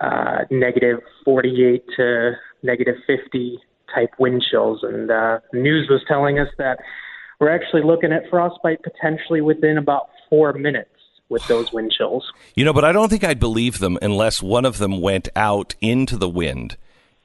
uh, 0.02 0.40
negative 0.50 1.00
48 1.24 1.84
to 1.98 2.32
negative 2.64 2.96
50 3.08 3.60
type 3.94 4.10
wind 4.20 4.44
chills. 4.50 4.80
And 4.84 5.12
uh, 5.12 5.40
news 5.54 5.88
was 5.90 6.02
telling 6.08 6.40
us 6.40 6.48
that 6.58 6.80
we're 7.40 7.54
actually 7.54 7.84
looking 7.84 8.12
at 8.12 8.24
frostbite 8.30 8.82
potentially 8.84 9.42
within 9.42 9.78
about 9.78 10.10
four 10.30 10.54
minutes 10.54 10.90
with 11.30 11.46
those 11.48 11.72
wind 11.72 11.92
chills. 11.92 12.32
You 12.56 12.66
know, 12.66 12.74
but 12.74 12.86
I 12.86 12.92
don't 12.92 13.10
think 13.10 13.24
I'd 13.24 13.40
believe 13.40 13.80
them 13.80 13.98
unless 14.02 14.42
one 14.42 14.66
of 14.66 14.78
them 14.78 15.02
went 15.02 15.30
out 15.36 15.76
into 15.82 16.18
the 16.18 16.30
wind 16.30 16.78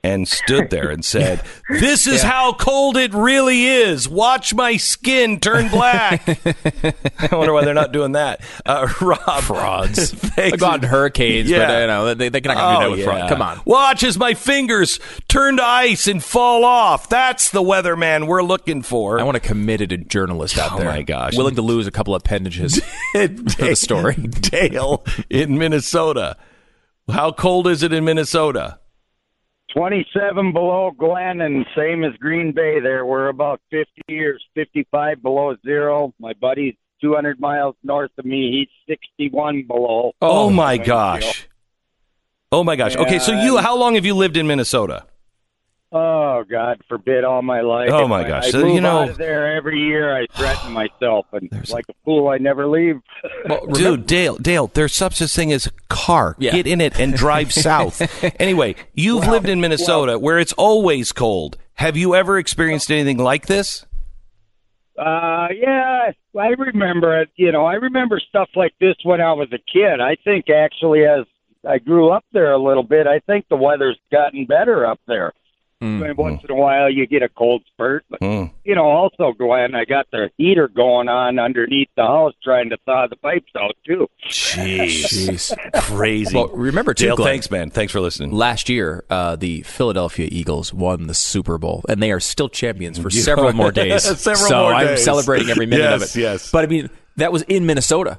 and 0.05 0.29
stood 0.29 0.71
there 0.71 0.91
and 0.91 1.05
said, 1.05 1.43
"This 1.69 2.07
is 2.07 2.23
yeah. 2.23 2.31
how 2.31 2.53
cold 2.53 2.97
it 2.97 3.13
really 3.13 3.67
is. 3.67 4.09
Watch 4.09 4.55
my 4.55 4.77
skin 4.77 5.41
turn 5.41 5.69
black." 5.69 6.29
I 7.19 7.37
wonder 7.37 7.53
why 7.53 7.65
they're 7.65 7.75
not 7.75 7.93
doing 7.93 8.13
that. 8.13 8.41
Uh, 8.65 8.89
Rob, 9.01 9.43
frauds. 9.43 10.13
They've 10.37 10.59
gone 10.59 10.83
hurricanes, 10.83 11.51
yeah. 11.51 11.67
but 11.67 11.81
you 11.81 11.87
know 11.87 12.15
they, 12.15 12.29
they're 12.29 12.41
not 12.41 12.57
going 12.57 12.75
do 12.75 12.81
that 12.81 12.91
with 12.91 13.01
yeah. 13.01 13.29
Come 13.29 13.43
on, 13.43 13.61
watch 13.65 14.03
as 14.05 14.17
my 14.17 14.35
fingers 14.35 15.01
turn 15.29 15.57
to 15.57 15.65
ice 15.65 16.07
and 16.07 16.23
fall 16.23 16.65
off. 16.65 17.09
That's 17.09 17.51
the 17.51 17.63
weatherman 17.63 18.27
we're 18.27 18.43
looking 18.43 18.83
for. 18.83 19.19
I 19.19 19.25
want 19.25 19.37
a 19.37 19.41
committed 19.41 20.09
journalist 20.09 20.59
out 20.59 20.73
oh 20.73 20.79
there. 20.79 20.89
Oh 20.89 20.93
my 20.93 21.03
gosh, 21.03 21.37
willing 21.37 21.57
to 21.57 21.63
lose 21.63 21.87
a 21.87 21.91
couple 21.91 22.15
appendages 22.15 22.81
for 23.13 23.27
the 23.27 23.75
story. 23.75 24.15
Dale 24.15 25.05
in 25.29 25.59
Minnesota. 25.59 26.37
How 27.11 27.33
cold 27.33 27.67
is 27.67 27.83
it 27.83 27.93
in 27.93 28.05
Minnesota? 28.05 28.79
27 29.75 30.53
below 30.53 30.91
Glenn 30.97 31.41
and 31.41 31.67
same 31.77 32.05
as 32.05 32.15
Green 32.17 32.53
Bay 32.53 32.81
there. 32.81 33.05
We're 33.05 33.29
about 33.29 33.61
50 33.71 33.91
years, 34.09 34.43
55 34.55 35.23
below 35.23 35.57
zero. 35.65 36.15
My 36.19 36.33
buddy's 36.35 36.75
200 37.01 37.39
miles 37.39 37.77
north 37.83 38.11
of 38.19 38.25
me. 38.25 38.67
He's 38.87 38.97
61 39.19 39.65
below. 39.65 40.13
Oh, 40.23 40.47
oh 40.47 40.51
my 40.51 40.79
gosh. 40.79 41.49
Oh 42.51 42.65
my 42.65 42.77
gosh. 42.77 42.97
Okay, 42.97 43.19
so 43.19 43.33
you 43.33 43.59
how 43.59 43.77
long 43.77 43.95
have 43.95 44.07
you 44.07 44.15
lived 44.15 44.37
in 44.37 44.47
Minnesota? 44.47 45.05
Oh 45.91 46.45
God 46.45 46.83
forbid 46.87 47.25
all 47.25 47.41
my 47.41 47.63
life. 47.63 47.91
Oh 47.93 48.07
my 48.07 48.23
gosh! 48.23 48.45
I, 48.45 48.49
I 48.49 48.51
so 48.51 48.63
move 48.65 48.75
you 48.75 48.81
know, 48.83 49.01
out 49.01 49.09
of 49.11 49.17
there 49.17 49.57
every 49.57 49.79
year. 49.79 50.15
I 50.15 50.27
threaten 50.35 50.73
myself, 50.73 51.27
and 51.33 51.51
like 51.71 51.87
a 51.89 51.95
fool, 52.05 52.29
I 52.29 52.37
never 52.37 52.67
leave. 52.67 53.01
Well, 53.47 53.67
dude, 53.73 54.07
Dale, 54.07 54.37
Dale, 54.37 54.67
there's 54.75 54.95
such 54.95 55.21
a 55.23 55.29
thing 55.29 55.51
as 55.51 55.67
a 55.67 55.71
car. 55.89 56.37
Yeah. 56.39 56.53
Get 56.53 56.67
in 56.67 56.83
it 56.83 57.01
and 57.01 57.15
drive 57.15 57.53
south. 57.55 58.03
anyway, 58.39 58.75
you've 58.93 59.23
well, 59.23 59.33
lived 59.33 59.49
in 59.49 59.61
Minnesota 59.61 60.13
well, 60.13 60.21
where 60.21 60.39
it's 60.39 60.53
always 60.55 61.13
cold. 61.13 61.57
Have 61.75 61.97
you 61.97 62.15
ever 62.15 62.39
experienced 62.39 62.91
anything 62.91 63.19
like 63.19 63.47
this? 63.47 63.87
Uh, 64.99 65.47
yeah, 65.55 66.11
I 66.39 66.49
remember 66.49 67.23
it. 67.23 67.31
You 67.37 67.53
know, 67.53 67.65
I 67.65 67.75
remember 67.75 68.21
stuff 68.29 68.51
like 68.57 68.75
this 68.81 68.97
when 69.05 69.21
I 69.21 69.33
was 69.33 69.49
a 69.53 69.59
kid. 69.73 70.01
I 70.01 70.17
think 70.25 70.51
actually, 70.51 71.05
as 71.05 71.25
I 71.67 71.79
grew 71.79 72.11
up 72.11 72.25
there 72.33 72.53
a 72.53 72.63
little 72.63 72.83
bit. 72.83 73.07
I 73.07 73.21
think 73.21 73.47
the 73.49 73.57
weather's 73.57 73.99
gotten 74.13 74.47
better 74.47 74.87
up 74.87 75.01
there. 75.07 75.33
Mm. 75.83 76.03
I 76.03 76.07
mean, 76.09 76.17
once 76.17 76.43
in 76.43 76.51
a 76.51 76.57
while 76.57 76.91
you 76.91 77.07
get 77.07 77.23
a 77.23 77.29
cold 77.29 77.63
spurt, 77.73 78.05
but 78.11 78.19
Mm. 78.21 78.51
you 78.65 78.75
know, 78.75 78.85
also 78.87 79.33
Glenn, 79.33 79.77
I 79.77 79.85
got 79.85 80.07
the 80.11 80.29
heater 80.37 80.67
going 80.67 81.09
on 81.09 81.39
underneath 81.39 81.89
the 81.97 82.03
house 82.03 82.35
trying 82.43 82.71
to 82.71 82.77
thaw 82.85 83.07
the 83.07 83.15
pipes 83.17 83.53
out 83.57 83.77
too. 83.87 84.09
Jeez. 84.29 85.57
Crazy. 85.75 86.35
Well, 86.37 86.49
remember 86.49 86.95
too, 86.95 87.07
Dale, 87.07 87.17
Glenn, 87.17 87.29
thanks, 87.29 87.51
man. 87.51 87.71
Thanks 87.71 87.93
for 87.93 88.01
listening. 88.01 88.33
Last 88.33 88.69
year, 88.69 89.05
uh, 89.09 89.37
the 89.37 89.63
Philadelphia 89.63 90.29
Eagles 90.31 90.75
won 90.75 91.07
the 91.07 91.15
Super 91.15 91.59
Bowl, 91.59 91.85
and 91.89 92.03
they 92.03 92.11
are 92.11 92.21
still 92.21 92.49
champions 92.49 92.99
for 92.99 93.11
several 93.11 93.53
more 93.53 93.71
days. 93.71 94.03
Several 94.19 94.49
so 94.49 94.63
more 94.63 94.75
I'm 94.75 94.97
celebrating 94.97 95.49
every 95.51 95.67
minute 95.67 95.93
of 95.93 96.03
it. 96.03 96.17
yes. 96.17 96.51
But 96.51 96.65
I 96.65 96.67
mean, 96.67 96.91
that 97.17 97.33
was 97.33 97.43
in 97.43 97.67
Minnesota. 97.67 98.19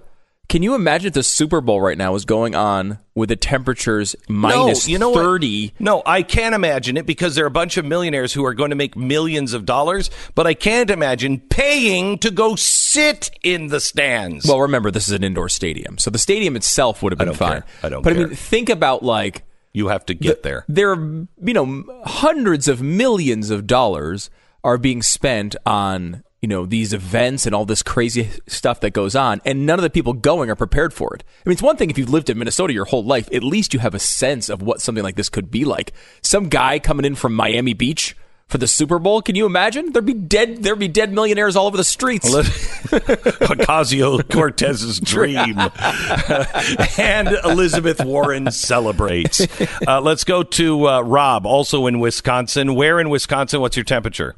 Can 0.49 0.63
you 0.63 0.73
imagine 0.73 1.09
if 1.09 1.13
the 1.13 1.21
Super 1.21 1.61
Bowl 1.61 1.79
right 1.79 1.97
now 1.97 2.15
is 2.15 2.25
going 2.25 2.55
on 2.55 2.97
with 3.13 3.29
the 3.29 3.35
temperatures 3.35 4.15
minus 4.27 4.87
no, 4.87 4.91
you 4.91 4.97
know 4.97 5.11
what? 5.11 5.21
30? 5.21 5.75
No, 5.77 6.01
I 6.07 6.23
can't 6.23 6.55
imagine 6.55 6.97
it 6.97 7.05
because 7.05 7.35
there 7.35 7.43
are 7.43 7.47
a 7.47 7.51
bunch 7.51 7.77
of 7.77 7.85
millionaires 7.85 8.33
who 8.33 8.43
are 8.43 8.55
going 8.55 8.71
to 8.71 8.75
make 8.75 8.97
millions 8.97 9.53
of 9.53 9.67
dollars, 9.67 10.09
but 10.33 10.47
I 10.47 10.55
can't 10.55 10.89
imagine 10.89 11.39
paying 11.39 12.17
to 12.17 12.31
go 12.31 12.55
sit 12.55 13.29
in 13.43 13.67
the 13.67 13.79
stands. 13.79 14.47
Well, 14.47 14.59
remember, 14.61 14.89
this 14.89 15.07
is 15.07 15.13
an 15.13 15.23
indoor 15.23 15.49
stadium. 15.49 15.99
So 15.99 16.09
the 16.09 16.17
stadium 16.17 16.55
itself 16.55 17.03
would 17.03 17.11
have 17.11 17.19
been 17.19 17.27
don't 17.27 17.37
fine. 17.37 17.51
care. 17.51 17.65
I 17.83 17.89
don't 17.89 18.01
but 18.01 18.13
I 18.13 18.15
mean, 18.15 18.29
think 18.29 18.69
about 18.69 19.03
like 19.03 19.43
you 19.71 19.89
have 19.89 20.03
to 20.07 20.15
get 20.15 20.41
there. 20.41 20.65
there 20.67 20.91
are 20.93 21.27
you 21.43 21.53
know 21.53 21.83
hundreds 22.05 22.67
of 22.67 22.81
millions 22.81 23.51
of 23.51 23.67
dollars 23.67 24.31
are 24.63 24.79
being 24.79 25.03
spent 25.03 25.55
on 25.63 26.23
you 26.41 26.47
know 26.47 26.65
these 26.65 26.93
events 26.93 27.45
and 27.45 27.53
all 27.53 27.65
this 27.65 27.83
crazy 27.83 28.29
stuff 28.47 28.79
that 28.79 28.91
goes 28.91 29.15
on 29.15 29.41
and 29.45 29.65
none 29.65 29.77
of 29.79 29.83
the 29.83 29.89
people 29.89 30.13
going 30.13 30.49
are 30.49 30.55
prepared 30.55 30.93
for 30.93 31.13
it 31.13 31.23
i 31.45 31.49
mean 31.49 31.53
it's 31.53 31.61
one 31.61 31.77
thing 31.77 31.89
if 31.89 31.97
you've 31.97 32.09
lived 32.09 32.29
in 32.29 32.37
minnesota 32.37 32.73
your 32.73 32.85
whole 32.85 33.03
life 33.03 33.27
at 33.33 33.43
least 33.43 33.73
you 33.73 33.79
have 33.79 33.93
a 33.93 33.99
sense 33.99 34.49
of 34.49 34.61
what 34.61 34.81
something 34.81 35.03
like 35.03 35.15
this 35.15 35.29
could 35.29 35.51
be 35.51 35.65
like 35.65 35.93
some 36.21 36.49
guy 36.49 36.79
coming 36.79 37.05
in 37.05 37.15
from 37.15 37.33
miami 37.33 37.73
beach 37.73 38.15
for 38.47 38.57
the 38.57 38.67
super 38.67 38.99
bowl 38.99 39.21
can 39.21 39.35
you 39.35 39.45
imagine 39.45 39.91
there'd 39.91 40.05
be 40.05 40.13
dead 40.13 40.63
there'd 40.63 40.79
be 40.79 40.87
dead 40.87 41.11
millionaires 41.11 41.55
all 41.55 41.67
over 41.67 41.77
the 41.77 41.83
streets 41.83 42.29
Ocasio 42.89 44.27
Cortez's 44.31 44.99
dream. 45.03 45.57
and 46.97 47.27
Elizabeth 47.45 48.03
Warren 48.03 48.51
celebrates. 48.51 49.45
Uh, 49.87 50.01
let's 50.01 50.23
go 50.23 50.41
to 50.43 50.87
uh, 50.87 51.01
Rob, 51.01 51.45
also 51.45 51.85
in 51.85 51.99
Wisconsin. 51.99 52.73
Where 52.73 52.99
in 52.99 53.09
Wisconsin? 53.09 53.61
What's 53.61 53.77
your 53.77 53.83
temperature? 53.83 54.35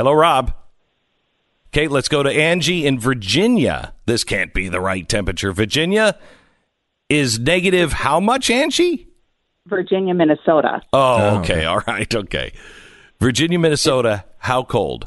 Hello, 0.00 0.14
Rob. 0.14 0.54
Okay, 1.68 1.86
let's 1.86 2.08
go 2.08 2.22
to 2.22 2.30
Angie 2.30 2.86
in 2.86 2.98
Virginia. 2.98 3.92
This 4.06 4.24
can't 4.24 4.54
be 4.54 4.70
the 4.70 4.80
right 4.80 5.06
temperature. 5.06 5.52
Virginia 5.52 6.18
is 7.10 7.38
negative 7.38 7.92
how 7.92 8.18
much, 8.18 8.48
Angie? 8.48 9.08
Virginia, 9.66 10.14
Minnesota. 10.14 10.80
Oh, 10.94 11.40
okay. 11.40 11.66
All 11.66 11.82
right. 11.86 12.12
Okay. 12.14 12.54
Virginia, 13.20 13.58
Minnesota, 13.58 14.24
how 14.38 14.62
cold? 14.62 15.06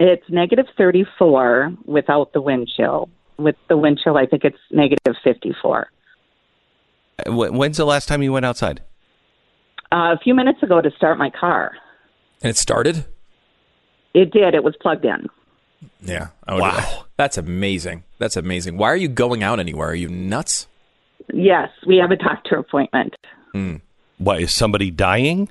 It's 0.00 0.28
negative 0.28 0.66
34 0.76 1.74
without 1.84 2.32
the 2.32 2.40
wind 2.40 2.68
chill. 2.76 3.08
With 3.38 3.54
the 3.68 3.76
wind 3.76 4.00
chill, 4.02 4.16
I 4.16 4.26
think 4.26 4.42
it's 4.42 4.58
negative 4.72 5.14
54. 5.22 5.86
Uh, 7.26 7.30
wh- 7.30 7.52
When's 7.56 7.76
the 7.76 7.84
last 7.86 8.08
time 8.08 8.24
you 8.24 8.32
went 8.32 8.44
outside? 8.44 8.82
Uh, 9.92 10.10
a 10.14 10.18
few 10.20 10.34
minutes 10.34 10.64
ago 10.64 10.80
to 10.80 10.90
start 10.96 11.16
my 11.16 11.30
car. 11.30 11.70
and 12.42 12.50
it 12.50 12.56
started 12.56 13.04
It 14.14 14.32
did. 14.32 14.54
It 14.54 14.64
was 14.64 14.74
plugged 14.80 15.04
in. 15.04 15.28
yeah 16.02 16.28
oh, 16.46 16.58
wow 16.58 17.04
that's 17.16 17.38
amazing 17.38 18.04
that's 18.18 18.36
amazing 18.36 18.76
why 18.76 18.88
are 18.88 18.96
you 18.96 19.08
going 19.08 19.42
out 19.42 19.58
anywhere 19.58 19.88
are 19.88 19.94
you 19.94 20.08
nuts 20.08 20.66
Yes, 21.32 21.70
we 21.86 21.96
have 21.96 22.10
a 22.10 22.16
doctor 22.16 22.56
appointment. 22.56 23.14
Hmm. 23.52 23.76
Why 24.18 24.38
is 24.38 24.52
somebody 24.52 24.90
dying? 24.90 25.48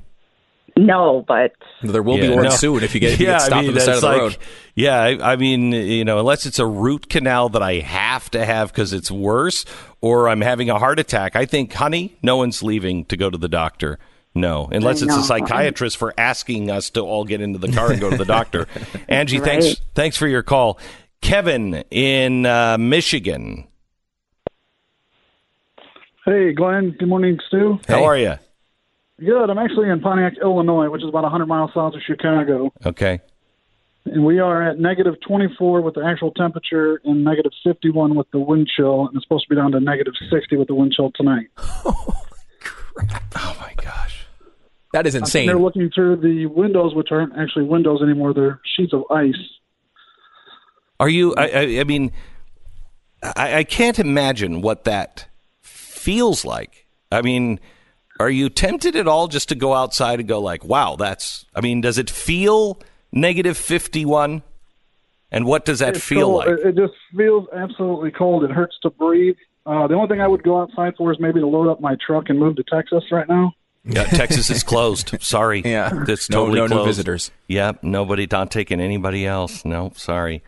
No, 0.77 1.25
but 1.27 1.53
there 1.81 2.03
will 2.03 2.17
be 2.17 2.29
one 2.29 2.43
no. 2.43 2.49
soon 2.51 2.83
if 2.83 2.93
you 2.93 3.01
get, 3.01 3.13
if 3.13 3.19
you 3.19 3.25
yeah, 3.27 3.33
get 3.33 3.41
stopped 3.41 3.57
I 3.57 3.61
mean, 3.61 3.69
on 3.69 3.73
the 3.73 3.81
side 3.81 3.95
of 3.95 4.01
the 4.01 4.07
like, 4.07 4.21
road 4.21 4.37
Yeah, 4.75 5.01
I, 5.01 5.33
I 5.33 5.35
mean, 5.35 5.71
you 5.73 6.05
know, 6.05 6.19
unless 6.19 6.45
it's 6.45 6.59
a 6.59 6.65
root 6.65 7.09
canal 7.09 7.49
that 7.49 7.63
I 7.63 7.75
have 7.79 8.29
to 8.31 8.45
have 8.45 8.71
because 8.71 8.93
it's 8.93 9.11
worse, 9.11 9.65
or 9.99 10.29
I'm 10.29 10.41
having 10.41 10.69
a 10.69 10.79
heart 10.79 10.99
attack. 10.99 11.35
I 11.35 11.45
think, 11.45 11.73
honey, 11.73 12.17
no 12.21 12.37
one's 12.37 12.63
leaving 12.63 13.03
to 13.05 13.17
go 13.17 13.29
to 13.29 13.37
the 13.37 13.49
doctor. 13.49 13.99
No, 14.35 14.69
unless 14.71 15.01
it's 15.01 15.15
a 15.15 15.23
psychiatrist 15.23 15.97
for 15.97 16.13
asking 16.17 16.69
us 16.69 16.91
to 16.91 17.01
all 17.01 17.25
get 17.25 17.41
into 17.41 17.57
the 17.59 17.71
car 17.71 17.91
and 17.91 17.99
go 17.99 18.09
to 18.09 18.17
the 18.17 18.25
doctor. 18.39 18.67
Angie, 19.07 19.39
thanks, 19.39 19.65
Right. 19.65 19.81
thanks 19.95 20.17
for 20.17 20.27
your 20.27 20.43
call. 20.43 20.77
Kevin 21.21 21.83
in 21.91 22.45
uh, 22.45 22.77
Michigan, 22.77 23.67
Hey, 26.25 26.53
Glenn. 26.53 26.91
Good 26.91 27.07
morning, 27.07 27.39
Stu. 27.47 27.79
how 27.87 28.03
are 28.03 28.17
you? 28.17 28.35
Good. 29.19 29.49
I'm 29.49 29.57
actually 29.57 29.89
in 29.89 29.99
Pontiac, 29.99 30.33
Illinois, 30.41 30.89
which 30.89 31.01
is 31.01 31.09
about 31.09 31.23
100 31.23 31.45
miles 31.47 31.71
south 31.73 31.93
of 31.95 32.01
Chicago. 32.05 32.71
Okay. 32.85 33.19
And 34.05 34.23
we 34.25 34.39
are 34.39 34.61
at 34.69 34.79
negative 34.79 35.15
24 35.27 35.81
with 35.81 35.95
the 35.95 36.05
actual 36.05 36.31
temperature 36.31 37.01
and 37.03 37.23
negative 37.23 37.51
51 37.63 38.15
with 38.15 38.29
the 38.31 38.39
wind 38.39 38.69
chill. 38.75 39.07
And 39.07 39.15
it's 39.15 39.25
supposed 39.25 39.45
to 39.45 39.49
be 39.49 39.55
down 39.55 39.71
to 39.73 39.79
negative 39.79 40.13
60 40.29 40.55
with 40.57 40.67
the 40.67 40.75
wind 40.75 40.93
chill 40.95 41.11
tonight. 41.15 41.47
Oh 43.35 43.55
my 43.61 43.71
gosh. 43.81 44.18
That 44.93 45.05
is 45.07 45.15
insane. 45.15 45.47
They're 45.47 45.59
looking 45.59 45.89
through 45.93 46.17
the 46.17 46.45
windows, 46.47 46.95
which 46.95 47.09
aren't 47.11 47.37
actually 47.37 47.65
windows 47.65 48.01
anymore. 48.01 48.33
They're 48.33 48.59
sheets 48.75 48.93
of 48.93 49.03
ice. 49.11 49.35
Are 50.99 51.09
you? 51.09 51.33
I, 51.35 51.47
I, 51.49 51.79
I 51.79 51.83
mean, 51.83 52.11
I, 53.23 53.57
I 53.57 53.63
can't 53.63 53.99
imagine 53.99 54.61
what 54.61 54.83
that 54.83 55.27
feels 55.61 56.43
like. 56.43 56.87
I 57.11 57.21
mean, 57.21 57.59
are 58.19 58.29
you 58.29 58.49
tempted 58.49 58.95
at 58.95 59.07
all 59.07 59.27
just 59.27 59.49
to 59.49 59.55
go 59.55 59.73
outside 59.73 60.19
and 60.19 60.27
go 60.27 60.39
like, 60.41 60.63
"Wow, 60.65 60.95
that's"? 60.97 61.45
I 61.55 61.61
mean, 61.61 61.81
does 61.81 61.97
it 61.97 62.09
feel 62.09 62.81
negative 63.11 63.57
fifty-one? 63.57 64.43
And 65.31 65.45
what 65.45 65.63
does 65.63 65.79
that 65.79 65.95
It's 65.95 66.03
feel 66.03 66.27
cold. 66.27 66.45
like? 66.47 66.59
It, 66.65 66.75
just 66.75 66.93
feels 67.15 67.47
absolutely 67.55 68.09
cold. 68.11 68.43
It 68.43 68.49
hurts 68.49 68.75
to 68.81 68.89
breathe. 68.89 69.35
Uh, 69.63 69.85
the 69.85 69.93
only 69.93 70.07
thing 70.07 70.21
I 70.21 70.27
would 70.27 70.41
go 70.41 70.59
outside 70.59 70.95
for 70.97 71.11
is 71.11 71.19
maybe 71.19 71.39
to 71.39 71.45
load 71.45 71.69
up 71.69 71.79
my 71.79 71.95
truck 72.05 72.29
and 72.29 72.39
move 72.39 72.55
to 72.55 72.63
Texas 72.63 73.03
right 73.11 73.27
now. 73.29 73.53
Yeah, 73.89 74.03
Texas 74.05 74.49
is 74.49 74.63
closed. 74.63 75.15
Sorry. 75.21 75.61
Yeah. 75.69 76.05
It's 76.07 76.27
totally 76.27 76.59
no 76.59 76.67
new 76.67 76.75
closed. 76.75 76.87
visitors. 76.87 77.31
Yep. 77.47 77.83
Nobody 77.83 78.27
not 78.31 78.49
taking 78.49 78.79
anybody 78.81 79.25
else. 79.27 79.63
No, 79.65 79.91
sorry. 79.95 80.43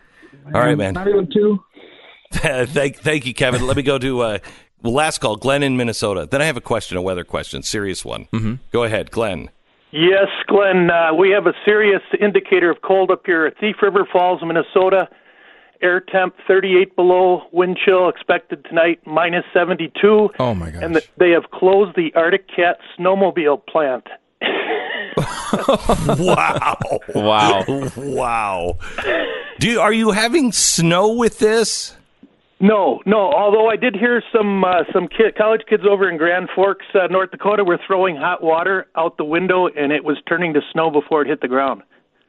All 0.46 0.60
right, 0.60 0.76
man. 0.76 0.94
Not 0.94 1.06
even 1.08 1.28
two. 1.32 1.62
thank, 2.32 2.96
thank 2.96 3.26
you, 3.26 3.34
Kevin. 3.34 3.66
Let 3.66 3.76
me 3.76 3.82
go 3.82 3.98
to 3.98 4.20
uh, 4.22 4.38
last 4.82 5.18
call, 5.18 5.36
Glenn 5.36 5.62
in 5.62 5.76
Minnesota. 5.76 6.26
Then 6.28 6.42
I 6.42 6.46
have 6.46 6.56
a 6.56 6.60
question, 6.62 6.96
a 6.96 7.02
weather 7.02 7.24
question, 7.24 7.62
serious 7.62 8.04
one. 8.04 8.26
Mm-hmm. 8.32 8.54
Go 8.72 8.84
ahead, 8.84 9.10
Glenn. 9.10 9.50
Yes, 9.92 10.28
Glenn. 10.46 10.90
Uh, 10.90 11.14
we 11.14 11.30
have 11.30 11.46
a 11.46 11.52
serious 11.64 12.02
indicator 12.20 12.70
of 12.70 12.80
cold 12.82 13.10
up 13.10 13.22
here 13.26 13.46
at 13.46 13.58
Thief 13.58 13.76
River 13.82 14.08
Falls, 14.10 14.40
Minnesota. 14.42 15.08
Air 15.82 16.00
temp 16.00 16.34
38 16.46 16.94
below, 16.96 17.42
wind 17.52 17.78
chill 17.84 18.08
expected 18.08 18.64
tonight 18.64 19.00
minus 19.06 19.44
72. 19.52 20.30
Oh 20.38 20.54
my 20.54 20.70
gosh. 20.70 20.82
And 20.82 20.94
th- 20.94 21.10
they 21.18 21.30
have 21.30 21.50
closed 21.50 21.96
the 21.96 22.12
Arctic 22.14 22.46
Cat 22.48 22.78
snowmobile 22.98 23.66
plant. 23.66 24.06
wow. 26.18 26.78
Wow. 27.14 27.64
wow. 27.96 28.78
Do 29.58 29.68
you, 29.68 29.80
are 29.80 29.92
you 29.92 30.12
having 30.12 30.52
snow 30.52 31.12
with 31.12 31.38
this? 31.38 31.96
No, 32.60 33.00
no. 33.06 33.32
Although 33.32 33.68
I 33.68 33.76
did 33.76 33.96
hear 33.96 34.22
some 34.32 34.62
uh, 34.62 34.84
some 34.92 35.08
kid, 35.08 35.36
college 35.36 35.62
kids 35.68 35.82
over 35.88 36.08
in 36.08 36.16
Grand 36.16 36.48
Forks, 36.54 36.86
uh, 36.94 37.08
North 37.08 37.32
Dakota, 37.32 37.64
were 37.64 37.78
throwing 37.84 38.16
hot 38.16 38.42
water 38.42 38.86
out 38.96 39.16
the 39.16 39.24
window, 39.24 39.66
and 39.66 39.90
it 39.90 40.04
was 40.04 40.16
turning 40.28 40.54
to 40.54 40.60
snow 40.72 40.88
before 40.88 41.22
it 41.22 41.28
hit 41.28 41.40
the 41.40 41.48
ground. 41.48 41.82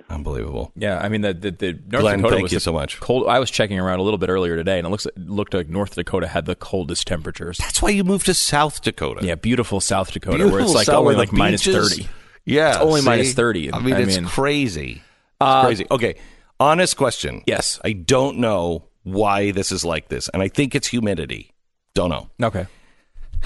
Unbelievable. 0.09 0.71
Yeah, 0.75 0.99
I 0.99 1.09
mean 1.09 1.21
the 1.21 1.33
the, 1.33 1.51
the 1.51 1.73
North 1.73 2.01
Glenn, 2.01 2.17
Dakota 2.19 2.35
thank 2.35 2.43
was 2.43 2.51
you 2.53 2.59
so 2.59 2.71
much. 2.73 2.99
Cold. 2.99 3.27
I 3.27 3.39
was 3.39 3.49
checking 3.49 3.79
around 3.79 3.99
a 3.99 4.03
little 4.03 4.17
bit 4.17 4.29
earlier 4.29 4.55
today, 4.55 4.77
and 4.77 4.85
it 4.85 4.89
looks 4.89 5.05
it 5.05 5.17
looked 5.17 5.53
like 5.53 5.69
North 5.69 5.95
Dakota 5.95 6.27
had 6.27 6.45
the 6.45 6.55
coldest 6.55 7.07
temperatures. 7.07 7.57
That's 7.57 7.81
why 7.81 7.89
you 7.89 8.03
moved 8.03 8.25
to 8.27 8.33
South 8.33 8.81
Dakota. 8.81 9.25
Yeah, 9.25 9.35
beautiful 9.35 9.81
South 9.81 10.11
Dakota, 10.11 10.37
Beautiful 10.37 10.57
where 10.57 10.65
it's 10.65 10.73
like 10.75 10.85
South, 10.85 10.95
only 10.97 11.15
like 11.15 11.31
beaches- 11.31 11.63
thirty. 11.65 12.07
Yeah, 12.45 12.69
it's 12.71 12.77
only 12.79 13.01
see? 13.01 13.05
minus 13.05 13.33
thirty. 13.33 13.73
I 13.73 13.79
mean, 13.79 13.95
it's 13.95 14.19
crazy. 14.29 14.91
It's 14.91 15.01
Uh, 15.41 15.63
crazy. 15.65 15.87
Okay, 15.89 16.15
honest 16.59 16.95
question. 16.97 17.41
Yes. 17.47 17.79
I 17.83 17.93
don't 17.93 18.37
know 18.37 18.89
why 19.03 19.51
this 19.51 19.71
is 19.71 19.83
like 19.85 20.09
this, 20.09 20.29
and 20.29 20.41
I 20.43 20.47
think 20.49 20.75
it's 20.75 20.87
humidity. 20.87 21.53
Don't 21.95 22.09
know. 22.09 22.29
Okay. 22.41 22.67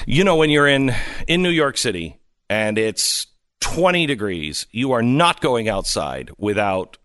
You 0.05 0.23
know, 0.23 0.35
when 0.35 0.49
you're 0.49 0.67
in 0.67 0.93
in 1.27 1.41
New 1.43 1.49
York 1.49 1.77
City 1.77 2.17
and 2.49 2.77
it's 2.77 3.27
20 3.61 4.05
degrees, 4.05 4.67
you 4.71 4.91
are 4.91 5.01
not 5.03 5.41
going 5.41 5.67
outside 5.67 6.31
without 6.37 6.97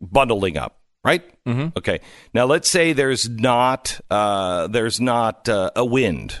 bundling 0.00 0.56
up, 0.56 0.80
right? 1.04 1.22
Mm-hmm. 1.44 1.76
Okay. 1.76 2.00
Now 2.34 2.44
let's 2.46 2.68
say 2.68 2.92
there's 2.92 3.28
not 3.28 4.00
uh, 4.10 4.66
there's 4.68 5.00
not 5.00 5.48
uh, 5.48 5.70
a 5.76 5.84
wind, 5.84 6.36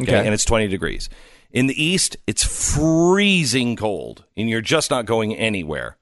okay, 0.00 0.12
Okay. 0.16 0.24
and 0.24 0.34
it's 0.34 0.44
20 0.44 0.68
degrees. 0.68 1.08
In 1.50 1.66
the 1.66 1.82
east, 1.82 2.16
it's 2.28 2.44
freezing 2.44 3.74
cold, 3.74 4.24
and 4.36 4.48
you're 4.48 4.60
just 4.60 4.90
not 4.90 5.04
going 5.04 5.34
anywhere. 5.34 5.96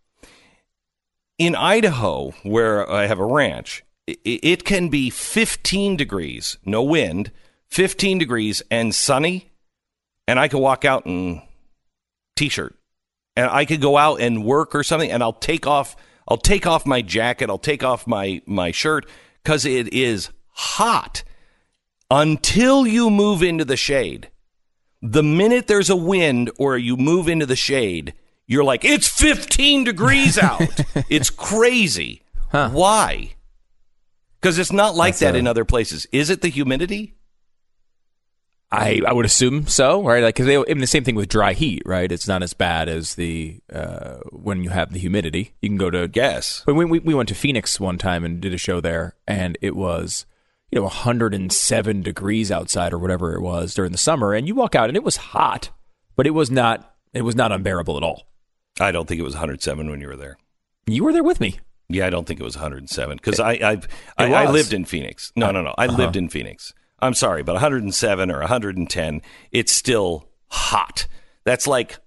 In 1.39 1.55
Idaho, 1.55 2.33
where 2.43 2.91
I 2.91 3.07
have 3.07 3.19
a 3.19 3.25
ranch, 3.25 3.85
it 4.07 4.65
can 4.65 4.89
be 4.91 5.09
15 5.09 5.97
degrees, 5.97 6.59
no 6.67 6.83
wind, 6.83 7.31
15 7.71 8.19
degrees 8.19 8.63
and 8.71 8.95
sunny, 8.95 9.51
and 10.27 10.39
I 10.39 10.49
can 10.49 10.59
walk 10.59 10.85
out 10.85 11.07
in 11.07 11.41
t-shirt, 12.39 12.75
and 13.37 13.51
I 13.51 13.65
could 13.65 13.81
go 13.81 13.97
out 13.97 14.21
and 14.21 14.45
work 14.45 14.75
or 14.75 14.83
something, 14.83 15.11
and 15.11 15.23
I'll 15.23 15.33
take 15.33 15.67
off, 15.67 15.97
I'll 16.29 16.37
take 16.39 16.67
off 16.67 16.87
my 16.87 17.03
jacket, 17.03 17.51
I'll 17.51 17.59
take 17.59 17.83
off 17.85 18.07
my 18.07 18.41
my 18.47 18.71
shirt 18.71 19.07
because 19.43 19.65
it 19.65 19.93
is 19.93 20.31
hot 20.53 21.23
until 22.11 22.87
you 22.87 23.11
move 23.11 23.43
into 23.43 23.65
the 23.65 23.77
shade. 23.77 24.31
The 25.03 25.23
minute 25.23 25.67
there's 25.67 25.91
a 25.91 25.97
wind 25.97 26.51
or 26.59 26.77
you 26.77 26.97
move 26.97 27.29
into 27.29 27.47
the 27.47 27.55
shade, 27.57 28.15
you're 28.47 28.65
like, 28.65 28.85
it's 28.85 29.07
15 29.09 29.85
degrees 29.85 30.39
out. 30.43 30.63
it's 31.09 31.31
crazy. 31.31 32.23
Huh. 32.51 32.71
Why? 32.71 33.35
Because 34.41 34.59
it's 34.59 34.73
not 34.73 34.95
like 34.97 35.15
That's 35.15 35.21
that 35.21 35.35
a- 35.37 35.39
in 35.39 35.47
other 35.47 35.65
places. 35.65 36.07
Is 36.13 36.31
it 36.31 36.41
the 36.41 36.49
humidity? 36.49 37.15
I, 38.71 39.01
I 39.07 39.13
would 39.15 39.25
assume 39.25 39.67
so, 39.67 40.03
right? 40.05 40.23
Like, 40.23 40.35
because 40.35 40.47
they, 40.47 40.59
even 40.59 40.79
the 40.79 40.87
same 40.87 41.03
thing 41.03 41.15
with 41.15 41.29
dry 41.31 41.55
heat, 41.55 41.83
right? 41.87 42.11
It's 42.13 42.29
not 42.29 42.43
as 42.43 42.53
bad 42.53 42.89
as 42.89 43.15
the 43.15 43.61
uh, 43.73 44.17
when 44.31 44.63
you 44.63 44.69
have 44.71 44.93
the 44.93 44.99
humidity. 44.99 45.55
You 45.63 45.71
can 45.71 45.79
go 45.79 45.89
to 45.89 46.11
Yes. 46.13 46.63
When 46.67 46.77
we, 46.77 46.85
we 46.85 46.99
we 46.99 47.15
went 47.15 47.31
to 47.31 47.35
Phoenix 47.35 47.81
one 47.81 47.97
time 47.97 48.25
and 48.25 48.41
did 48.43 48.53
a 48.53 48.59
show 48.59 48.81
there, 48.83 49.15
and 49.27 49.57
it 49.63 49.75
was 49.75 50.27
you 50.71 50.77
know 50.77 50.83
107 50.85 52.03
degrees 52.03 52.51
outside 52.53 52.93
or 52.93 52.99
whatever 52.99 53.35
it 53.35 53.41
was 53.41 53.73
during 53.75 53.93
the 53.93 53.99
summer, 53.99 54.35
and 54.35 54.47
you 54.47 54.55
walk 54.55 54.75
out 54.75 54.89
and 54.91 54.97
it 54.97 55.05
was 55.05 55.17
hot, 55.17 55.71
but 56.15 56.27
it 56.27 56.31
was 56.35 56.51
not 56.51 56.95
it 57.15 57.23
was 57.23 57.35
not 57.35 57.53
unbearable 57.53 57.97
at 57.97 58.03
all. 58.03 58.27
I 58.81 58.93
don't 58.93 59.09
think 59.09 59.19
it 59.19 59.25
was 59.25 59.35
107 59.35 59.89
when 59.91 60.01
you 60.01 60.09
were 60.09 60.17
there. 60.17 60.37
You 60.87 61.05
were 61.05 61.13
there 61.13 61.25
with 61.25 61.41
me. 61.41 61.59
Yeah, 61.89 62.07
I 62.07 62.11
don't 62.11 62.27
think 62.27 62.39
it 62.39 62.45
was 62.45 62.55
107 62.57 63.17
because 63.17 63.41
I 63.41 63.53
I've, 63.63 63.89
I 64.19 64.31
I 64.33 64.51
lived 64.51 64.75
in 64.75 64.85
Phoenix. 64.85 65.33
No, 65.37 65.51
no, 65.51 65.63
no. 65.63 65.75
I 65.79 65.87
Uh-huh. 65.87 65.97
lived 65.97 66.17
in 66.17 66.29
Phoenix. 66.29 66.75
I'm 67.01 67.15
sorry, 67.15 67.43
but 67.43 67.55
107 67.55 68.31
or 68.31 68.41
110, 68.41 69.23
it's 69.53 69.73
still 69.73 70.29
hot. 70.49 71.07
That's 71.45 71.67
like 71.67 71.99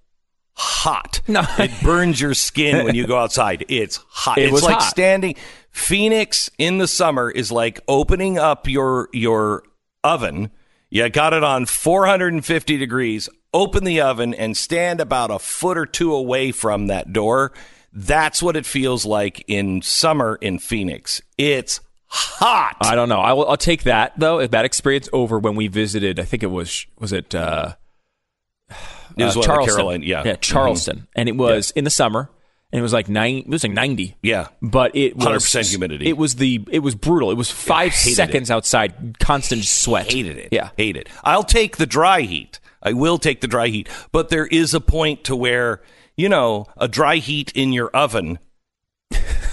hot. 0.54 1.22
No. 1.28 1.44
it 1.58 1.72
burns 1.82 2.20
your 2.20 2.34
skin 2.34 2.84
when 2.84 2.96
you 2.96 3.08
go 3.08 3.18
outside. 3.18 3.66
It's 3.70 3.98
hot. 4.08 4.38
It 4.38 4.52
it's 4.54 4.64
like 4.64 4.76
hot. 4.76 4.84
standing. 4.84 5.36
Phoenix 5.70 6.50
in 6.58 6.78
the 6.78 6.88
summer 6.88 7.32
is 7.32 7.52
like 7.52 7.80
opening 7.88 8.38
up 8.38 8.68
your 8.68 9.10
your 9.14 9.64
oven. 10.04 10.52
You 10.90 11.10
got 11.10 11.34
it 11.34 11.44
on 11.44 11.66
450 11.66 12.78
degrees. 12.78 13.30
Open 13.54 13.86
the 13.86 14.02
oven 14.02 14.34
and 14.34 14.56
stand 14.56 15.00
about 15.00 15.32
a 15.32 15.40
foot 15.40 15.78
or 15.78 15.86
two 15.86 16.14
away 16.14 16.52
from 16.52 16.88
that 16.88 17.14
door. 17.14 17.54
That's 17.94 18.44
what 18.44 18.56
it 18.56 18.66
feels 18.66 19.06
like 19.06 19.44
in 19.48 19.82
summer 19.82 20.38
in 20.42 20.60
Phoenix. 20.60 21.22
It's 21.38 21.80
hot. 22.12 22.76
I 22.82 22.96
don't 22.96 23.10
know. 23.10 23.20
I 23.20 23.34
will, 23.34 23.48
I'll 23.50 23.58
take 23.58 23.84
that 23.84 24.14
though. 24.18 24.46
That 24.46 24.66
experience 24.66 25.10
over 25.14 25.40
when 25.40 25.56
we 25.56 25.68
visited. 25.68 26.20
I 26.20 26.24
think 26.24 26.44
it 26.44 26.52
was 26.52 26.86
was 27.00 27.12
it 27.14 27.34
uh, 27.34 27.76
It 29.18 29.24
was 29.26 29.36
uh, 29.36 29.40
one 29.42 29.50
of 29.50 29.56
the 29.58 29.66
Charleston? 29.66 30.04
Yeah. 30.04 30.24
yeah, 30.26 30.36
Charleston, 30.36 31.08
and 31.16 31.28
it 31.28 31.36
was 31.36 31.72
in 31.72 31.84
the 31.84 31.90
summer, 31.90 32.30
and 32.72 32.80
it 32.80 32.82
was 32.82 32.94
like 32.94 33.10
nine. 33.10 33.40
It 33.40 33.48
was 33.50 33.64
like 33.64 33.74
ninety. 33.74 34.16
Yeah. 34.22 34.48
but 34.62 34.96
it 34.96 35.16
was 35.18 35.44
100% 35.44 35.70
humidity. 35.70 36.08
It 36.08 36.18
was 36.18 36.36
the 36.36 36.66
it 36.72 36.80
was 36.80 36.96
brutal. 36.96 37.32
It 37.32 37.36
was 37.36 37.52
five 37.52 37.92
hated 37.92 38.16
seconds 38.16 38.50
outside, 38.52 39.20
constant 39.20 39.66
sweat. 39.66 40.12
Hated 40.12 40.38
it. 40.38 40.50
Yeah, 40.52 40.70
Hate 40.78 40.96
it. 40.96 41.10
I'll 41.24 41.44
take 41.44 41.78
the 41.78 41.86
dry 41.86 42.22
heat. 42.22 42.60
I 42.84 42.94
will 42.94 43.18
take 43.18 43.42
the 43.42 43.48
dry 43.48 43.68
heat. 43.68 43.90
But 44.12 44.30
there 44.30 44.48
is 44.48 44.74
a 44.74 44.80
point 44.80 45.24
to 45.26 45.36
where, 45.36 45.82
you 46.16 46.30
know, 46.30 46.66
a 46.78 46.88
dry 46.88 47.18
heat 47.18 47.52
in 47.54 47.74
your 47.74 47.90
oven, 47.90 48.40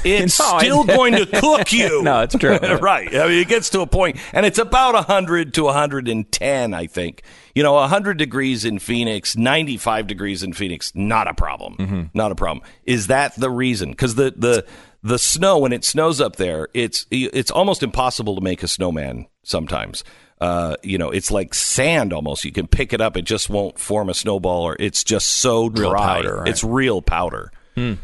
it's 0.05 0.39
No, 0.41 0.59
still 0.59 0.85
going 0.85 1.15
to 1.15 1.27
cook 1.27 1.73
you. 1.73 2.03
No, 2.03 2.21
it's 2.21 2.35
true. 2.35 2.57
right. 2.81 3.15
I 3.15 3.29
mean, 3.29 3.41
it 3.41 3.49
gets 3.49 3.71
to 3.71 3.81
a 3.81 3.87
point, 3.87 4.17
and 4.33 4.47
it's 4.47 4.59
about 4.59 4.95
100 4.95 5.55
to 5.55 5.65
110, 5.65 6.75
I 6.75 6.87
think. 6.87 7.23
You 7.55 7.63
know, 7.63 7.75
100 7.75 8.17
degrees 8.19 8.65
in 8.65 8.79
Phoenix, 8.79 9.37
95 9.37 10.07
degrees 10.07 10.43
in 10.43 10.53
Phoenix, 10.53 10.93
not 10.95 11.27
a 11.27 11.35
problem. 11.35 11.77
Mm-hmm. 11.77 12.03
Not 12.15 12.33
a 12.33 12.35
problem. 12.35 12.65
Is 12.85 13.09
that 13.09 13.35
the 13.37 13.51
reason? 13.51 13.91
Because 13.91 14.15
the, 14.15 14.33
the, 14.37 14.65
the 15.03 15.19
snow, 15.19 15.59
when 15.59 15.73
it 15.73 15.85
snows 15.85 16.21
up 16.21 16.37
there, 16.37 16.69
it's, 16.75 17.07
it's 17.11 17.51
almost 17.51 17.83
impossible 17.83 18.37
to 18.37 18.41
make 18.41 18.63
a 18.63 18.69
snowman 18.69 19.27
sometimes. 19.43 20.05
Uh, 20.41 20.77
you 20.85 20.99
know, 20.99 21.11
it's 21.11 21.31
like 21.31 21.53
sand 21.53 22.13
almost. 22.13 22.45
You 22.45 22.53
can 22.53 22.69
pick 22.69 22.93
it 22.93 23.01
up, 23.01 23.17
it 23.17 23.23
just 23.23 23.51
won't 23.51 23.79
form 23.79 24.09
a 24.09 24.15
snowball, 24.15 24.63
or 24.63 24.77
it's 24.79 25.03
just 25.03 25.27
so 25.27 25.69
dry. 25.69 25.85
Real 25.85 25.95
powder, 25.95 26.37
right? 26.37 26.49
It's 26.49 26.63
real 26.63 27.03
powder. 27.03 27.51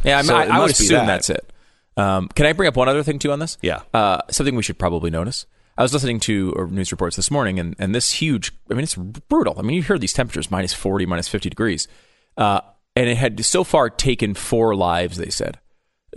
Yeah, 0.05 0.19
I, 0.19 0.23
mean, 0.23 0.25
So 0.27 0.37
I, 0.37 0.45
I 0.47 0.61
would 0.61 0.71
assume 0.71 0.89
that. 0.99 1.07
that's 1.07 1.31
it. 1.31 1.53
Um, 1.97 2.29
can 2.29 2.47
I 2.47 2.53
bring 2.53 2.69
up 2.69 2.77
one 2.77 2.89
other 2.89 3.03
thing 3.03 3.19
too 3.19 3.33
on 3.33 3.39
this? 3.39 3.57
Yeah. 3.63 3.83
Uh, 3.93 4.21
something 4.31 4.57
we 4.57 4.63
should 4.63 4.79
probably 4.79 5.11
notice. 5.11 5.47
I 5.77 5.83
was 5.83 5.93
listening 5.93 6.21
to 6.21 6.55
uh, 6.57 6.65
news 6.65 6.93
reports 6.93 7.17
this 7.17 7.31
morning, 7.31 7.59
and, 7.59 7.75
and 7.79 7.95
this 7.95 8.13
huge, 8.13 8.53
I 8.71 8.75
mean, 8.75 8.85
it's 8.85 8.95
brutal. 8.95 9.57
I 9.59 9.63
mean, 9.63 9.77
you 9.77 9.83
hear 9.83 9.99
these 9.99 10.13
temperatures 10.13 10.51
minus 10.51 10.73
40, 10.73 11.07
minus 11.07 11.29
50 11.29 11.51
degrees. 11.51 11.89
Uh, 12.37 12.61
and 12.97 13.09
it 13.09 13.17
had 13.17 13.45
so 13.45 13.65
far 13.65 13.91
taken 13.91 14.35
four 14.35 14.77
lives, 14.77 15.17
they 15.17 15.31
said. 15.31 15.59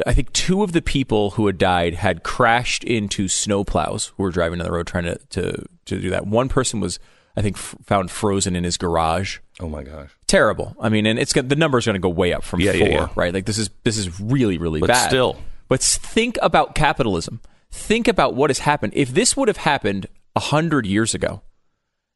I 0.06 0.14
think 0.14 0.32
two 0.32 0.62
of 0.62 0.74
the 0.74 0.82
people 0.82 1.32
who 1.32 1.48
had 1.48 1.58
died 1.58 1.96
had 1.96 2.22
crashed 2.22 2.84
into 2.84 3.26
snowplows 3.26 4.12
who 4.16 4.24
were 4.24 4.32
driving 4.32 4.60
down 4.60 4.68
the 4.68 4.72
road 4.72 4.86
trying 4.86 5.06
to, 5.06 5.18
to, 5.30 5.66
to 5.86 6.00
do 6.00 6.12
that. 6.12 6.28
One 6.28 6.50
person 6.50 6.80
was, 6.80 7.00
I 7.38 7.42
think, 7.44 7.56
f- 7.56 7.76
found 7.86 8.10
frozen 8.10 8.56
in 8.56 8.64
his 8.64 8.78
garage. 8.78 9.38
Oh 9.60 9.70
my 9.70 9.84
gosh. 9.84 10.10
Terrible. 10.26 10.76
I 10.82 10.90
mean, 10.90 11.06
and 11.06 11.20
it's 11.20 11.32
gonna- 11.34 11.48
the 11.48 11.56
number's 11.56 11.86
going 11.86 11.94
to 11.94 12.00
go 12.00 12.10
way 12.10 12.34
up 12.34 12.44
from 12.44 12.60
Yeah, 12.62 12.72
four, 12.72 12.80
yeah, 12.88 12.88
yeah. 12.94 13.08
right? 13.16 13.34
Like 13.34 13.46
this 13.46 13.58
is 13.60 13.70
this 13.84 13.98
is 13.98 14.20
really 14.20 14.58
really 14.58 14.80
But 14.80 14.88
bad. 14.88 15.08
still. 15.08 15.38
but 15.70 15.82
think 15.82 16.38
about 16.42 16.74
capitalism. 16.76 17.40
Think 17.72 18.08
about 18.08 18.34
what 18.34 18.50
has 18.50 18.60
happened. 18.60 18.94
If 18.96 19.14
this 19.14 19.38
would 19.38 19.48
have 19.50 19.58
happened 19.58 20.08
a 20.36 20.40
hundred 20.40 20.86
years 20.88 21.14
ago, 21.14 21.42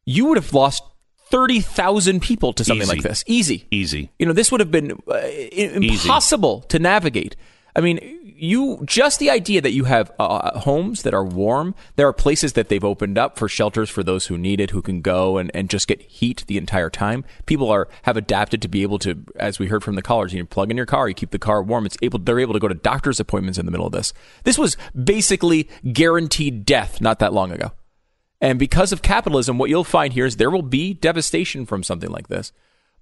you 0.06 0.26
would 0.26 0.38
have 0.38 0.54
lost 0.54 0.82
thirty 1.30 1.60
thousand 1.62 2.22
people 2.22 2.52
to 2.54 2.64
something 2.64 2.88
Easy. 2.88 2.96
like 2.96 3.04
this. 3.04 3.24
Easy, 3.28 3.68
Easy. 3.70 4.10
You 4.18 4.26
know, 4.26 4.34
this 4.34 4.52
would 4.52 4.60
have 4.60 4.72
been 4.72 4.98
uh, 5.08 5.14
impossible 5.18 6.62
to 6.70 6.80
navigate. 6.80 7.36
I 7.76 7.82
mean, 7.82 8.00
you 8.36 8.82
just 8.86 9.20
the 9.20 9.30
idea 9.30 9.62
that 9.62 9.72
you 9.72 9.84
have 9.86 10.12
uh, 10.20 10.60
homes 10.60 11.04
that 11.04 11.14
are 11.14 11.24
warm. 11.24 11.76
There 11.96 12.08
are 12.08 12.14
places 12.14 12.54
that 12.54 12.70
they've 12.70 12.84
opened 12.84 13.18
up 13.18 13.38
for 13.38 13.48
shelters 13.48 13.90
for 13.90 14.04
those 14.04 14.28
who 14.28 14.38
need 14.38 14.60
it, 14.60 14.72
who 14.72 14.82
can 14.82 15.02
go 15.02 15.38
and, 15.38 15.52
and 15.54 15.70
just 15.70 15.88
get 15.88 16.02
heat 16.02 16.44
the 16.48 16.58
entire 16.58 16.90
time. 16.90 17.24
People 17.46 17.70
are 17.70 17.88
have 18.04 18.18
adapted 18.18 18.62
to 18.64 18.68
be 18.68 18.82
able 18.82 19.00
to, 19.00 19.24
as 19.36 19.60
we 19.60 19.68
heard 19.68 19.84
from 19.84 19.96
the 19.96 20.02
callers, 20.02 20.34
you 20.34 20.46
plug 20.46 20.72
in 20.72 20.78
your 20.78 20.86
car, 20.86 21.08
you 21.08 21.14
keep 21.14 21.32
the 21.32 21.40
car 21.40 21.62
warm. 21.62 21.86
It's 21.86 21.98
able 22.02 22.20
they're 22.20 22.40
able 22.40 22.54
to 22.54 22.60
go 22.60 22.68
to 22.68 22.74
doctor's 22.74 23.20
appointments 23.20 23.60
in 23.60 23.66
the 23.66 23.72
middle 23.72 23.88
of 23.88 23.94
this. 23.94 24.14
This 24.44 24.58
was 24.58 24.76
basically 25.02 25.70
guaranteed 25.94 26.66
death 26.66 27.00
not 27.00 27.20
that 27.20 27.34
long 27.34 27.52
ago. 27.52 27.72
And 28.42 28.58
because 28.58 28.92
of 28.92 29.04
capitalism, 29.04 29.60
what 29.60 29.70
you'll 29.70 29.84
find 29.84 30.14
here 30.14 30.26
is 30.26 30.38
there 30.38 30.50
will 30.50 30.64
be 30.64 30.96
devastation 30.96 31.68
from 31.68 31.84
something 31.84 32.10
like 32.10 32.28
this, 32.28 32.52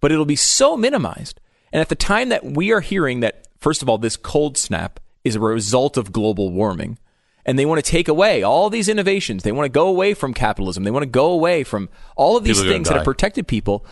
but 0.01 0.11
it'll 0.11 0.25
be 0.25 0.35
so 0.35 0.75
minimized. 0.75 1.39
And 1.71 1.79
at 1.79 1.87
the 1.87 1.95
time 1.95 2.29
that 2.29 2.43
we 2.43 2.73
are 2.73 2.81
hearing 2.81 3.21
that, 3.21 3.47
first 3.59 3.81
of 3.81 3.89
all, 3.89 3.97
this 3.97 4.17
cold 4.17 4.57
snap 4.57 4.99
is 5.23 5.35
a 5.35 5.39
result 5.39 5.97
of 5.97 6.11
global 6.11 6.49
warming, 6.51 6.97
and 7.45 7.57
they 7.59 7.65
want 7.65 7.83
to 7.83 7.91
take 7.91 8.07
away 8.07 8.43
all 8.43 8.69
these 8.69 8.89
innovations, 8.89 9.43
they 9.43 9.51
want 9.51 9.65
to 9.65 9.69
go 9.69 9.87
away 9.87 10.13
from 10.13 10.33
capitalism, 10.33 10.83
they 10.83 10.91
want 10.91 11.03
to 11.03 11.09
go 11.09 11.31
away 11.31 11.63
from 11.63 11.89
all 12.15 12.37
of 12.37 12.43
these 12.43 12.57
People 12.59 12.73
things 12.73 12.87
that 12.89 12.95
have 12.95 13.03
protected 13.05 13.47
people. 13.47 13.85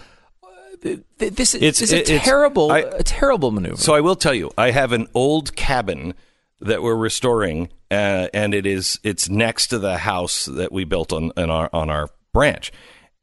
th- 0.81 0.99
th- 1.19 1.33
This, 1.33 1.55
It's- 1.55 1.81
is 1.81 1.91
a 1.91 1.99
it- 1.99 2.21
terrible, 2.21 2.71
I- 2.71 2.79
a 2.79 3.03
terrible 3.03 3.51
maneuver. 3.51 3.77
So 3.77 3.93
I 3.95 4.01
will 4.01 4.15
tell 4.15 4.33
you, 4.33 4.51
I 4.57 4.71
have 4.71 4.91
an 4.91 5.07
old 5.13 5.55
cabin 5.55 6.13
that 6.61 6.81
we're 6.83 6.95
restoring, 6.95 7.69
uh, 7.91 8.27
and 8.33 8.53
it 8.53 8.65
is 8.65 8.99
it's 9.03 9.27
next 9.29 9.67
to 9.67 9.79
the 9.79 9.97
house 9.99 10.45
that 10.45 10.71
we 10.71 10.83
built 10.85 11.11
on, 11.13 11.31
on 11.37 11.49
our 11.49 11.69
on 11.73 11.89
our 11.89 12.09
branch. 12.33 12.71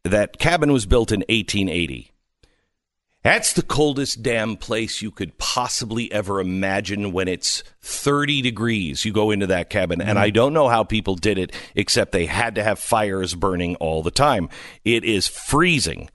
That 0.05 0.39
cabin 0.39 0.73
was 0.73 0.85
built 0.87 1.11
in 1.13 1.25
1880. 1.29 2.11
That's 3.25 3.55
the 3.55 3.63
coldest 3.63 4.23
damn 4.23 4.59
place 4.59 5.01
you 5.01 5.11
could 5.11 5.39
possibly 5.39 6.13
ever 6.13 6.41
imagine 6.41 7.11
when 7.11 7.27
it's 7.27 7.65
30 7.81 8.43
degrees. 8.43 9.07
You 9.07 9.15
go 9.15 9.31
into 9.31 9.47
that 9.47 9.71
cabin, 9.71 10.03
and 10.03 10.19
I 10.19 10.31
mm. 10.31 10.35
don't 10.35 10.53
know 10.53 10.69
how 10.69 10.85
people 10.85 11.15
did 11.15 11.39
it, 11.39 11.51
except 11.75 12.13
they 12.13 12.27
had 12.27 12.55
to 12.57 12.63
have 12.63 12.79
fires 12.79 13.35
burning 13.35 13.77
all 13.77 14.03
the 14.03 14.11
time. 14.11 14.51
It 14.85 15.05
is 15.05 15.27
freezing. 15.27 16.11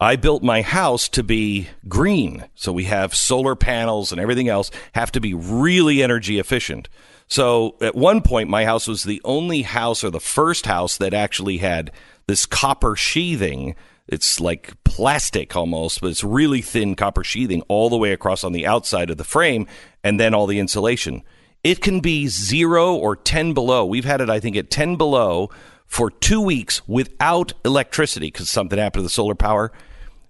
I 0.00 0.16
built 0.16 0.42
my 0.42 0.62
house 0.62 1.08
to 1.10 1.22
be 1.22 1.68
green. 1.86 2.46
So 2.56 2.72
we 2.72 2.84
have 2.84 3.14
solar 3.14 3.54
panels 3.54 4.10
and 4.10 4.20
everything 4.20 4.48
else 4.48 4.72
have 4.94 5.12
to 5.12 5.20
be 5.20 5.34
really 5.34 6.02
energy 6.02 6.40
efficient. 6.40 6.88
So 7.28 7.76
at 7.80 7.94
one 7.94 8.22
point, 8.22 8.48
my 8.48 8.64
house 8.64 8.88
was 8.88 9.04
the 9.04 9.20
only 9.24 9.62
house 9.62 10.02
or 10.02 10.10
the 10.10 10.18
first 10.18 10.66
house 10.66 10.96
that 10.96 11.14
actually 11.14 11.58
had 11.58 11.92
this 12.26 12.44
copper 12.44 12.96
sheathing. 12.96 13.76
It's 14.10 14.40
like 14.40 14.74
plastic 14.84 15.54
almost, 15.54 16.00
but 16.00 16.08
it's 16.08 16.24
really 16.24 16.62
thin 16.62 16.96
copper 16.96 17.22
sheathing 17.22 17.62
all 17.68 17.88
the 17.88 17.96
way 17.96 18.12
across 18.12 18.42
on 18.42 18.52
the 18.52 18.66
outside 18.66 19.08
of 19.08 19.16
the 19.18 19.24
frame 19.24 19.66
and 20.02 20.18
then 20.18 20.34
all 20.34 20.46
the 20.46 20.58
insulation. 20.58 21.22
It 21.62 21.80
can 21.80 22.00
be 22.00 22.26
zero 22.26 22.94
or 22.94 23.14
10 23.14 23.54
below. 23.54 23.86
We've 23.86 24.04
had 24.04 24.20
it, 24.20 24.28
I 24.28 24.40
think, 24.40 24.56
at 24.56 24.70
10 24.70 24.96
below 24.96 25.50
for 25.86 26.10
two 26.10 26.40
weeks 26.40 26.86
without 26.88 27.52
electricity 27.64 28.28
because 28.28 28.48
something 28.50 28.78
happened 28.78 29.00
to 29.00 29.04
the 29.04 29.10
solar 29.10 29.34
power. 29.34 29.70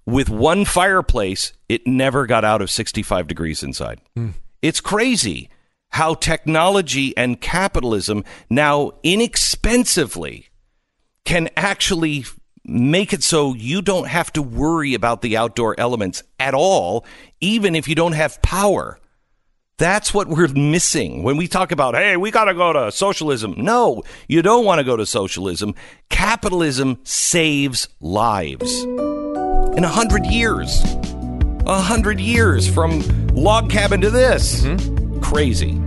With 0.04 0.28
one 0.28 0.64
fireplace, 0.64 1.52
it 1.68 1.86
never 1.86 2.26
got 2.26 2.44
out 2.44 2.60
of 2.62 2.70
65 2.70 3.26
degrees 3.28 3.62
inside. 3.62 4.00
Hmm. 4.14 4.30
It's 4.60 4.80
crazy. 4.80 5.48
how 5.92 6.14
technology 6.14 7.16
and 7.16 7.40
capitalism 7.40 8.24
now 8.48 8.92
inexpensively 9.02 10.46
can 11.24 11.48
actually 11.56 12.24
make 12.70 13.12
it 13.12 13.22
so 13.22 13.54
you 13.54 13.82
don't 13.82 14.06
have 14.06 14.32
to 14.34 14.42
worry 14.42 14.94
about 14.94 15.22
the 15.22 15.36
outdoor 15.36 15.74
elements 15.78 16.22
at 16.38 16.54
all, 16.54 17.04
even 17.40 17.74
if 17.74 17.88
you 17.88 17.94
don't 17.94 18.12
have 18.12 18.40
power. 18.42 18.98
That's 19.76 20.12
what 20.12 20.28
we're 20.28 20.48
missing 20.48 21.22
when 21.22 21.36
we 21.36 21.48
talk 21.48 21.72
about, 21.72 21.94
hey, 21.94 22.16
we 22.16 22.30
got 22.30 22.44
to 22.44 22.54
go 22.54 22.72
to 22.72 22.92
socialism. 22.92 23.54
No, 23.56 24.02
you 24.28 24.42
don't 24.42 24.64
want 24.64 24.78
to 24.78 24.84
go 24.84 24.96
to 24.96 25.06
socialism. 25.06 25.74
Capitalism 26.10 26.98
saves 27.02 27.88
lives. 27.98 28.82
In 28.82 29.84
a 29.84 29.88
hundred 29.88 30.26
years, 30.26 30.82
a 31.66 31.80
hundred 31.80 32.20
years 32.20 32.68
from 32.68 33.00
log 33.28 33.70
cabin 33.70 34.00
to 34.02 34.10
this. 34.10 34.62
Mm-hmm. 34.62 35.20
Crazy. 35.20 35.80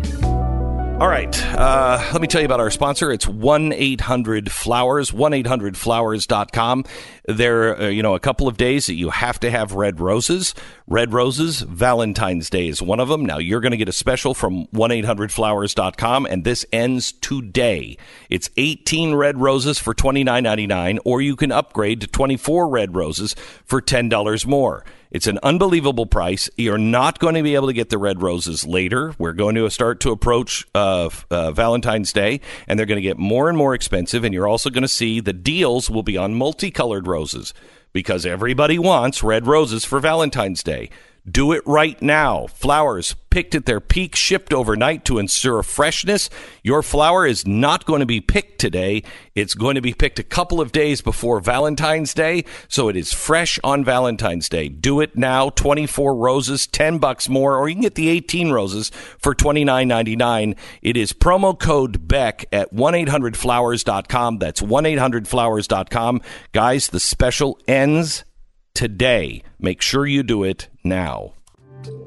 All 1.00 1.10
right. 1.10 1.44
Uh, 1.48 2.02
let 2.14 2.22
me 2.22 2.28
tell 2.28 2.40
you 2.40 2.46
about 2.46 2.60
our 2.60 2.70
sponsor. 2.70 3.12
It's 3.12 3.28
1 3.28 3.74
800 3.74 4.52
Flowers, 4.52 5.12
1 5.12 5.34
800 5.34 5.76
Flowers.com. 5.76 6.86
There 7.26 7.70
are, 7.70 7.82
uh, 7.82 7.88
you 7.88 8.04
know, 8.04 8.14
a 8.14 8.20
couple 8.20 8.48
of 8.48 8.58
days 8.58 8.86
that 8.86 8.94
you 8.94 9.10
have 9.10 9.40
to 9.40 9.50
have 9.50 9.74
red 9.74 10.00
roses. 10.00 10.54
Red 10.88 11.12
roses, 11.12 11.62
Valentine's 11.62 12.50
Day 12.50 12.68
is 12.68 12.82
one 12.82 13.00
of 13.00 13.10
them. 13.10 13.26
Now, 13.26 13.40
you're 13.40 13.60
going 13.60 13.72
to 13.72 13.78
get 13.78 13.90
a 13.90 13.94
special 13.94 14.36
from 14.36 14.66
1 14.66 14.92
800 14.92 15.32
Flowers.com, 15.32 16.28
and 16.28 16.44
this 16.44 16.64
ends 16.72 17.12
today. 17.12 17.98
It's 18.30 18.52
18 18.56 19.16
red 19.16 19.40
roses 19.40 19.80
for 19.80 19.96
$29.99, 19.96 21.00
or 21.04 21.22
you 21.22 21.36
can 21.36 21.52
upgrade 21.52 22.02
to 22.02 22.08
24 22.08 22.70
red 22.70 22.96
roses 22.96 23.36
for 23.66 23.82
$10 23.82 24.46
more. 24.46 24.86
It's 25.14 25.28
an 25.28 25.38
unbelievable 25.44 26.08
price. 26.08 26.50
You're 26.58 26.80
not 26.80 27.20
going 27.20 27.36
to 27.36 27.44
be 27.44 27.54
able 27.54 27.68
to 27.68 27.74
get 27.74 27.90
the 27.90 28.00
red 28.00 28.24
roses 28.24 28.66
later. 28.66 29.14
We're 29.20 29.34
going 29.34 29.54
to 29.54 29.70
start 29.70 30.00
to 30.00 30.10
approach 30.10 30.66
uh, 30.74 31.10
uh, 31.30 31.52
Valentine's 31.52 32.12
Day, 32.12 32.42
and 32.68 32.80
they're 32.80 32.88
going 32.88 32.98
to 32.98 33.04
get 33.04 33.20
more 33.20 33.48
and 33.48 33.56
more 33.56 33.76
expensive. 33.76 34.24
And 34.24 34.34
you're 34.34 34.48
also 34.48 34.72
going 34.72 34.82
to 34.82 34.88
see 34.88 35.20
the 35.20 35.32
deals 35.32 35.88
will 35.88 36.02
be 36.02 36.18
on 36.18 36.34
multicolored 36.34 37.08
roses 37.08 37.54
because 37.94 38.26
everybody 38.26 38.80
wants 38.80 39.22
red 39.22 39.46
roses 39.46 39.86
for 39.86 40.00
Valentine's 40.00 40.64
Day. 40.64 40.90
Do 41.30 41.54
it 41.54 41.64
right 41.66 42.02
now. 42.02 42.48
Flowers 42.48 43.16
picked 43.30 43.56
at 43.56 43.66
their 43.66 43.80
peak, 43.80 44.14
shipped 44.14 44.54
overnight 44.54 45.06
to 45.06 45.20
ensure 45.20 45.64
freshness. 45.64 46.30
Your 46.64 46.84
flower 46.84 47.26
is 47.26 47.48
not 47.48 47.86
going 47.86 48.02
to 48.02 48.06
be 48.06 48.20
picked 48.20 48.60
today. 48.60 49.04
It's 49.34 49.56
going 49.56 49.76
to 49.76 49.82
be 49.82 49.94
picked 49.94 50.20
a 50.20 50.24
couple 50.24 50.60
of 50.60 50.74
days 50.74 51.02
before 51.02 51.40
Valentine's 51.40 52.14
Day, 52.14 52.44
so 52.68 52.90
it 52.90 52.98
is 52.98 53.14
fresh 53.14 53.58
on 53.64 53.86
Valentine's 53.86 54.50
Day. 54.50 54.68
Do 54.68 55.00
it 55.00 55.16
now. 55.16 55.50
24 55.50 56.14
roses, 56.14 56.68
10 56.68 56.98
bucks 56.98 57.30
more, 57.30 57.58
or 57.58 57.70
you 57.70 57.76
can 57.76 57.84
get 57.84 57.96
the 57.96 58.10
18 58.10 58.52
roses 58.52 58.90
for 59.18 59.34
$29.99. 59.34 60.58
It 60.82 60.98
is 60.98 61.14
promo 61.14 61.58
code 61.58 62.06
BECK 62.06 62.46
at 62.52 62.74
1-800-Flowers.com. 62.74 64.40
That's 64.40 64.62
1-800-Flowers.com. 64.62 66.22
Guys, 66.52 66.90
the 66.90 67.00
special 67.00 67.58
ends 67.66 68.26
today. 68.74 69.44
Make 69.60 69.82
sure 69.82 70.06
you 70.06 70.24
do 70.24 70.44
it 70.44 70.70
now. 70.84 71.34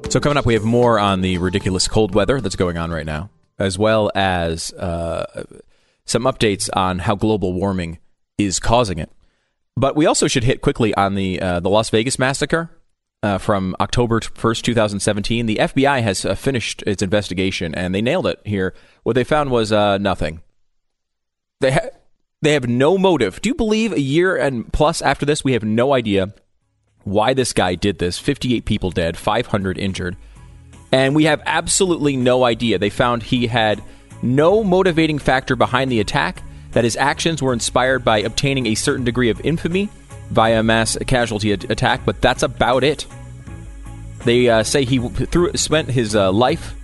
So 0.09 0.19
coming 0.19 0.37
up, 0.37 0.45
we 0.45 0.53
have 0.53 0.63
more 0.63 0.99
on 0.99 1.21
the 1.21 1.37
ridiculous 1.37 1.87
cold 1.87 2.15
weather 2.15 2.41
that's 2.41 2.55
going 2.55 2.77
on 2.77 2.91
right 2.91 3.05
now, 3.05 3.29
as 3.59 3.77
well 3.77 4.11
as 4.15 4.73
uh, 4.73 5.43
some 6.05 6.23
updates 6.23 6.69
on 6.73 6.99
how 6.99 7.15
global 7.15 7.53
warming 7.53 7.99
is 8.37 8.59
causing 8.59 8.97
it. 8.97 9.11
But 9.75 9.95
we 9.95 10.05
also 10.05 10.27
should 10.27 10.43
hit 10.43 10.61
quickly 10.61 10.93
on 10.95 11.15
the 11.15 11.39
uh, 11.39 11.59
the 11.59 11.69
Las 11.69 11.89
Vegas 11.91 12.17
massacre 12.17 12.71
uh, 13.21 13.37
from 13.37 13.75
October 13.79 14.21
first, 14.21 14.65
two 14.65 14.73
thousand 14.73 15.01
seventeen. 15.01 15.45
The 15.45 15.57
FBI 15.57 16.01
has 16.01 16.25
uh, 16.25 16.33
finished 16.33 16.83
its 16.87 17.03
investigation 17.03 17.75
and 17.75 17.93
they 17.93 18.01
nailed 18.01 18.25
it 18.25 18.39
here. 18.43 18.73
What 19.03 19.13
they 19.13 19.23
found 19.23 19.51
was 19.51 19.71
uh, 19.71 19.99
nothing. 19.99 20.41
They 21.59 21.71
ha- 21.71 21.89
they 22.41 22.53
have 22.53 22.67
no 22.67 22.97
motive. 22.97 23.41
Do 23.41 23.49
you 23.49 23.55
believe 23.55 23.91
a 23.91 23.99
year 23.99 24.35
and 24.35 24.71
plus 24.73 25.01
after 25.01 25.25
this, 25.25 25.43
we 25.43 25.53
have 25.53 25.63
no 25.63 25.93
idea 25.93 26.33
why 27.07 27.33
this 27.33 27.53
guy 27.53 27.75
did 27.75 27.99
this? 27.99 28.19
Fifty 28.19 28.55
eight 28.55 28.65
people 28.65 28.91
dead, 28.91 29.17
five 29.17 29.47
hundred 29.47 29.77
injured, 29.77 30.15
and 30.91 31.15
we 31.15 31.23
have 31.23 31.41
absolutely 31.45 32.17
no 32.17 32.43
idea. 32.43 32.77
They 32.77 32.89
found 32.89 33.23
he 33.23 33.47
had 33.47 33.81
no 34.21 34.63
motivating 34.63 35.19
factor 35.19 35.55
behind 35.55 35.91
the 35.91 35.99
attack 35.99 36.43
that 36.71 36.83
his 36.83 36.97
actions 36.97 37.41
were 37.41 37.53
inspired 37.53 38.03
by 38.03 38.19
obtaining 38.19 38.67
a 38.67 38.75
certain 38.75 39.05
degree 39.05 39.29
of 39.29 39.39
infamy 39.45 39.89
via 40.29 40.61
mass 40.61 40.97
casualty 41.07 41.51
a- 41.51 41.55
attack, 41.69 42.01
but 42.05 42.21
that's 42.21 42.43
about 42.43 42.83
it. 42.83 43.05
They 44.25 44.49
uh, 44.49 44.63
say 44.63 44.83
he 44.83 44.99
through, 44.99 45.53
spent 45.53 45.89
his 45.89 46.15
uh, 46.15 46.31
life 46.31 46.75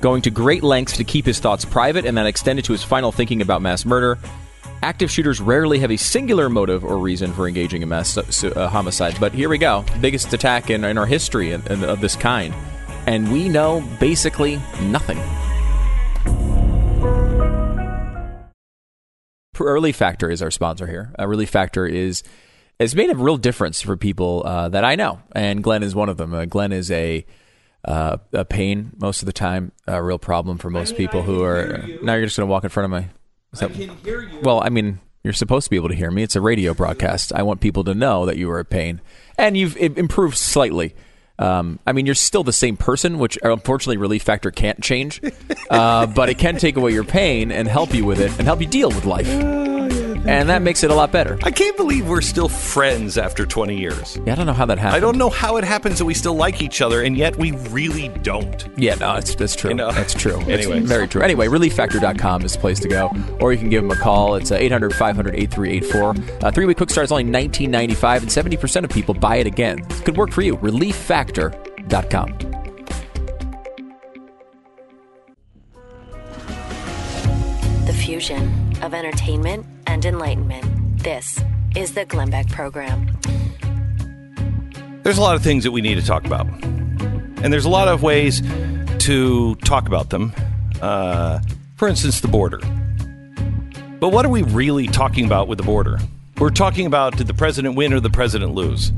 going 0.00 0.22
to 0.22 0.30
great 0.30 0.62
lengths 0.62 0.96
to 0.96 1.04
keep 1.04 1.26
his 1.26 1.38
thoughts 1.38 1.66
private, 1.66 2.06
and 2.06 2.16
that 2.16 2.26
extended 2.26 2.64
to 2.64 2.72
his 2.72 2.82
final 2.82 3.12
thinking 3.12 3.42
about 3.42 3.60
mass 3.60 3.84
murder. 3.84 4.18
Active 4.82 5.10
shooters 5.10 5.40
rarely 5.40 5.78
have 5.80 5.90
a 5.90 5.96
singular 5.96 6.48
motive 6.48 6.84
or 6.84 6.96
reason 6.96 7.32
for 7.32 7.46
engaging 7.46 7.82
in 7.82 7.88
mass 7.90 8.18
su- 8.30 8.52
uh, 8.52 8.68
homicide, 8.68 9.14
but 9.20 9.32
here 9.34 9.50
we 9.50 9.58
go. 9.58 9.84
Biggest 10.00 10.32
attack 10.32 10.70
in, 10.70 10.84
in 10.84 10.96
our 10.96 11.04
history 11.04 11.52
in, 11.52 11.66
in, 11.70 11.84
of 11.84 12.00
this 12.00 12.16
kind. 12.16 12.54
And 13.06 13.30
we 13.30 13.48
know 13.48 13.86
basically 13.98 14.58
nothing. 14.80 15.18
Relief 19.58 19.96
Factor 19.96 20.30
is 20.30 20.40
our 20.40 20.50
sponsor 20.50 20.86
here. 20.86 21.12
Uh, 21.18 21.26
Relief 21.26 21.50
Factor 21.50 21.86
is 21.86 22.22
has 22.78 22.94
made 22.94 23.10
a 23.10 23.14
real 23.14 23.36
difference 23.36 23.82
for 23.82 23.94
people 23.94 24.42
uh, 24.46 24.70
that 24.70 24.84
I 24.84 24.94
know, 24.94 25.20
and 25.32 25.62
Glenn 25.62 25.82
is 25.82 25.94
one 25.94 26.08
of 26.08 26.16
them. 26.16 26.32
Uh, 26.32 26.46
Glenn 26.46 26.72
is 26.72 26.90
a 26.90 27.26
uh, 27.84 28.16
a 28.32 28.46
pain 28.46 28.92
most 28.96 29.20
of 29.20 29.26
the 29.26 29.34
time, 29.34 29.72
a 29.86 30.02
real 30.02 30.18
problem 30.18 30.56
for 30.56 30.70
most 30.70 30.96
people 30.96 31.22
who 31.22 31.42
are. 31.42 31.84
Now 32.02 32.14
you're 32.14 32.24
just 32.24 32.38
going 32.38 32.46
to 32.46 32.50
walk 32.50 32.64
in 32.64 32.70
front 32.70 32.86
of 32.86 32.90
my. 32.90 33.10
I 33.54 33.66
can 33.66 33.96
hear 33.98 34.22
you. 34.22 34.40
Well, 34.42 34.62
I 34.62 34.68
mean, 34.68 35.00
you're 35.22 35.32
supposed 35.32 35.64
to 35.64 35.70
be 35.70 35.76
able 35.76 35.88
to 35.88 35.94
hear 35.94 36.10
me. 36.10 36.22
It's 36.22 36.36
a 36.36 36.40
radio 36.40 36.74
broadcast. 36.74 37.32
I 37.32 37.42
want 37.42 37.60
people 37.60 37.84
to 37.84 37.94
know 37.94 38.26
that 38.26 38.36
you 38.36 38.50
are 38.50 38.58
a 38.58 38.64
pain, 38.64 39.00
and 39.36 39.56
you've 39.56 39.76
improved 39.76 40.36
slightly. 40.36 40.94
Um, 41.38 41.78
I 41.86 41.92
mean, 41.92 42.04
you're 42.04 42.14
still 42.14 42.44
the 42.44 42.52
same 42.52 42.76
person, 42.76 43.18
which 43.18 43.38
unfortunately 43.42 43.96
Relief 43.96 44.22
Factor 44.22 44.50
can't 44.50 44.82
change, 44.82 45.22
uh, 45.70 46.06
but 46.06 46.28
it 46.28 46.38
can 46.38 46.56
take 46.56 46.76
away 46.76 46.92
your 46.92 47.04
pain 47.04 47.50
and 47.50 47.66
help 47.66 47.94
you 47.94 48.04
with 48.04 48.20
it 48.20 48.30
and 48.38 48.42
help 48.42 48.60
you 48.60 48.66
deal 48.66 48.90
with 48.90 49.06
life. 49.06 49.28
and 50.26 50.48
that 50.48 50.62
makes 50.62 50.82
it 50.82 50.90
a 50.90 50.94
lot 50.94 51.12
better. 51.12 51.38
I 51.42 51.50
can't 51.50 51.76
believe 51.76 52.08
we're 52.08 52.20
still 52.20 52.48
friends 52.48 53.18
after 53.18 53.46
20 53.46 53.78
years. 53.78 54.18
Yeah, 54.26 54.32
I 54.32 54.36
don't 54.36 54.46
know 54.46 54.52
how 54.52 54.66
that 54.66 54.78
happened. 54.78 54.96
I 54.96 55.00
don't 55.00 55.18
know 55.18 55.30
how 55.30 55.56
it 55.56 55.64
happens 55.64 55.98
that 55.98 56.04
we 56.04 56.14
still 56.14 56.34
like 56.34 56.62
each 56.62 56.80
other, 56.80 57.02
and 57.02 57.16
yet 57.16 57.36
we 57.36 57.52
really 57.70 58.08
don't. 58.08 58.66
Yeah, 58.76 58.94
no, 58.96 59.16
it's, 59.16 59.34
that's 59.34 59.56
true. 59.56 59.74
That's 59.74 60.14
true. 60.14 60.40
Anyway. 60.42 60.80
It's 60.80 60.88
very 60.88 61.08
true. 61.08 61.22
Anyway, 61.22 61.46
relieffactor.com 61.46 62.42
is 62.44 62.54
the 62.54 62.58
place 62.58 62.80
to 62.80 62.88
go. 62.88 63.10
Or 63.40 63.52
you 63.52 63.58
can 63.58 63.68
give 63.68 63.82
them 63.82 63.90
a 63.90 63.96
call. 64.00 64.34
It's 64.36 64.50
uh, 64.50 64.56
800 64.56 64.94
500 64.94 65.34
8384. 65.34 66.46
Uh, 66.46 66.50
three 66.50 66.64
week 66.64 66.76
quick 66.76 66.90
start 66.90 67.04
is 67.04 67.12
only 67.12 67.24
$19.95, 67.24 68.18
and 68.18 68.28
70% 68.58 68.84
of 68.84 68.90
people 68.90 69.14
buy 69.14 69.36
it 69.36 69.46
again. 69.46 69.80
It 69.80 70.04
could 70.04 70.16
work 70.16 70.32
for 70.32 70.42
you. 70.42 70.56
Relieffactor.com. 70.56 72.38
The 77.86 77.92
fusion 77.92 78.72
of 78.82 78.94
entertainment 78.94 79.66
and 79.90 80.04
enlightenment. 80.04 81.02
This 81.02 81.42
is 81.74 81.94
the 81.94 82.04
Glenn 82.04 82.30
Beck 82.30 82.48
Program. 82.48 83.10
There's 85.02 85.18
a 85.18 85.20
lot 85.20 85.34
of 85.34 85.42
things 85.42 85.64
that 85.64 85.72
we 85.72 85.80
need 85.80 85.96
to 85.96 86.06
talk 86.06 86.24
about. 86.24 86.46
And 86.46 87.52
there's 87.52 87.64
a 87.64 87.70
lot 87.70 87.88
of 87.88 88.00
ways 88.00 88.40
to 88.40 89.56
talk 89.56 89.88
about 89.88 90.10
them. 90.10 90.32
Uh, 90.80 91.40
for 91.74 91.88
instance, 91.88 92.20
the 92.20 92.28
border. 92.28 92.60
But 93.98 94.10
what 94.10 94.24
are 94.24 94.28
we 94.28 94.42
really 94.42 94.86
talking 94.86 95.24
about 95.24 95.48
with 95.48 95.58
the 95.58 95.64
border? 95.64 95.98
We're 96.38 96.50
talking 96.50 96.86
about 96.86 97.16
did 97.16 97.26
the 97.26 97.34
president 97.34 97.74
win 97.74 97.92
or 97.92 97.98
the 97.98 98.10
president 98.10 98.54
lose? 98.54 98.92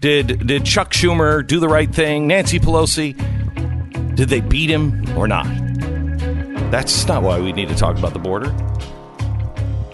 Did 0.00 0.48
did 0.48 0.66
Chuck 0.66 0.90
Schumer 0.90 1.46
do 1.46 1.60
the 1.60 1.68
right 1.68 1.94
thing? 1.94 2.26
Nancy 2.26 2.58
Pelosi, 2.58 3.14
did 4.16 4.28
they 4.28 4.40
beat 4.40 4.68
him 4.68 5.16
or 5.16 5.28
not? 5.28 5.46
That's 6.72 7.06
not 7.06 7.22
why 7.22 7.38
we 7.38 7.52
need 7.52 7.68
to 7.68 7.76
talk 7.76 7.96
about 7.96 8.14
the 8.14 8.18
border. 8.18 8.52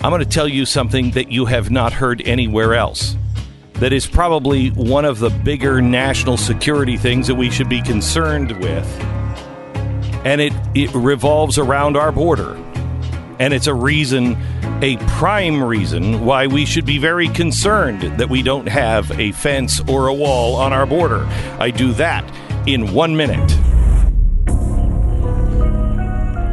I'm 0.01 0.11
going 0.11 0.23
to 0.23 0.29
tell 0.29 0.47
you 0.47 0.65
something 0.65 1.11
that 1.12 1.33
you 1.33 1.47
have 1.47 1.73
not 1.73 1.93
heard 1.93 2.23
anywhere 2.25 2.75
else. 2.75 3.16
That 3.75 3.93
is 3.93 4.07
probably 4.07 4.69
one 4.69 5.05
of 5.05 5.19
the 5.19 5.29
bigger 5.29 5.83
national 5.83 6.37
security 6.37 6.97
things 6.97 7.27
that 7.27 7.35
we 7.35 7.51
should 7.51 7.69
be 7.69 7.83
concerned 7.83 8.53
with. 8.61 8.87
And 10.25 10.41
it, 10.41 10.53
it 10.77 10.95
revolves 10.95 11.59
around 11.59 11.97
our 11.97 12.12
border. 12.12 12.55
And 13.41 13.53
it's 13.53 13.66
a 13.66 13.75
reason, 13.75 14.37
a 14.83 14.99
prime 15.19 15.62
reason, 15.62 16.25
why 16.25 16.47
we 16.47 16.65
should 16.65 16.87
be 16.87 16.99
very 16.99 17.29
concerned 17.29 18.03
that 18.20 18.29
we 18.29 18.43
don't 18.43 18.69
have 18.69 19.11
a 19.19 19.33
fence 19.33 19.81
or 19.89 20.07
a 20.07 20.15
wall 20.15 20.55
on 20.55 20.73
our 20.73 20.87
border. 20.87 21.25
I 21.59 21.73
do 21.73 21.93
that 21.95 22.25
in 22.69 22.93
one 22.93 23.16
minute. 23.16 23.49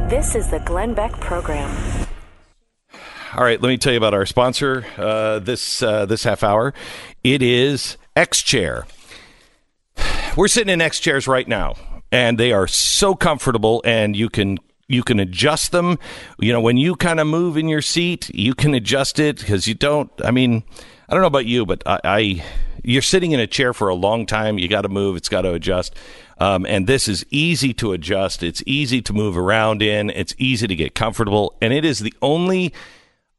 This 0.09 0.33
is 0.33 0.49
the 0.49 0.61
Glenn 0.65 0.95
Beck 0.95 1.11
Program. 1.19 1.94
All 3.37 3.43
right, 3.43 3.61
let 3.61 3.67
me 3.67 3.77
tell 3.77 3.91
you 3.91 3.97
about 3.97 4.13
our 4.13 4.25
sponsor 4.25 4.85
uh, 4.97 5.39
this 5.39 5.83
uh, 5.83 6.05
this 6.05 6.23
half 6.23 6.41
hour. 6.41 6.73
It 7.21 7.41
is 7.41 7.97
X 8.15 8.41
Chair. 8.41 8.87
We're 10.37 10.47
sitting 10.47 10.71
in 10.71 10.79
X 10.79 11.01
chairs 11.01 11.27
right 11.27 11.45
now, 11.45 11.75
and 12.13 12.37
they 12.37 12.53
are 12.53 12.65
so 12.65 13.13
comfortable, 13.13 13.81
and 13.83 14.15
you 14.15 14.29
can 14.29 14.57
you 14.87 15.03
can 15.03 15.19
adjust 15.19 15.73
them. 15.73 15.99
You 16.39 16.53
know, 16.53 16.61
when 16.61 16.77
you 16.77 16.95
kind 16.95 17.19
of 17.19 17.27
move 17.27 17.57
in 17.57 17.67
your 17.67 17.81
seat, 17.81 18.33
you 18.33 18.53
can 18.53 18.73
adjust 18.73 19.19
it 19.19 19.39
because 19.39 19.67
you 19.67 19.73
don't. 19.73 20.09
I 20.23 20.31
mean, 20.31 20.63
I 21.09 21.13
don't 21.13 21.19
know 21.19 21.27
about 21.27 21.45
you, 21.45 21.65
but 21.65 21.83
I, 21.85 21.99
I 22.05 22.45
you're 22.85 23.01
sitting 23.01 23.33
in 23.33 23.41
a 23.41 23.47
chair 23.47 23.73
for 23.73 23.89
a 23.89 23.95
long 23.95 24.25
time. 24.25 24.57
You 24.59 24.69
got 24.69 24.83
to 24.83 24.89
move. 24.89 25.17
It's 25.17 25.27
got 25.27 25.41
to 25.41 25.51
adjust. 25.51 25.93
Um, 26.37 26.65
and 26.65 26.87
this 26.87 27.09
is 27.09 27.25
easy 27.31 27.73
to 27.73 27.91
adjust. 27.91 28.43
It's 28.43 28.63
easy 28.65 29.01
to 29.01 29.11
move 29.11 29.37
around 29.37 29.81
in. 29.81 30.09
It's 30.09 30.35
easy 30.37 30.67
to 30.67 30.75
get 30.75 30.95
comfortable. 30.95 31.57
And 31.61 31.73
it 31.73 31.83
is 31.83 31.99
the 31.99 32.13
only, 32.21 32.73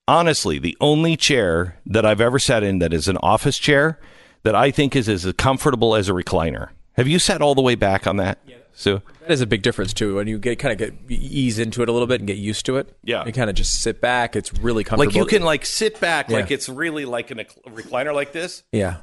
honestly, 0.09 0.59
the 0.59 0.77
only 0.81 1.17
chair 1.17 1.79
that 1.87 2.05
I've 2.07 2.21
ever 2.21 2.39
sat 2.39 2.63
in 2.63 2.79
that 2.79 2.93
is 2.93 3.09
an 3.09 3.17
office 3.19 3.59
chair 3.59 3.99
that 4.43 4.55
I 4.55 4.71
think 4.71 4.95
is 4.97 5.09
as 5.09 5.31
comfortable 5.37 5.95
as 5.95 6.09
a 6.09 6.13
recliner. 6.13 6.69
Have 6.95 7.09
you 7.09 7.19
sat 7.19 7.43
all 7.43 7.55
the 7.55 7.63
way 7.63 7.75
back 7.75 8.07
on 8.07 8.17
that? 8.17 8.39
Yeah. 8.47 8.57
So 8.73 9.01
That 9.23 9.31
is 9.31 9.41
a 9.41 9.47
big 9.47 9.63
difference 9.63 9.93
too. 9.95 10.17
When 10.17 10.27
you 10.29 10.39
get 10.39 10.59
kind 10.59 10.73
of 10.73 10.79
get 10.79 10.95
ease 11.11 11.59
into 11.59 11.83
it 11.83 11.89
a 11.89 11.93
little 11.93 12.07
bit 12.07 12.21
and 12.21 12.27
get 12.27 12.37
used 12.37 12.67
to 12.67 12.77
it. 12.77 12.95
Yeah. 13.03 13.25
You 13.25 13.33
kind 13.33 13.49
of 13.51 13.57
just 13.57 13.83
sit 13.83 14.01
back. 14.01 14.37
It's 14.37 14.53
really 14.55 14.85
comfortable. 14.85 15.07
like 15.13 15.17
you 15.17 15.25
can 15.27 15.43
like 15.47 15.65
sit 15.67 15.99
back 15.99 16.29
Yeah. 16.31 16.37
like 16.39 16.51
it's 16.51 16.69
really 16.69 17.05
like 17.07 17.31
in 17.31 17.41
a 17.41 17.45
recliner 17.71 18.15
like 18.15 18.33
this. 18.33 18.63
Yeah. 18.73 18.99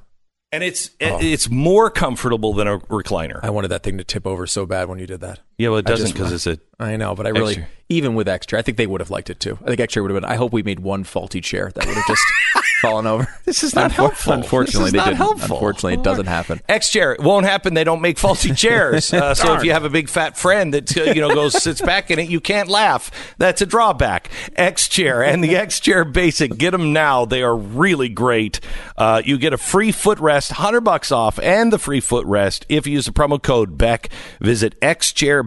And 0.52 0.64
it's 0.64 0.92
Oh. 1.02 1.18
it's 1.20 1.50
more 1.50 1.90
comfortable 1.90 2.54
than 2.54 2.68
a 2.68 2.78
recliner. 2.80 3.40
I 3.44 3.50
wanted 3.50 3.70
that 3.70 3.82
thing 3.82 3.98
to 3.98 4.04
tip 4.04 4.28
over 4.28 4.46
so 4.46 4.68
bad 4.68 4.88
when 4.90 5.00
you 5.00 5.08
did 5.08 5.22
that. 5.22 5.40
Yeah, 5.58 5.70
well, 5.70 5.78
it 5.80 5.86
doesn't 5.86 6.14
'cause 6.14 6.32
it's 6.32 6.48
a 6.48 6.58
I 6.80 6.96
know, 6.98 7.16
but 7.16 7.26
I 7.28 7.30
really, 7.30 7.54
extra. 7.58 7.68
even 7.88 8.16
with 8.16 8.28
extra, 8.28 8.60
I 8.60 8.62
think 8.62 8.78
they 8.78 8.88
would 8.88 9.00
have 9.00 9.12
liked 9.12 9.30
it 9.30 9.40
too. 9.40 9.58
I 9.64 9.68
think 9.68 9.80
extra 9.80 10.02
would 10.02 10.12
have 10.12 10.20
been. 10.22 10.30
I 10.30 10.36
hope 10.36 10.52
we 10.52 10.64
made 10.64 10.80
one 10.80 11.04
faulty 11.04 11.40
chair 11.40 11.72
that 11.74 11.86
would 11.86 11.96
have 11.96 12.08
just 12.08 12.24
fallen 12.82 13.06
over. 13.08 13.28
This 13.46 13.64
is 13.64 13.74
not 13.76 13.92
Unfor- 13.92 13.96
helpful. 13.96 14.34
Unfortunately, 14.34 14.92
they 14.92 14.98
not 14.98 15.06
didn't. 15.06 15.18
helpful. 15.18 15.56
Unfortunately, 15.56 15.94
it 15.94 16.04
doesn't 16.04 16.26
happen. 16.26 16.60
X 16.68 16.90
chair. 16.90 17.14
It 17.14 17.22
won't 17.22 17.46
happen. 17.46 17.76
They 17.76 17.84
don't 17.86 18.02
make 18.02 18.18
faulty 18.18 18.54
chairs. 18.56 19.14
Uh, 19.14 19.34
so 19.36 19.54
if 19.54 19.64
you 19.64 19.72
have 19.72 19.86
a 19.86 19.90
big 19.90 20.10
fat 20.10 20.36
friend 20.38 20.74
that 20.74 20.98
uh, 20.98 21.04
you 21.04 21.22
know 21.22 21.34
goes 21.34 21.62
sits 21.62 21.80
back 21.82 22.10
in 22.12 22.20
it, 22.20 22.28
you 22.30 22.42
can't 22.42 22.68
laugh. 22.68 23.12
That's 23.38 23.62
a 23.62 23.66
drawback. 23.66 24.30
X 24.58 24.90
chair 24.90 25.24
and 25.24 25.42
the 25.44 25.56
X 25.56 25.80
chair 25.80 26.04
Basic. 26.04 26.58
Get 26.58 26.72
them 26.72 26.92
now. 26.92 27.24
They 27.26 27.44
are 27.44 27.56
really 27.56 28.10
great. 28.10 28.60
Uh, 28.98 29.22
you 29.24 29.38
get 29.38 29.54
a 29.54 29.58
free 29.58 29.92
footrest, 29.94 30.52
hundred 30.54 30.82
bucks 30.82 31.12
off, 31.12 31.40
and 31.40 31.72
the 31.72 31.80
free 31.80 32.02
footrest 32.02 32.64
if 32.68 32.88
you 32.88 32.94
use 32.94 33.06
the 33.06 33.12
promo 33.14 33.42
code 33.42 33.78
Beck. 33.78 34.10
Visit 34.42 34.76
X 34.82 35.14
chair. 35.14 35.43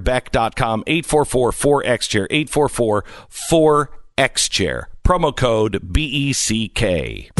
Eight 2.31 2.49
four 2.49 2.69
four 2.69 3.05
four 3.29 3.91
X 4.19 4.49
chair. 4.49 4.89
Promo 5.05 5.37
code 5.37 5.93
B 5.93 6.05
E 6.07 6.33
C 6.33 6.69
K. 6.69 7.31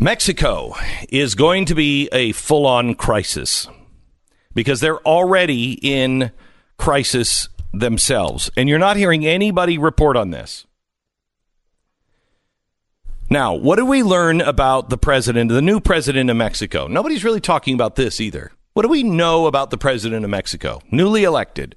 Mexico 0.00 0.74
is 1.08 1.34
going 1.34 1.64
to 1.64 1.74
be 1.74 2.08
a 2.12 2.30
full 2.30 2.66
on 2.66 2.94
crisis 2.94 3.66
because 4.54 4.78
they're 4.78 5.00
already 5.00 5.72
in 5.82 6.30
crisis 6.78 7.48
themselves. 7.74 8.48
And 8.56 8.68
you're 8.68 8.78
not 8.78 8.96
hearing 8.96 9.26
anybody 9.26 9.76
report 9.76 10.16
on 10.16 10.30
this. 10.30 10.67
Now, 13.30 13.54
what 13.54 13.76
do 13.76 13.84
we 13.84 14.02
learn 14.02 14.40
about 14.40 14.90
the 14.90 14.98
president, 14.98 15.50
the 15.50 15.62
new 15.62 15.80
president 15.80 16.30
of 16.30 16.36
Mexico? 16.36 16.86
Nobody's 16.86 17.24
really 17.24 17.40
talking 17.40 17.74
about 17.74 17.96
this 17.96 18.20
either. 18.20 18.52
What 18.72 18.82
do 18.82 18.88
we 18.88 19.02
know 19.02 19.46
about 19.46 19.70
the 19.70 19.78
president 19.78 20.24
of 20.24 20.30
Mexico, 20.30 20.80
newly 20.90 21.24
elected? 21.24 21.76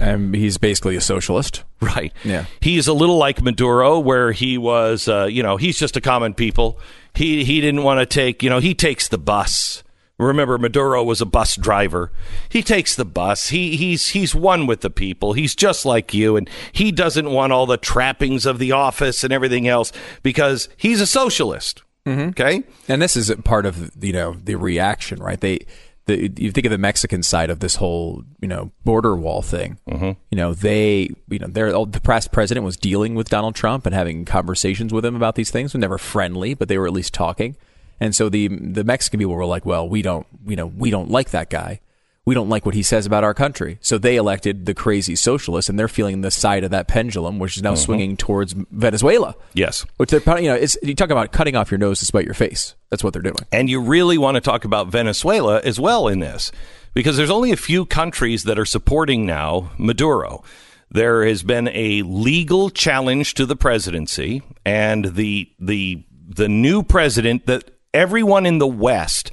Um, 0.00 0.32
he's 0.32 0.58
basically 0.58 0.96
a 0.96 1.00
socialist. 1.00 1.62
Right. 1.80 2.12
Yeah. 2.24 2.46
He's 2.60 2.88
a 2.88 2.92
little 2.92 3.16
like 3.16 3.40
Maduro, 3.40 4.00
where 4.00 4.32
he 4.32 4.58
was, 4.58 5.06
uh, 5.06 5.26
you 5.26 5.42
know, 5.42 5.56
he's 5.56 5.78
just 5.78 5.96
a 5.96 6.00
common 6.00 6.34
people. 6.34 6.80
He 7.14 7.44
he 7.44 7.60
didn't 7.60 7.84
want 7.84 8.00
to 8.00 8.06
take, 8.06 8.42
you 8.42 8.50
know, 8.50 8.58
he 8.58 8.74
takes 8.74 9.06
the 9.06 9.18
bus. 9.18 9.83
Remember, 10.18 10.58
Maduro 10.58 11.02
was 11.02 11.20
a 11.20 11.26
bus 11.26 11.56
driver. 11.56 12.12
He 12.48 12.62
takes 12.62 12.94
the 12.94 13.04
bus. 13.04 13.48
He 13.48 13.76
he's 13.76 14.08
he's 14.08 14.32
one 14.34 14.66
with 14.66 14.80
the 14.80 14.90
people. 14.90 15.32
He's 15.32 15.56
just 15.56 15.84
like 15.84 16.14
you, 16.14 16.36
and 16.36 16.48
he 16.70 16.92
doesn't 16.92 17.30
want 17.30 17.52
all 17.52 17.66
the 17.66 17.76
trappings 17.76 18.46
of 18.46 18.60
the 18.60 18.70
office 18.70 19.24
and 19.24 19.32
everything 19.32 19.66
else 19.66 19.92
because 20.22 20.68
he's 20.76 21.00
a 21.00 21.06
socialist. 21.06 21.82
Mm-hmm. 22.06 22.28
Okay, 22.28 22.62
and 22.86 23.02
this 23.02 23.16
is 23.16 23.32
part 23.44 23.66
of 23.66 23.90
you 24.00 24.12
know 24.12 24.34
the 24.34 24.54
reaction, 24.54 25.20
right? 25.20 25.40
They, 25.40 25.66
the, 26.06 26.30
you 26.36 26.52
think 26.52 26.66
of 26.66 26.70
the 26.70 26.78
Mexican 26.78 27.22
side 27.24 27.50
of 27.50 27.58
this 27.58 27.76
whole 27.76 28.22
you 28.40 28.46
know 28.46 28.70
border 28.84 29.16
wall 29.16 29.42
thing. 29.42 29.78
Mm-hmm. 29.88 30.12
You 30.30 30.36
know 30.36 30.54
they, 30.54 31.08
you 31.28 31.40
know, 31.40 31.48
they're 31.48 31.72
the 31.86 32.00
past 32.00 32.30
president 32.30 32.64
was 32.64 32.76
dealing 32.76 33.16
with 33.16 33.30
Donald 33.30 33.56
Trump 33.56 33.84
and 33.84 33.94
having 33.94 34.24
conversations 34.24 34.92
with 34.92 35.04
him 35.04 35.16
about 35.16 35.34
these 35.34 35.50
things. 35.50 35.74
Were 35.74 35.80
never 35.80 35.98
friendly, 35.98 36.54
but 36.54 36.68
they 36.68 36.78
were 36.78 36.86
at 36.86 36.92
least 36.92 37.14
talking. 37.14 37.56
And 38.00 38.14
so 38.14 38.28
the 38.28 38.48
the 38.48 38.84
Mexican 38.84 39.18
people 39.20 39.34
were 39.34 39.46
like, 39.46 39.64
well, 39.64 39.88
we 39.88 40.02
don't, 40.02 40.26
you 40.46 40.56
know, 40.56 40.66
we 40.66 40.90
don't 40.90 41.10
like 41.10 41.30
that 41.30 41.50
guy. 41.50 41.80
We 42.26 42.34
don't 42.34 42.48
like 42.48 42.64
what 42.64 42.74
he 42.74 42.82
says 42.82 43.04
about 43.04 43.22
our 43.22 43.34
country. 43.34 43.76
So 43.82 43.98
they 43.98 44.16
elected 44.16 44.64
the 44.64 44.72
crazy 44.72 45.14
socialist, 45.14 45.68
and 45.68 45.78
they're 45.78 45.88
feeling 45.88 46.22
the 46.22 46.30
side 46.30 46.64
of 46.64 46.70
that 46.70 46.88
pendulum, 46.88 47.38
which 47.38 47.56
is 47.58 47.62
now 47.62 47.74
Mhm. 47.74 47.78
swinging 47.78 48.16
towards 48.16 48.54
Venezuela. 48.70 49.34
Yes. 49.52 49.84
Which 49.98 50.08
they're, 50.10 50.40
you 50.40 50.48
know, 50.48 50.54
it's, 50.54 50.78
you 50.82 50.94
talk 50.94 51.10
about 51.10 51.32
cutting 51.32 51.54
off 51.54 51.70
your 51.70 51.76
nose 51.76 51.98
to 51.98 52.06
spite 52.06 52.24
your 52.24 52.32
face. 52.32 52.74
That's 52.90 53.04
what 53.04 53.12
they're 53.12 53.20
doing. 53.20 53.36
And 53.52 53.68
you 53.68 53.78
really 53.78 54.16
want 54.16 54.36
to 54.36 54.40
talk 54.40 54.64
about 54.64 54.88
Venezuela 54.88 55.60
as 55.64 55.78
well 55.78 56.08
in 56.08 56.20
this, 56.20 56.50
because 56.94 57.18
there's 57.18 57.28
only 57.30 57.52
a 57.52 57.56
few 57.56 57.84
countries 57.84 58.44
that 58.44 58.58
are 58.58 58.64
supporting 58.64 59.26
now 59.26 59.70
Maduro. 59.76 60.42
There 60.90 61.26
has 61.26 61.42
been 61.42 61.68
a 61.74 62.00
legal 62.02 62.70
challenge 62.70 63.34
to 63.34 63.44
the 63.44 63.56
presidency, 63.56 64.40
and 64.64 65.14
the 65.14 65.50
the 65.60 66.04
the 66.26 66.48
new 66.48 66.82
president 66.82 67.44
that 67.46 67.70
everyone 67.94 68.44
in 68.44 68.58
the 68.58 68.66
West, 68.66 69.30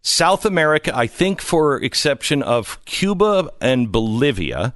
South 0.00 0.46
America, 0.46 0.96
I 0.96 1.06
think, 1.06 1.40
for 1.40 1.82
exception 1.82 2.42
of 2.42 2.82
Cuba 2.84 3.50
and 3.60 3.90
Bolivia, 3.90 4.72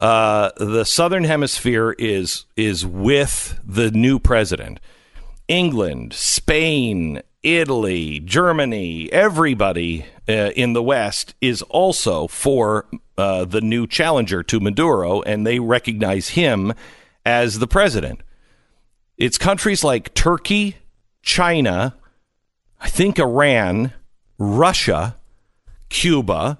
uh, 0.00 0.50
the 0.56 0.84
Southern 0.84 1.24
Hemisphere 1.24 1.94
is 1.98 2.46
is 2.56 2.86
with 2.86 3.60
the 3.64 3.90
new 3.90 4.18
president. 4.18 4.80
England, 5.46 6.12
Spain, 6.14 7.22
Italy, 7.42 8.20
Germany, 8.20 9.12
everybody 9.12 10.06
uh, 10.28 10.50
in 10.54 10.72
the 10.72 10.82
West 10.82 11.34
is 11.40 11.62
also 11.62 12.28
for 12.28 12.86
uh, 13.18 13.44
the 13.44 13.60
new 13.60 13.86
challenger 13.86 14.42
to 14.44 14.60
Maduro, 14.60 15.20
and 15.22 15.46
they 15.46 15.58
recognize 15.58 16.30
him 16.30 16.72
as 17.26 17.58
the 17.58 17.66
president. 17.66 18.20
It's 19.18 19.36
countries 19.36 19.84
like 19.84 20.14
Turkey, 20.14 20.76
China, 21.22 21.96
I 22.80 22.88
think 22.88 23.18
Iran, 23.18 23.92
Russia, 24.38 25.16
Cuba, 25.88 26.58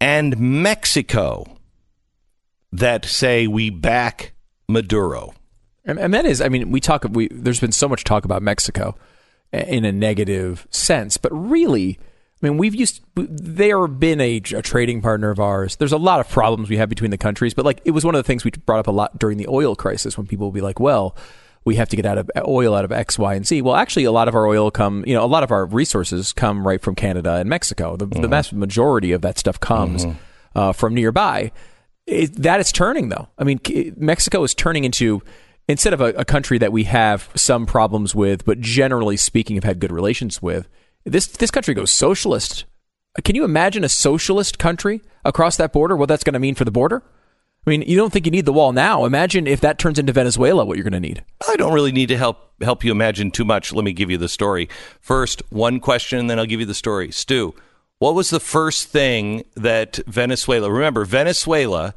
and 0.00 0.38
Mexico 0.38 1.56
that 2.72 3.04
say 3.04 3.46
we 3.46 3.70
back 3.70 4.32
Maduro. 4.68 5.34
And, 5.84 5.98
and 5.98 6.14
that 6.14 6.26
is, 6.26 6.40
I 6.40 6.48
mean, 6.48 6.70
we 6.70 6.80
talk. 6.80 7.04
We 7.10 7.28
there's 7.28 7.60
been 7.60 7.72
so 7.72 7.88
much 7.88 8.04
talk 8.04 8.24
about 8.24 8.42
Mexico 8.42 8.96
in 9.52 9.84
a 9.84 9.92
negative 9.92 10.68
sense, 10.70 11.16
but 11.16 11.32
really, 11.32 11.98
I 12.42 12.46
mean, 12.46 12.58
we've 12.58 12.74
used. 12.74 13.02
They 13.16 13.70
have 13.70 13.98
been 13.98 14.20
a, 14.20 14.36
a 14.36 14.62
trading 14.62 15.00
partner 15.00 15.30
of 15.30 15.40
ours. 15.40 15.76
There's 15.76 15.92
a 15.92 15.98
lot 15.98 16.20
of 16.20 16.28
problems 16.28 16.68
we 16.68 16.76
have 16.76 16.88
between 16.88 17.10
the 17.10 17.18
countries, 17.18 17.54
but 17.54 17.64
like 17.64 17.80
it 17.84 17.92
was 17.92 18.04
one 18.04 18.14
of 18.14 18.18
the 18.18 18.26
things 18.26 18.44
we 18.44 18.50
brought 18.50 18.78
up 18.78 18.86
a 18.86 18.92
lot 18.92 19.18
during 19.18 19.38
the 19.38 19.48
oil 19.48 19.74
crisis 19.74 20.16
when 20.16 20.26
people 20.26 20.46
would 20.46 20.54
be 20.54 20.60
like, 20.60 20.78
"Well, 20.78 21.16
we 21.64 21.76
have 21.76 21.88
to 21.90 21.96
get 21.96 22.06
out 22.06 22.18
of 22.18 22.30
oil 22.46 22.74
out 22.74 22.84
of 22.84 22.92
X, 22.92 23.18
Y, 23.18 23.34
and 23.34 23.46
Z." 23.46 23.62
Well, 23.62 23.76
actually, 23.76 24.04
a 24.04 24.12
lot 24.12 24.28
of 24.28 24.34
our 24.34 24.46
oil 24.46 24.70
come, 24.70 25.04
you 25.06 25.14
know, 25.14 25.24
a 25.24 25.26
lot 25.26 25.42
of 25.42 25.50
our 25.50 25.66
resources 25.66 26.32
come 26.32 26.66
right 26.66 26.80
from 26.80 26.94
Canada 26.94 27.34
and 27.34 27.48
Mexico. 27.48 27.96
The, 27.96 28.06
the 28.06 28.28
vast 28.28 28.52
majority 28.52 29.12
of 29.12 29.22
that 29.22 29.38
stuff 29.38 29.60
comes 29.60 30.06
uh, 30.54 30.72
from 30.72 30.94
nearby. 30.94 31.52
It, 32.06 32.34
that 32.42 32.60
is 32.60 32.72
turning, 32.72 33.08
though. 33.08 33.28
I 33.38 33.44
mean, 33.44 33.60
Mexico 33.96 34.42
is 34.42 34.54
turning 34.54 34.84
into 34.84 35.22
instead 35.68 35.92
of 35.92 36.00
a, 36.00 36.06
a 36.14 36.24
country 36.24 36.58
that 36.58 36.72
we 36.72 36.84
have 36.84 37.30
some 37.36 37.64
problems 37.66 38.14
with, 38.14 38.44
but 38.44 38.60
generally 38.60 39.16
speaking, 39.16 39.56
have 39.56 39.64
had 39.64 39.78
good 39.78 39.92
relations 39.92 40.42
with. 40.42 40.68
This 41.04 41.26
this 41.26 41.50
country 41.50 41.74
goes 41.74 41.90
socialist. 41.90 42.64
Can 43.24 43.34
you 43.34 43.44
imagine 43.44 43.84
a 43.84 43.88
socialist 43.88 44.58
country 44.58 45.02
across 45.24 45.56
that 45.56 45.72
border? 45.72 45.96
What 45.96 46.08
that's 46.08 46.24
going 46.24 46.34
to 46.34 46.40
mean 46.40 46.54
for 46.54 46.64
the 46.64 46.70
border? 46.70 47.02
I 47.66 47.70
mean, 47.70 47.82
you 47.82 47.96
don't 47.96 48.10
think 48.10 48.24
you 48.24 48.32
need 48.32 48.46
the 48.46 48.52
wall 48.52 48.72
now. 48.72 49.04
Imagine 49.04 49.46
if 49.46 49.60
that 49.60 49.78
turns 49.78 49.98
into 49.98 50.12
Venezuela, 50.12 50.64
what 50.64 50.78
you're 50.78 50.84
going 50.84 50.94
to 50.94 51.00
need. 51.00 51.22
I 51.46 51.56
don't 51.56 51.74
really 51.74 51.92
need 51.92 52.08
to 52.08 52.16
help 52.16 52.52
help 52.62 52.84
you 52.84 52.90
imagine 52.90 53.30
too 53.30 53.44
much. 53.44 53.72
Let 53.72 53.84
me 53.84 53.92
give 53.92 54.10
you 54.10 54.16
the 54.18 54.28
story. 54.28 54.68
First, 55.00 55.42
one 55.50 55.78
question, 55.78 56.18
and 56.18 56.30
then 56.30 56.38
I'll 56.38 56.46
give 56.46 56.60
you 56.60 56.66
the 56.66 56.74
story. 56.74 57.10
Stu, 57.10 57.54
what 57.98 58.14
was 58.14 58.30
the 58.30 58.40
first 58.40 58.88
thing 58.88 59.44
that 59.56 60.00
Venezuela? 60.06 60.70
Remember, 60.70 61.04
Venezuela 61.04 61.94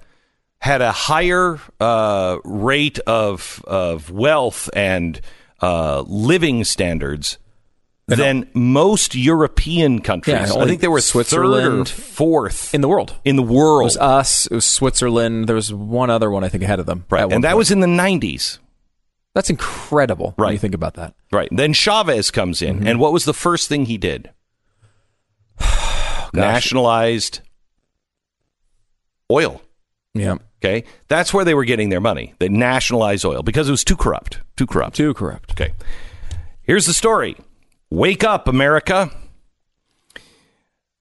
had 0.60 0.82
a 0.82 0.92
higher 0.92 1.60
uh, 1.80 2.40
rate 2.44 3.00
of 3.00 3.64
of 3.66 4.12
wealth 4.12 4.70
and 4.76 5.22
uh, 5.62 6.04
living 6.08 6.66
standards 6.66 7.38
than 8.08 8.50
most 8.54 9.16
European 9.16 10.00
countries. 10.02 10.36
Yeah, 10.54 10.62
I 10.62 10.66
think 10.66 10.82
they 10.82 10.88
were 10.88 11.02
Switzerland 11.02 11.88
fourth 11.90 12.74
in 12.74 12.82
the 12.82 12.88
world. 12.90 13.16
in 13.24 13.36
the 13.38 13.44
world. 13.44 13.82
It 13.82 13.86
was 13.86 13.98
us. 13.98 14.46
It 14.48 14.56
was 14.56 14.66
Switzerland. 14.66 15.48
There 15.48 15.56
was 15.56 15.74
one 15.74 16.10
other 16.10 16.30
one 16.30 16.44
I 16.44 16.50
think 16.50 16.64
ahead 16.64 16.80
of 16.80 16.86
them. 16.86 17.06
right, 17.10 17.32
and 17.32 17.44
that 17.44 17.50
point. 17.52 17.58
was 17.58 17.72
in 17.72 17.80
the 17.80 17.88
90s. 17.88 18.60
that's 19.34 19.50
incredible. 19.50 20.34
When 20.36 20.46
Right. 20.48 20.52
you 20.54 20.60
think 20.60 20.76
about 20.76 20.94
that. 20.96 21.16
Right. 21.32 21.50
Then 21.52 21.74
Chavez 21.74 22.30
comes 22.30 22.62
in, 22.62 22.78
Mm-hmm. 22.80 22.88
and 22.88 23.00
what 23.00 23.14
was 23.14 23.26
the 23.26 23.34
first 23.34 23.68
thing 23.70 23.86
he 23.86 23.98
did? 23.98 24.30
Nationalized 26.34 27.40
oil. 29.32 29.62
Yeah. 30.14 30.36
Okay. 30.64 30.84
That's 31.08 31.34
where 31.34 31.44
they 31.46 31.54
were 31.54 31.66
getting 31.66 31.90
their 31.90 32.00
money. 32.02 32.34
They 32.40 32.50
nationalized 32.50 33.26
oil 33.26 33.44
because 33.44 33.68
it 33.68 33.72
was 33.72 33.84
too 33.84 33.96
corrupt. 33.98 34.40
Too 34.56 34.66
corrupt. 34.68 34.96
Too 34.96 35.14
corrupt. 35.14 35.52
Okay. 35.52 35.74
Here's 36.62 36.86
the 36.86 36.94
story 36.94 37.36
Wake 37.94 38.24
up, 38.24 38.48
America. 38.48 39.12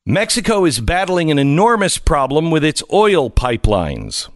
Mexico 0.05 0.67
is 0.67 0.79
battling 0.79 1.31
an 1.31 1.39
enormous 1.39 1.97
problem 1.97 2.51
with 2.51 2.63
its 2.63 2.83
oil 2.93 3.31
pipelines. 3.31 4.29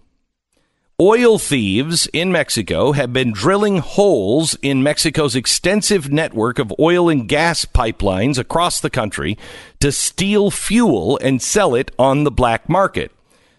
Oil 0.99 1.39
thieves 1.39 2.07
in 2.15 2.33
Mexico 2.33 2.93
have 2.93 3.13
been 3.13 3.31
drilling 3.31 3.77
holes 3.77 4.57
in 4.63 4.83
Mexico's 4.83 5.37
extensive 5.37 6.11
network 6.11 6.59
of 6.59 6.73
oil 6.81 7.11
and 7.11 7.29
gas 7.29 7.67
pipelines 7.67 8.39
across 8.39 8.81
the 8.81 8.89
country 8.89 9.37
to 9.81 9.93
steal 9.93 10.51
fuel 10.51 11.19
and 11.21 11.43
sell 11.43 11.75
it 11.75 11.91
on 11.99 12.25
the 12.25 12.31
black 12.31 12.71
market. 12.71 13.13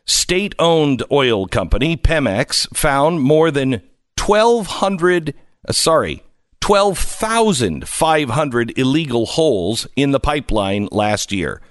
State 0.05 0.55
owned 0.57 1.03
oil 1.11 1.45
company 1.45 1.95
Pemex 1.97 2.67
found 2.75 3.21
more 3.21 3.51
than 3.51 3.83
1,200, 4.17 5.35
uh, 5.67 5.71
sorry, 5.71 6.23
12,500 6.67 8.77
illegal 8.77 9.25
holes 9.25 9.87
in 9.95 10.11
the 10.11 10.19
pipeline 10.19 10.89
last 10.91 11.31
year. 11.31 11.61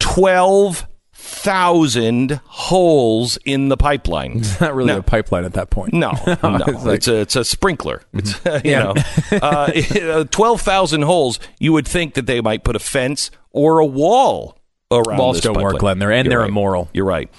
12,000 0.00 2.40
holes 2.46 3.38
in 3.44 3.68
the 3.68 3.76
pipeline. 3.76 4.38
It's 4.38 4.60
not 4.60 4.74
really 4.74 4.88
Now- 4.88 4.96
a 4.98 5.02
pipeline 5.02 5.44
at 5.44 5.52
that 5.52 5.70
point. 5.70 5.94
no, 5.94 6.10
no, 6.42 6.58
It's 6.66 6.84
like- 6.84 6.96
it's 6.96 7.06
a 7.06 7.14
it's 7.20 7.36
a 7.36 7.44
sprinkler. 7.44 8.02
It's 8.12 8.32
you 8.64 8.72
Yeah. 8.72 8.92
know, 8.92 8.94
uh, 9.38 10.24
twelve 10.24 10.60
thousand 10.60 11.02
holes. 11.02 11.38
You 11.60 11.72
would 11.74 11.86
think 11.86 12.14
that 12.14 12.26
they 12.26 12.40
might 12.40 12.64
put 12.64 12.74
a 12.74 12.80
fence 12.80 13.30
or 13.52 13.78
a 13.78 13.86
wall 13.86 14.58
around. 14.90 15.18
Walls 15.18 15.40
don't 15.40 15.62
work. 15.62 15.78
Glenn. 15.78 16.00
They're- 16.00 16.10
and 16.10 16.24
You're 16.26 16.30
they're 16.30 16.40
right. 16.40 16.48
immoral. 16.48 16.88
You're 16.92 17.04
right. 17.06 17.30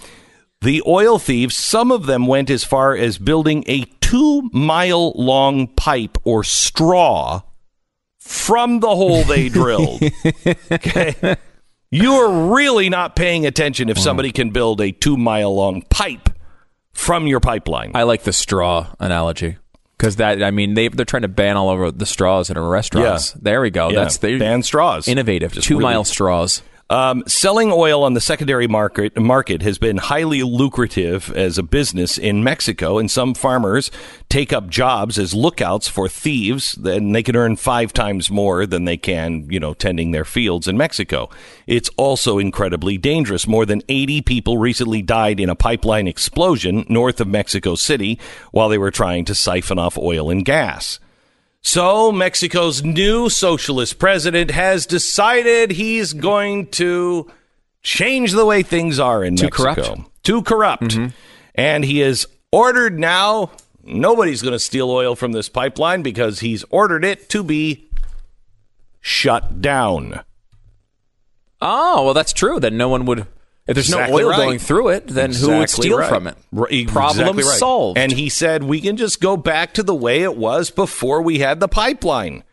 The 0.61 0.81
oil 0.87 1.19
thieves, 1.19 1.57
some 1.57 1.91
of 1.91 2.05
them 2.05 2.27
went 2.27 2.49
as 2.49 2.63
far 2.63 2.95
as 2.95 3.17
building 3.17 3.65
a 3.67 3.83
two 4.13 4.49
mile 4.53 5.11
long 5.15 5.67
pipe 5.67 6.17
or 6.23 6.43
straw 6.43 7.41
from 8.19 8.79
the 8.79 8.87
hole 8.95 9.23
they 9.23 9.49
drilled. 9.59 10.01
okay. 10.71 11.35
You 11.91 12.13
are 12.13 12.53
really 12.53 12.89
not 12.89 13.15
paying 13.15 13.45
attention 13.45 13.89
if 13.89 13.97
somebody 13.99 14.31
can 14.31 14.49
build 14.51 14.81
a 14.81 14.91
two 14.91 15.17
mile 15.17 15.53
long 15.55 15.81
pipe 15.89 16.29
from 16.93 17.27
your 17.27 17.39
pipeline. 17.39 17.91
I 17.95 18.03
like 18.03 18.23
the 18.23 18.33
straw 18.33 18.93
analogy 18.99 19.57
because 19.97 20.17
that 20.17 20.41
I 20.43 20.51
mean 20.51 20.73
they 20.75 20.87
they're 20.89 21.05
trying 21.05 21.21
to 21.23 21.27
ban 21.27 21.57
all 21.57 21.69
over 21.69 21.91
the 21.91 22.05
straws 22.05 22.49
in 22.49 22.57
restaurants. 22.59 23.33
Yeah. 23.35 23.39
There 23.43 23.61
we 23.61 23.69
go. 23.71 23.89
Yeah. 23.89 23.99
That's 23.99 24.17
they 24.17 24.37
ban 24.37 24.63
straws. 24.63 25.07
innovative. 25.07 25.53
Just 25.53 25.67
Two 25.67 25.75
really- 25.79 25.83
mile 25.91 26.03
straws. 26.03 26.61
Um, 26.89 27.23
selling 27.25 27.71
oil 27.71 28.03
on 28.03 28.13
the 28.13 28.21
secondary 28.21 28.67
market 28.67 29.17
market 29.17 29.61
has 29.61 29.77
been 29.77 29.97
highly 29.97 30.43
lucrative 30.43 31.31
as 31.35 31.57
a 31.57 31.63
business 31.63 32.17
in 32.17 32.43
Mexico, 32.43 32.97
and 32.97 33.09
some 33.09 33.33
farmers 33.33 33.89
take 34.29 34.51
up 34.51 34.67
jobs 34.67 35.17
as 35.17 35.33
lookouts 35.33 35.87
for 35.87 36.09
thieves. 36.09 36.73
Then 36.73 37.13
they 37.13 37.23
can 37.23 37.35
earn 37.35 37.55
five 37.55 37.93
times 37.93 38.29
more 38.29 38.65
than 38.65 38.85
they 38.85 38.97
can, 38.97 39.47
you 39.49 39.59
know, 39.59 39.73
tending 39.73 40.11
their 40.11 40.25
fields 40.25 40.67
in 40.67 40.77
Mexico. 40.77 41.29
It's 41.67 41.89
also 41.97 42.37
incredibly 42.37 42.97
dangerous. 42.97 43.47
More 43.47 43.65
than 43.65 43.81
80 43.87 44.21
people 44.21 44.57
recently 44.57 45.01
died 45.01 45.39
in 45.39 45.49
a 45.49 45.55
pipeline 45.55 46.07
explosion 46.07 46.85
north 46.89 47.21
of 47.21 47.27
Mexico 47.27 47.75
City 47.75 48.19
while 48.51 48.67
they 48.67 48.77
were 48.77 48.91
trying 48.91 49.23
to 49.25 49.35
siphon 49.35 49.79
off 49.79 49.97
oil 49.97 50.29
and 50.29 50.43
gas. 50.43 50.99
So, 51.65 52.11
Mexico's 52.11 52.83
new 52.83 53.29
socialist 53.29 53.97
president 53.97 54.51
has 54.51 54.85
decided 54.85 55.71
he's 55.71 56.11
going 56.11 56.67
to 56.71 57.31
change 57.81 58.33
the 58.33 58.45
way 58.45 58.63
things 58.63 58.99
are 58.99 59.23
in 59.23 59.37
Too 59.37 59.45
Mexico. 59.45 59.73
corrupt? 59.73 60.23
Too 60.23 60.41
corrupt. 60.43 60.83
Mm-hmm. 60.83 61.07
And 61.55 61.85
he 61.85 61.99
has 61.99 62.25
ordered 62.51 62.99
now 62.99 63.51
nobody's 63.83 64.41
going 64.41 64.53
to 64.53 64.59
steal 64.59 64.89
oil 64.89 65.15
from 65.15 65.31
this 65.31 65.49
pipeline 65.49 66.01
because 66.01 66.39
he's 66.39 66.63
ordered 66.69 67.05
it 67.05 67.29
to 67.29 67.43
be 67.43 67.89
shut 69.01 69.61
down. 69.61 70.21
Oh 71.61 72.03
well, 72.05 72.13
that's 72.13 72.33
true. 72.33 72.59
Then 72.59 72.77
no 72.77 72.89
one 72.89 73.05
would. 73.05 73.25
If 73.65 73.75
there's 73.75 73.87
Exactly 73.87 74.11
no 74.11 74.17
oil 74.17 74.29
right. 74.29 74.37
going 74.37 74.59
through 74.59 74.89
it, 74.89 75.07
then 75.07 75.31
who 75.31 75.57
would 75.59 75.69
steal 75.69 75.97
right. 75.99 76.09
from 76.09 76.27
it? 76.27 76.37
Right, 76.51 76.85
Problem 76.87 77.39
exactly 77.39 77.57
solved. 77.57 77.97
And 77.97 78.11
he 78.11 78.27
said 78.27 78.63
we 78.63 78.81
can 78.81 78.97
just 78.97 79.21
go 79.21 79.37
back 79.37 79.73
to 79.75 79.83
the 79.83 79.95
way 79.95 80.23
it 80.23 80.35
was 80.35 80.69
before 80.69 81.21
we 81.21 81.39
had 81.39 81.61
the 81.61 81.69
pipeline 81.69 82.43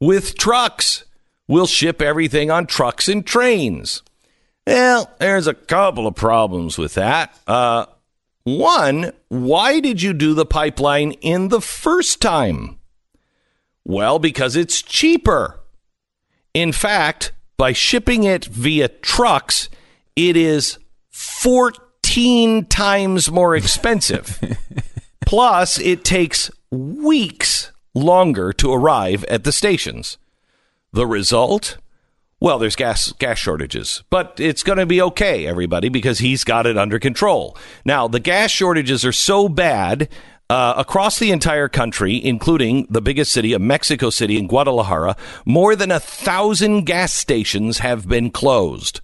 with 0.00 0.38
trucks. 0.38 1.04
We'll 1.48 1.66
ship 1.66 2.00
everything 2.00 2.50
on 2.50 2.66
trucks 2.66 3.08
and 3.08 3.26
trains. 3.26 4.02
Well, 4.64 5.10
there's 5.18 5.48
a 5.48 5.54
couple 5.54 6.06
of 6.06 6.14
problems 6.14 6.78
with 6.78 6.94
that. 6.94 7.36
Uh, 7.48 7.86
one, 8.44 9.12
why 9.28 9.80
did 9.80 10.00
you 10.00 10.12
do 10.12 10.34
the 10.34 10.46
pipeline 10.46 11.12
in 11.12 11.48
the 11.48 11.60
first 11.60 12.20
time? 12.20 12.78
Well, 13.84 14.20
because 14.20 14.54
it's 14.54 14.80
cheaper. 14.80 15.60
In 16.54 16.70
fact, 16.70 17.32
by 17.56 17.72
shipping 17.72 18.22
it 18.22 18.44
via 18.44 18.88
trucks, 18.88 19.68
it 20.16 20.36
is 20.36 20.78
14 21.10 22.66
times 22.66 23.30
more 23.30 23.56
expensive. 23.56 24.38
Plus, 25.26 25.78
it 25.78 26.04
takes 26.04 26.50
weeks 26.70 27.72
longer 27.94 28.52
to 28.54 28.72
arrive 28.72 29.24
at 29.24 29.44
the 29.44 29.52
stations. 29.52 30.18
The 30.92 31.06
result? 31.06 31.78
Well, 32.40 32.58
there's 32.58 32.76
gas 32.76 33.12
gas 33.12 33.38
shortages, 33.38 34.02
but 34.10 34.34
it's 34.38 34.64
going 34.64 34.78
to 34.78 34.86
be 34.86 35.00
okay, 35.00 35.46
everybody, 35.46 35.88
because 35.88 36.18
he's 36.18 36.42
got 36.42 36.66
it 36.66 36.76
under 36.76 36.98
control. 36.98 37.56
Now, 37.84 38.08
the 38.08 38.18
gas 38.18 38.50
shortages 38.50 39.04
are 39.04 39.12
so 39.12 39.48
bad 39.48 40.08
uh, 40.50 40.74
across 40.76 41.18
the 41.18 41.30
entire 41.30 41.68
country, 41.68 42.22
including 42.22 42.86
the 42.90 43.00
biggest 43.00 43.32
city 43.32 43.52
of 43.52 43.62
Mexico 43.62 44.10
City 44.10 44.38
and 44.38 44.48
Guadalajara. 44.48 45.16
More 45.46 45.76
than 45.76 45.92
a 45.92 46.00
thousand 46.00 46.84
gas 46.84 47.12
stations 47.12 47.78
have 47.78 48.08
been 48.08 48.30
closed. 48.30 49.00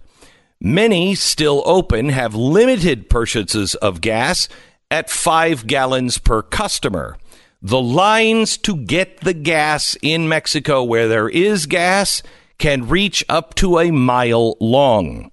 Many 0.61 1.15
still 1.15 1.63
open 1.65 2.09
have 2.09 2.35
limited 2.35 3.09
purchases 3.09 3.75
of 3.75 4.01
gas 4.01 4.49
at 4.91 5.09
five 5.09 5.67
gallons 5.67 6.17
per 6.17 6.41
customer. 6.41 7.17
The 7.61 7.81
lines 7.81 8.57
to 8.59 8.75
get 8.75 9.21
the 9.21 9.33
gas 9.33 9.97
in 10.01 10.27
Mexico, 10.27 10.83
where 10.83 11.07
there 11.07 11.29
is 11.29 11.65
gas, 11.65 12.23
can 12.57 12.89
reach 12.89 13.23
up 13.29 13.55
to 13.55 13.79
a 13.79 13.91
mile 13.91 14.57
long. 14.59 15.31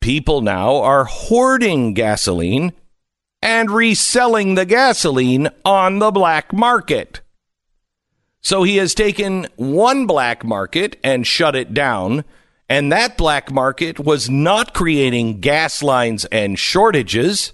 People 0.00 0.42
now 0.42 0.76
are 0.76 1.06
hoarding 1.06 1.94
gasoline 1.94 2.74
and 3.40 3.70
reselling 3.70 4.54
the 4.54 4.66
gasoline 4.66 5.48
on 5.64 6.00
the 6.00 6.10
black 6.10 6.52
market. 6.52 7.22
So 8.42 8.62
he 8.62 8.76
has 8.76 8.94
taken 8.94 9.46
one 9.56 10.06
black 10.06 10.44
market 10.44 10.98
and 11.02 11.26
shut 11.26 11.56
it 11.56 11.72
down, 11.72 12.24
and 12.74 12.90
that 12.90 13.16
black 13.16 13.52
market 13.52 14.00
was 14.00 14.28
not 14.28 14.74
creating 14.74 15.38
gas 15.38 15.80
lines 15.80 16.24
and 16.24 16.58
shortages. 16.58 17.52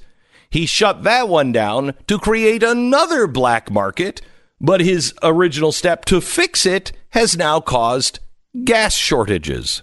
He 0.48 0.64
shut 0.64 1.02
that 1.02 1.28
one 1.28 1.52
down 1.52 1.92
to 2.06 2.18
create 2.18 2.62
another 2.62 3.26
black 3.26 3.70
market, 3.70 4.22
but 4.62 4.80
his 4.80 5.12
original 5.22 5.72
step 5.72 6.06
to 6.06 6.22
fix 6.22 6.64
it 6.64 6.92
has 7.10 7.36
now 7.36 7.60
caused 7.60 8.20
gas 8.64 8.94
shortages. 8.94 9.82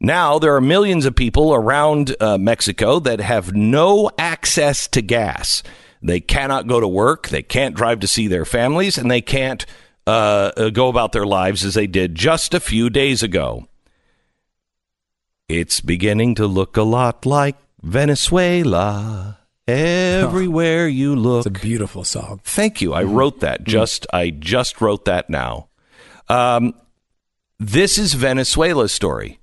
Now 0.00 0.40
there 0.40 0.56
are 0.56 0.60
millions 0.60 1.06
of 1.06 1.14
people 1.14 1.54
around 1.54 2.16
uh, 2.18 2.36
Mexico 2.36 2.98
that 2.98 3.20
have 3.20 3.54
no 3.54 4.10
access 4.18 4.88
to 4.88 5.00
gas. 5.00 5.62
They 6.02 6.18
cannot 6.18 6.66
go 6.66 6.80
to 6.80 6.88
work, 6.88 7.28
they 7.28 7.44
can't 7.44 7.76
drive 7.76 8.00
to 8.00 8.08
see 8.08 8.26
their 8.26 8.44
families, 8.44 8.98
and 8.98 9.08
they 9.08 9.20
can't 9.20 9.64
uh, 10.04 10.50
uh, 10.56 10.70
go 10.70 10.88
about 10.88 11.12
their 11.12 11.26
lives 11.26 11.64
as 11.64 11.74
they 11.74 11.86
did 11.86 12.16
just 12.16 12.54
a 12.54 12.60
few 12.60 12.90
days 12.90 13.22
ago. 13.22 13.68
It's 15.48 15.80
beginning 15.80 16.34
to 16.34 16.46
look 16.46 16.76
a 16.76 16.82
lot 16.82 17.24
like 17.24 17.56
Venezuela. 17.82 19.38
Everywhere 19.66 20.86
you 21.00 21.16
look. 21.16 21.46
It's 21.46 21.58
a 21.58 21.62
beautiful 21.66 22.04
song. 22.04 22.40
Thank 22.44 22.82
you. 22.82 22.92
I 22.92 23.02
wrote 23.02 23.40
that. 23.40 23.64
Just 23.64 24.06
I 24.12 24.30
just 24.30 24.80
wrote 24.80 25.06
that 25.06 25.30
now. 25.30 25.68
Um, 26.28 26.74
this 27.58 27.96
is 27.96 28.12
Venezuela's 28.12 28.92
story. 28.92 29.40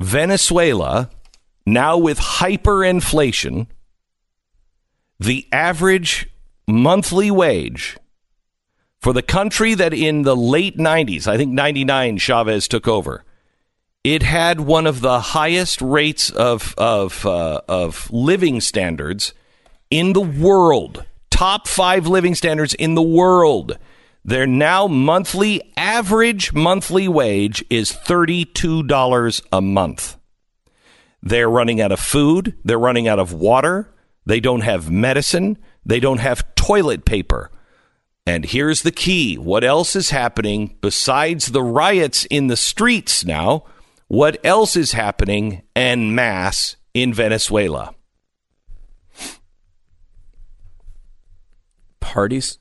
Venezuela, 0.00 1.10
now 1.66 1.98
with 1.98 2.18
hyperinflation, 2.18 3.66
the 5.20 5.46
average 5.52 6.28
monthly 6.66 7.30
wage 7.30 7.96
For 8.98 9.12
the 9.12 9.22
country 9.22 9.74
that 9.74 9.94
in 9.94 10.22
the 10.22 10.34
late 10.34 10.78
90s, 10.78 11.26
I 11.28 11.36
think 11.36 11.52
99, 11.52 12.16
Chavez 12.18 12.66
took 12.66 12.88
over, 12.88 13.24
it 14.06 14.22
had 14.22 14.60
one 14.60 14.86
of 14.86 15.00
the 15.00 15.18
highest 15.18 15.82
rates 15.82 16.30
of, 16.30 16.76
of, 16.78 17.26
uh, 17.26 17.60
of 17.66 18.08
living 18.12 18.60
standards 18.60 19.34
in 19.90 20.12
the 20.12 20.20
world. 20.20 21.04
Top 21.28 21.66
five 21.66 22.06
living 22.06 22.36
standards 22.36 22.72
in 22.72 22.94
the 22.94 23.02
world. 23.02 23.76
Their 24.24 24.46
now 24.46 24.86
monthly 24.86 25.72
average 25.76 26.52
monthly 26.52 27.08
wage 27.08 27.64
is 27.68 27.90
$32 27.90 29.42
a 29.50 29.60
month. 29.60 30.16
They're 31.20 31.50
running 31.50 31.80
out 31.80 31.90
of 31.90 31.98
food. 31.98 32.56
They're 32.64 32.78
running 32.78 33.08
out 33.08 33.18
of 33.18 33.32
water. 33.32 33.92
They 34.24 34.38
don't 34.38 34.60
have 34.60 34.88
medicine. 34.88 35.58
They 35.84 35.98
don't 35.98 36.20
have 36.20 36.54
toilet 36.54 37.04
paper. 37.04 37.50
And 38.24 38.44
here's 38.44 38.82
the 38.82 38.92
key 38.92 39.34
what 39.34 39.64
else 39.64 39.96
is 39.96 40.10
happening 40.10 40.76
besides 40.80 41.46
the 41.46 41.62
riots 41.64 42.24
in 42.26 42.46
the 42.46 42.56
streets 42.56 43.24
now? 43.24 43.64
What 44.08 44.38
else 44.44 44.76
is 44.76 44.92
happening 44.92 45.62
en 45.74 46.14
masse 46.14 46.76
in 46.94 47.12
Venezuela? 47.12 47.94
Parties? 52.00 52.58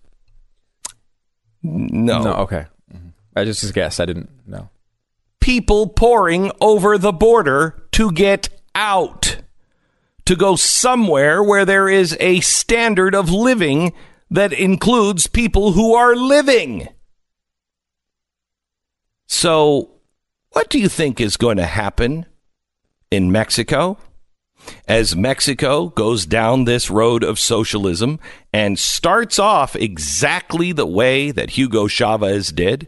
No. 1.62 2.24
No, 2.24 2.34
okay. 2.38 2.66
Mm-hmm. 2.94 3.10
I 3.36 3.44
just 3.44 3.74
guessed. 3.74 4.00
I 4.00 4.06
didn't 4.06 4.30
know. 4.48 4.70
People 5.40 5.88
pouring 5.88 6.52
over 6.60 6.98
the 6.98 7.14
border 7.14 7.88
to 7.92 8.12
get 8.12 8.50
out, 8.74 9.38
to 10.26 10.36
go 10.36 10.56
somewhere 10.56 11.44
where 11.44 11.66
there 11.66 11.88
is 11.88 12.18
a 12.20 12.40
standard 12.42 13.14
of 13.14 13.30
living 13.30 13.94
that 14.32 14.52
includes 14.52 15.28
people 15.28 15.74
who 15.74 15.94
are 15.94 16.16
living. 16.16 16.88
So, 19.28 19.95
what 20.56 20.69
do 20.69 20.80
you 20.80 20.88
think 20.88 21.19
is 21.19 21.36
going 21.36 21.57
to 21.57 21.65
happen 21.65 22.26
in 23.11 23.30
Mexico? 23.30 23.98
As 24.88 25.14
Mexico 25.14 25.90
goes 25.90 26.26
down 26.26 26.64
this 26.64 26.90
road 26.90 27.26
of 27.26 27.38
socialism 27.38 28.22
and 28.53 28.80
starts 28.80 29.38
off 29.38 29.76
exactly 29.76 30.72
the 30.72 30.86
way 30.86 31.32
that 31.32 31.52
Hugo 31.52 31.90
Chavez 31.90 32.53
did, 32.53 32.88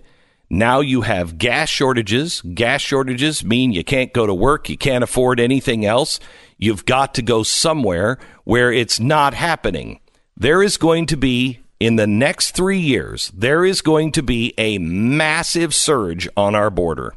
now 0.49 0.79
you 0.79 1.01
have 1.01 1.37
gas 1.37 1.67
shortages. 1.67 2.41
Gas 2.41 2.79
shortages 2.79 3.43
mean 3.43 3.73
you 3.73 3.83
can't 3.83 4.13
go 4.13 4.25
to 4.25 4.33
work, 4.33 4.69
you 4.69 4.77
can't 4.77 5.03
afford 5.03 5.37
anything 5.37 5.85
else. 5.85 6.21
You've 6.57 6.85
got 6.85 7.13
to 7.15 7.21
go 7.21 7.43
somewhere 7.43 8.17
where 8.45 8.71
it's 8.71 8.97
not 8.97 9.33
happening. 9.33 9.99
There 10.37 10.63
is 10.63 10.77
going 10.77 11.05
to 11.07 11.17
be, 11.17 11.59
in 11.81 11.97
the 11.97 12.07
next 12.07 12.51
three 12.51 12.79
years, 12.79 13.29
there 13.35 13.65
is 13.65 13.81
going 13.81 14.13
to 14.13 14.23
be 14.23 14.53
a 14.57 14.77
massive 14.77 15.75
surge 15.75 16.29
on 16.37 16.55
our 16.55 16.69
border. 16.69 17.13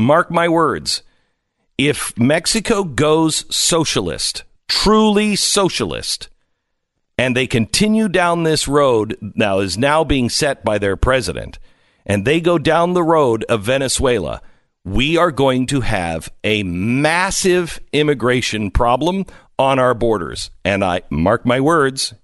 Mark 0.00 0.30
my 0.30 0.48
words. 0.48 1.02
If 1.76 2.18
Mexico 2.18 2.84
goes 2.84 3.44
socialist, 3.54 4.44
truly 4.66 5.36
socialist, 5.36 6.30
and 7.18 7.36
they 7.36 7.46
continue 7.46 8.08
down 8.08 8.42
this 8.42 8.66
road 8.66 9.18
now 9.20 9.58
is 9.58 9.76
now 9.76 10.02
being 10.02 10.30
set 10.30 10.64
by 10.64 10.78
their 10.78 10.96
president 10.96 11.58
and 12.06 12.24
they 12.24 12.40
go 12.40 12.56
down 12.56 12.94
the 12.94 13.02
road 13.02 13.44
of 13.50 13.64
Venezuela, 13.64 14.40
we 14.86 15.18
are 15.18 15.30
going 15.30 15.66
to 15.66 15.82
have 15.82 16.32
a 16.42 16.62
massive 16.62 17.78
immigration 17.92 18.70
problem 18.70 19.26
on 19.58 19.78
our 19.78 19.92
borders. 19.92 20.50
And 20.64 20.82
I 20.82 21.02
mark 21.10 21.44
my 21.44 21.60
words, 21.60 22.14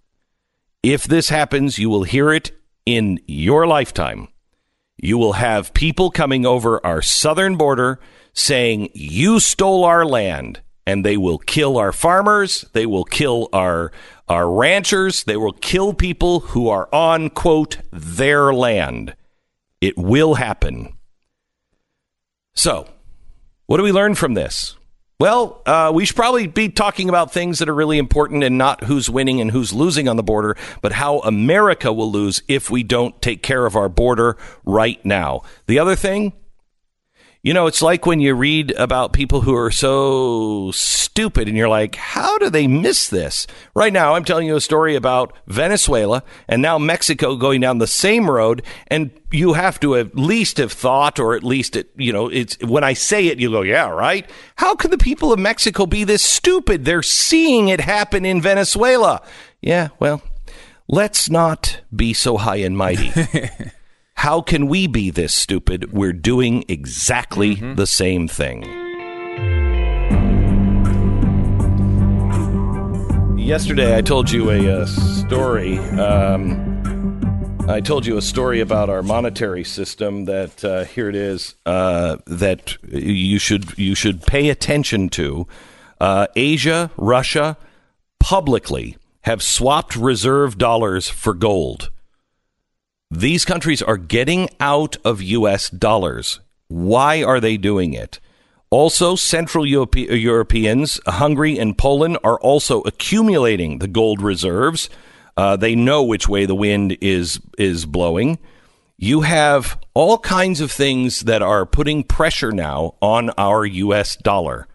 if 0.83 1.05
this 1.05 1.29
happens, 1.29 1.79
you 1.79 1.91
will 1.91 2.05
hear 2.05 2.33
it 2.33 2.53
in 2.87 3.21
your 3.27 3.67
lifetime. 3.67 4.29
You 4.99 5.19
will 5.19 5.35
have 5.35 5.75
people 5.75 6.11
coming 6.11 6.47
over 6.47 6.85
our 6.85 7.03
southern 7.03 7.57
border 7.57 8.01
saying, 8.33 8.91
You 8.95 9.41
stole 9.41 9.85
our 9.85 10.05
land. 10.05 10.61
And 10.89 11.05
they 11.05 11.17
will 11.17 11.39
kill 11.39 11.79
our 11.79 11.91
farmers. 11.91 12.65
They 12.73 12.87
will 12.87 13.03
kill 13.03 13.49
our, 13.53 13.91
our 14.29 14.49
ranchers. 14.49 15.25
They 15.25 15.37
will 15.37 15.53
kill 15.53 15.93
people 15.93 16.41
who 16.41 16.69
are 16.69 16.89
on, 16.93 17.29
quote, 17.31 17.79
their 17.91 18.55
land. 18.55 19.17
It 19.81 19.99
will 19.99 20.35
happen. 20.35 20.97
So, 22.55 22.89
what 23.67 23.79
do 23.79 23.83
we 23.83 23.91
learn 23.91 24.15
from 24.15 24.35
this? 24.35 24.77
Well, 25.19 25.63
uh, 25.65 25.93
we 25.95 26.05
should 26.05 26.17
probably 26.17 26.47
be 26.47 26.69
talking 26.69 27.09
about 27.09 27.33
things 27.33 27.59
that 27.61 27.71
are 27.71 27.75
really 27.75 27.97
important 27.97 28.45
and 28.45 28.59
not 28.59 28.85
who's 28.85 29.09
winning 29.09 29.41
and 29.41 29.51
who's 29.51 29.73
losing 29.73 30.09
on 30.09 30.17
the 30.17 30.23
border, 30.23 30.59
but 30.83 30.93
how 30.93 31.21
America 31.21 31.91
will 31.91 32.13
lose 32.13 32.43
if 32.49 32.71
we 32.71 32.83
don't 32.83 33.21
take 33.23 33.43
care 33.43 33.65
of 33.65 33.77
our 33.77 33.89
border 33.89 34.37
right 34.67 35.03
now. 35.07 35.41
The 35.69 35.79
other 35.79 35.97
thing, 35.97 36.35
you 37.43 37.55
know, 37.55 37.67
it's 37.67 37.83
like 37.83 38.07
when 38.07 38.21
you 38.21 38.35
read 38.35 38.73
about 38.73 39.13
people 39.13 39.43
who 39.43 39.55
are 39.55 39.71
so 39.71 40.71
stupid 40.73 41.47
and 41.47 41.57
you're 41.57 41.69
like, 41.69 41.95
how 41.95 42.37
do 42.39 42.51
they 42.51 42.67
miss 42.67 43.09
this? 43.09 43.47
Right 43.75 43.93
now, 43.93 44.15
I'm 44.15 44.25
telling 44.25 44.47
you 44.47 44.57
a 44.57 44.61
story 44.61 44.97
about 44.97 45.33
Venezuela 45.47 46.23
and 46.49 46.61
now 46.61 46.77
Mexico 46.79 47.37
going 47.37 47.61
down 47.61 47.79
the 47.79 47.87
same 47.87 48.29
road. 48.29 48.63
And 48.89 49.11
you 49.31 49.53
have 49.53 49.79
to 49.81 49.97
at 49.97 50.17
least 50.17 50.57
have 50.59 50.73
thought, 50.73 51.19
or 51.19 51.35
at 51.35 51.45
least 51.45 51.77
it, 51.77 51.91
you 51.97 52.13
know, 52.13 52.29
it's 52.29 52.59
when 52.63 52.85
I 52.85 52.95
say 52.95 53.29
it, 53.29 53.39
you 53.39 53.51
go, 53.51 53.63
yeah, 53.63 53.89
right. 53.89 54.29
How 54.57 54.75
can 54.75 54.91
the 54.91 54.99
people 54.99 55.33
of 55.33 55.39
Mexico 55.39 55.87
be 55.87 56.05
this 56.05 56.25
stupid? 56.25 56.85
They're 56.85 57.03
seeing 57.03 57.69
it 57.69 57.81
happen 57.81 58.25
in 58.25 58.41
Venezuela. 58.41 59.23
Yeah, 59.61 59.89
well, 60.01 60.23
let's 60.89 61.31
not 61.31 61.81
be 61.95 62.13
so 62.13 62.37
high 62.39 62.57
and 62.57 62.77
mighty. 62.77 63.13
How 64.17 64.41
can 64.41 64.67
we 64.67 64.87
be 64.87 65.11
this 65.11 65.35
stupid? 65.35 65.93
We're 65.93 66.13
doing 66.13 66.65
exactly 66.69 67.57
Mm-hmm. 67.57 67.75
the 67.75 67.87
same 67.87 68.27
thing. 68.29 68.63
Yesterday, 73.39 73.97
I 73.97 74.01
told 74.01 74.31
you 74.31 74.51
a, 74.51 74.81
uh 74.83 74.87
story. 74.87 75.79
Um, 75.79 77.65
I 77.69 77.81
told 77.81 78.05
you 78.07 78.17
a 78.17 78.23
story 78.23 78.61
about 78.61 78.89
our 78.91 79.03
monetary 79.03 79.63
system. 79.65 80.25
That 80.25 80.65
uh, 80.65 80.85
here 80.85 81.09
it 81.09 81.15
is. 81.15 81.55
Uh, 81.65 82.17
that 82.27 82.77
you 82.89 83.39
should 83.39 83.79
you 83.79 83.95
should 83.95 84.23
pay 84.23 84.49
attention 84.49 85.09
to. 85.11 85.47
Uh, 86.01 86.27
Asia, 86.35 86.91
Russia, 86.97 87.57
publicly 88.19 88.97
have 89.23 89.43
swapped 89.43 89.95
reserve 89.95 90.59
dollars 90.59 91.09
for 91.09 91.33
gold. 91.35 91.91
These 93.11 93.45
countries 93.45 93.83
are 93.83 93.97
getting 93.97 94.49
out 94.59 94.97
of 95.05 95.23
U.S. 95.23 95.71
dollars. 95.71 96.41
Why 96.67 97.23
are 97.23 97.39
they 97.39 97.57
doing 97.57 97.95
it? 97.95 98.19
Also, 98.69 99.15
Central 99.15 99.65
Europe- 99.65 99.95
Europeans, 99.95 100.99
Hungary 101.07 101.57
and 101.57 101.79
Poland, 101.79 102.19
are 102.25 102.41
also 102.41 102.81
accumulating 102.81 103.79
the 103.79 103.87
gold 103.87 104.21
reserves. 104.21 104.91
Uh, 105.37 105.55
they 105.55 105.77
know 105.77 106.03
which 106.03 106.29
way 106.29 106.47
the 106.47 106.55
wind 106.55 106.99
is 107.01 107.41
is 107.57 107.87
blowing. 107.87 108.39
You 108.99 109.21
have 109.21 109.79
all 109.95 110.19
kinds 110.19 110.61
of 110.61 110.73
things 110.73 111.21
that 111.21 111.43
are 111.43 111.65
putting 111.65 112.03
pressure 112.03 112.51
now 112.51 112.95
on 113.01 113.31
our 113.39 113.65
U.S. 113.65 114.17
dollar 114.17 114.67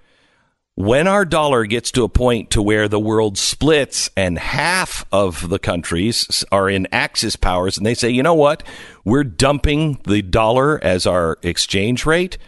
when 0.81 1.07
our 1.07 1.25
dollar 1.25 1.65
gets 1.65 1.91
to 1.91 2.03
a 2.03 2.09
point 2.09 2.49
to 2.49 2.61
where 2.61 2.87
the 2.87 2.99
world 2.99 3.37
splits 3.37 4.09
and 4.17 4.39
half 4.39 5.05
of 5.11 5.49
the 5.49 5.59
countries 5.59 6.43
are 6.51 6.67
in 6.67 6.87
axis 6.91 7.35
powers 7.35 7.77
and 7.77 7.85
they 7.85 7.93
say 7.93 8.09
you 8.09 8.23
know 8.23 8.33
what? 8.33 8.63
We're 9.05 9.23
dumping 9.23 10.01
the 10.05 10.23
dollar 10.23 10.83
as 10.83 11.05
our 11.05 11.37
exchange 11.43 12.07
rate. 12.07 12.39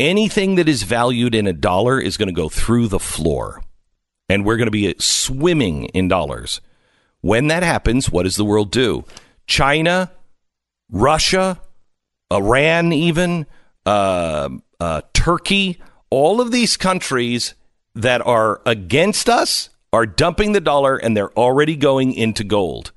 Anything 0.00 0.54
that 0.54 0.66
is 0.66 0.82
valued 0.84 1.34
in 1.34 1.46
a 1.46 1.52
dollar 1.52 2.00
is 2.00 2.16
going 2.16 2.28
to 2.28 2.34
go 2.34 2.48
through 2.48 2.88
the 2.88 2.98
floor 2.98 3.62
and 4.30 4.46
we're 4.46 4.56
going 4.56 4.66
to 4.66 4.70
be 4.70 4.94
swimming 4.98 5.86
in 5.86 6.08
dollars. 6.08 6.62
When 7.20 7.48
that 7.48 7.62
happens 7.62 8.10
what 8.10 8.22
does 8.22 8.36
the 8.36 8.46
world 8.46 8.70
do? 8.70 9.04
China 9.46 10.10
russia 10.90 11.60
iran 12.32 12.94
even 12.94 13.46
uh, 13.84 14.48
uh, 14.80 15.02
turkey 15.12 15.78
all 16.08 16.40
of 16.40 16.50
these 16.50 16.78
countries 16.78 17.54
that 17.98 18.24
are 18.26 18.60
against 18.64 19.28
us 19.28 19.70
are 19.92 20.06
dumping 20.06 20.52
the 20.52 20.60
dollar 20.60 20.96
and 20.96 21.16
they're 21.16 21.32
already 21.32 21.76
going 21.76 22.12
into 22.12 22.44
gold. 22.44 22.92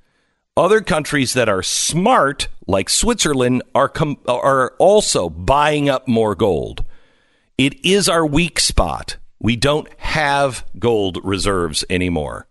Other 0.57 0.81
countries 0.81 1.33
that 1.33 1.49
are 1.49 1.63
smart, 1.63 2.47
like 2.67 2.89
Switzerland, 2.89 3.63
are 3.73 3.89
com- 3.89 4.19
are 4.27 4.73
also 4.77 5.29
buying 5.29 5.89
up 5.89 6.07
more 6.07 6.35
gold. 6.35 6.83
It 7.57 7.83
is 7.85 8.09
our 8.09 8.25
weak 8.25 8.59
spot. 8.59 9.17
We 9.39 9.55
don't 9.55 9.87
have 9.97 10.65
gold 10.77 11.19
reserves 11.23 11.83
anymore, 11.89 12.47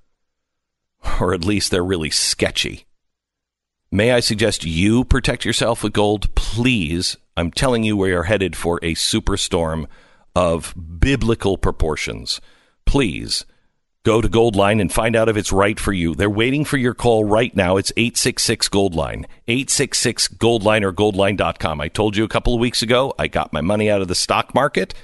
or 1.21 1.35
at 1.35 1.45
least 1.45 1.71
they're 1.71 1.85
really 1.85 2.11
sketchy. 2.11 2.87
May 3.93 4.13
I 4.13 4.21
suggest 4.21 4.65
you 4.65 5.05
protect 5.05 5.45
yourself 5.45 5.83
with 5.83 5.93
gold, 5.93 6.35
please? 6.35 7.17
I'm 7.37 7.51
telling 7.51 7.85
you, 7.85 7.97
we 7.97 8.13
are 8.13 8.25
headed 8.25 8.57
for 8.57 8.79
a 8.83 8.95
superstorm 8.95 9.87
of 10.35 10.75
biblical 11.01 11.59
proportions. 11.59 12.41
Please 12.87 13.45
Go 14.03 14.23
to 14.23 14.31
Goldline 14.31 14.81
and 14.81 14.91
find 14.91 15.15
out 15.15 15.29
if 15.29 15.37
it's 15.37 15.53
right 15.53 15.79
for 15.79 15.93
you. 15.93 16.15
They're 16.15 16.31
waiting 16.31 16.65
for 16.65 16.79
your 16.79 16.95
call 16.95 17.23
right 17.23 17.55
now. 17.55 17.77
It's 17.77 17.93
866 17.99 18.71
Goldline. 18.71 19.27
866 19.47 20.29
Goldline 20.29 20.83
or 20.83 20.93
goldline.com. 20.93 21.83
I 21.83 21.89
told 21.89 22.17
you 22.17 22.25
a 22.25 22.29
couple 22.29 22.55
of 22.55 22.61
weeks 22.61 22.81
ago, 22.81 23.15
I 23.19 23.27
got 23.27 23.53
my 23.53 23.61
money 23.61 23.91
out 23.91 24.01
of 24.01 24.09
the 24.09 24.15
stock 24.15 24.55
market. 24.55 24.95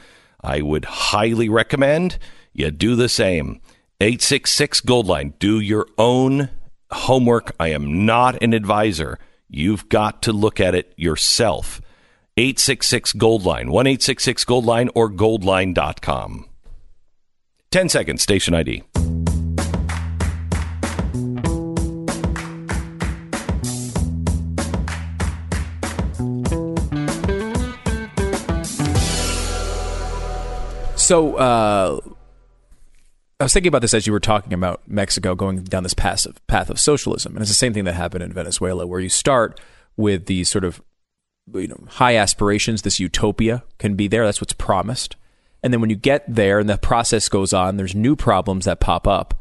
I 0.43 0.63
would 0.63 0.87
highly 0.87 1.51
recommend 1.51 2.19
you 2.55 2.71
do 2.71 2.97
the 2.97 3.11
same. 3.11 3.61
866 4.01 4.81
Goldline. 4.81 5.39
Do 5.39 5.61
your 5.61 5.87
own 5.99 6.49
homework. 6.91 7.55
I 7.61 7.69
am 7.69 8.07
not 8.07 8.43
an 8.43 8.55
advisor. 8.55 9.19
You've 9.47 9.91
got 9.91 10.23
to 10.23 10.33
look 10.33 10.59
at 10.59 10.75
it 10.75 10.95
yourself. 10.97 11.83
866 12.39 13.15
Goldline, 13.15 13.71
1 13.71 13.87
866 13.87 14.45
Goldline 14.45 14.91
or 14.95 15.11
goldline.com. 15.11 16.45
10 17.71 17.89
seconds, 17.89 18.23
station 18.23 18.55
ID. 18.55 18.83
So, 30.97 31.37
uh, 31.37 32.01
I 33.41 33.45
was 33.45 33.55
thinking 33.55 33.69
about 33.69 33.81
this 33.81 33.95
as 33.95 34.07
you 34.07 34.13
were 34.13 34.21
talking 34.21 34.53
about 34.53 34.83
Mexico 34.87 35.35
going 35.35 35.63
down 35.65 35.85
this 35.85 35.95
passive 35.95 36.45
path 36.49 36.69
of 36.69 36.79
socialism, 36.79 37.33
and 37.35 37.41
it's 37.41 37.51
the 37.51 37.55
same 37.55 37.73
thing 37.73 37.85
that 37.85 37.95
happened 37.95 38.25
in 38.25 38.33
Venezuela, 38.33 38.87
where 38.87 39.01
you 39.01 39.09
start 39.09 39.59
with 39.97 40.27
these 40.27 40.51
sort 40.51 40.65
of 40.65 40.83
you 41.55 41.69
know 41.69 41.85
high 41.89 42.17
aspirations, 42.17 42.83
this 42.83 43.01
utopia 43.01 43.65
can 43.79 43.95
be 43.95 44.09
there. 44.09 44.25
That's 44.25 44.41
what's 44.41 44.53
promised, 44.53 45.17
and 45.63 45.73
then 45.73 45.81
when 45.81 45.91
you 45.91 45.97
get 45.97 46.25
there 46.27 46.59
and 46.59 46.69
the 46.69 46.79
process 46.79 47.29
goes 47.29 47.53
on, 47.53 47.77
there's 47.77 47.95
new 47.95 48.17
problems 48.17 48.65
that 48.65 48.81
pop 48.81 49.07
up, 49.07 49.35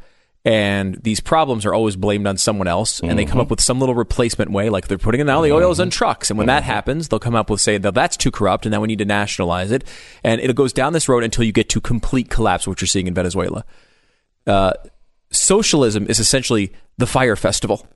and 0.44 0.96
these 1.04 1.20
problems 1.20 1.66
are 1.66 1.74
always 1.74 1.96
blamed 1.96 2.28
on 2.28 2.38
someone 2.38 2.68
else, 2.68 3.00
and 3.00 3.18
they 3.18 3.26
come 3.26 3.40
up 3.40 3.50
with 3.50 3.60
some 3.60 3.80
little 3.80 3.96
replacement 3.96 4.52
way, 4.52 4.70
like 4.70 4.88
they're 4.88 4.98
putting 4.98 5.22
in 5.22 5.30
all 5.30 5.42
the 5.42 5.52
oils 5.52 5.80
in 5.80 5.90
trucks, 5.90 6.30
and 6.30 6.38
when 6.38 6.48
that 6.48 6.64
happens, 6.64 7.08
they'll 7.08 7.20
come 7.20 7.36
up 7.36 7.50
with 7.50 7.62
say 7.62 7.78
that 7.78 7.96
that's 7.96 8.16
too 8.16 8.32
corrupt, 8.32 8.66
and 8.66 8.72
now 8.72 8.80
we 8.80 8.88
need 8.88 9.00
to 9.00 9.06
nationalize 9.06 9.72
it, 9.72 9.84
and 10.24 10.40
it 10.40 10.56
goes 10.56 10.72
down 10.72 10.94
this 10.94 11.10
road 11.10 11.24
until 11.24 11.44
you 11.44 11.52
get 11.52 11.70
to 11.70 11.82
complete 11.82 12.30
collapse, 12.30 12.68
which 12.68 12.82
you're 12.82 12.88
seeing 12.88 13.08
in 13.08 13.14
Venezuela. 13.16 13.66
Uh, 14.46 14.74
socialism 15.32 16.06
is 16.08 16.20
essentially 16.20 16.72
the 16.98 17.08
Fyre 17.08 17.36
Festival. 17.36 17.88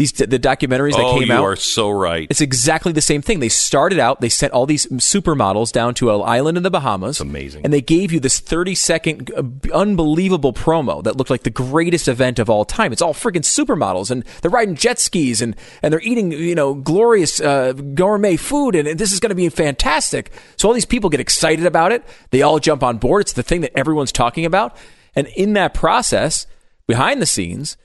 These 0.00 0.12
the 0.12 0.38
documentaries 0.38 0.92
that 0.92 1.04
oh, 1.04 1.18
came 1.18 1.28
you 1.28 1.34
out. 1.34 1.40
You 1.40 1.44
are 1.44 1.56
so 1.56 1.90
right. 1.90 2.26
It's 2.30 2.40
exactly 2.40 2.90
the 2.90 3.02
same 3.02 3.20
thing. 3.20 3.40
They 3.40 3.50
started 3.50 3.98
out, 3.98 4.22
they 4.22 4.30
sent 4.30 4.54
all 4.54 4.64
these 4.64 4.86
supermodels 4.86 5.72
down 5.72 5.92
to 5.96 6.10
an 6.14 6.22
island 6.24 6.56
in 6.56 6.62
the 6.62 6.70
Bahamas. 6.70 7.16
It's 7.16 7.20
amazing. 7.20 7.64
And 7.64 7.70
they 7.70 7.82
gave 7.82 8.10
you 8.10 8.18
this 8.18 8.40
30 8.40 8.74
second 8.74 9.30
uh, 9.36 9.42
unbelievable 9.76 10.54
promo 10.54 11.04
that 11.04 11.16
looked 11.16 11.28
like 11.28 11.42
the 11.42 11.50
greatest 11.50 12.08
event 12.08 12.38
of 12.38 12.48
all 12.48 12.64
time. 12.64 12.94
It's 12.94 13.02
all 13.02 13.12
freaking 13.12 13.44
supermodels 13.44 14.10
and 14.10 14.24
they're 14.40 14.50
riding 14.50 14.74
jet 14.74 14.98
skis 14.98 15.42
and, 15.42 15.54
and 15.82 15.92
they're 15.92 16.00
eating, 16.00 16.32
you 16.32 16.54
know, 16.54 16.72
glorious 16.72 17.38
uh, 17.38 17.74
gourmet 17.74 18.36
food 18.36 18.76
and, 18.76 18.88
and 18.88 18.98
this 18.98 19.12
is 19.12 19.20
going 19.20 19.28
to 19.28 19.34
be 19.34 19.50
fantastic. 19.50 20.32
So 20.56 20.66
all 20.66 20.72
these 20.72 20.86
people 20.86 21.10
get 21.10 21.20
excited 21.20 21.66
about 21.66 21.92
it. 21.92 22.02
They 22.30 22.40
all 22.40 22.58
jump 22.58 22.82
on 22.82 22.96
board. 22.96 23.20
It's 23.20 23.34
the 23.34 23.42
thing 23.42 23.60
that 23.60 23.76
everyone's 23.76 24.12
talking 24.12 24.46
about. 24.46 24.78
And 25.14 25.26
in 25.36 25.52
that 25.52 25.74
process, 25.74 26.46
behind 26.86 27.20
the 27.20 27.26
scenes, 27.26 27.76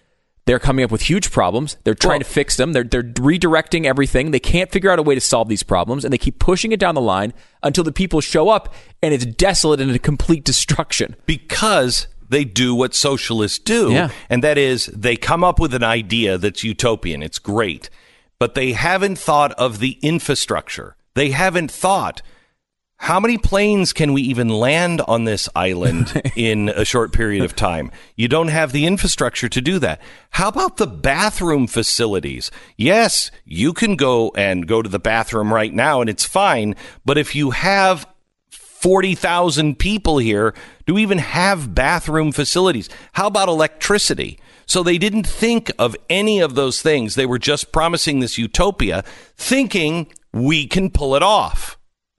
they're 0.45 0.59
coming 0.59 0.85
up 0.85 0.91
with 0.91 1.01
huge 1.01 1.31
problems. 1.31 1.77
They're 1.83 1.95
trying 1.95 2.19
to 2.19 2.25
fix 2.25 2.55
them. 2.55 2.73
They're, 2.73 2.83
they're 2.83 3.01
redirecting 3.03 3.85
everything. 3.85 4.31
They 4.31 4.39
can't 4.39 4.71
figure 4.71 4.91
out 4.91 4.99
a 4.99 5.03
way 5.03 5.15
to 5.15 5.21
solve 5.21 5.49
these 5.49 5.63
problems, 5.63 6.05
and 6.05 6.13
they 6.13 6.17
keep 6.19 6.37
pushing 6.39 6.71
it 6.71 6.79
down 6.79 6.93
the 6.95 7.01
line 7.01 7.33
until 7.63 7.83
the 7.83 7.91
people 7.91 8.21
show 8.21 8.49
up 8.49 8.73
and 9.01 9.13
it's 9.13 9.25
desolate 9.25 9.81
and 9.81 9.89
a 9.91 9.99
complete 9.99 10.43
destruction. 10.43 11.15
Because 11.25 12.07
they 12.29 12.43
do 12.43 12.75
what 12.75 12.93
socialists 12.93 13.59
do, 13.59 13.91
Yeah. 13.91 14.09
and 14.29 14.43
that 14.43 14.57
is 14.57 14.85
they 14.87 15.15
come 15.15 15.43
up 15.43 15.59
with 15.59 15.73
an 15.73 15.83
idea 15.83 16.37
that's 16.37 16.63
utopian. 16.63 17.23
It's 17.23 17.39
great, 17.39 17.89
but 18.39 18.53
they 18.55 18.73
haven't 18.73 19.17
thought 19.17 19.51
of 19.53 19.79
the 19.79 19.97
infrastructure. 20.01 20.95
They 21.15 21.31
haven't 21.31 21.71
thought 21.71 22.21
how 23.05 23.19
many 23.19 23.37
planes 23.37 23.93
can 23.93 24.13
we 24.13 24.23
even 24.23 24.49
land 24.49 24.99
on 25.01 25.25
this 25.25 25.47
island 25.55 26.23
in 26.35 26.69
a 26.69 26.83
short 26.83 27.13
period 27.13 27.43
of 27.43 27.55
time? 27.55 27.91
You 28.15 28.27
don't 28.27 28.47
have 28.47 28.71
the 28.71 28.87
infrastructure 28.87 29.47
to 29.47 29.61
do 29.61 29.77
that. 29.77 30.01
How 30.31 30.47
about 30.47 30.77
the 30.77 30.87
bathroom 30.87 31.67
facilities? 31.67 32.49
Yes, 32.77 33.29
you 33.45 33.73
can 33.73 33.95
go 33.95 34.31
and 34.35 34.67
go 34.67 34.81
to 34.81 34.89
the 34.89 34.97
bathroom 34.97 35.53
right 35.53 35.71
now 35.71 36.01
and 36.01 36.09
it's 36.09 36.25
fine, 36.25 36.75
but 37.05 37.15
if 37.15 37.35
you 37.35 37.51
have 37.51 38.07
40,000 38.49 39.77
people 39.77 40.17
here, 40.17 40.55
do 40.87 40.95
we 40.95 41.03
even 41.03 41.19
have 41.19 41.75
bathroom 41.75 42.31
facilities? 42.31 42.89
How 43.11 43.27
about 43.27 43.49
electricity? 43.49 44.39
So 44.65 44.81
they 44.81 44.97
didn't 44.97 45.27
think 45.27 45.71
of 45.77 45.95
any 46.09 46.39
of 46.39 46.55
those 46.55 46.81
things. 46.81 47.13
They 47.13 47.27
were 47.27 47.37
just 47.37 47.71
promising 47.71 48.19
this 48.19 48.39
utopia, 48.39 49.03
thinking 49.37 50.11
we 50.33 50.65
can 50.65 50.89
pull 50.89 51.15
it 51.15 51.21
off. 51.21 51.77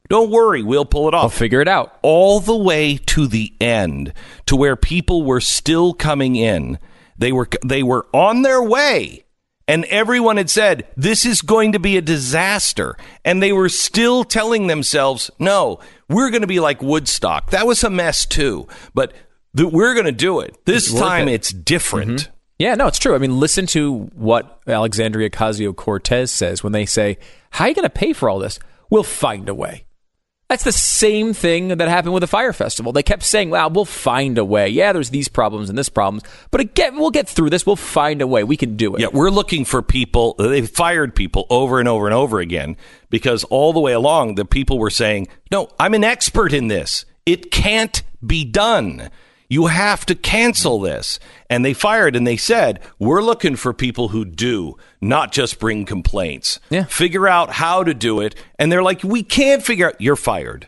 Don't 0.09 0.31
worry, 0.31 0.63
we'll 0.63 0.85
pull 0.85 1.09
it 1.09 1.15
off. 1.15 1.23
We'll 1.25 1.31
figure 1.31 1.61
it 1.61 1.69
out. 1.69 1.99
All 2.03 2.41
the 2.41 2.57
way 2.57 2.97
to 3.07 3.27
the 3.27 3.53
end, 3.61 4.13
to 4.47 4.57
where 4.57 4.77
people 4.77 5.23
were 5.25 5.41
still 5.41 5.95
coming 5.95 6.37
in. 6.37 6.79
They 7.19 7.33
were 7.33 7.49
they 7.65 7.83
were 7.83 8.07
on 8.13 8.43
their 8.43 8.63
way. 8.63 9.25
And 9.69 9.85
everyone 9.87 10.37
had 10.37 10.49
said, 10.49 10.87
this 10.97 11.27
is 11.27 11.43
going 11.43 11.73
to 11.73 11.81
be 11.81 11.97
a 11.97 12.01
disaster. 12.01 12.97
And 13.25 13.43
they 13.43 13.53
were 13.53 13.69
still 13.69 14.23
telling 14.23 14.69
themselves, 14.69 15.29
no, 15.41 15.81
we're 16.09 16.31
going 16.31 16.43
to 16.43 16.47
be 16.47 16.61
like 16.61 16.81
Woodstock. 16.81 17.51
That 17.51 17.67
was 17.67 17.83
a 17.83 17.91
mess 17.91 18.27
too. 18.27 18.69
But 18.95 19.13
th- 19.57 19.73
we're 19.73 19.95
going 19.95 20.07
to 20.07 20.13
do 20.13 20.39
it. 20.39 20.57
This 20.67 20.89
It's 20.89 21.01
time 21.01 21.27
it. 21.27 21.35
it's 21.35 21.53
different. 21.53 22.11
Mm-hmm. 22.11 22.33
Yeah, 22.61 22.77
no, 22.77 22.87
it's 22.87 23.01
true. 23.01 23.17
I 23.17 23.19
mean, 23.19 23.41
listen 23.41 23.67
to 23.69 24.05
what 24.15 24.61
Alexandria 24.69 25.31
Ocasio 25.31 25.75
Cortez 25.75 26.31
says 26.31 26.63
when 26.63 26.73
they 26.73 26.87
say, 26.87 27.19
How 27.51 27.65
are 27.65 27.69
you 27.69 27.75
going 27.75 27.83
to 27.83 27.91
pay 27.91 28.13
for 28.13 28.31
all 28.31 28.39
this? 28.39 28.61
We'll 28.89 29.03
find 29.03 29.49
a 29.49 29.55
way. 29.55 29.86
That's 30.49 30.63
the 30.63 30.71
same 30.71 31.35
thing 31.35 31.69
that 31.69 31.81
happened 31.81 32.15
with 32.15 32.21
the 32.21 32.29
Fyre 32.29 32.53
Festival. 32.53 32.93
They 32.93 33.03
kept 33.03 33.25
saying, 33.25 33.51
well, 33.51 33.69
we'll 33.69 33.85
find 33.85 34.39
a 34.39 34.45
way. 34.45 34.69
Yeah, 34.69 34.93
there's 34.93 35.11
these 35.11 35.27
problems 35.27 35.69
and 35.69 35.77
this 35.77 35.89
problems, 35.89 36.23
but 36.53 36.61
again, 36.61 36.97
we'll 36.97 37.11
get 37.11 37.29
through 37.29 37.51
this. 37.51 37.67
We'll 37.67 37.75
find 37.75 38.23
a 38.23 38.29
way. 38.29 38.45
We 38.45 38.57
can 38.57 38.77
do 38.77 38.95
it. 38.95 39.01
Yeah, 39.01 39.09
we're 39.13 39.31
looking 39.31 39.65
for 39.65 39.83
people. 39.83 40.35
They 40.39 40.63
fired 40.63 41.17
people 41.17 41.47
over 41.51 41.81
and 41.81 41.89
over 41.89 42.07
and 42.07 42.15
over 42.15 42.39
again 42.39 42.77
because 43.11 43.43
all 43.45 43.73
the 43.73 43.81
way 43.81 43.93
along, 43.93 44.37
the 44.37 44.45
people 44.45 44.79
were 44.79 44.91
saying, 44.91 45.27
no, 45.51 45.69
I'm 45.81 45.95
an 45.95 46.05
expert 46.05 46.53
in 46.53 46.69
this. 46.69 47.05
It 47.25 47.51
can't 47.51 48.05
be 48.25 48.45
done. 48.45 49.11
You 49.49 49.67
have 49.67 50.05
to 50.07 50.15
cancel 50.15 50.81
this. 50.81 51.19
And 51.49 51.65
they 51.65 51.75
fired 51.75 52.17
and 52.17 52.27
they 52.27 52.37
said, 52.37 52.81
we're 52.99 53.23
looking 53.23 53.57
for 53.57 53.73
people 53.73 54.09
who 54.09 54.25
do, 54.25 54.77
not 55.01 55.33
just 55.33 55.59
bring 55.59 55.85
complaints. 55.85 56.59
Yeah. 56.71 56.85
Figure 56.85 57.29
out 57.29 57.51
how 57.51 57.85
to 57.85 57.95
do 57.95 58.21
it. 58.21 58.35
And 58.59 58.71
they're 58.71 58.83
like, 58.83 59.03
we 59.05 59.23
can't 59.23 59.63
figure 59.63 59.89
out. 59.89 60.01
You're 60.01 60.17
fired. 60.17 60.67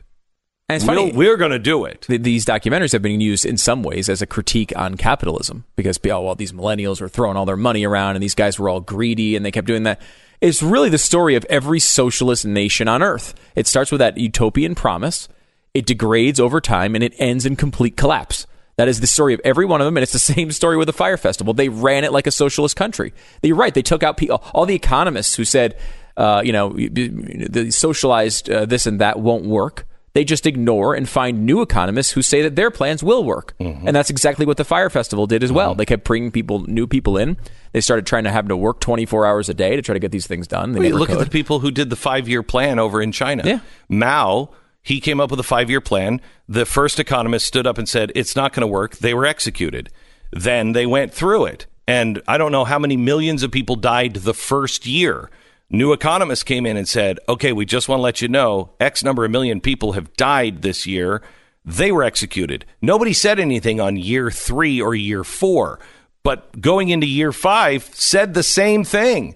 And 0.70 0.76
it's 0.76 0.84
funny. 0.84 1.12
we're 1.12 1.38
going 1.38 1.52
to 1.52 1.58
do 1.58 1.86
it. 1.86 2.02
th- 2.02 2.20
these 2.20 2.44
documentaries 2.44 2.92
have 2.92 3.00
been 3.00 3.22
used 3.22 3.46
in 3.46 3.56
some 3.56 3.82
ways 3.82 4.10
as 4.10 4.20
a 4.20 4.26
critique 4.26 4.70
on 4.76 4.96
capitalism 4.96 5.64
because 5.76 5.98
oh 6.04 6.20
well 6.20 6.34
these 6.34 6.52
millennials 6.52 7.00
were 7.00 7.08
throwing 7.08 7.38
all 7.38 7.46
their 7.46 7.56
money 7.56 7.86
around 7.86 8.16
and 8.16 8.22
these 8.22 8.34
guys 8.34 8.58
were 8.58 8.68
all 8.68 8.80
greedy 8.80 9.34
and 9.34 9.46
they 9.46 9.50
kept 9.50 9.66
doing 9.66 9.84
that 9.84 9.98
it's 10.42 10.62
really 10.62 10.90
the 10.90 10.98
story 10.98 11.36
of 11.36 11.46
every 11.48 11.80
socialist 11.80 12.44
nation 12.44 12.86
on 12.86 13.02
earth 13.02 13.34
it 13.56 13.66
starts 13.66 13.90
with 13.90 13.98
that 13.98 14.18
utopian 14.18 14.74
promise 14.74 15.26
it 15.72 15.86
degrades 15.86 16.38
over 16.38 16.60
time 16.60 16.94
and 16.94 17.02
it 17.02 17.14
ends 17.16 17.46
in 17.46 17.56
complete 17.56 17.96
collapse 17.96 18.46
that 18.78 18.88
is 18.88 19.00
the 19.00 19.06
story 19.06 19.34
of 19.34 19.40
every 19.44 19.66
one 19.66 19.82
of 19.82 19.84
them 19.84 19.96
and 19.96 20.02
it's 20.02 20.12
the 20.12 20.18
same 20.34 20.50
story 20.50 20.76
with 20.76 20.86
the 20.86 20.92
Fyre 20.92 21.18
Festival 21.18 21.52
they 21.52 21.68
ran 21.68 22.04
it 22.04 22.12
like 22.12 22.26
a 22.26 22.32
socialist 22.32 22.76
country 22.76 23.12
you're 23.42 23.56
right 23.56 23.74
they 23.74 23.82
took 23.82 24.02
out 24.02 24.16
pe- 24.16 24.28
all 24.28 24.64
the 24.64 24.74
economists 24.74 25.34
who 25.34 25.44
said 25.44 25.76
uh, 26.16 26.40
you 26.44 26.52
know 26.52 26.72
the 26.72 27.70
socialized 27.70 28.48
uh, 28.48 28.64
this 28.64 28.86
and 28.86 29.00
that 29.00 29.20
won't 29.20 29.44
work 29.44 29.86
they 30.14 30.24
just 30.24 30.46
ignore 30.46 30.94
and 30.94 31.08
find 31.08 31.44
new 31.46 31.62
economists 31.62 32.10
who 32.10 32.22
say 32.22 32.42
that 32.42 32.56
their 32.56 32.72
plans 32.72 33.04
will 33.04 33.22
work. 33.22 33.54
And 33.86 33.94
that's 33.94 34.10
exactly 34.10 34.46
what 34.46 34.56
the 34.56 34.64
Fyre 34.64 34.90
Festival 34.90 35.28
did 35.28 35.44
as 35.44 35.52
well. 35.52 35.76
They 35.76 35.84
kept 35.86 36.02
bringing 36.02 36.32
people, 36.32 36.60
new 36.60 36.88
people 36.88 37.16
in. 37.18 37.36
They 37.72 37.80
started 37.80 38.04
trying 38.04 38.24
to 38.24 38.30
have 38.32 38.46
them 38.46 38.48
to 38.48 38.56
work 38.56 38.80
24 38.80 39.26
hours 39.26 39.48
a 39.48 39.54
day 39.54 39.76
to 39.76 39.82
try 39.82 39.92
to 39.92 40.00
get 40.00 40.10
these 40.10 40.26
things 40.26 40.48
done. 40.48 40.72
They 40.72 40.80
never 40.80 40.96
look 40.96 41.10
at 41.10 41.20
the 41.20 41.26
people 41.26 41.60
who 41.60 41.70
did 41.70 41.88
the 41.90 41.94
five 41.94 42.28
year 42.28 42.42
plan 42.42 42.80
over 42.80 43.00
in 43.00 43.12
China. 43.12 43.44
Yeah. 43.44 43.60
Mao, 43.88 44.50
he 44.82 45.00
came 45.00 45.20
up 45.20 45.30
with 45.30 45.40
a 45.40 45.44
five 45.44 45.68
year 45.68 45.80
plan. 45.80 46.20
The 46.48 46.66
first 46.66 46.98
economist 46.98 47.46
stood 47.46 47.66
up 47.66 47.78
and 47.78 47.88
said, 47.88 48.12
it's 48.14 48.36
not 48.36 48.52
going 48.52 48.62
to 48.62 48.66
work. 48.66 48.96
They 48.96 49.14
were 49.14 49.26
executed. 49.26 49.90
Then 50.32 50.72
they 50.72 50.86
went 50.86 51.12
through 51.12 51.46
it. 51.46 51.66
And 51.86 52.22
I 52.28 52.38
don't 52.38 52.52
know 52.52 52.64
how 52.64 52.78
many 52.78 52.96
millions 52.96 53.42
of 53.42 53.50
people 53.50 53.76
died 53.76 54.14
the 54.14 54.34
first 54.34 54.86
year. 54.86 55.30
New 55.70 55.92
economists 55.92 56.44
came 56.44 56.66
in 56.66 56.76
and 56.76 56.88
said, 56.88 57.18
okay, 57.28 57.52
we 57.52 57.64
just 57.64 57.88
want 57.88 57.98
to 57.98 58.02
let 58.02 58.22
you 58.22 58.28
know 58.28 58.72
X 58.80 59.04
number 59.04 59.24
of 59.24 59.30
million 59.30 59.60
people 59.60 59.92
have 59.92 60.14
died 60.14 60.62
this 60.62 60.86
year. 60.86 61.22
They 61.64 61.92
were 61.92 62.02
executed. 62.02 62.64
Nobody 62.80 63.12
said 63.12 63.38
anything 63.38 63.80
on 63.80 63.96
year 63.96 64.30
three 64.30 64.80
or 64.80 64.94
year 64.94 65.24
four. 65.24 65.78
But 66.22 66.60
going 66.60 66.88
into 66.88 67.06
year 67.06 67.32
five, 67.32 67.84
said 67.92 68.32
the 68.32 68.42
same 68.42 68.84
thing. 68.84 69.34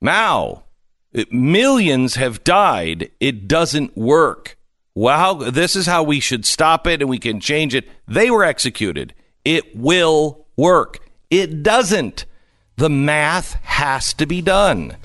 Mao, 0.00 0.64
millions 1.30 2.16
have 2.16 2.44
died. 2.44 3.10
It 3.20 3.48
doesn't 3.48 3.96
work. 3.96 4.56
Wow, 4.94 5.34
this 5.34 5.76
is 5.76 5.86
how 5.86 6.02
we 6.02 6.20
should 6.20 6.46
stop 6.46 6.86
it 6.86 7.02
and 7.02 7.10
we 7.10 7.18
can 7.18 7.38
change 7.40 7.74
it. 7.74 7.86
They 8.08 8.30
were 8.30 8.44
executed. 8.44 9.14
it 9.44 9.76
will 9.76 10.46
work. 10.56 10.98
It 11.30 11.62
doesn't. 11.62 12.24
The 12.76 12.90
math 12.90 13.54
has 13.62 14.12
to 14.14 14.26
be 14.26 14.42
done. 14.42 14.96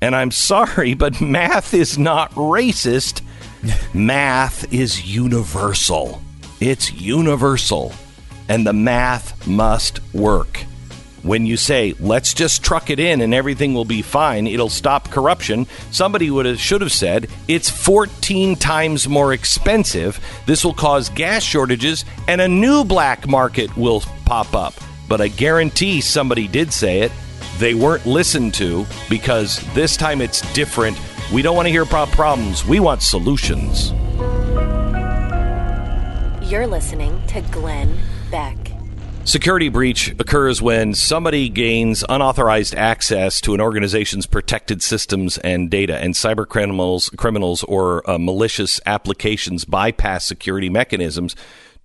And 0.00 0.16
I'm 0.16 0.30
sorry, 0.30 0.94
but 0.94 1.20
math 1.38 1.74
is 1.74 1.98
not 1.98 2.30
racist. 2.32 3.22
math 3.94 4.72
is 4.72 5.04
universal. 5.14 6.22
It's 6.60 6.92
universal. 6.92 7.92
And 8.48 8.66
the 8.66 8.72
math 8.72 9.46
must 9.46 10.00
work. 10.14 10.64
When 11.22 11.44
you 11.44 11.58
say, 11.58 11.94
let's 12.00 12.32
just 12.32 12.64
truck 12.64 12.88
it 12.88 12.98
in 12.98 13.20
and 13.20 13.34
everything 13.34 13.74
will 13.74 13.84
be 13.84 14.00
fine, 14.00 14.46
it'll 14.46 14.70
stop 14.70 15.10
corruption, 15.10 15.66
somebody 15.90 16.30
would 16.30 16.46
have, 16.46 16.58
should 16.58 16.80
have 16.80 16.92
said, 16.92 17.28
it's 17.46 17.68
14 17.68 18.56
times 18.56 19.06
more 19.06 19.34
expensive. 19.34 20.18
This 20.46 20.64
will 20.64 20.72
cause 20.72 21.10
gas 21.10 21.42
shortages 21.42 22.06
and 22.26 22.40
a 22.40 22.48
new 22.48 22.84
black 22.84 23.28
market 23.28 23.76
will 23.76 24.00
pop 24.24 24.54
up. 24.54 24.74
But 25.08 25.20
I 25.20 25.28
guarantee 25.28 26.00
somebody 26.00 26.48
did 26.48 26.72
say 26.72 27.00
it. 27.00 27.12
They 27.58 27.74
weren't 27.74 28.06
listened 28.06 28.54
to 28.54 28.86
because 29.10 29.58
this 29.74 29.96
time 29.96 30.22
it's 30.22 30.40
different. 30.54 30.98
We 31.32 31.42
don't 31.42 31.54
want 31.54 31.66
to 31.66 31.72
hear 31.72 31.82
about 31.82 32.08
problems, 32.08 32.64
we 32.64 32.80
want 32.80 33.02
solutions. 33.02 33.92
You're 36.50 36.66
listening 36.66 37.22
to 37.28 37.42
Glenn 37.42 37.98
Beck. 38.30 38.69
Security 39.24 39.68
breach 39.68 40.08
occurs 40.18 40.62
when 40.62 40.94
somebody 40.94 41.48
gains 41.48 42.02
unauthorized 42.08 42.74
access 42.74 43.40
to 43.40 43.54
an 43.54 43.60
organization's 43.60 44.26
protected 44.26 44.82
systems 44.82 45.38
and 45.38 45.70
data, 45.70 45.96
and 45.98 46.14
cyber 46.14 46.48
criminals, 46.48 47.10
criminals 47.10 47.62
or 47.64 48.08
uh, 48.10 48.18
malicious 48.18 48.80
applications 48.86 49.64
bypass 49.64 50.24
security 50.24 50.68
mechanisms 50.70 51.36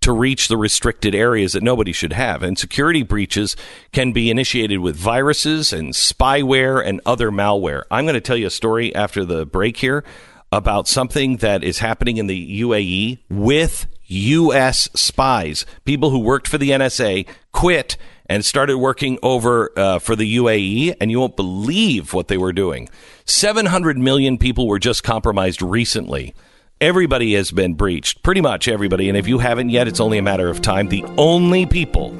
to 0.02 0.12
reach 0.12 0.48
the 0.48 0.58
restricted 0.58 1.14
areas 1.14 1.54
that 1.54 1.64
nobody 1.64 1.92
should 1.92 2.14
have. 2.14 2.42
And 2.42 2.58
security 2.58 3.04
breaches 3.04 3.56
can 3.92 4.12
be 4.12 4.32
initiated 4.32 4.80
with 4.80 4.96
viruses 4.96 5.74
and 5.74 5.94
spyware 5.94 6.84
and 6.84 7.02
other 7.06 7.32
malware. 7.32 7.84
I'm 7.92 8.06
going 8.06 8.14
to 8.16 8.22
tell 8.22 8.38
you 8.38 8.48
a 8.48 8.52
story 8.52 8.96
after 8.96 9.26
the 9.26 9.46
break 9.46 9.78
here 9.78 10.04
about 10.52 10.88
something 10.88 11.38
that 11.38 11.64
is 11.64 11.80
happening 11.80 12.18
in 12.18 12.28
the 12.28 12.62
UAE 12.62 13.20
with 13.30 13.88
U.S. 14.08 14.90
spies, 14.94 15.66
people 15.84 16.10
who 16.10 16.20
worked 16.20 16.48
for 16.48 16.58
the 16.58 16.72
NSA, 16.72 17.28
quit 17.52 17.98
and 18.28 18.44
started 18.44 18.78
working 18.78 19.20
over 19.22 19.72
uh, 19.78 20.00
for 20.00 20.16
the 20.16 20.38
UAE, 20.38 20.96
and 21.00 21.12
you 21.12 21.20
won't 21.20 21.36
believe 21.36 22.14
what 22.14 22.28
they 22.28 22.38
were 22.38 22.54
doing. 22.54 22.90
700 23.26 23.98
million 23.98 24.38
people 24.38 24.68
were 24.68 24.80
just 24.80 25.04
compromised 25.04 25.62
recently. 25.62 26.34
Everybody 26.82 27.36
has 27.36 27.52
been 27.52 27.76
breached, 27.76 28.24
pretty 28.24 28.42
much 28.42 28.68
everybody. 28.68 29.08
And 29.08 29.18
if 29.18 29.28
you 29.28 29.40
haven't 29.40 29.70
yet, 29.70 29.88
it's 29.88 30.00
only 30.00 30.18
a 30.18 30.24
matter 30.24 30.50
of 30.50 30.62
time. 30.62 30.90
The 30.90 31.06
only 31.18 31.66
people 31.66 32.16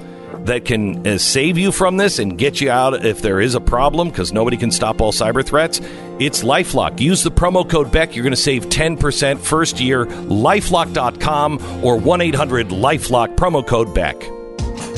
that 0.46 0.66
can 0.66 1.06
uh, 1.06 1.18
save 1.18 1.58
you 1.58 1.72
from 1.72 1.98
this 1.98 2.20
and 2.20 2.38
get 2.38 2.62
you 2.62 2.70
out 2.70 3.06
if 3.06 3.22
there 3.22 3.42
is 3.42 3.56
a 3.56 3.62
problem 3.62 4.10
because 4.10 4.32
nobody 4.32 4.58
can 4.58 4.72
stop 4.72 5.02
all 5.02 5.12
cyber 5.12 5.46
threats. 5.46 5.80
It's 6.20 6.44
lifelock. 6.44 7.00
Use 7.00 7.24
the 7.24 7.32
promo 7.32 7.70
code 7.70 7.92
beck. 7.92 8.16
You're 8.16 8.24
going 8.24 8.32
to 8.32 8.38
save 8.38 8.68
10% 8.68 9.40
first 9.40 9.80
year. 9.80 10.06
Lifelock.com 10.06 11.56
or 11.84 11.98
1-800-lifelock 11.98 13.36
promo 13.36 13.66
code 13.66 13.94
beck. 13.94 14.20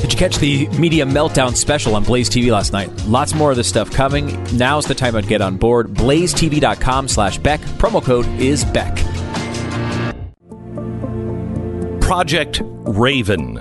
Did 0.01 0.13
you 0.13 0.19
catch 0.19 0.37
the 0.37 0.67
media 0.79 1.05
meltdown 1.05 1.55
special 1.55 1.95
on 1.95 2.03
blaze 2.03 2.29
tv 2.29 2.51
last 2.51 2.71
night? 2.71 2.91
Lots 3.07 3.33
more 3.33 3.51
of 3.51 3.57
this 3.57 3.67
stuff 3.67 3.89
coming. 3.91 4.43
Now's 4.55 4.85
the 4.85 4.95
time 4.95 5.13
to 5.13 5.21
get 5.21 5.41
on 5.41 5.57
board. 5.57 5.87
blazetv.com 5.93 7.07
slash 7.07 7.37
beck. 7.39 7.61
Promo 7.79 8.03
code 8.03 8.27
is 8.39 8.63
beck. 8.65 8.95
Project 12.01 12.61
raven 12.63 13.59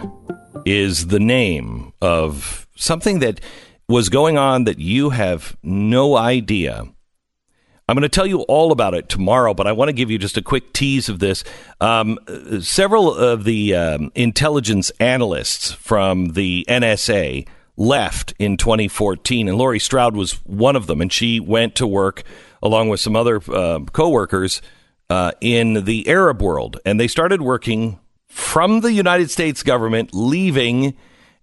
is 0.66 1.06
the 1.06 1.20
name 1.20 1.92
of 2.02 2.66
something 2.74 3.20
that 3.20 3.40
was 3.88 4.08
going 4.08 4.36
on 4.36 4.64
that 4.64 4.80
you 4.80 5.10
have 5.10 5.56
no 5.62 6.16
idea. 6.16 6.84
I'm 7.88 7.94
going 7.94 8.02
to 8.02 8.08
tell 8.08 8.26
you 8.26 8.40
all 8.42 8.72
about 8.72 8.94
it 8.94 9.08
tomorrow, 9.08 9.54
but 9.54 9.68
I 9.68 9.72
want 9.72 9.90
to 9.90 9.92
give 9.92 10.10
you 10.10 10.18
just 10.18 10.36
a 10.36 10.42
quick 10.42 10.72
tease 10.72 11.08
of 11.08 11.20
this. 11.20 11.44
Um, 11.80 12.18
several 12.60 13.14
of 13.14 13.44
the 13.44 13.76
um, 13.76 14.10
intelligence 14.16 14.90
analysts 14.98 15.70
from 15.70 16.30
the 16.30 16.66
NSA 16.68 17.46
left 17.76 18.34
in 18.40 18.56
2014, 18.56 19.48
and 19.48 19.56
Lori 19.56 19.78
Stroud 19.78 20.16
was 20.16 20.32
one 20.44 20.74
of 20.74 20.88
them, 20.88 21.00
and 21.00 21.12
she 21.12 21.38
went 21.38 21.76
to 21.76 21.86
work 21.86 22.24
along 22.60 22.88
with 22.88 22.98
some 22.98 23.14
other 23.14 23.40
uh, 23.52 23.78
coworkers 23.92 24.60
uh, 25.08 25.30
in 25.40 25.84
the 25.84 26.08
Arab 26.08 26.42
world, 26.42 26.80
and 26.84 26.98
they 26.98 27.06
started 27.06 27.40
working 27.40 28.00
from 28.36 28.80
the 28.80 28.92
United 28.92 29.30
States 29.30 29.62
government, 29.62 30.10
leaving 30.12 30.94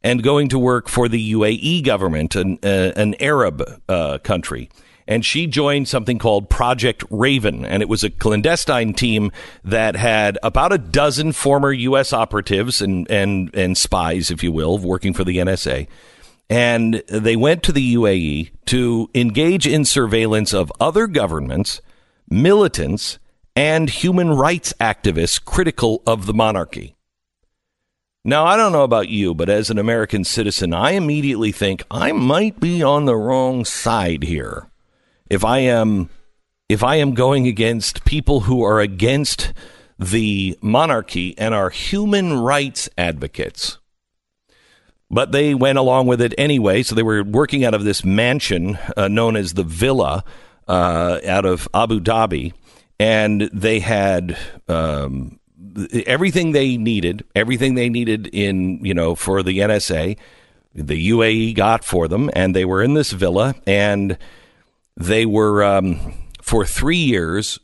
and 0.03 0.21
going 0.21 0.47
to 0.47 0.59
work 0.59 0.87
for 0.87 1.09
the 1.09 1.33
UAE 1.33 1.83
government, 1.83 2.35
an, 2.35 2.59
uh, 2.61 2.91
an 2.95 3.15
Arab 3.19 3.63
uh, 3.89 4.19
country. 4.19 4.69
And 5.07 5.25
she 5.25 5.47
joined 5.47 5.87
something 5.87 6.19
called 6.19 6.51
Project 6.51 7.03
Raven. 7.09 7.65
And 7.65 7.81
it 7.81 7.89
was 7.89 8.03
a 8.03 8.11
clandestine 8.11 8.93
team 8.93 9.31
that 9.63 9.95
had 9.95 10.37
about 10.43 10.71
a 10.71 10.77
dozen 10.77 11.31
former 11.31 11.73
U.S. 11.73 12.13
operatives 12.13 12.79
and, 12.79 13.09
and, 13.09 13.49
and 13.55 13.75
spies, 13.75 14.29
if 14.29 14.43
you 14.43 14.51
will, 14.51 14.77
working 14.77 15.15
for 15.15 15.23
the 15.23 15.37
NSA. 15.37 15.87
And 16.47 17.01
they 17.09 17.35
went 17.35 17.63
to 17.63 17.71
the 17.71 17.95
UAE 17.95 18.51
to 18.67 19.09
engage 19.15 19.65
in 19.65 19.83
surveillance 19.83 20.53
of 20.53 20.71
other 20.79 21.07
governments, 21.07 21.81
militants, 22.29 23.17
and 23.55 23.89
human 23.89 24.31
rights 24.31 24.73
activists 24.80 25.43
critical 25.43 26.01
of 26.05 26.25
the 26.25 26.34
monarchy. 26.34 26.95
Now, 28.25 28.45
I 28.45 28.55
don't 28.55 28.71
know 28.71 28.84
about 28.84 29.09
you, 29.09 29.34
but 29.34 29.49
as 29.49 29.69
an 29.69 29.77
American 29.77 30.23
citizen, 30.23 30.73
I 30.73 30.91
immediately 30.91 31.51
think 31.51 31.84
I 31.91 32.13
might 32.13 32.59
be 32.59 32.81
on 32.81 33.05
the 33.05 33.17
wrong 33.17 33.65
side 33.65 34.23
here. 34.23 34.69
If 35.30 35.43
I 35.43 35.59
am 35.59 36.09
if 36.69 36.84
I 36.84 36.95
am 36.95 37.13
going 37.13 37.47
against 37.47 38.05
people 38.05 38.41
who 38.41 38.63
are 38.63 38.80
against 38.80 39.53
the 39.99 40.57
monarchy 40.61 41.38
and 41.38 41.53
are 41.53 41.69
human 41.69 42.39
rights 42.39 42.89
advocates. 42.97 43.77
But 45.11 45.34
they 45.34 45.53
went 45.53 45.77
along 45.77 46.07
with 46.07 46.21
it 46.21 46.34
anyway, 46.38 46.81
so 46.81 46.95
they 46.95 47.03
were 47.03 47.23
working 47.23 47.63
out 47.63 47.73
of 47.73 47.84
this 47.84 48.03
mansion 48.03 48.80
uh, 48.97 49.09
known 49.09 49.35
as 49.35 49.53
the 49.53 49.63
Villa 49.63 50.23
uh, 50.67 51.19
out 51.27 51.45
of 51.45 51.67
Abu 51.73 51.99
Dhabi 51.99 52.53
and 53.03 53.41
they 53.51 53.81
had 53.81 54.38
um, 54.69 55.38
everything 56.05 56.53
they 56.53 56.77
needed, 56.77 57.25
everything 57.35 57.75
they 57.75 57.89
needed 57.89 58.27
in 58.27 58.84
you 58.84 58.93
know 58.93 59.13
for 59.13 59.43
the 59.43 59.59
NSA, 59.59 60.17
the 60.73 61.09
UAE 61.09 61.53
got 61.53 61.84
for 61.84 62.07
them, 62.07 62.30
and 62.34 62.55
they 62.55 62.63
were 62.63 62.81
in 62.81 62.93
this 62.93 63.11
villa, 63.11 63.55
and 63.67 64.17
they 64.95 65.25
were 65.25 65.65
um, 65.65 66.13
for 66.41 66.65
three 66.65 66.95
years 66.95 67.59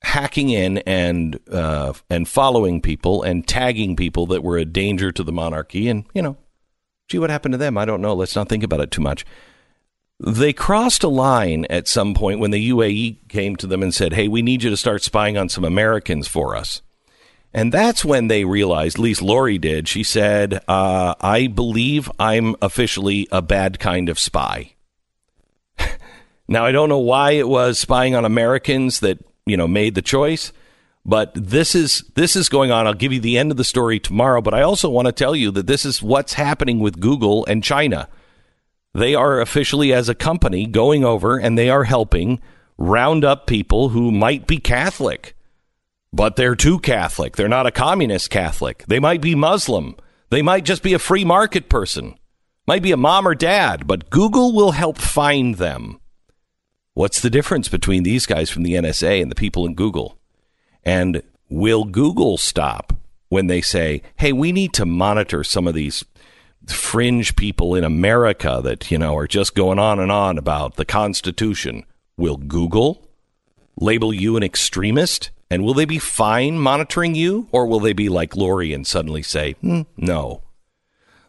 hacking 0.00 0.48
in 0.48 0.78
and 0.78 1.38
uh, 1.52 1.92
and 2.08 2.26
following 2.26 2.80
people 2.80 3.22
and 3.22 3.46
tagging 3.46 3.94
people 3.94 4.24
that 4.24 4.42
were 4.42 4.56
a 4.56 4.64
danger 4.64 5.12
to 5.12 5.22
the 5.22 5.32
monarchy, 5.32 5.86
and 5.88 6.04
you 6.14 6.22
know, 6.22 6.38
gee, 7.08 7.18
what 7.18 7.28
happened 7.28 7.52
to 7.52 7.58
them? 7.58 7.76
I 7.76 7.84
don't 7.84 8.00
know. 8.00 8.14
Let's 8.14 8.34
not 8.34 8.48
think 8.48 8.62
about 8.64 8.80
it 8.80 8.90
too 8.90 9.02
much. 9.02 9.26
They 10.20 10.52
crossed 10.52 11.04
a 11.04 11.08
line 11.08 11.64
at 11.70 11.86
some 11.86 12.12
point 12.12 12.40
when 12.40 12.50
the 12.50 12.70
UAE 12.70 13.28
came 13.28 13.54
to 13.56 13.66
them 13.66 13.82
and 13.82 13.94
said, 13.94 14.14
Hey, 14.14 14.26
we 14.26 14.42
need 14.42 14.62
you 14.62 14.70
to 14.70 14.76
start 14.76 15.02
spying 15.02 15.38
on 15.38 15.48
some 15.48 15.64
Americans 15.64 16.26
for 16.26 16.56
us. 16.56 16.82
And 17.54 17.72
that's 17.72 18.04
when 18.04 18.28
they 18.28 18.44
realized, 18.44 18.96
at 18.96 19.02
least 19.02 19.22
Lori 19.22 19.58
did. 19.58 19.88
She 19.88 20.02
said, 20.02 20.60
uh, 20.68 21.14
I 21.20 21.46
believe 21.46 22.10
I'm 22.18 22.56
officially 22.60 23.26
a 23.32 23.40
bad 23.40 23.78
kind 23.78 24.08
of 24.08 24.18
spy. 24.18 24.74
now, 26.48 26.66
I 26.66 26.72
don't 26.72 26.90
know 26.90 26.98
why 26.98 27.32
it 27.32 27.48
was 27.48 27.78
spying 27.78 28.14
on 28.14 28.24
Americans 28.24 29.00
that, 29.00 29.18
you 29.46 29.56
know, 29.56 29.66
made 29.66 29.94
the 29.94 30.02
choice, 30.02 30.52
but 31.06 31.32
this 31.34 31.74
is 31.74 32.04
this 32.16 32.36
is 32.36 32.50
going 32.50 32.70
on. 32.70 32.86
I'll 32.86 32.92
give 32.92 33.14
you 33.14 33.20
the 33.20 33.38
end 33.38 33.50
of 33.50 33.56
the 33.56 33.64
story 33.64 33.98
tomorrow, 33.98 34.42
but 34.42 34.52
I 34.52 34.60
also 34.60 34.90
want 34.90 35.06
to 35.06 35.12
tell 35.12 35.34
you 35.34 35.50
that 35.52 35.66
this 35.66 35.86
is 35.86 36.02
what's 36.02 36.34
happening 36.34 36.80
with 36.80 37.00
Google 37.00 37.46
and 37.46 37.64
China. 37.64 38.08
They 38.94 39.14
are 39.14 39.40
officially, 39.40 39.92
as 39.92 40.08
a 40.08 40.14
company, 40.14 40.66
going 40.66 41.04
over 41.04 41.38
and 41.38 41.56
they 41.56 41.70
are 41.70 41.84
helping 41.84 42.40
round 42.76 43.24
up 43.24 43.46
people 43.46 43.90
who 43.90 44.10
might 44.10 44.46
be 44.46 44.58
Catholic, 44.58 45.36
but 46.12 46.36
they're 46.36 46.56
too 46.56 46.78
Catholic. 46.78 47.36
They're 47.36 47.48
not 47.48 47.66
a 47.66 47.72
communist 47.72 48.30
Catholic. 48.30 48.84
They 48.86 49.00
might 49.00 49.20
be 49.20 49.34
Muslim. 49.34 49.96
They 50.30 50.42
might 50.42 50.64
just 50.64 50.82
be 50.82 50.94
a 50.94 50.98
free 50.98 51.24
market 51.24 51.68
person. 51.68 52.16
Might 52.66 52.82
be 52.82 52.92
a 52.92 52.96
mom 52.96 53.26
or 53.26 53.34
dad, 53.34 53.86
but 53.86 54.10
Google 54.10 54.54
will 54.54 54.72
help 54.72 54.98
find 54.98 55.56
them. 55.56 56.00
What's 56.94 57.20
the 57.20 57.30
difference 57.30 57.68
between 57.68 58.02
these 58.02 58.26
guys 58.26 58.50
from 58.50 58.62
the 58.62 58.74
NSA 58.74 59.22
and 59.22 59.30
the 59.30 59.36
people 59.36 59.64
in 59.66 59.74
Google? 59.74 60.18
And 60.84 61.22
will 61.48 61.84
Google 61.84 62.36
stop 62.36 62.92
when 63.28 63.46
they 63.46 63.60
say, 63.60 64.02
hey, 64.16 64.32
we 64.32 64.52
need 64.52 64.72
to 64.74 64.86
monitor 64.86 65.44
some 65.44 65.66
of 65.66 65.74
these 65.74 66.04
fringe 66.66 67.36
people 67.36 67.74
in 67.74 67.84
America 67.84 68.60
that, 68.62 68.90
you 68.90 68.98
know, 68.98 69.16
are 69.16 69.26
just 69.26 69.54
going 69.54 69.78
on 69.78 69.98
and 69.98 70.12
on 70.12 70.38
about 70.38 70.76
the 70.76 70.84
Constitution. 70.84 71.84
Will 72.16 72.36
Google 72.36 73.08
label 73.80 74.12
you 74.12 74.36
an 74.36 74.42
extremist? 74.42 75.30
And 75.50 75.64
will 75.64 75.74
they 75.74 75.86
be 75.86 75.98
fine 75.98 76.58
monitoring 76.58 77.14
you? 77.14 77.48
Or 77.52 77.66
will 77.66 77.80
they 77.80 77.94
be 77.94 78.08
like 78.08 78.36
Lori 78.36 78.72
and 78.74 78.86
suddenly 78.86 79.22
say, 79.22 79.52
hmm, 79.52 79.82
no? 79.96 80.42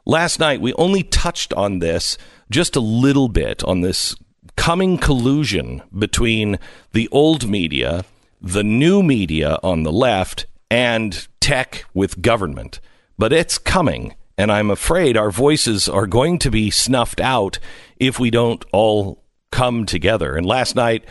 last 0.10 0.40
night 0.40 0.60
we 0.60 0.74
only 0.74 1.04
touched 1.04 1.54
on 1.54 1.80
this 1.80 2.18
just 2.50 2.76
a 2.76 2.82
little 2.82 3.30
bit 3.30 3.64
on 3.64 3.82
this 3.82 4.16
coming 4.56 4.98
collusion 4.98 5.82
between 5.98 6.58
the 6.92 7.08
old 7.12 7.48
media, 7.48 8.04
the 8.42 8.64
new 8.64 9.04
media 9.04 9.58
on 9.64 9.84
the 9.84 9.92
left, 9.92 10.48
and 10.72 11.28
tech 11.40 11.86
with 11.94 12.22
government. 12.22 12.80
But 13.18 13.32
it's 13.32 13.58
coming, 13.58 14.16
and 14.40 14.54
I'm 14.54 14.72
afraid 14.72 15.18
our 15.18 15.32
voices 15.32 15.90
are 15.90 16.08
going 16.08 16.40
to 16.40 16.50
be 16.50 16.72
snuffed 16.72 17.20
out 17.20 17.60
if 17.98 18.22
we 18.22 18.32
don't 18.32 18.64
all 18.72 19.22
come 19.52 19.86
together. 19.86 20.38
And 20.38 20.46
last 20.46 20.78
night, 20.78 21.04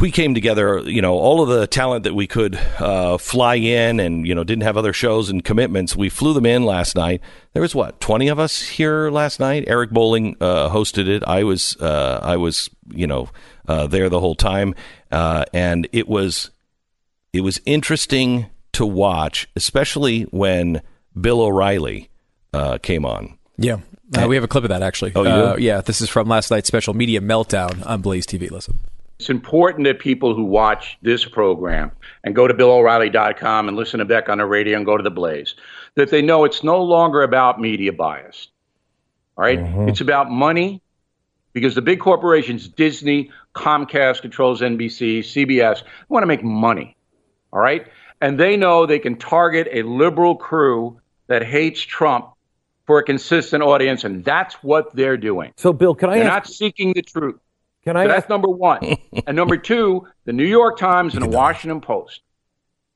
we 0.00 0.10
came 0.10 0.32
together, 0.32 0.78
you 0.78 1.02
know, 1.02 1.18
all 1.18 1.42
of 1.42 1.50
the 1.50 1.66
talent 1.66 2.04
that 2.04 2.14
we 2.14 2.26
could 2.26 2.56
uh, 2.78 3.18
fly 3.18 3.56
in 3.56 4.00
and, 4.00 4.26
you 4.26 4.34
know, 4.34 4.42
didn't 4.42 4.62
have 4.62 4.78
other 4.78 4.94
shows 4.94 5.28
and 5.28 5.44
commitments. 5.44 5.94
We 5.94 6.08
flew 6.08 6.32
them 6.32 6.46
in 6.46 6.64
last 6.64 6.96
night. 6.96 7.20
There 7.52 7.60
was 7.60 7.74
what, 7.74 8.00
20 8.00 8.28
of 8.28 8.38
us 8.38 8.62
here 8.62 9.10
last 9.10 9.38
night? 9.38 9.64
Eric 9.66 9.90
Bolling 9.90 10.38
uh, 10.40 10.70
hosted 10.70 11.06
it. 11.06 11.22
I 11.26 11.44
was, 11.44 11.76
uh, 11.76 12.20
I 12.22 12.38
was, 12.38 12.70
you 12.88 13.06
know, 13.06 13.28
uh, 13.68 13.86
there 13.86 14.08
the 14.08 14.20
whole 14.20 14.34
time. 14.34 14.74
Uh, 15.12 15.44
and 15.52 15.86
it 15.92 16.08
was, 16.08 16.52
it 17.34 17.42
was 17.42 17.60
interesting 17.66 18.46
to 18.72 18.86
watch, 18.86 19.46
especially 19.54 20.22
when 20.22 20.80
Bill 21.20 21.42
O'Reilly 21.42 22.08
uh, 22.54 22.78
came 22.78 23.04
on. 23.04 23.36
Yeah. 23.56 23.78
Uh, 24.16 24.26
we 24.28 24.36
have 24.36 24.44
a 24.44 24.48
clip 24.48 24.64
of 24.64 24.70
that 24.70 24.82
actually. 24.82 25.12
Oh, 25.14 25.22
you 25.22 25.28
uh, 25.28 25.56
yeah. 25.58 25.80
This 25.80 26.00
is 26.00 26.08
from 26.08 26.28
last 26.28 26.50
night's 26.50 26.68
special 26.68 26.94
media 26.94 27.20
meltdown 27.20 27.84
on 27.86 28.00
Blaze 28.00 28.26
TV. 28.26 28.50
Listen. 28.50 28.78
It's 29.18 29.30
important 29.30 29.84
that 29.84 30.00
people 30.00 30.34
who 30.34 30.44
watch 30.44 30.98
this 31.02 31.24
program 31.24 31.92
and 32.24 32.34
go 32.34 32.48
to 32.48 32.54
BillO'Reilly.com 32.54 33.68
and 33.68 33.76
listen 33.76 33.98
to 34.00 34.04
Beck 34.04 34.28
on 34.28 34.38
the 34.38 34.44
radio 34.44 34.76
and 34.76 34.84
go 34.84 34.96
to 34.96 35.02
the 35.02 35.10
Blaze, 35.10 35.54
that 35.94 36.10
they 36.10 36.20
know 36.20 36.44
it's 36.44 36.64
no 36.64 36.82
longer 36.82 37.22
about 37.22 37.60
media 37.60 37.92
bias. 37.92 38.48
All 39.36 39.44
right? 39.44 39.58
It's 39.88 40.00
about 40.00 40.30
money 40.30 40.82
because 41.52 41.74
the 41.76 41.82
big 41.82 42.00
corporations, 42.00 42.68
Disney, 42.68 43.30
Comcast 43.54 44.22
controls 44.22 44.60
NBC, 44.60 45.20
CBS, 45.20 45.82
want 46.08 46.22
to 46.22 46.26
make 46.26 46.42
money. 46.42 46.96
All 47.52 47.60
right? 47.60 47.86
And 48.20 48.38
they 48.38 48.56
know 48.56 48.84
they 48.84 48.98
can 48.98 49.16
target 49.16 49.68
a 49.70 49.82
liberal 49.82 50.34
crew 50.34 51.00
that 51.28 51.44
hates 51.44 51.80
Trump 51.80 52.33
for 52.86 52.98
a 52.98 53.02
consistent 53.02 53.62
audience, 53.62 54.04
and 54.04 54.24
that's 54.24 54.54
what 54.56 54.94
they're 54.94 55.16
doing. 55.16 55.52
So, 55.56 55.72
Bill, 55.72 55.94
can 55.94 56.10
I 56.10 56.12
ask? 56.12 56.22
They're 56.22 56.30
ask- 56.30 56.48
not 56.50 56.54
seeking 56.54 56.92
the 56.92 57.02
truth. 57.02 57.40
Can 57.84 57.96
I 57.96 58.04
So 58.04 58.08
that's 58.08 58.28
number 58.28 58.48
one. 58.48 58.96
and 59.26 59.36
number 59.36 59.56
two, 59.56 60.06
the 60.24 60.32
New 60.32 60.46
York 60.46 60.78
Times 60.78 61.14
and 61.14 61.22
the 61.22 61.28
Washington 61.28 61.80
Post, 61.80 62.22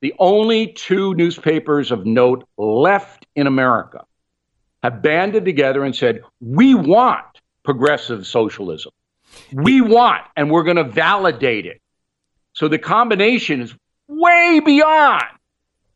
the 0.01 0.13
only 0.17 0.67
two 0.73 1.13
newspapers 1.13 1.91
of 1.91 2.05
note 2.05 2.47
left 2.57 3.27
in 3.35 3.47
America, 3.47 4.05
have 4.81 5.01
banded 5.01 5.45
together 5.45 5.83
and 5.83 5.95
said, 5.95 6.21
we 6.39 6.73
want 6.73 7.25
progressive 7.63 8.25
socialism. 8.25 8.91
We 9.53 9.81
want, 9.81 10.23
and 10.35 10.49
we're 10.49 10.63
going 10.63 10.77
to 10.77 10.85
validate 10.85 11.65
it. 11.65 11.81
So 12.53 12.67
the 12.67 12.79
combination 12.79 13.61
is 13.61 13.75
way 14.07 14.59
beyond 14.59 15.25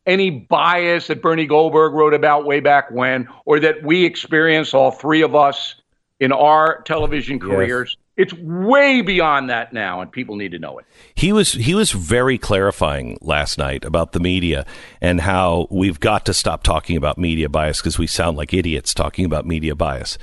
any 0.05 0.29
bias 0.29 1.07
that 1.07 1.21
Bernie 1.21 1.47
Goldberg 1.47 1.93
wrote 1.93 2.13
about 2.13 2.45
way 2.45 2.59
back 2.59 2.91
when, 2.91 3.27
or 3.45 3.59
that 3.59 3.83
we 3.83 4.05
experience, 4.05 4.73
all 4.73 4.91
three 4.91 5.21
of 5.21 5.35
us, 5.35 5.75
in 6.19 6.31
our 6.31 6.81
television 6.83 7.39
careers. 7.39 7.97
It's 8.15 8.33
way 8.33 9.01
beyond 9.01 9.49
that 9.49 9.73
now, 9.73 9.99
and 9.99 10.11
people 10.11 10.35
need 10.35 10.51
to 10.51 10.59
know 10.59 10.77
it. 10.77 10.85
He 11.15 11.33
was 11.33 11.51
he 11.53 11.73
was 11.73 11.91
very 11.91 12.37
clarifying 12.37 13.17
last 13.21 13.57
night 13.57 13.83
about 13.83 14.11
the 14.11 14.19
media 14.19 14.65
and 15.01 15.19
how 15.19 15.67
we've 15.71 15.99
got 15.99 16.25
to 16.27 16.33
stop 16.33 16.63
talking 16.63 16.95
about 16.95 17.17
media 17.17 17.49
bias 17.49 17.79
because 17.79 17.97
we 17.97 18.07
sound 18.07 18.37
like 18.37 18.53
idiots 18.53 18.93
talking 18.93 19.25
about 19.25 19.45
media 19.45 19.75
bias. 19.75 20.17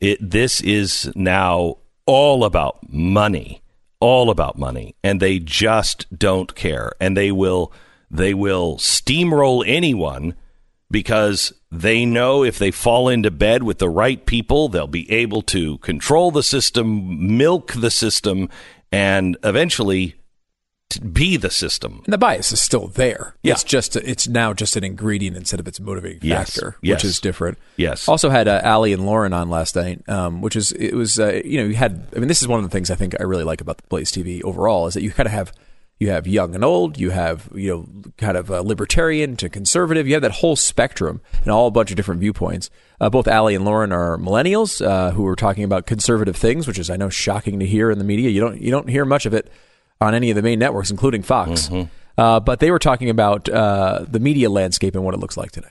It, 0.00 0.18
this 0.20 0.60
is 0.60 1.10
now 1.14 1.76
all 2.04 2.44
about 2.44 2.92
money, 2.92 3.62
all 4.00 4.28
about 4.28 4.58
money, 4.58 4.96
and 5.04 5.20
they 5.20 5.38
just 5.38 6.06
don't 6.18 6.54
care, 6.54 6.92
and 7.00 7.16
they 7.16 7.30
will 7.30 7.72
they 8.10 8.34
will 8.34 8.76
steamroll 8.76 9.64
anyone 9.66 10.34
because 10.90 11.52
they 11.70 12.04
know 12.06 12.44
if 12.44 12.58
they 12.58 12.70
fall 12.70 13.08
into 13.08 13.30
bed 13.30 13.62
with 13.64 13.78
the 13.78 13.88
right 13.88 14.24
people, 14.24 14.68
they'll 14.68 14.86
be 14.86 15.10
able 15.10 15.42
to 15.42 15.78
control 15.78 16.30
the 16.30 16.42
system, 16.42 17.36
milk 17.36 17.72
the 17.72 17.90
system, 17.90 18.48
and 18.92 19.36
eventually 19.42 20.14
be 21.12 21.36
the 21.36 21.50
system. 21.50 22.00
And 22.04 22.12
the 22.12 22.18
bias 22.18 22.52
is 22.52 22.60
still 22.60 22.86
there. 22.86 23.34
Yeah. 23.42 23.54
It's 23.54 23.64
just 23.64 23.96
it's 23.96 24.28
now 24.28 24.52
just 24.52 24.76
an 24.76 24.84
ingredient 24.84 25.36
instead 25.36 25.58
of 25.58 25.66
its 25.66 25.80
motivating 25.80 26.20
Yes. 26.22 26.54
factor, 26.54 26.76
Yes. 26.80 26.98
which 27.02 27.04
is 27.04 27.20
different. 27.20 27.58
Yes. 27.76 28.08
Also 28.08 28.30
had 28.30 28.46
uh, 28.46 28.60
Allie 28.62 28.92
and 28.92 29.04
Lauren 29.04 29.32
on 29.32 29.50
last 29.50 29.74
night, 29.74 30.08
um, 30.08 30.40
which 30.40 30.54
is 30.54 30.70
it 30.72 30.94
was 30.94 31.18
uh, 31.18 31.42
you 31.44 31.58
know 31.60 31.64
you 31.66 31.74
had 31.74 32.06
I 32.14 32.20
mean 32.20 32.28
this 32.28 32.40
is 32.40 32.46
one 32.46 32.60
of 32.60 32.64
the 32.64 32.70
things 32.70 32.88
I 32.92 32.94
think 32.94 33.16
I 33.18 33.24
really 33.24 33.42
like 33.42 33.60
about 33.60 33.78
the 33.78 33.82
Blaze 33.88 34.12
TV 34.12 34.40
overall 34.44 34.86
is 34.86 34.94
that 34.94 35.02
you 35.02 35.10
kind 35.10 35.26
of 35.26 35.32
have 35.32 35.52
you 35.98 36.10
have 36.10 36.26
young 36.26 36.54
and 36.54 36.64
old, 36.64 36.98
you 36.98 37.10
have 37.10 37.48
you 37.54 37.70
know 37.70 38.10
kind 38.18 38.36
of 38.36 38.50
uh, 38.50 38.60
libertarian 38.60 39.36
to 39.36 39.48
conservative, 39.48 40.06
you 40.06 40.14
have 40.14 40.22
that 40.22 40.32
whole 40.32 40.56
spectrum 40.56 41.20
and 41.42 41.50
all 41.50 41.66
a 41.66 41.70
bunch 41.70 41.90
of 41.90 41.96
different 41.96 42.20
viewpoints. 42.20 42.70
Uh, 43.00 43.10
both 43.10 43.26
Allie 43.28 43.54
and 43.54 43.64
Lauren 43.64 43.92
are 43.92 44.16
millennials 44.16 44.84
uh, 44.84 45.10
who 45.12 45.26
are 45.26 45.36
talking 45.36 45.64
about 45.64 45.86
conservative 45.86 46.36
things, 46.36 46.66
which 46.66 46.78
is 46.78 46.90
I 46.90 46.96
know 46.96 47.08
shocking 47.08 47.58
to 47.60 47.66
hear 47.66 47.90
in 47.90 47.98
the 47.98 48.04
media. 48.04 48.30
You 48.30 48.40
don't 48.40 48.60
you 48.60 48.70
don't 48.70 48.88
hear 48.88 49.04
much 49.04 49.26
of 49.26 49.34
it 49.34 49.50
on 50.00 50.14
any 50.14 50.30
of 50.30 50.36
the 50.36 50.42
main 50.42 50.58
networks, 50.58 50.90
including 50.90 51.22
Fox. 51.22 51.70
Uh, 52.18 52.40
but 52.40 52.60
they 52.60 52.70
were 52.70 52.78
talking 52.78 53.10
about 53.10 53.48
uh, 53.48 54.04
the 54.08 54.20
media 54.20 54.48
landscape 54.48 54.94
and 54.94 55.04
what 55.04 55.14
it 55.14 55.20
looks 55.20 55.36
like 55.36 55.52
today. 55.52 55.68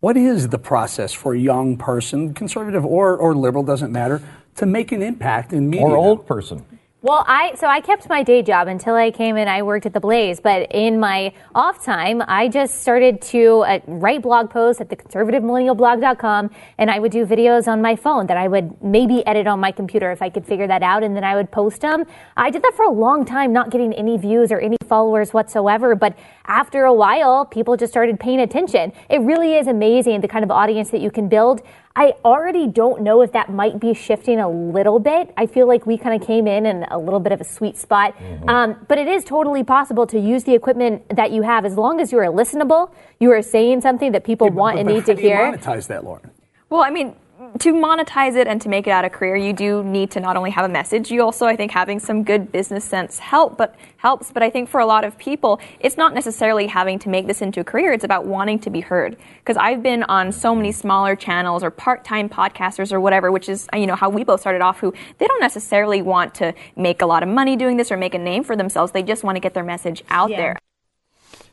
What 0.00 0.16
is 0.16 0.48
the 0.48 0.58
process 0.58 1.12
for 1.12 1.34
a 1.34 1.38
young 1.38 1.78
person, 1.78 2.34
conservative 2.34 2.84
or, 2.84 3.16
or 3.16 3.34
liberal, 3.34 3.64
doesn't 3.64 3.90
matter, 3.90 4.22
to 4.56 4.66
make 4.66 4.92
an 4.92 5.02
impact 5.02 5.52
in 5.52 5.70
media? 5.70 5.86
Or 5.86 5.96
old 5.96 6.26
person. 6.26 6.64
Well, 7.04 7.22
I 7.28 7.54
so 7.56 7.66
I 7.66 7.82
kept 7.82 8.08
my 8.08 8.22
day 8.22 8.40
job 8.40 8.66
until 8.66 8.94
I 8.94 9.10
came 9.10 9.36
in. 9.36 9.46
I 9.46 9.60
worked 9.60 9.84
at 9.84 9.92
the 9.92 10.00
Blaze, 10.00 10.40
but 10.40 10.72
in 10.72 10.98
my 10.98 11.34
off 11.54 11.84
time, 11.84 12.22
I 12.26 12.48
just 12.48 12.80
started 12.80 13.20
to 13.20 13.62
uh, 13.68 13.80
write 13.86 14.22
blog 14.22 14.48
posts 14.48 14.80
at 14.80 14.88
the 14.88 14.96
conservativemillennialblog.com, 14.96 16.50
and 16.78 16.90
I 16.90 16.98
would 16.98 17.12
do 17.12 17.26
videos 17.26 17.68
on 17.68 17.82
my 17.82 17.94
phone 17.94 18.26
that 18.28 18.38
I 18.38 18.48
would 18.48 18.82
maybe 18.82 19.22
edit 19.26 19.46
on 19.46 19.60
my 19.60 19.70
computer 19.70 20.12
if 20.12 20.22
I 20.22 20.30
could 20.30 20.46
figure 20.46 20.66
that 20.66 20.82
out, 20.82 21.02
and 21.02 21.14
then 21.14 21.24
I 21.24 21.34
would 21.36 21.52
post 21.52 21.82
them. 21.82 22.06
I 22.38 22.48
did 22.48 22.62
that 22.62 22.72
for 22.74 22.86
a 22.86 22.90
long 22.90 23.26
time, 23.26 23.52
not 23.52 23.68
getting 23.68 23.92
any 23.92 24.16
views 24.16 24.50
or 24.50 24.58
any 24.58 24.78
followers 24.88 25.34
whatsoever. 25.34 25.94
But 25.94 26.16
after 26.46 26.84
a 26.84 26.92
while, 26.92 27.44
people 27.46 27.76
just 27.76 27.92
started 27.92 28.20
paying 28.20 28.40
attention. 28.40 28.92
It 29.08 29.20
really 29.20 29.54
is 29.54 29.66
amazing 29.66 30.20
the 30.20 30.28
kind 30.28 30.44
of 30.44 30.50
audience 30.50 30.90
that 30.90 31.00
you 31.00 31.10
can 31.10 31.28
build. 31.28 31.62
I 31.96 32.14
already 32.24 32.66
don't 32.66 33.02
know 33.02 33.22
if 33.22 33.32
that 33.32 33.50
might 33.52 33.78
be 33.78 33.94
shifting 33.94 34.40
a 34.40 34.48
little 34.48 34.98
bit. 34.98 35.32
I 35.36 35.46
feel 35.46 35.66
like 35.66 35.86
we 35.86 35.96
kind 35.96 36.20
of 36.20 36.26
came 36.26 36.46
in 36.46 36.66
in 36.66 36.84
a 36.90 36.98
little 36.98 37.20
bit 37.20 37.32
of 37.32 37.40
a 37.40 37.44
sweet 37.44 37.76
spot. 37.78 38.14
Um, 38.48 38.84
but 38.88 38.98
it 38.98 39.06
is 39.08 39.24
totally 39.24 39.62
possible 39.64 40.06
to 40.08 40.18
use 40.18 40.44
the 40.44 40.54
equipment 40.54 41.08
that 41.16 41.30
you 41.30 41.42
have 41.42 41.64
as 41.64 41.76
long 41.76 42.00
as 42.00 42.10
you 42.12 42.18
are 42.18 42.26
listenable, 42.26 42.90
you 43.20 43.30
are 43.30 43.42
saying 43.42 43.80
something 43.80 44.12
that 44.12 44.24
people 44.24 44.50
want 44.50 44.78
and 44.78 44.86
But 44.86 44.94
need 44.94 45.00
how 45.00 45.06
to 45.06 45.14
do 45.14 45.22
you 45.22 45.28
hear. 45.28 45.52
monetize 45.52 45.86
that, 45.86 46.04
Lauren? 46.04 46.30
Well, 46.68 46.82
I 46.82 46.90
mean, 46.90 47.14
to 47.58 47.72
monetize 47.72 48.36
it 48.36 48.46
and 48.46 48.60
to 48.62 48.68
make 48.68 48.86
it 48.86 48.90
out 48.90 49.04
a 49.04 49.10
career, 49.10 49.36
you 49.36 49.52
do 49.52 49.82
need 49.82 50.10
to 50.12 50.20
not 50.20 50.36
only 50.36 50.50
have 50.50 50.64
a 50.64 50.68
message, 50.68 51.10
you 51.10 51.22
also, 51.22 51.46
I 51.46 51.56
think, 51.56 51.72
having 51.72 51.98
some 51.98 52.22
good 52.22 52.52
business 52.52 52.84
sense 52.84 53.18
help, 53.18 53.56
but 53.56 53.74
helps. 53.96 54.30
But 54.30 54.42
I 54.42 54.50
think 54.50 54.68
for 54.68 54.80
a 54.80 54.86
lot 54.86 55.04
of 55.04 55.18
people, 55.18 55.60
it's 55.80 55.96
not 55.96 56.14
necessarily 56.14 56.66
having 56.66 56.98
to 57.00 57.08
make 57.08 57.26
this 57.26 57.42
into 57.42 57.60
a 57.60 57.64
career. 57.64 57.92
It's 57.92 58.04
about 58.04 58.26
wanting 58.26 58.58
to 58.60 58.70
be 58.70 58.80
heard. 58.80 59.16
Because 59.38 59.56
I've 59.56 59.82
been 59.82 60.04
on 60.04 60.30
so 60.30 60.54
many 60.54 60.72
smaller 60.72 61.16
channels 61.16 61.62
or 61.62 61.70
part-time 61.70 62.28
podcasters 62.28 62.92
or 62.92 63.00
whatever, 63.00 63.32
which 63.32 63.48
is, 63.48 63.68
you 63.74 63.86
know, 63.86 63.96
how 63.96 64.08
we 64.08 64.24
both 64.24 64.40
started 64.40 64.62
off, 64.62 64.78
who 64.78 64.92
they 65.18 65.26
don't 65.26 65.40
necessarily 65.40 66.02
want 66.02 66.34
to 66.36 66.54
make 66.76 67.02
a 67.02 67.06
lot 67.06 67.22
of 67.22 67.28
money 67.28 67.56
doing 67.56 67.76
this 67.76 67.90
or 67.90 67.96
make 67.96 68.14
a 68.14 68.18
name 68.18 68.44
for 68.44 68.56
themselves. 68.56 68.92
They 68.92 69.02
just 69.02 69.24
want 69.24 69.36
to 69.36 69.40
get 69.40 69.54
their 69.54 69.64
message 69.64 70.04
out 70.08 70.30
there. 70.30 70.56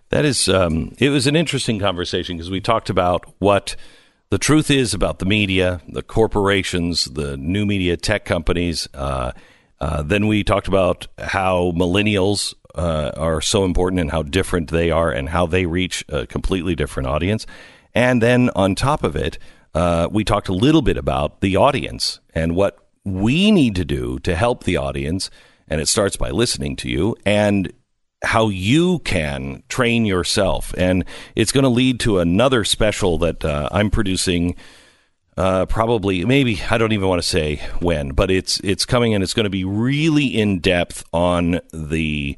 That 0.10 0.26
is, 0.26 0.49
um, 0.49 0.94
it 0.99 1.10
was 1.10 1.26
an 1.26 1.36
interesting 1.36 1.80
conversation 1.80 2.38
because 2.38 2.52
we 2.52 2.60
talked 2.60 2.90
about 2.90 3.26
what 3.40 3.76
the 4.32 4.40
truth 4.40 4.72
is 4.72 4.94
about 4.94 5.20
the 5.20 5.26
media, 5.26 5.82
the 5.90 6.02
corporations, 6.02 7.03
the 7.06 7.36
new 7.36 7.66
media 7.66 7.98
tech 7.98 8.24
companies. 8.24 8.88
Uh, 8.94 9.34
uh, 9.82 10.02
then 10.03 10.26
we 10.26 10.41
talked 10.41 10.70
about 10.70 11.06
how 11.20 11.74
millennials 11.76 12.53
uh, 12.74 13.12
are 13.18 13.41
so 13.41 13.66
important 13.66 13.99
and 13.99 14.10
how 14.10 14.24
different 14.24 14.72
they 14.72 14.90
are 14.90 15.12
and 15.12 15.28
how 15.28 15.45
they 15.45 15.66
reach 15.66 16.06
a 16.08 16.26
completely 16.26 16.76
different 16.76 17.08
audience. 17.08 17.45
And 17.94 18.22
then 18.22 18.49
on 18.56 18.74
top 18.74 19.03
of 19.03 19.18
it, 19.18 19.38
uh, 19.74 20.08
we 20.10 20.24
talked 20.24 20.48
a 20.48 20.53
little 20.53 20.82
bit 20.82 20.95
about 20.95 21.41
the 21.41 21.58
audience 21.58 22.22
and 22.34 22.56
what 22.56 22.88
we 23.03 23.52
need 23.52 23.76
to 23.76 23.84
do 23.84 24.18
to 24.20 24.34
help 24.34 24.64
the 24.64 24.78
audience. 24.78 25.30
And 25.68 25.82
it 25.82 25.90
starts 25.90 26.16
by 26.16 26.30
listening 26.30 26.78
to 26.78 26.90
you 26.90 27.18
and 27.26 27.74
how 28.23 28.49
you 28.49 28.99
can 28.99 29.64
train 29.69 30.06
yourself. 30.06 30.73
And 30.77 31.06
it's 31.35 31.52
going 31.52 31.64
to 31.64 31.69
lead 31.69 31.99
to 32.02 32.19
another 32.19 32.64
special 32.64 33.18
that 33.19 33.43
uh, 33.43 33.69
I'm 33.72 33.89
producing. 33.89 34.56
Uh, 35.38 35.65
probably, 35.65 36.26
maybe 36.26 36.61
I 36.69 36.77
don't 36.77 36.91
even 36.91 37.07
want 37.07 37.22
to 37.22 37.27
say 37.27 37.61
when, 37.80 38.10
but 38.11 38.30
it's 38.30 38.60
it's 38.60 38.85
coming 38.85 39.14
and 39.14 39.23
it's 39.23 39.34
going 39.34 39.45
to 39.45 39.49
be 39.49 39.64
really 39.64 40.26
in 40.26 40.60
depth 40.60 41.06
on 41.14 41.61
the 41.73 42.38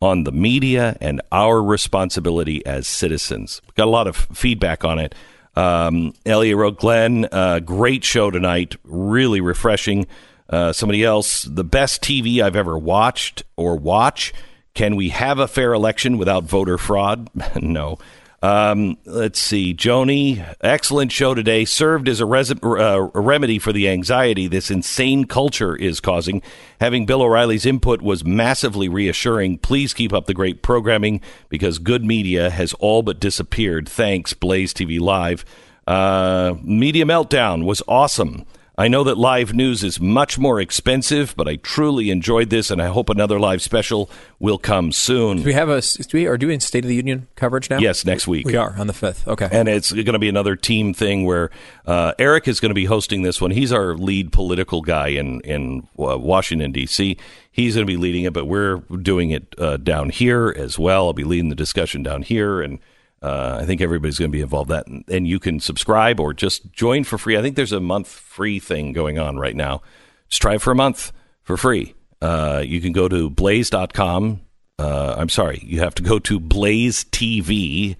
on 0.00 0.24
the 0.24 0.32
media 0.32 0.96
and 1.00 1.22
our 1.32 1.62
responsibility 1.62 2.64
as 2.66 2.86
citizens. 2.86 3.62
Got 3.74 3.88
a 3.88 3.90
lot 3.90 4.06
of 4.06 4.16
feedback 4.16 4.84
on 4.84 4.98
it. 4.98 5.14
Um, 5.56 6.14
Elliot 6.26 6.56
wrote, 6.56 6.78
Glenn, 6.78 7.26
uh, 7.32 7.60
great 7.60 8.04
show 8.04 8.30
tonight. 8.30 8.76
Really 8.84 9.40
refreshing. 9.40 10.06
Uh, 10.48 10.72
somebody 10.72 11.02
else, 11.02 11.42
the 11.44 11.64
best 11.64 12.02
TV 12.02 12.40
I've 12.40 12.56
ever 12.56 12.76
watched 12.76 13.42
or 13.56 13.76
watch. 13.76 14.34
Can 14.74 14.96
we 14.96 15.10
have 15.10 15.38
a 15.38 15.48
fair 15.48 15.72
election 15.72 16.18
without 16.18 16.44
voter 16.44 16.78
fraud? 16.78 17.30
no. 17.60 17.98
Um, 18.42 18.98
let's 19.06 19.38
see. 19.38 19.72
Joni, 19.72 20.44
excellent 20.60 21.12
show 21.12 21.32
today. 21.32 21.64
Served 21.64 22.10
as 22.10 22.20
a, 22.20 22.26
res- 22.26 22.50
uh, 22.50 23.08
a 23.14 23.20
remedy 23.20 23.58
for 23.58 23.72
the 23.72 23.88
anxiety 23.88 24.48
this 24.48 24.70
insane 24.70 25.24
culture 25.24 25.74
is 25.74 25.98
causing. 25.98 26.42
Having 26.78 27.06
Bill 27.06 27.22
O'Reilly's 27.22 27.64
input 27.64 28.02
was 28.02 28.22
massively 28.22 28.86
reassuring. 28.86 29.58
Please 29.58 29.94
keep 29.94 30.12
up 30.12 30.26
the 30.26 30.34
great 30.34 30.60
programming 30.60 31.22
because 31.48 31.78
good 31.78 32.04
media 32.04 32.50
has 32.50 32.74
all 32.74 33.02
but 33.02 33.18
disappeared. 33.18 33.88
Thanks, 33.88 34.34
Blaze 34.34 34.74
TV 34.74 35.00
Live. 35.00 35.46
Uh, 35.86 36.56
media 36.62 37.06
Meltdown 37.06 37.64
was 37.64 37.80
awesome. 37.88 38.44
I 38.76 38.88
know 38.88 39.04
that 39.04 39.16
live 39.16 39.54
news 39.54 39.84
is 39.84 40.00
much 40.00 40.36
more 40.36 40.60
expensive, 40.60 41.34
but 41.36 41.46
I 41.46 41.56
truly 41.56 42.10
enjoyed 42.10 42.50
this, 42.50 42.72
and 42.72 42.82
I 42.82 42.88
hope 42.88 43.08
another 43.08 43.38
live 43.38 43.62
special 43.62 44.10
will 44.40 44.58
come 44.58 44.90
soon. 44.90 45.38
Do 45.38 45.44
we 45.44 45.52
have 45.52 45.68
a? 45.68 45.80
Do 45.80 46.18
we 46.18 46.26
are 46.26 46.36
doing 46.36 46.58
State 46.58 46.84
of 46.84 46.88
the 46.88 46.96
Union 46.96 47.28
coverage 47.36 47.70
now? 47.70 47.78
Yes, 47.78 48.04
next 48.04 48.26
week. 48.26 48.46
We 48.46 48.56
are 48.56 48.74
on 48.76 48.88
the 48.88 48.92
fifth. 48.92 49.28
Okay, 49.28 49.48
and 49.52 49.68
it's 49.68 49.92
going 49.92 50.04
to 50.06 50.18
be 50.18 50.28
another 50.28 50.56
team 50.56 50.92
thing 50.92 51.24
where 51.24 51.50
uh, 51.86 52.14
Eric 52.18 52.48
is 52.48 52.58
going 52.58 52.70
to 52.70 52.74
be 52.74 52.86
hosting 52.86 53.22
this 53.22 53.40
one. 53.40 53.52
He's 53.52 53.72
our 53.72 53.94
lead 53.94 54.32
political 54.32 54.82
guy 54.82 55.08
in 55.08 55.40
in 55.42 55.86
uh, 55.96 56.18
Washington 56.18 56.72
D.C. 56.72 57.16
He's 57.52 57.76
going 57.76 57.86
to 57.86 57.90
be 57.90 57.96
leading 57.96 58.24
it, 58.24 58.32
but 58.32 58.46
we're 58.46 58.78
doing 58.78 59.30
it 59.30 59.54
uh, 59.56 59.76
down 59.76 60.10
here 60.10 60.52
as 60.56 60.80
well. 60.80 61.06
I'll 61.06 61.12
be 61.12 61.22
leading 61.22 61.48
the 61.48 61.54
discussion 61.54 62.02
down 62.02 62.22
here 62.22 62.60
and. 62.60 62.80
Uh, 63.24 63.58
I 63.62 63.64
think 63.64 63.80
everybody's 63.80 64.18
going 64.18 64.30
to 64.30 64.36
be 64.36 64.42
involved 64.42 64.70
in 64.70 64.76
that, 64.76 64.86
and, 64.86 65.02
and 65.08 65.26
you 65.26 65.40
can 65.40 65.58
subscribe 65.58 66.20
or 66.20 66.34
just 66.34 66.70
join 66.72 67.04
for 67.04 67.16
free. 67.16 67.38
I 67.38 67.42
think 67.42 67.56
there's 67.56 67.72
a 67.72 67.80
month 67.80 68.06
free 68.06 68.58
thing 68.58 68.92
going 68.92 69.18
on 69.18 69.38
right 69.38 69.56
now. 69.56 69.80
Just 70.28 70.42
try 70.42 70.58
for 70.58 70.72
a 70.72 70.74
month 70.74 71.10
for 71.42 71.56
free. 71.56 71.94
Uh, 72.20 72.62
you 72.66 72.82
can 72.82 72.92
go 72.92 73.08
to 73.08 73.30
blaze.com. 73.30 74.42
Uh, 74.78 75.14
I'm 75.16 75.30
sorry, 75.30 75.62
you 75.64 75.80
have 75.80 75.94
to 75.94 76.02
go 76.02 76.18
to 76.18 76.38
blazetv.com 76.38 77.96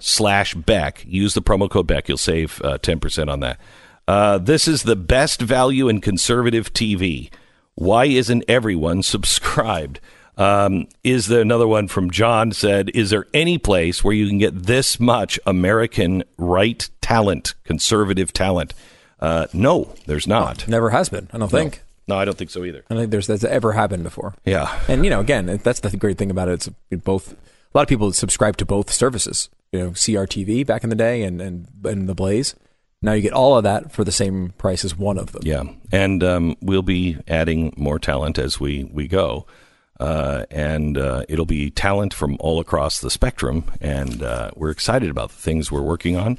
slash 0.00 0.54
Beck. 0.54 1.04
Use 1.06 1.34
the 1.34 1.42
promo 1.42 1.68
code 1.68 1.86
Beck. 1.86 2.08
You'll 2.08 2.16
save 2.16 2.62
uh, 2.62 2.78
10% 2.78 3.30
on 3.30 3.40
that. 3.40 3.60
Uh, 4.08 4.38
this 4.38 4.66
is 4.66 4.84
the 4.84 4.96
best 4.96 5.42
value 5.42 5.88
in 5.88 6.00
conservative 6.00 6.72
TV. 6.72 7.28
Why 7.74 8.06
isn't 8.06 8.44
everyone 8.48 9.02
subscribed? 9.02 10.00
Um, 10.36 10.86
is 11.02 11.28
there 11.28 11.40
another 11.40 11.66
one 11.66 11.88
from 11.88 12.10
John 12.10 12.52
said, 12.52 12.90
is 12.94 13.10
there 13.10 13.26
any 13.32 13.56
place 13.58 14.04
where 14.04 14.14
you 14.14 14.28
can 14.28 14.38
get 14.38 14.64
this 14.64 15.00
much 15.00 15.38
American 15.46 16.24
right 16.36 16.88
talent, 17.00 17.54
conservative 17.64 18.32
talent? 18.32 18.74
Uh, 19.18 19.46
no, 19.54 19.94
there's 20.06 20.26
not. 20.26 20.68
Never 20.68 20.90
has 20.90 21.08
been. 21.08 21.28
I 21.32 21.38
don't 21.38 21.52
No. 21.52 21.58
think. 21.58 21.82
No, 22.08 22.16
I 22.16 22.24
don't 22.24 22.36
think 22.38 22.50
so 22.50 22.64
either. 22.64 22.84
I 22.90 22.94
don't 22.94 23.02
think 23.02 23.10
there's 23.10 23.26
that's 23.26 23.42
ever 23.44 23.72
happened 23.72 24.04
before. 24.04 24.34
Yeah. 24.44 24.78
And 24.88 25.02
you 25.04 25.10
know, 25.10 25.20
again, 25.20 25.58
that's 25.62 25.80
the 25.80 25.96
great 25.96 26.18
thing 26.18 26.30
about 26.30 26.48
it. 26.48 26.68
It's 26.90 27.02
both. 27.04 27.32
A 27.32 27.36
lot 27.74 27.82
of 27.82 27.88
people 27.88 28.12
subscribe 28.12 28.56
to 28.58 28.64
both 28.64 28.92
services. 28.92 29.48
You 29.72 29.80
know, 29.80 29.90
CRTV 29.90 30.64
back 30.66 30.84
in 30.84 30.90
the 30.90 30.96
day, 30.96 31.22
and 31.22 31.40
and 31.40 31.66
and 31.84 32.08
the 32.08 32.14
Blaze. 32.14 32.54
Now 33.02 33.12
you 33.12 33.22
get 33.22 33.32
all 33.32 33.56
of 33.56 33.64
that 33.64 33.90
for 33.90 34.04
the 34.04 34.12
same 34.12 34.50
price 34.56 34.84
as 34.84 34.96
one 34.96 35.18
of 35.18 35.32
them. 35.32 35.42
Yeah, 35.44 35.64
and 35.90 36.22
um, 36.22 36.56
we'll 36.60 36.82
be 36.82 37.16
adding 37.26 37.74
more 37.76 37.98
talent 37.98 38.38
as 38.38 38.60
we 38.60 38.84
we 38.84 39.08
go, 39.08 39.46
uh, 39.98 40.44
and 40.50 40.98
uh, 40.98 41.24
it'll 41.28 41.46
be 41.46 41.70
talent 41.70 42.12
from 42.12 42.36
all 42.40 42.60
across 42.60 43.00
the 43.00 43.10
spectrum, 43.10 43.64
and 43.80 44.22
uh, 44.22 44.50
we're 44.54 44.70
excited 44.70 45.10
about 45.10 45.30
the 45.30 45.36
things 45.36 45.70
we're 45.70 45.80
working 45.82 46.16
on. 46.16 46.38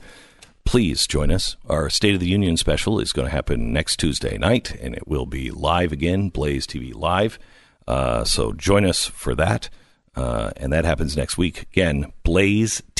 Please 0.65 1.07
join 1.07 1.31
us. 1.31 1.55
Our 1.69 1.89
State 1.89 2.13
of 2.13 2.19
the 2.19 2.27
Union 2.27 2.57
special 2.57 2.99
is 2.99 3.13
going 3.13 3.27
to 3.27 3.31
happen 3.31 3.71
next 3.71 3.97
Tuesday 3.97 4.37
night, 4.37 4.75
and 4.81 4.93
it 4.93 5.07
will 5.07 5.25
be 5.25 5.49
live 5.49 5.91
again, 5.91 6.29
Blaze 6.29 6.67
TV 6.67 6.93
Live. 6.93 7.39
Uh, 7.87 8.23
so 8.25 8.51
join 8.51 8.85
us 8.85 9.05
for 9.05 9.33
that. 9.35 9.69
Uh, 10.15 10.51
and 10.57 10.73
that 10.73 10.83
happens 10.83 11.15
next 11.15 11.37
week. 11.37 11.61
Again, 11.71 12.11
blazetv.com 12.25 12.91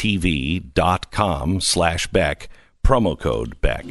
slash 1.61 2.07
Beck, 2.07 2.47
promo 2.85 3.19
code 3.19 3.59
Beck. 3.59 3.85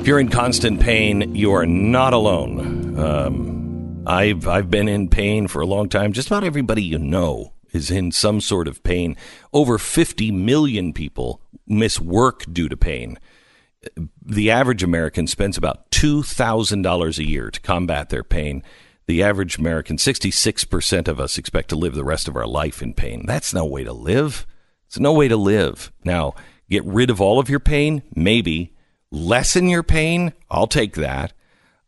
If 0.00 0.06
you're 0.06 0.20
in 0.20 0.28
constant 0.28 0.80
pain, 0.80 1.34
you 1.34 1.52
are 1.52 1.66
not 1.66 2.14
alone. 2.14 2.98
Um, 2.98 4.04
I've 4.06 4.48
I've 4.48 4.70
been 4.70 4.88
in 4.88 5.08
pain 5.08 5.48
for 5.48 5.60
a 5.60 5.66
long 5.66 5.88
time. 5.88 6.12
Just 6.12 6.28
about 6.28 6.44
everybody 6.44 6.82
you 6.82 6.98
know 6.98 7.52
is 7.72 7.90
in 7.90 8.12
some 8.12 8.40
sort 8.40 8.68
of 8.68 8.82
pain. 8.82 9.16
Over 9.52 9.76
50 9.76 10.30
million 10.32 10.92
people 10.92 11.42
miss 11.66 12.00
work 12.00 12.44
due 12.50 12.68
to 12.68 12.76
pain. 12.76 13.18
The 14.24 14.50
average 14.50 14.82
American 14.82 15.26
spends 15.26 15.56
about 15.56 15.90
$2,000 15.90 17.18
a 17.18 17.28
year 17.28 17.50
to 17.50 17.60
combat 17.60 18.08
their 18.08 18.24
pain. 18.24 18.62
The 19.06 19.22
average 19.22 19.58
American, 19.58 19.96
66% 19.96 21.08
of 21.08 21.20
us 21.20 21.38
expect 21.38 21.68
to 21.70 21.76
live 21.76 21.94
the 21.94 22.04
rest 22.04 22.28
of 22.28 22.36
our 22.36 22.46
life 22.46 22.82
in 22.82 22.94
pain. 22.94 23.24
That's 23.26 23.52
no 23.54 23.64
way 23.64 23.84
to 23.84 23.92
live. 23.92 24.46
It's 24.86 24.98
no 24.98 25.12
way 25.12 25.28
to 25.28 25.36
live. 25.36 25.92
Now, 26.04 26.34
get 26.70 26.84
rid 26.84 27.10
of 27.10 27.20
all 27.20 27.38
of 27.38 27.50
your 27.50 27.60
pain? 27.60 28.02
Maybe. 28.14 28.74
Lessen 29.10 29.68
your 29.68 29.82
pain? 29.82 30.32
I'll 30.50 30.66
take 30.66 30.94
that. 30.96 31.32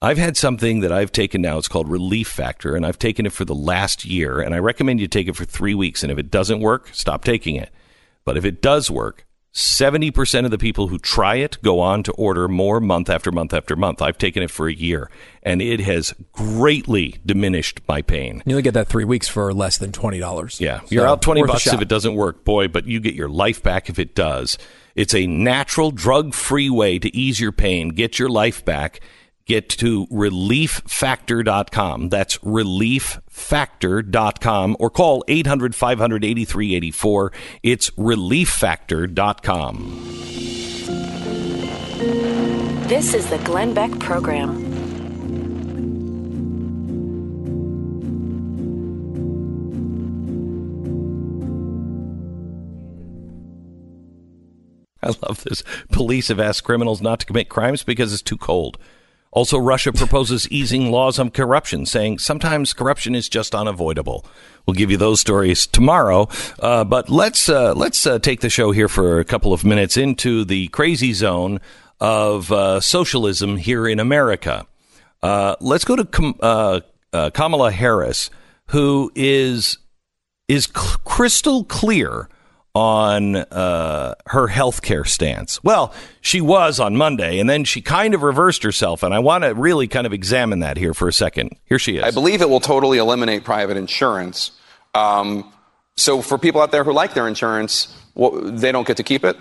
I've 0.03 0.17
had 0.17 0.37
something 0.39 0.81
that 0.81 0.93
I've 0.93 1.13
taken 1.13 1.43
now. 1.43 1.59
It's 1.59 1.69
called 1.69 1.91
Relief 1.91 2.29
Factor, 2.29 2.75
and 2.75 2.87
I've 2.87 2.99
taken 2.99 3.27
it 3.27 3.33
for 3.33 3.45
the 3.45 3.55
last 3.55 4.07
year. 4.07 4.41
And 4.41 4.55
I 4.55 4.59
recommend 4.59 5.01
you 5.01 5.09
take 5.09 5.29
it 5.29 5.37
for 5.37 5.45
three 5.45 5.75
weeks. 5.75 6.03
And 6.03 6.11
if 6.11 6.17
it 6.17 6.31
doesn't 6.31 6.61
work, 6.61 6.89
stop 6.93 7.23
taking 7.23 7.57
it. 7.57 7.71
But 8.25 8.39
if 8.39 8.47
it 8.47 8.63
does 8.63 8.91
work, 8.91 9.27
70% 9.53 10.45
of 10.45 10.51
the 10.51 10.59
people 10.59 10.87
who 10.87 10.99
try 10.99 11.37
it 11.37 11.59
go 11.63 11.81
on 11.81 12.03
to 12.05 12.13
order 12.13 12.47
more 12.49 12.81
month 12.81 13.11
after 13.11 13.33
month 13.33 13.53
after 13.53 13.75
month. 13.75 14.01
I've 14.01 14.17
taken 14.17 14.43
it 14.43 14.51
for 14.51 14.69
a 14.69 14.73
year, 14.73 15.11
and 15.43 15.61
it 15.61 15.81
has 15.81 16.15
greatly 16.33 17.17
diminished 17.27 17.81
my 17.89 18.01
pain. 18.01 18.43
You 18.47 18.55
only 18.55 18.63
get 18.63 18.75
that 18.75 18.89
three 18.89 19.05
weeks 19.05 19.29
for 19.29 19.53
less 19.53 19.77
than 19.77 19.91
twenty 19.91 20.21
dollars. 20.21 20.61
Yeah, 20.61 20.81
you're 20.89 21.07
out 21.07 21.21
20 21.21 21.43
bucks 21.43 21.67
if 21.67 21.81
it 21.81 21.89
doesn't 21.89 22.15
work, 22.15 22.45
boy, 22.45 22.69
but 22.69 22.87
you 22.87 23.01
get 23.01 23.15
your 23.15 23.29
life 23.29 23.61
back 23.61 23.91
if 23.91 23.99
it 23.99 24.15
does. 24.15 24.57
It's 24.95 25.15
a 25.15 25.27
natural, 25.27 25.91
drug 25.91 26.35
free 26.35 26.71
way 26.71 26.99
to 26.99 27.15
ease 27.17 27.41
your 27.41 27.53
pain, 27.53 27.89
get 27.91 28.19
your 28.19 28.29
life 28.29 28.63
back. 28.65 29.01
Get 29.47 29.69
to 29.71 30.07
relieffactor.com. 30.09 32.09
That's 32.09 32.39
relieffactor.com 32.39 34.77
or 34.79 34.91
call 34.91 35.25
800 35.27 35.75
500 35.75 36.25
8384. 36.25 37.33
It's 37.65 37.91
relieffactor.com. 37.91 40.07
This 42.87 43.15
is 43.15 43.29
the 43.29 43.39
Glenn 43.39 43.75
Beck 43.75 43.99
Program. 43.99 44.80
I 55.03 55.15
love 55.23 55.45
this. 55.45 55.63
Police 55.91 56.29
have 56.29 56.41
asked 56.41 56.65
criminals 56.65 57.01
not 57.01 57.21
to 57.21 57.27
commit 57.27 57.49
crimes 57.49 57.83
because 57.83 58.13
it's 58.13 58.23
too 58.23 58.37
cold. 58.37 58.79
Also, 59.33 59.59
Russia 59.59 59.93
proposes 59.93 60.49
easing 60.49 60.91
laws 60.91 61.19
on 61.19 61.31
corruption, 61.31 61.87
saying 61.87 62.19
sometimes 62.19 62.73
corruption 62.73 63.15
is 63.15 63.29
just 63.29 63.55
unavoidable. 63.55 64.27
We'll 64.67 64.75
give 64.75 64.91
you 64.91 64.97
those 64.97 65.21
stories 65.21 65.69
tomorrow, 65.69 66.29
uh, 66.59 66.83
but 66.83 67.09
let's 67.09 67.49
uh, 67.49 67.75
let's 67.75 68.05
uh, 68.07 68.19
take 68.19 68.41
the 68.41 68.51
show 68.51 68.73
here 68.73 68.89
for 68.89 69.21
a 69.21 69.25
couple 69.25 69.53
of 69.53 69.65
minutes 69.65 69.97
into 69.97 70.45
the 70.45 70.67
crazy 70.69 71.13
zone 71.13 71.61
of 72.01 72.51
uh, 72.51 72.81
socialism 72.81 73.57
here 73.57 73.87
in 73.87 74.01
America. 74.01 74.67
Uh, 75.23 75.55
let's 75.61 75.85
go 75.85 75.95
to 75.95 76.35
uh, 76.43 77.31
Kamala 77.31 77.71
Harris, 77.71 78.31
who 78.69 79.13
is 79.15 79.79
is 80.49 80.69
cl- 80.75 80.99
crystal 81.05 81.63
clear 81.65 82.29
on 82.75 83.37
uh, 83.37 84.15
her 84.27 84.49
healthcare 84.49 85.07
stance. 85.07 85.63
Well, 85.65 85.93
she 86.21 86.41
was 86.41 86.79
on 86.79 86.97
Monday, 86.97 87.39
and 87.41 87.51
then 87.51 87.65
she 87.65 87.81
kind 87.81 88.15
of 88.15 88.23
reversed 88.23 88.63
herself, 88.63 89.03
and 89.03 89.13
I 89.13 89.19
want 89.19 89.45
to 89.45 89.55
really 89.55 89.89
kind 89.89 90.07
of 90.07 90.13
examine 90.13 90.61
that 90.61 90.77
here 90.77 90.95
for 90.95 91.09
a 91.09 91.13
second. 91.13 91.57
Here 91.65 91.79
she 91.79 91.97
is. 91.97 92.05
I 92.05 92.11
believe 92.13 92.43
it 92.43 92.49
will 92.49 92.61
totally 92.61 92.99
eliminate 92.99 93.45
private 93.45 93.77
insurance. 93.77 94.53
Um, 94.95 95.53
so 95.97 96.23
for 96.23 96.39
people 96.39 96.61
out 96.61 96.71
there 96.71 96.85
who 96.85 96.93
like 96.93 97.15
their 97.15 97.27
insurance, 97.29 97.95
wh- 98.19 98.31
they 98.43 98.73
don't 98.73 98.87
get 98.87 98.97
to 98.99 99.03
keep 99.03 99.25
it. 99.25 99.37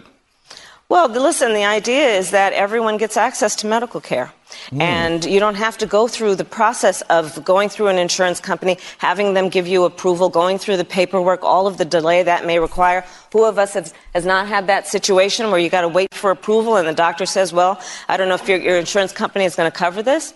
Well, 0.90 1.08
listen, 1.08 1.54
the 1.54 1.66
idea 1.66 2.18
is 2.18 2.32
that 2.32 2.52
everyone 2.54 2.98
gets 2.98 3.16
access 3.16 3.56
to 3.58 3.68
medical 3.68 4.02
care. 4.02 4.34
And 4.72 5.24
you 5.24 5.40
don't 5.40 5.56
have 5.56 5.78
to 5.78 5.86
go 5.86 6.08
through 6.08 6.36
the 6.36 6.44
process 6.44 7.02
of 7.04 7.46
going 7.46 7.70
through 7.70 7.88
an 7.90 8.00
insurance 8.00 8.40
company, 8.40 8.80
having 8.98 9.36
them 9.36 9.50
give 9.50 9.68
you 9.68 9.84
approval, 9.84 10.30
going 10.30 10.58
through 10.58 10.78
the 10.78 10.84
paperwork, 10.86 11.44
all 11.44 11.68
of 11.68 11.78
the 11.78 11.86
delay 11.86 12.24
that 12.24 12.48
may 12.48 12.58
require. 12.58 13.06
Who 13.32 13.44
of 13.44 13.60
us 13.60 13.74
has, 13.74 13.94
has 14.16 14.26
not 14.26 14.48
had 14.48 14.66
that 14.66 14.88
situation 14.88 15.52
where 15.52 15.60
you 15.60 15.70
got 15.70 15.82
to 15.82 15.88
wait 15.88 16.12
for 16.16 16.32
approval 16.32 16.78
and 16.78 16.88
the 16.88 16.94
doctor 16.94 17.28
says, 17.28 17.54
well, 17.54 17.80
I 18.08 18.18
don't 18.18 18.28
know 18.28 18.34
if 18.36 18.48
your, 18.50 18.58
your 18.58 18.78
insurance 18.78 19.12
company 19.14 19.46
is 19.46 19.56
going 19.56 19.70
to 19.72 19.78
cover 19.78 20.02
this? 20.02 20.34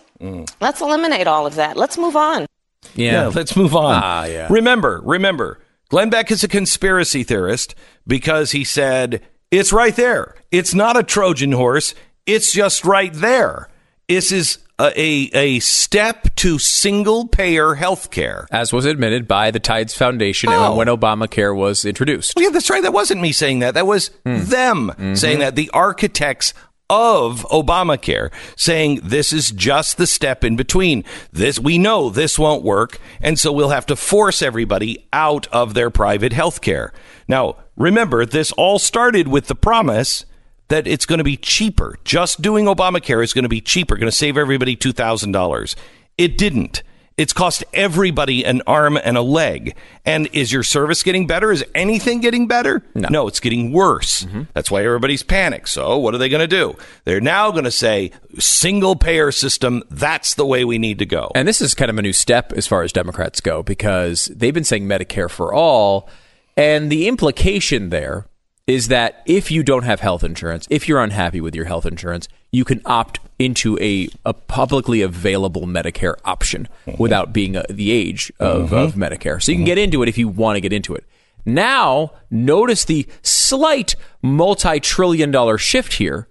Let's 0.60 0.80
eliminate 0.80 1.26
all 1.26 1.46
of 1.46 1.56
that. 1.56 1.76
Let's 1.76 1.98
move 1.98 2.14
on. 2.14 2.46
Yeah. 2.94 3.26
let's 3.34 3.56
move 3.56 3.74
on. 3.74 4.00
Ah, 4.02 4.24
yeah. 4.26 4.46
Remember, 4.48 5.00
remember, 5.04 5.58
Glenn 5.88 6.10
Beck 6.10 6.30
is 6.30 6.44
a 6.44 6.48
conspiracy 6.48 7.24
theorist 7.24 7.74
because 8.06 8.52
he 8.52 8.62
said 8.62 9.20
it's 9.58 9.72
right 9.72 9.94
there. 9.94 10.34
It's 10.50 10.74
not 10.74 10.96
a 10.96 11.02
Trojan 11.02 11.52
horse. 11.52 11.94
It's 12.26 12.52
just 12.52 12.84
right 12.84 13.12
there. 13.12 13.68
This 14.08 14.32
is 14.32 14.58
a, 14.78 14.92
a, 15.00 15.30
a 15.32 15.60
step 15.60 16.34
to 16.36 16.58
single 16.58 17.28
payer 17.28 17.74
health 17.74 18.10
care. 18.10 18.46
As 18.50 18.72
was 18.72 18.84
admitted 18.84 19.28
by 19.28 19.50
the 19.50 19.60
Tides 19.60 19.94
Foundation 19.94 20.50
oh. 20.50 20.76
when 20.76 20.88
Obamacare 20.88 21.54
was 21.54 21.84
introduced. 21.84 22.34
Well, 22.34 22.44
yeah, 22.44 22.50
that's 22.50 22.70
right. 22.70 22.82
That 22.82 22.92
wasn't 22.92 23.20
me 23.20 23.32
saying 23.32 23.60
that. 23.60 23.74
That 23.74 23.86
was 23.86 24.08
hmm. 24.24 24.44
them 24.44 24.88
mm-hmm. 24.88 25.14
saying 25.14 25.38
that. 25.38 25.54
The 25.54 25.70
architects 25.72 26.54
of 26.90 27.46
Obamacare 27.50 28.30
saying 28.56 29.00
this 29.02 29.32
is 29.32 29.50
just 29.52 29.96
the 29.96 30.06
step 30.06 30.44
in 30.44 30.56
between. 30.56 31.04
This 31.32 31.58
we 31.58 31.78
know 31.78 32.10
this 32.10 32.38
won't 32.38 32.62
work, 32.62 32.98
and 33.20 33.38
so 33.38 33.52
we'll 33.52 33.70
have 33.70 33.86
to 33.86 33.96
force 33.96 34.42
everybody 34.42 35.06
out 35.12 35.46
of 35.48 35.74
their 35.74 35.90
private 35.90 36.32
health 36.32 36.60
care. 36.60 36.92
Now, 37.26 37.56
remember, 37.76 38.26
this 38.26 38.52
all 38.52 38.78
started 38.78 39.28
with 39.28 39.46
the 39.46 39.54
promise 39.54 40.24
that 40.68 40.86
it's 40.86 41.06
going 41.06 41.18
to 41.18 41.24
be 41.24 41.36
cheaper. 41.36 41.98
Just 42.04 42.42
doing 42.42 42.66
Obamacare 42.66 43.22
is 43.22 43.32
going 43.32 43.44
to 43.44 43.48
be 43.48 43.60
cheaper, 43.60 43.96
going 43.96 44.10
to 44.10 44.16
save 44.16 44.36
everybody 44.36 44.76
$2,000. 44.76 45.74
It 46.16 46.38
didn't. 46.38 46.82
It's 47.16 47.32
cost 47.32 47.62
everybody 47.72 48.44
an 48.44 48.60
arm 48.66 48.96
and 48.96 49.16
a 49.16 49.22
leg. 49.22 49.76
And 50.04 50.28
is 50.32 50.52
your 50.52 50.64
service 50.64 51.04
getting 51.04 51.28
better? 51.28 51.52
Is 51.52 51.64
anything 51.72 52.20
getting 52.20 52.48
better? 52.48 52.82
No, 52.94 53.08
no 53.08 53.28
it's 53.28 53.38
getting 53.38 53.70
worse. 53.70 54.24
Mm-hmm. 54.24 54.42
That's 54.52 54.68
why 54.68 54.84
everybody's 54.84 55.22
panicked. 55.22 55.68
So, 55.68 55.96
what 55.96 56.14
are 56.14 56.18
they 56.18 56.28
going 56.28 56.40
to 56.40 56.48
do? 56.48 56.76
They're 57.04 57.20
now 57.20 57.52
going 57.52 57.64
to 57.64 57.70
say 57.70 58.10
single 58.40 58.96
payer 58.96 59.30
system, 59.30 59.84
that's 59.90 60.34
the 60.34 60.44
way 60.44 60.64
we 60.64 60.78
need 60.78 60.98
to 60.98 61.06
go. 61.06 61.30
And 61.36 61.46
this 61.46 61.60
is 61.60 61.72
kind 61.72 61.88
of 61.88 61.98
a 61.98 62.02
new 62.02 62.12
step 62.12 62.52
as 62.52 62.66
far 62.66 62.82
as 62.82 62.92
Democrats 62.92 63.40
go 63.40 63.62
because 63.62 64.24
they've 64.26 64.54
been 64.54 64.64
saying 64.64 64.88
Medicare 64.88 65.30
for 65.30 65.54
all. 65.54 66.08
And 66.56 66.90
the 66.90 67.08
implication 67.08 67.90
there 67.90 68.26
is 68.66 68.88
that 68.88 69.22
if 69.26 69.50
you 69.50 69.62
don't 69.62 69.82
have 69.82 70.00
health 70.00 70.24
insurance, 70.24 70.66
if 70.70 70.88
you're 70.88 71.02
unhappy 71.02 71.40
with 71.40 71.54
your 71.54 71.66
health 71.66 71.84
insurance, 71.84 72.28
you 72.50 72.64
can 72.64 72.80
opt 72.86 73.20
into 73.38 73.78
a, 73.80 74.08
a 74.24 74.32
publicly 74.32 75.02
available 75.02 75.66
Medicare 75.66 76.14
option 76.24 76.68
mm-hmm. 76.86 77.02
without 77.02 77.32
being 77.32 77.56
a, 77.56 77.60
uh, 77.60 77.64
the 77.68 77.90
age 77.90 78.32
of, 78.38 78.66
mm-hmm. 78.66 78.74
of 78.74 78.94
Medicare. 78.94 79.42
So 79.42 79.52
you 79.52 79.56
can 79.56 79.62
mm-hmm. 79.62 79.66
get 79.66 79.78
into 79.78 80.02
it 80.02 80.08
if 80.08 80.16
you 80.16 80.28
want 80.28 80.56
to 80.56 80.60
get 80.60 80.72
into 80.72 80.94
it. 80.94 81.04
Now, 81.44 82.12
notice 82.30 82.84
the 82.84 83.06
slight 83.22 83.96
multi 84.22 84.80
trillion 84.80 85.30
dollar 85.30 85.58
shift 85.58 85.94
here, 85.94 86.28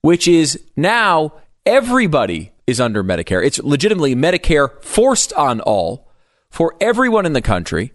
which 0.00 0.28
is 0.28 0.62
now 0.76 1.34
everybody 1.66 2.52
is 2.66 2.80
under 2.80 3.02
Medicare. 3.02 3.44
It's 3.44 3.58
legitimately 3.58 4.14
Medicare 4.14 4.80
forced 4.82 5.32
on 5.32 5.60
all 5.60 6.08
for 6.50 6.76
everyone 6.80 7.26
in 7.26 7.32
the 7.32 7.42
country. 7.42 7.92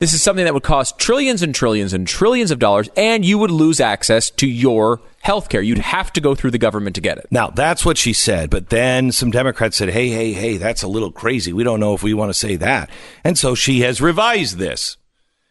This 0.00 0.12
is 0.12 0.22
something 0.22 0.44
that 0.44 0.54
would 0.54 0.62
cost 0.62 0.98
trillions 0.98 1.42
and 1.42 1.52
trillions 1.52 1.92
and 1.92 2.06
trillions 2.06 2.52
of 2.52 2.60
dollars, 2.60 2.88
and 2.96 3.24
you 3.24 3.36
would 3.38 3.50
lose 3.50 3.80
access 3.80 4.30
to 4.30 4.46
your 4.46 5.00
health 5.22 5.48
care. 5.48 5.60
You'd 5.60 5.78
have 5.78 6.12
to 6.12 6.20
go 6.20 6.36
through 6.36 6.52
the 6.52 6.58
government 6.58 6.94
to 6.94 7.00
get 7.00 7.18
it. 7.18 7.26
Now, 7.32 7.48
that's 7.48 7.84
what 7.84 7.98
she 7.98 8.12
said. 8.12 8.48
But 8.48 8.68
then 8.68 9.10
some 9.10 9.32
Democrats 9.32 9.76
said, 9.76 9.90
hey, 9.90 10.08
hey, 10.08 10.32
hey, 10.32 10.56
that's 10.56 10.84
a 10.84 10.88
little 10.88 11.10
crazy. 11.10 11.52
We 11.52 11.64
don't 11.64 11.80
know 11.80 11.94
if 11.94 12.04
we 12.04 12.14
want 12.14 12.30
to 12.30 12.38
say 12.38 12.54
that. 12.56 12.90
And 13.24 13.36
so 13.36 13.56
she 13.56 13.80
has 13.80 14.00
revised 14.00 14.58
this. 14.58 14.96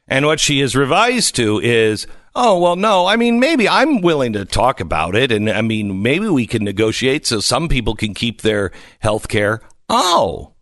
And 0.07 0.25
what 0.25 0.39
she 0.39 0.61
has 0.61 0.77
revised 0.77 1.35
to 1.35 1.59
is, 1.59 2.07
oh, 2.33 2.57
well, 2.57 2.77
no, 2.77 3.05
I 3.05 3.17
mean, 3.17 3.41
maybe 3.41 3.67
I'm 3.67 3.99
willing 3.99 4.31
to 4.31 4.45
talk 4.45 4.79
about 4.79 5.13
it. 5.13 5.29
And 5.33 5.49
I 5.49 5.61
mean, 5.61 6.01
maybe 6.01 6.29
we 6.29 6.47
can 6.47 6.63
negotiate 6.63 7.27
so 7.27 7.41
some 7.41 7.67
people 7.67 7.95
can 7.95 8.13
keep 8.13 8.43
their 8.43 8.71
health 8.99 9.27
care. 9.27 9.59
Oh, 9.89 10.53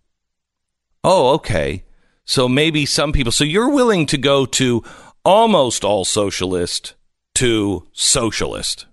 oh, 1.04 1.34
okay. 1.36 1.84
So 2.26 2.50
maybe 2.50 2.86
some 2.86 3.12
people, 3.14 3.32
so 3.32 3.44
you're 3.44 3.70
willing 3.70 4.08
to 4.08 4.18
go 4.18 4.46
to 4.48 4.84
almost 5.24 5.84
all 5.84 6.06
socialist 6.06 6.96
to 7.36 7.88
socialist. 7.94 8.88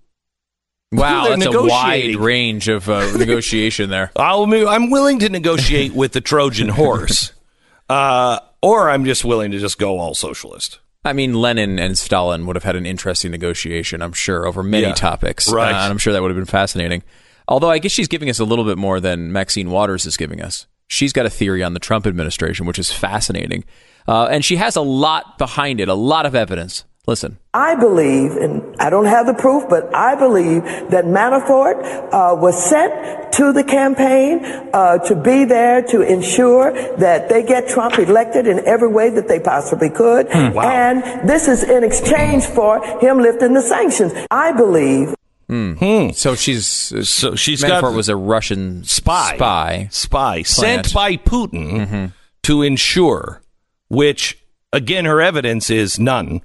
Wow, 0.91 1.29
that's 1.29 1.45
a 1.45 1.63
wide 1.63 2.15
range 2.15 2.67
of 2.67 2.87
uh, 2.87 3.11
negotiation 3.17 3.89
there. 3.89 4.11
I'll, 4.15 4.43
I'm 4.67 4.91
willing 4.91 5.19
to 5.19 5.29
negotiate 5.29 5.93
with 5.93 6.11
the 6.11 6.21
Trojan 6.21 6.69
horse, 6.69 7.31
uh, 7.89 8.39
or 8.61 8.91
I'm 8.91 9.03
just 9.05 9.25
willing 9.25 9.51
to 9.51 9.59
just 9.59 9.79
go 9.79 9.97
all 9.97 10.13
socialist. 10.13 10.79
I 11.03 11.13
mean, 11.13 11.33
Lenin 11.33 11.79
and 11.79 11.97
Stalin 11.97 12.45
would 12.45 12.55
have 12.55 12.63
had 12.63 12.75
an 12.75 12.85
interesting 12.85 13.31
negotiation, 13.31 14.01
I'm 14.01 14.13
sure, 14.13 14.45
over 14.45 14.61
many 14.63 14.87
yeah, 14.87 14.93
topics. 14.93 15.51
Right. 15.51 15.73
Uh, 15.73 15.83
and 15.83 15.91
I'm 15.91 15.97
sure 15.97 16.13
that 16.13 16.21
would 16.21 16.29
have 16.29 16.37
been 16.37 16.45
fascinating. 16.45 17.03
Although 17.47 17.69
I 17.69 17.79
guess 17.79 17.91
she's 17.91 18.07
giving 18.07 18.29
us 18.29 18.39
a 18.39 18.45
little 18.45 18.63
bit 18.63 18.77
more 18.77 19.01
than 19.01 19.31
Maxine 19.33 19.69
Waters 19.69 20.05
is 20.05 20.15
giving 20.15 20.41
us. 20.41 20.65
She's 20.93 21.13
got 21.13 21.25
a 21.25 21.29
theory 21.29 21.63
on 21.63 21.73
the 21.73 21.79
Trump 21.79 22.05
administration, 22.05 22.65
which 22.65 22.79
is 22.79 22.91
fascinating. 22.91 23.63
Uh, 24.07 24.25
and 24.25 24.43
she 24.43 24.57
has 24.57 24.75
a 24.75 24.81
lot 24.81 25.37
behind 25.37 25.79
it, 25.79 25.87
a 25.87 25.93
lot 25.93 26.25
of 26.25 26.35
evidence. 26.35 26.85
Listen. 27.05 27.37
I 27.53 27.75
believe, 27.75 28.31
and 28.31 28.77
I 28.79 28.89
don't 28.89 29.07
have 29.07 29.25
the 29.25 29.33
proof, 29.33 29.65
but 29.69 29.93
I 29.93 30.15
believe 30.15 30.63
that 30.63 31.03
Manafort 31.03 31.83
uh, 32.13 32.33
was 32.35 32.55
sent 32.63 33.33
to 33.33 33.51
the 33.51 33.63
campaign 33.63 34.39
uh, 34.73 34.99
to 34.99 35.15
be 35.15 35.43
there 35.43 35.81
to 35.81 36.01
ensure 36.01 36.71
that 36.95 37.27
they 37.27 37.43
get 37.43 37.67
Trump 37.67 37.99
elected 37.99 38.47
in 38.47 38.65
every 38.65 38.87
way 38.87 39.09
that 39.09 39.27
they 39.27 39.41
possibly 39.41 39.89
could. 39.89 40.31
Hmm, 40.31 40.53
wow. 40.53 40.63
And 40.63 41.27
this 41.27 41.49
is 41.49 41.63
in 41.63 41.83
exchange 41.83 42.45
for 42.45 42.81
him 42.99 43.19
lifting 43.19 43.53
the 43.53 43.61
sanctions. 43.61 44.13
I 44.31 44.53
believe 44.53 45.13
Hmm. 45.53 46.09
So 46.11 46.35
she's 46.35 46.65
so 46.67 47.35
she's 47.35 47.63
Manafort 47.63 47.81
got 47.81 47.93
was 47.93 48.09
a 48.09 48.15
Russian 48.15 48.83
spy 48.83 49.35
spy 49.35 49.87
spy 49.91 50.41
sent 50.41 50.93
by 50.93 51.17
Putin 51.17 51.71
mm-hmm. 51.71 52.05
to 52.43 52.61
ensure, 52.61 53.41
which 53.89 54.43
again 54.71 55.05
her 55.05 55.21
evidence 55.21 55.69
is 55.69 55.99
none. 55.99 56.41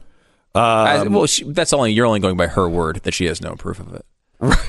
Um, 0.55 1.12
well, 1.12 1.26
she, 1.26 1.44
that's 1.44 1.72
only 1.72 1.93
you're 1.93 2.06
only 2.06 2.20
going 2.20 2.36
by 2.36 2.48
her 2.48 2.68
word 2.68 2.97
that 3.05 3.14
she 3.14 3.26
has 3.26 3.40
no 3.40 3.55
proof 3.55 3.80
of 3.80 3.94
it. 3.94 4.05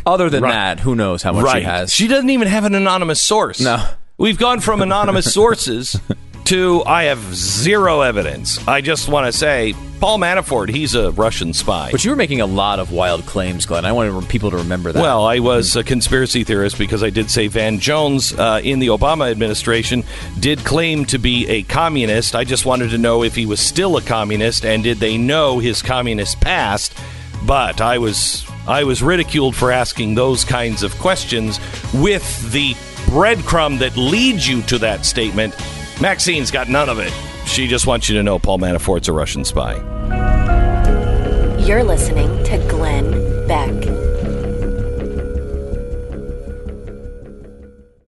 Other 0.06 0.30
than 0.30 0.44
right. 0.44 0.52
that, 0.52 0.80
who 0.80 0.95
knows 0.95 1.22
how 1.24 1.32
much 1.32 1.45
right. 1.45 1.60
she 1.60 1.66
has? 1.66 1.94
She 1.94 2.07
doesn't 2.07 2.30
even 2.30 2.48
have 2.48 2.66
an 2.66 2.76
anonymous 2.76 3.22
source. 3.22 3.60
No, 3.60 3.84
we've 4.18 4.38
gone 4.38 4.60
from 4.60 4.82
anonymous 4.82 5.32
sources 5.34 5.99
to 6.45 6.84
I 6.86 7.03
have 7.03 7.20
zero 7.36 8.02
evidence. 8.02 8.66
I 8.68 8.82
just 8.82 9.07
want 9.10 9.26
to 9.26 9.32
say 9.32 9.74
Paul 9.99 10.18
Manafort, 10.18 10.70
he's 10.70 10.95
a 10.95 11.11
Russian 11.11 11.52
spy. 11.52 11.91
But 11.91 12.06
you 12.06 12.11
were 12.11 12.16
making 12.16 12.40
a 12.40 12.45
lot 12.45 12.80
of 12.80 12.91
wild 12.91 13.26
claims, 13.26 13.66
Glenn. 13.66 13.84
I 13.84 13.91
wanted 13.91 14.30
people 14.30 14.49
to 14.52 14.57
remember 14.57 14.94
that. 14.94 15.02
Well, 15.02 15.26
I 15.26 15.40
was 15.40 15.76
a 15.76 15.84
conspiracy 15.84 16.45
theorist 16.45 16.78
because 16.78 17.03
I 17.03 17.10
did 17.10 17.30
say 17.30 17.48
Van 17.48 17.80
Jones 17.80 18.34
uh, 18.34 18.61
in 18.64 18.80
the 18.80 18.88
Obama 18.88 19.30
administration 19.30 20.06
did 20.40 20.60
claim 20.60 21.03
to 21.06 21.18
be 21.18 21.48
a 21.49 21.64
communist. 21.64 22.34
I 22.34 22.45
just 22.45 22.66
wanted 22.66 22.91
to 22.91 22.98
know 22.98 23.24
if 23.24 23.36
he 23.36 23.45
was 23.45 23.60
still 23.60 23.98
a 23.98 24.02
communist 24.02 24.64
and 24.66 24.84
did 24.84 24.99
they 24.99 25.18
know 25.18 25.60
his 25.60 25.82
communist 25.82 26.40
past. 26.40 26.94
But 27.45 27.82
I 27.82 27.98
was 27.98 28.49
I 28.68 28.86
was 28.86 29.02
ridiculed 29.02 29.56
for 29.56 29.72
asking 29.72 30.16
those 30.16 30.45
kinds 30.45 30.84
of 30.84 30.98
questions 30.99 31.60
with 31.94 32.52
the 32.52 32.74
breadcrumb 33.07 33.80
that 33.80 33.98
leads 33.98 34.48
you 34.48 34.61
to 34.64 34.78
that 34.78 35.06
statement. 35.06 35.56
Maxine's 36.01 36.49
got 36.49 36.69
none 36.69 36.88
of 36.88 36.99
it. 36.99 37.11
She 37.45 37.67
just 37.67 37.85
wants 37.85 38.07
you 38.07 38.15
to 38.15 38.23
know 38.23 38.39
Paul 38.39 38.57
Manafort's 38.57 39.09
a 39.09 39.13
Russian 39.13 39.43
spy. 39.43 39.76
You're 41.59 41.84
listening 41.84 42.41
to 42.45 42.57
Glenn 42.69 43.47
Beck. 43.47 43.89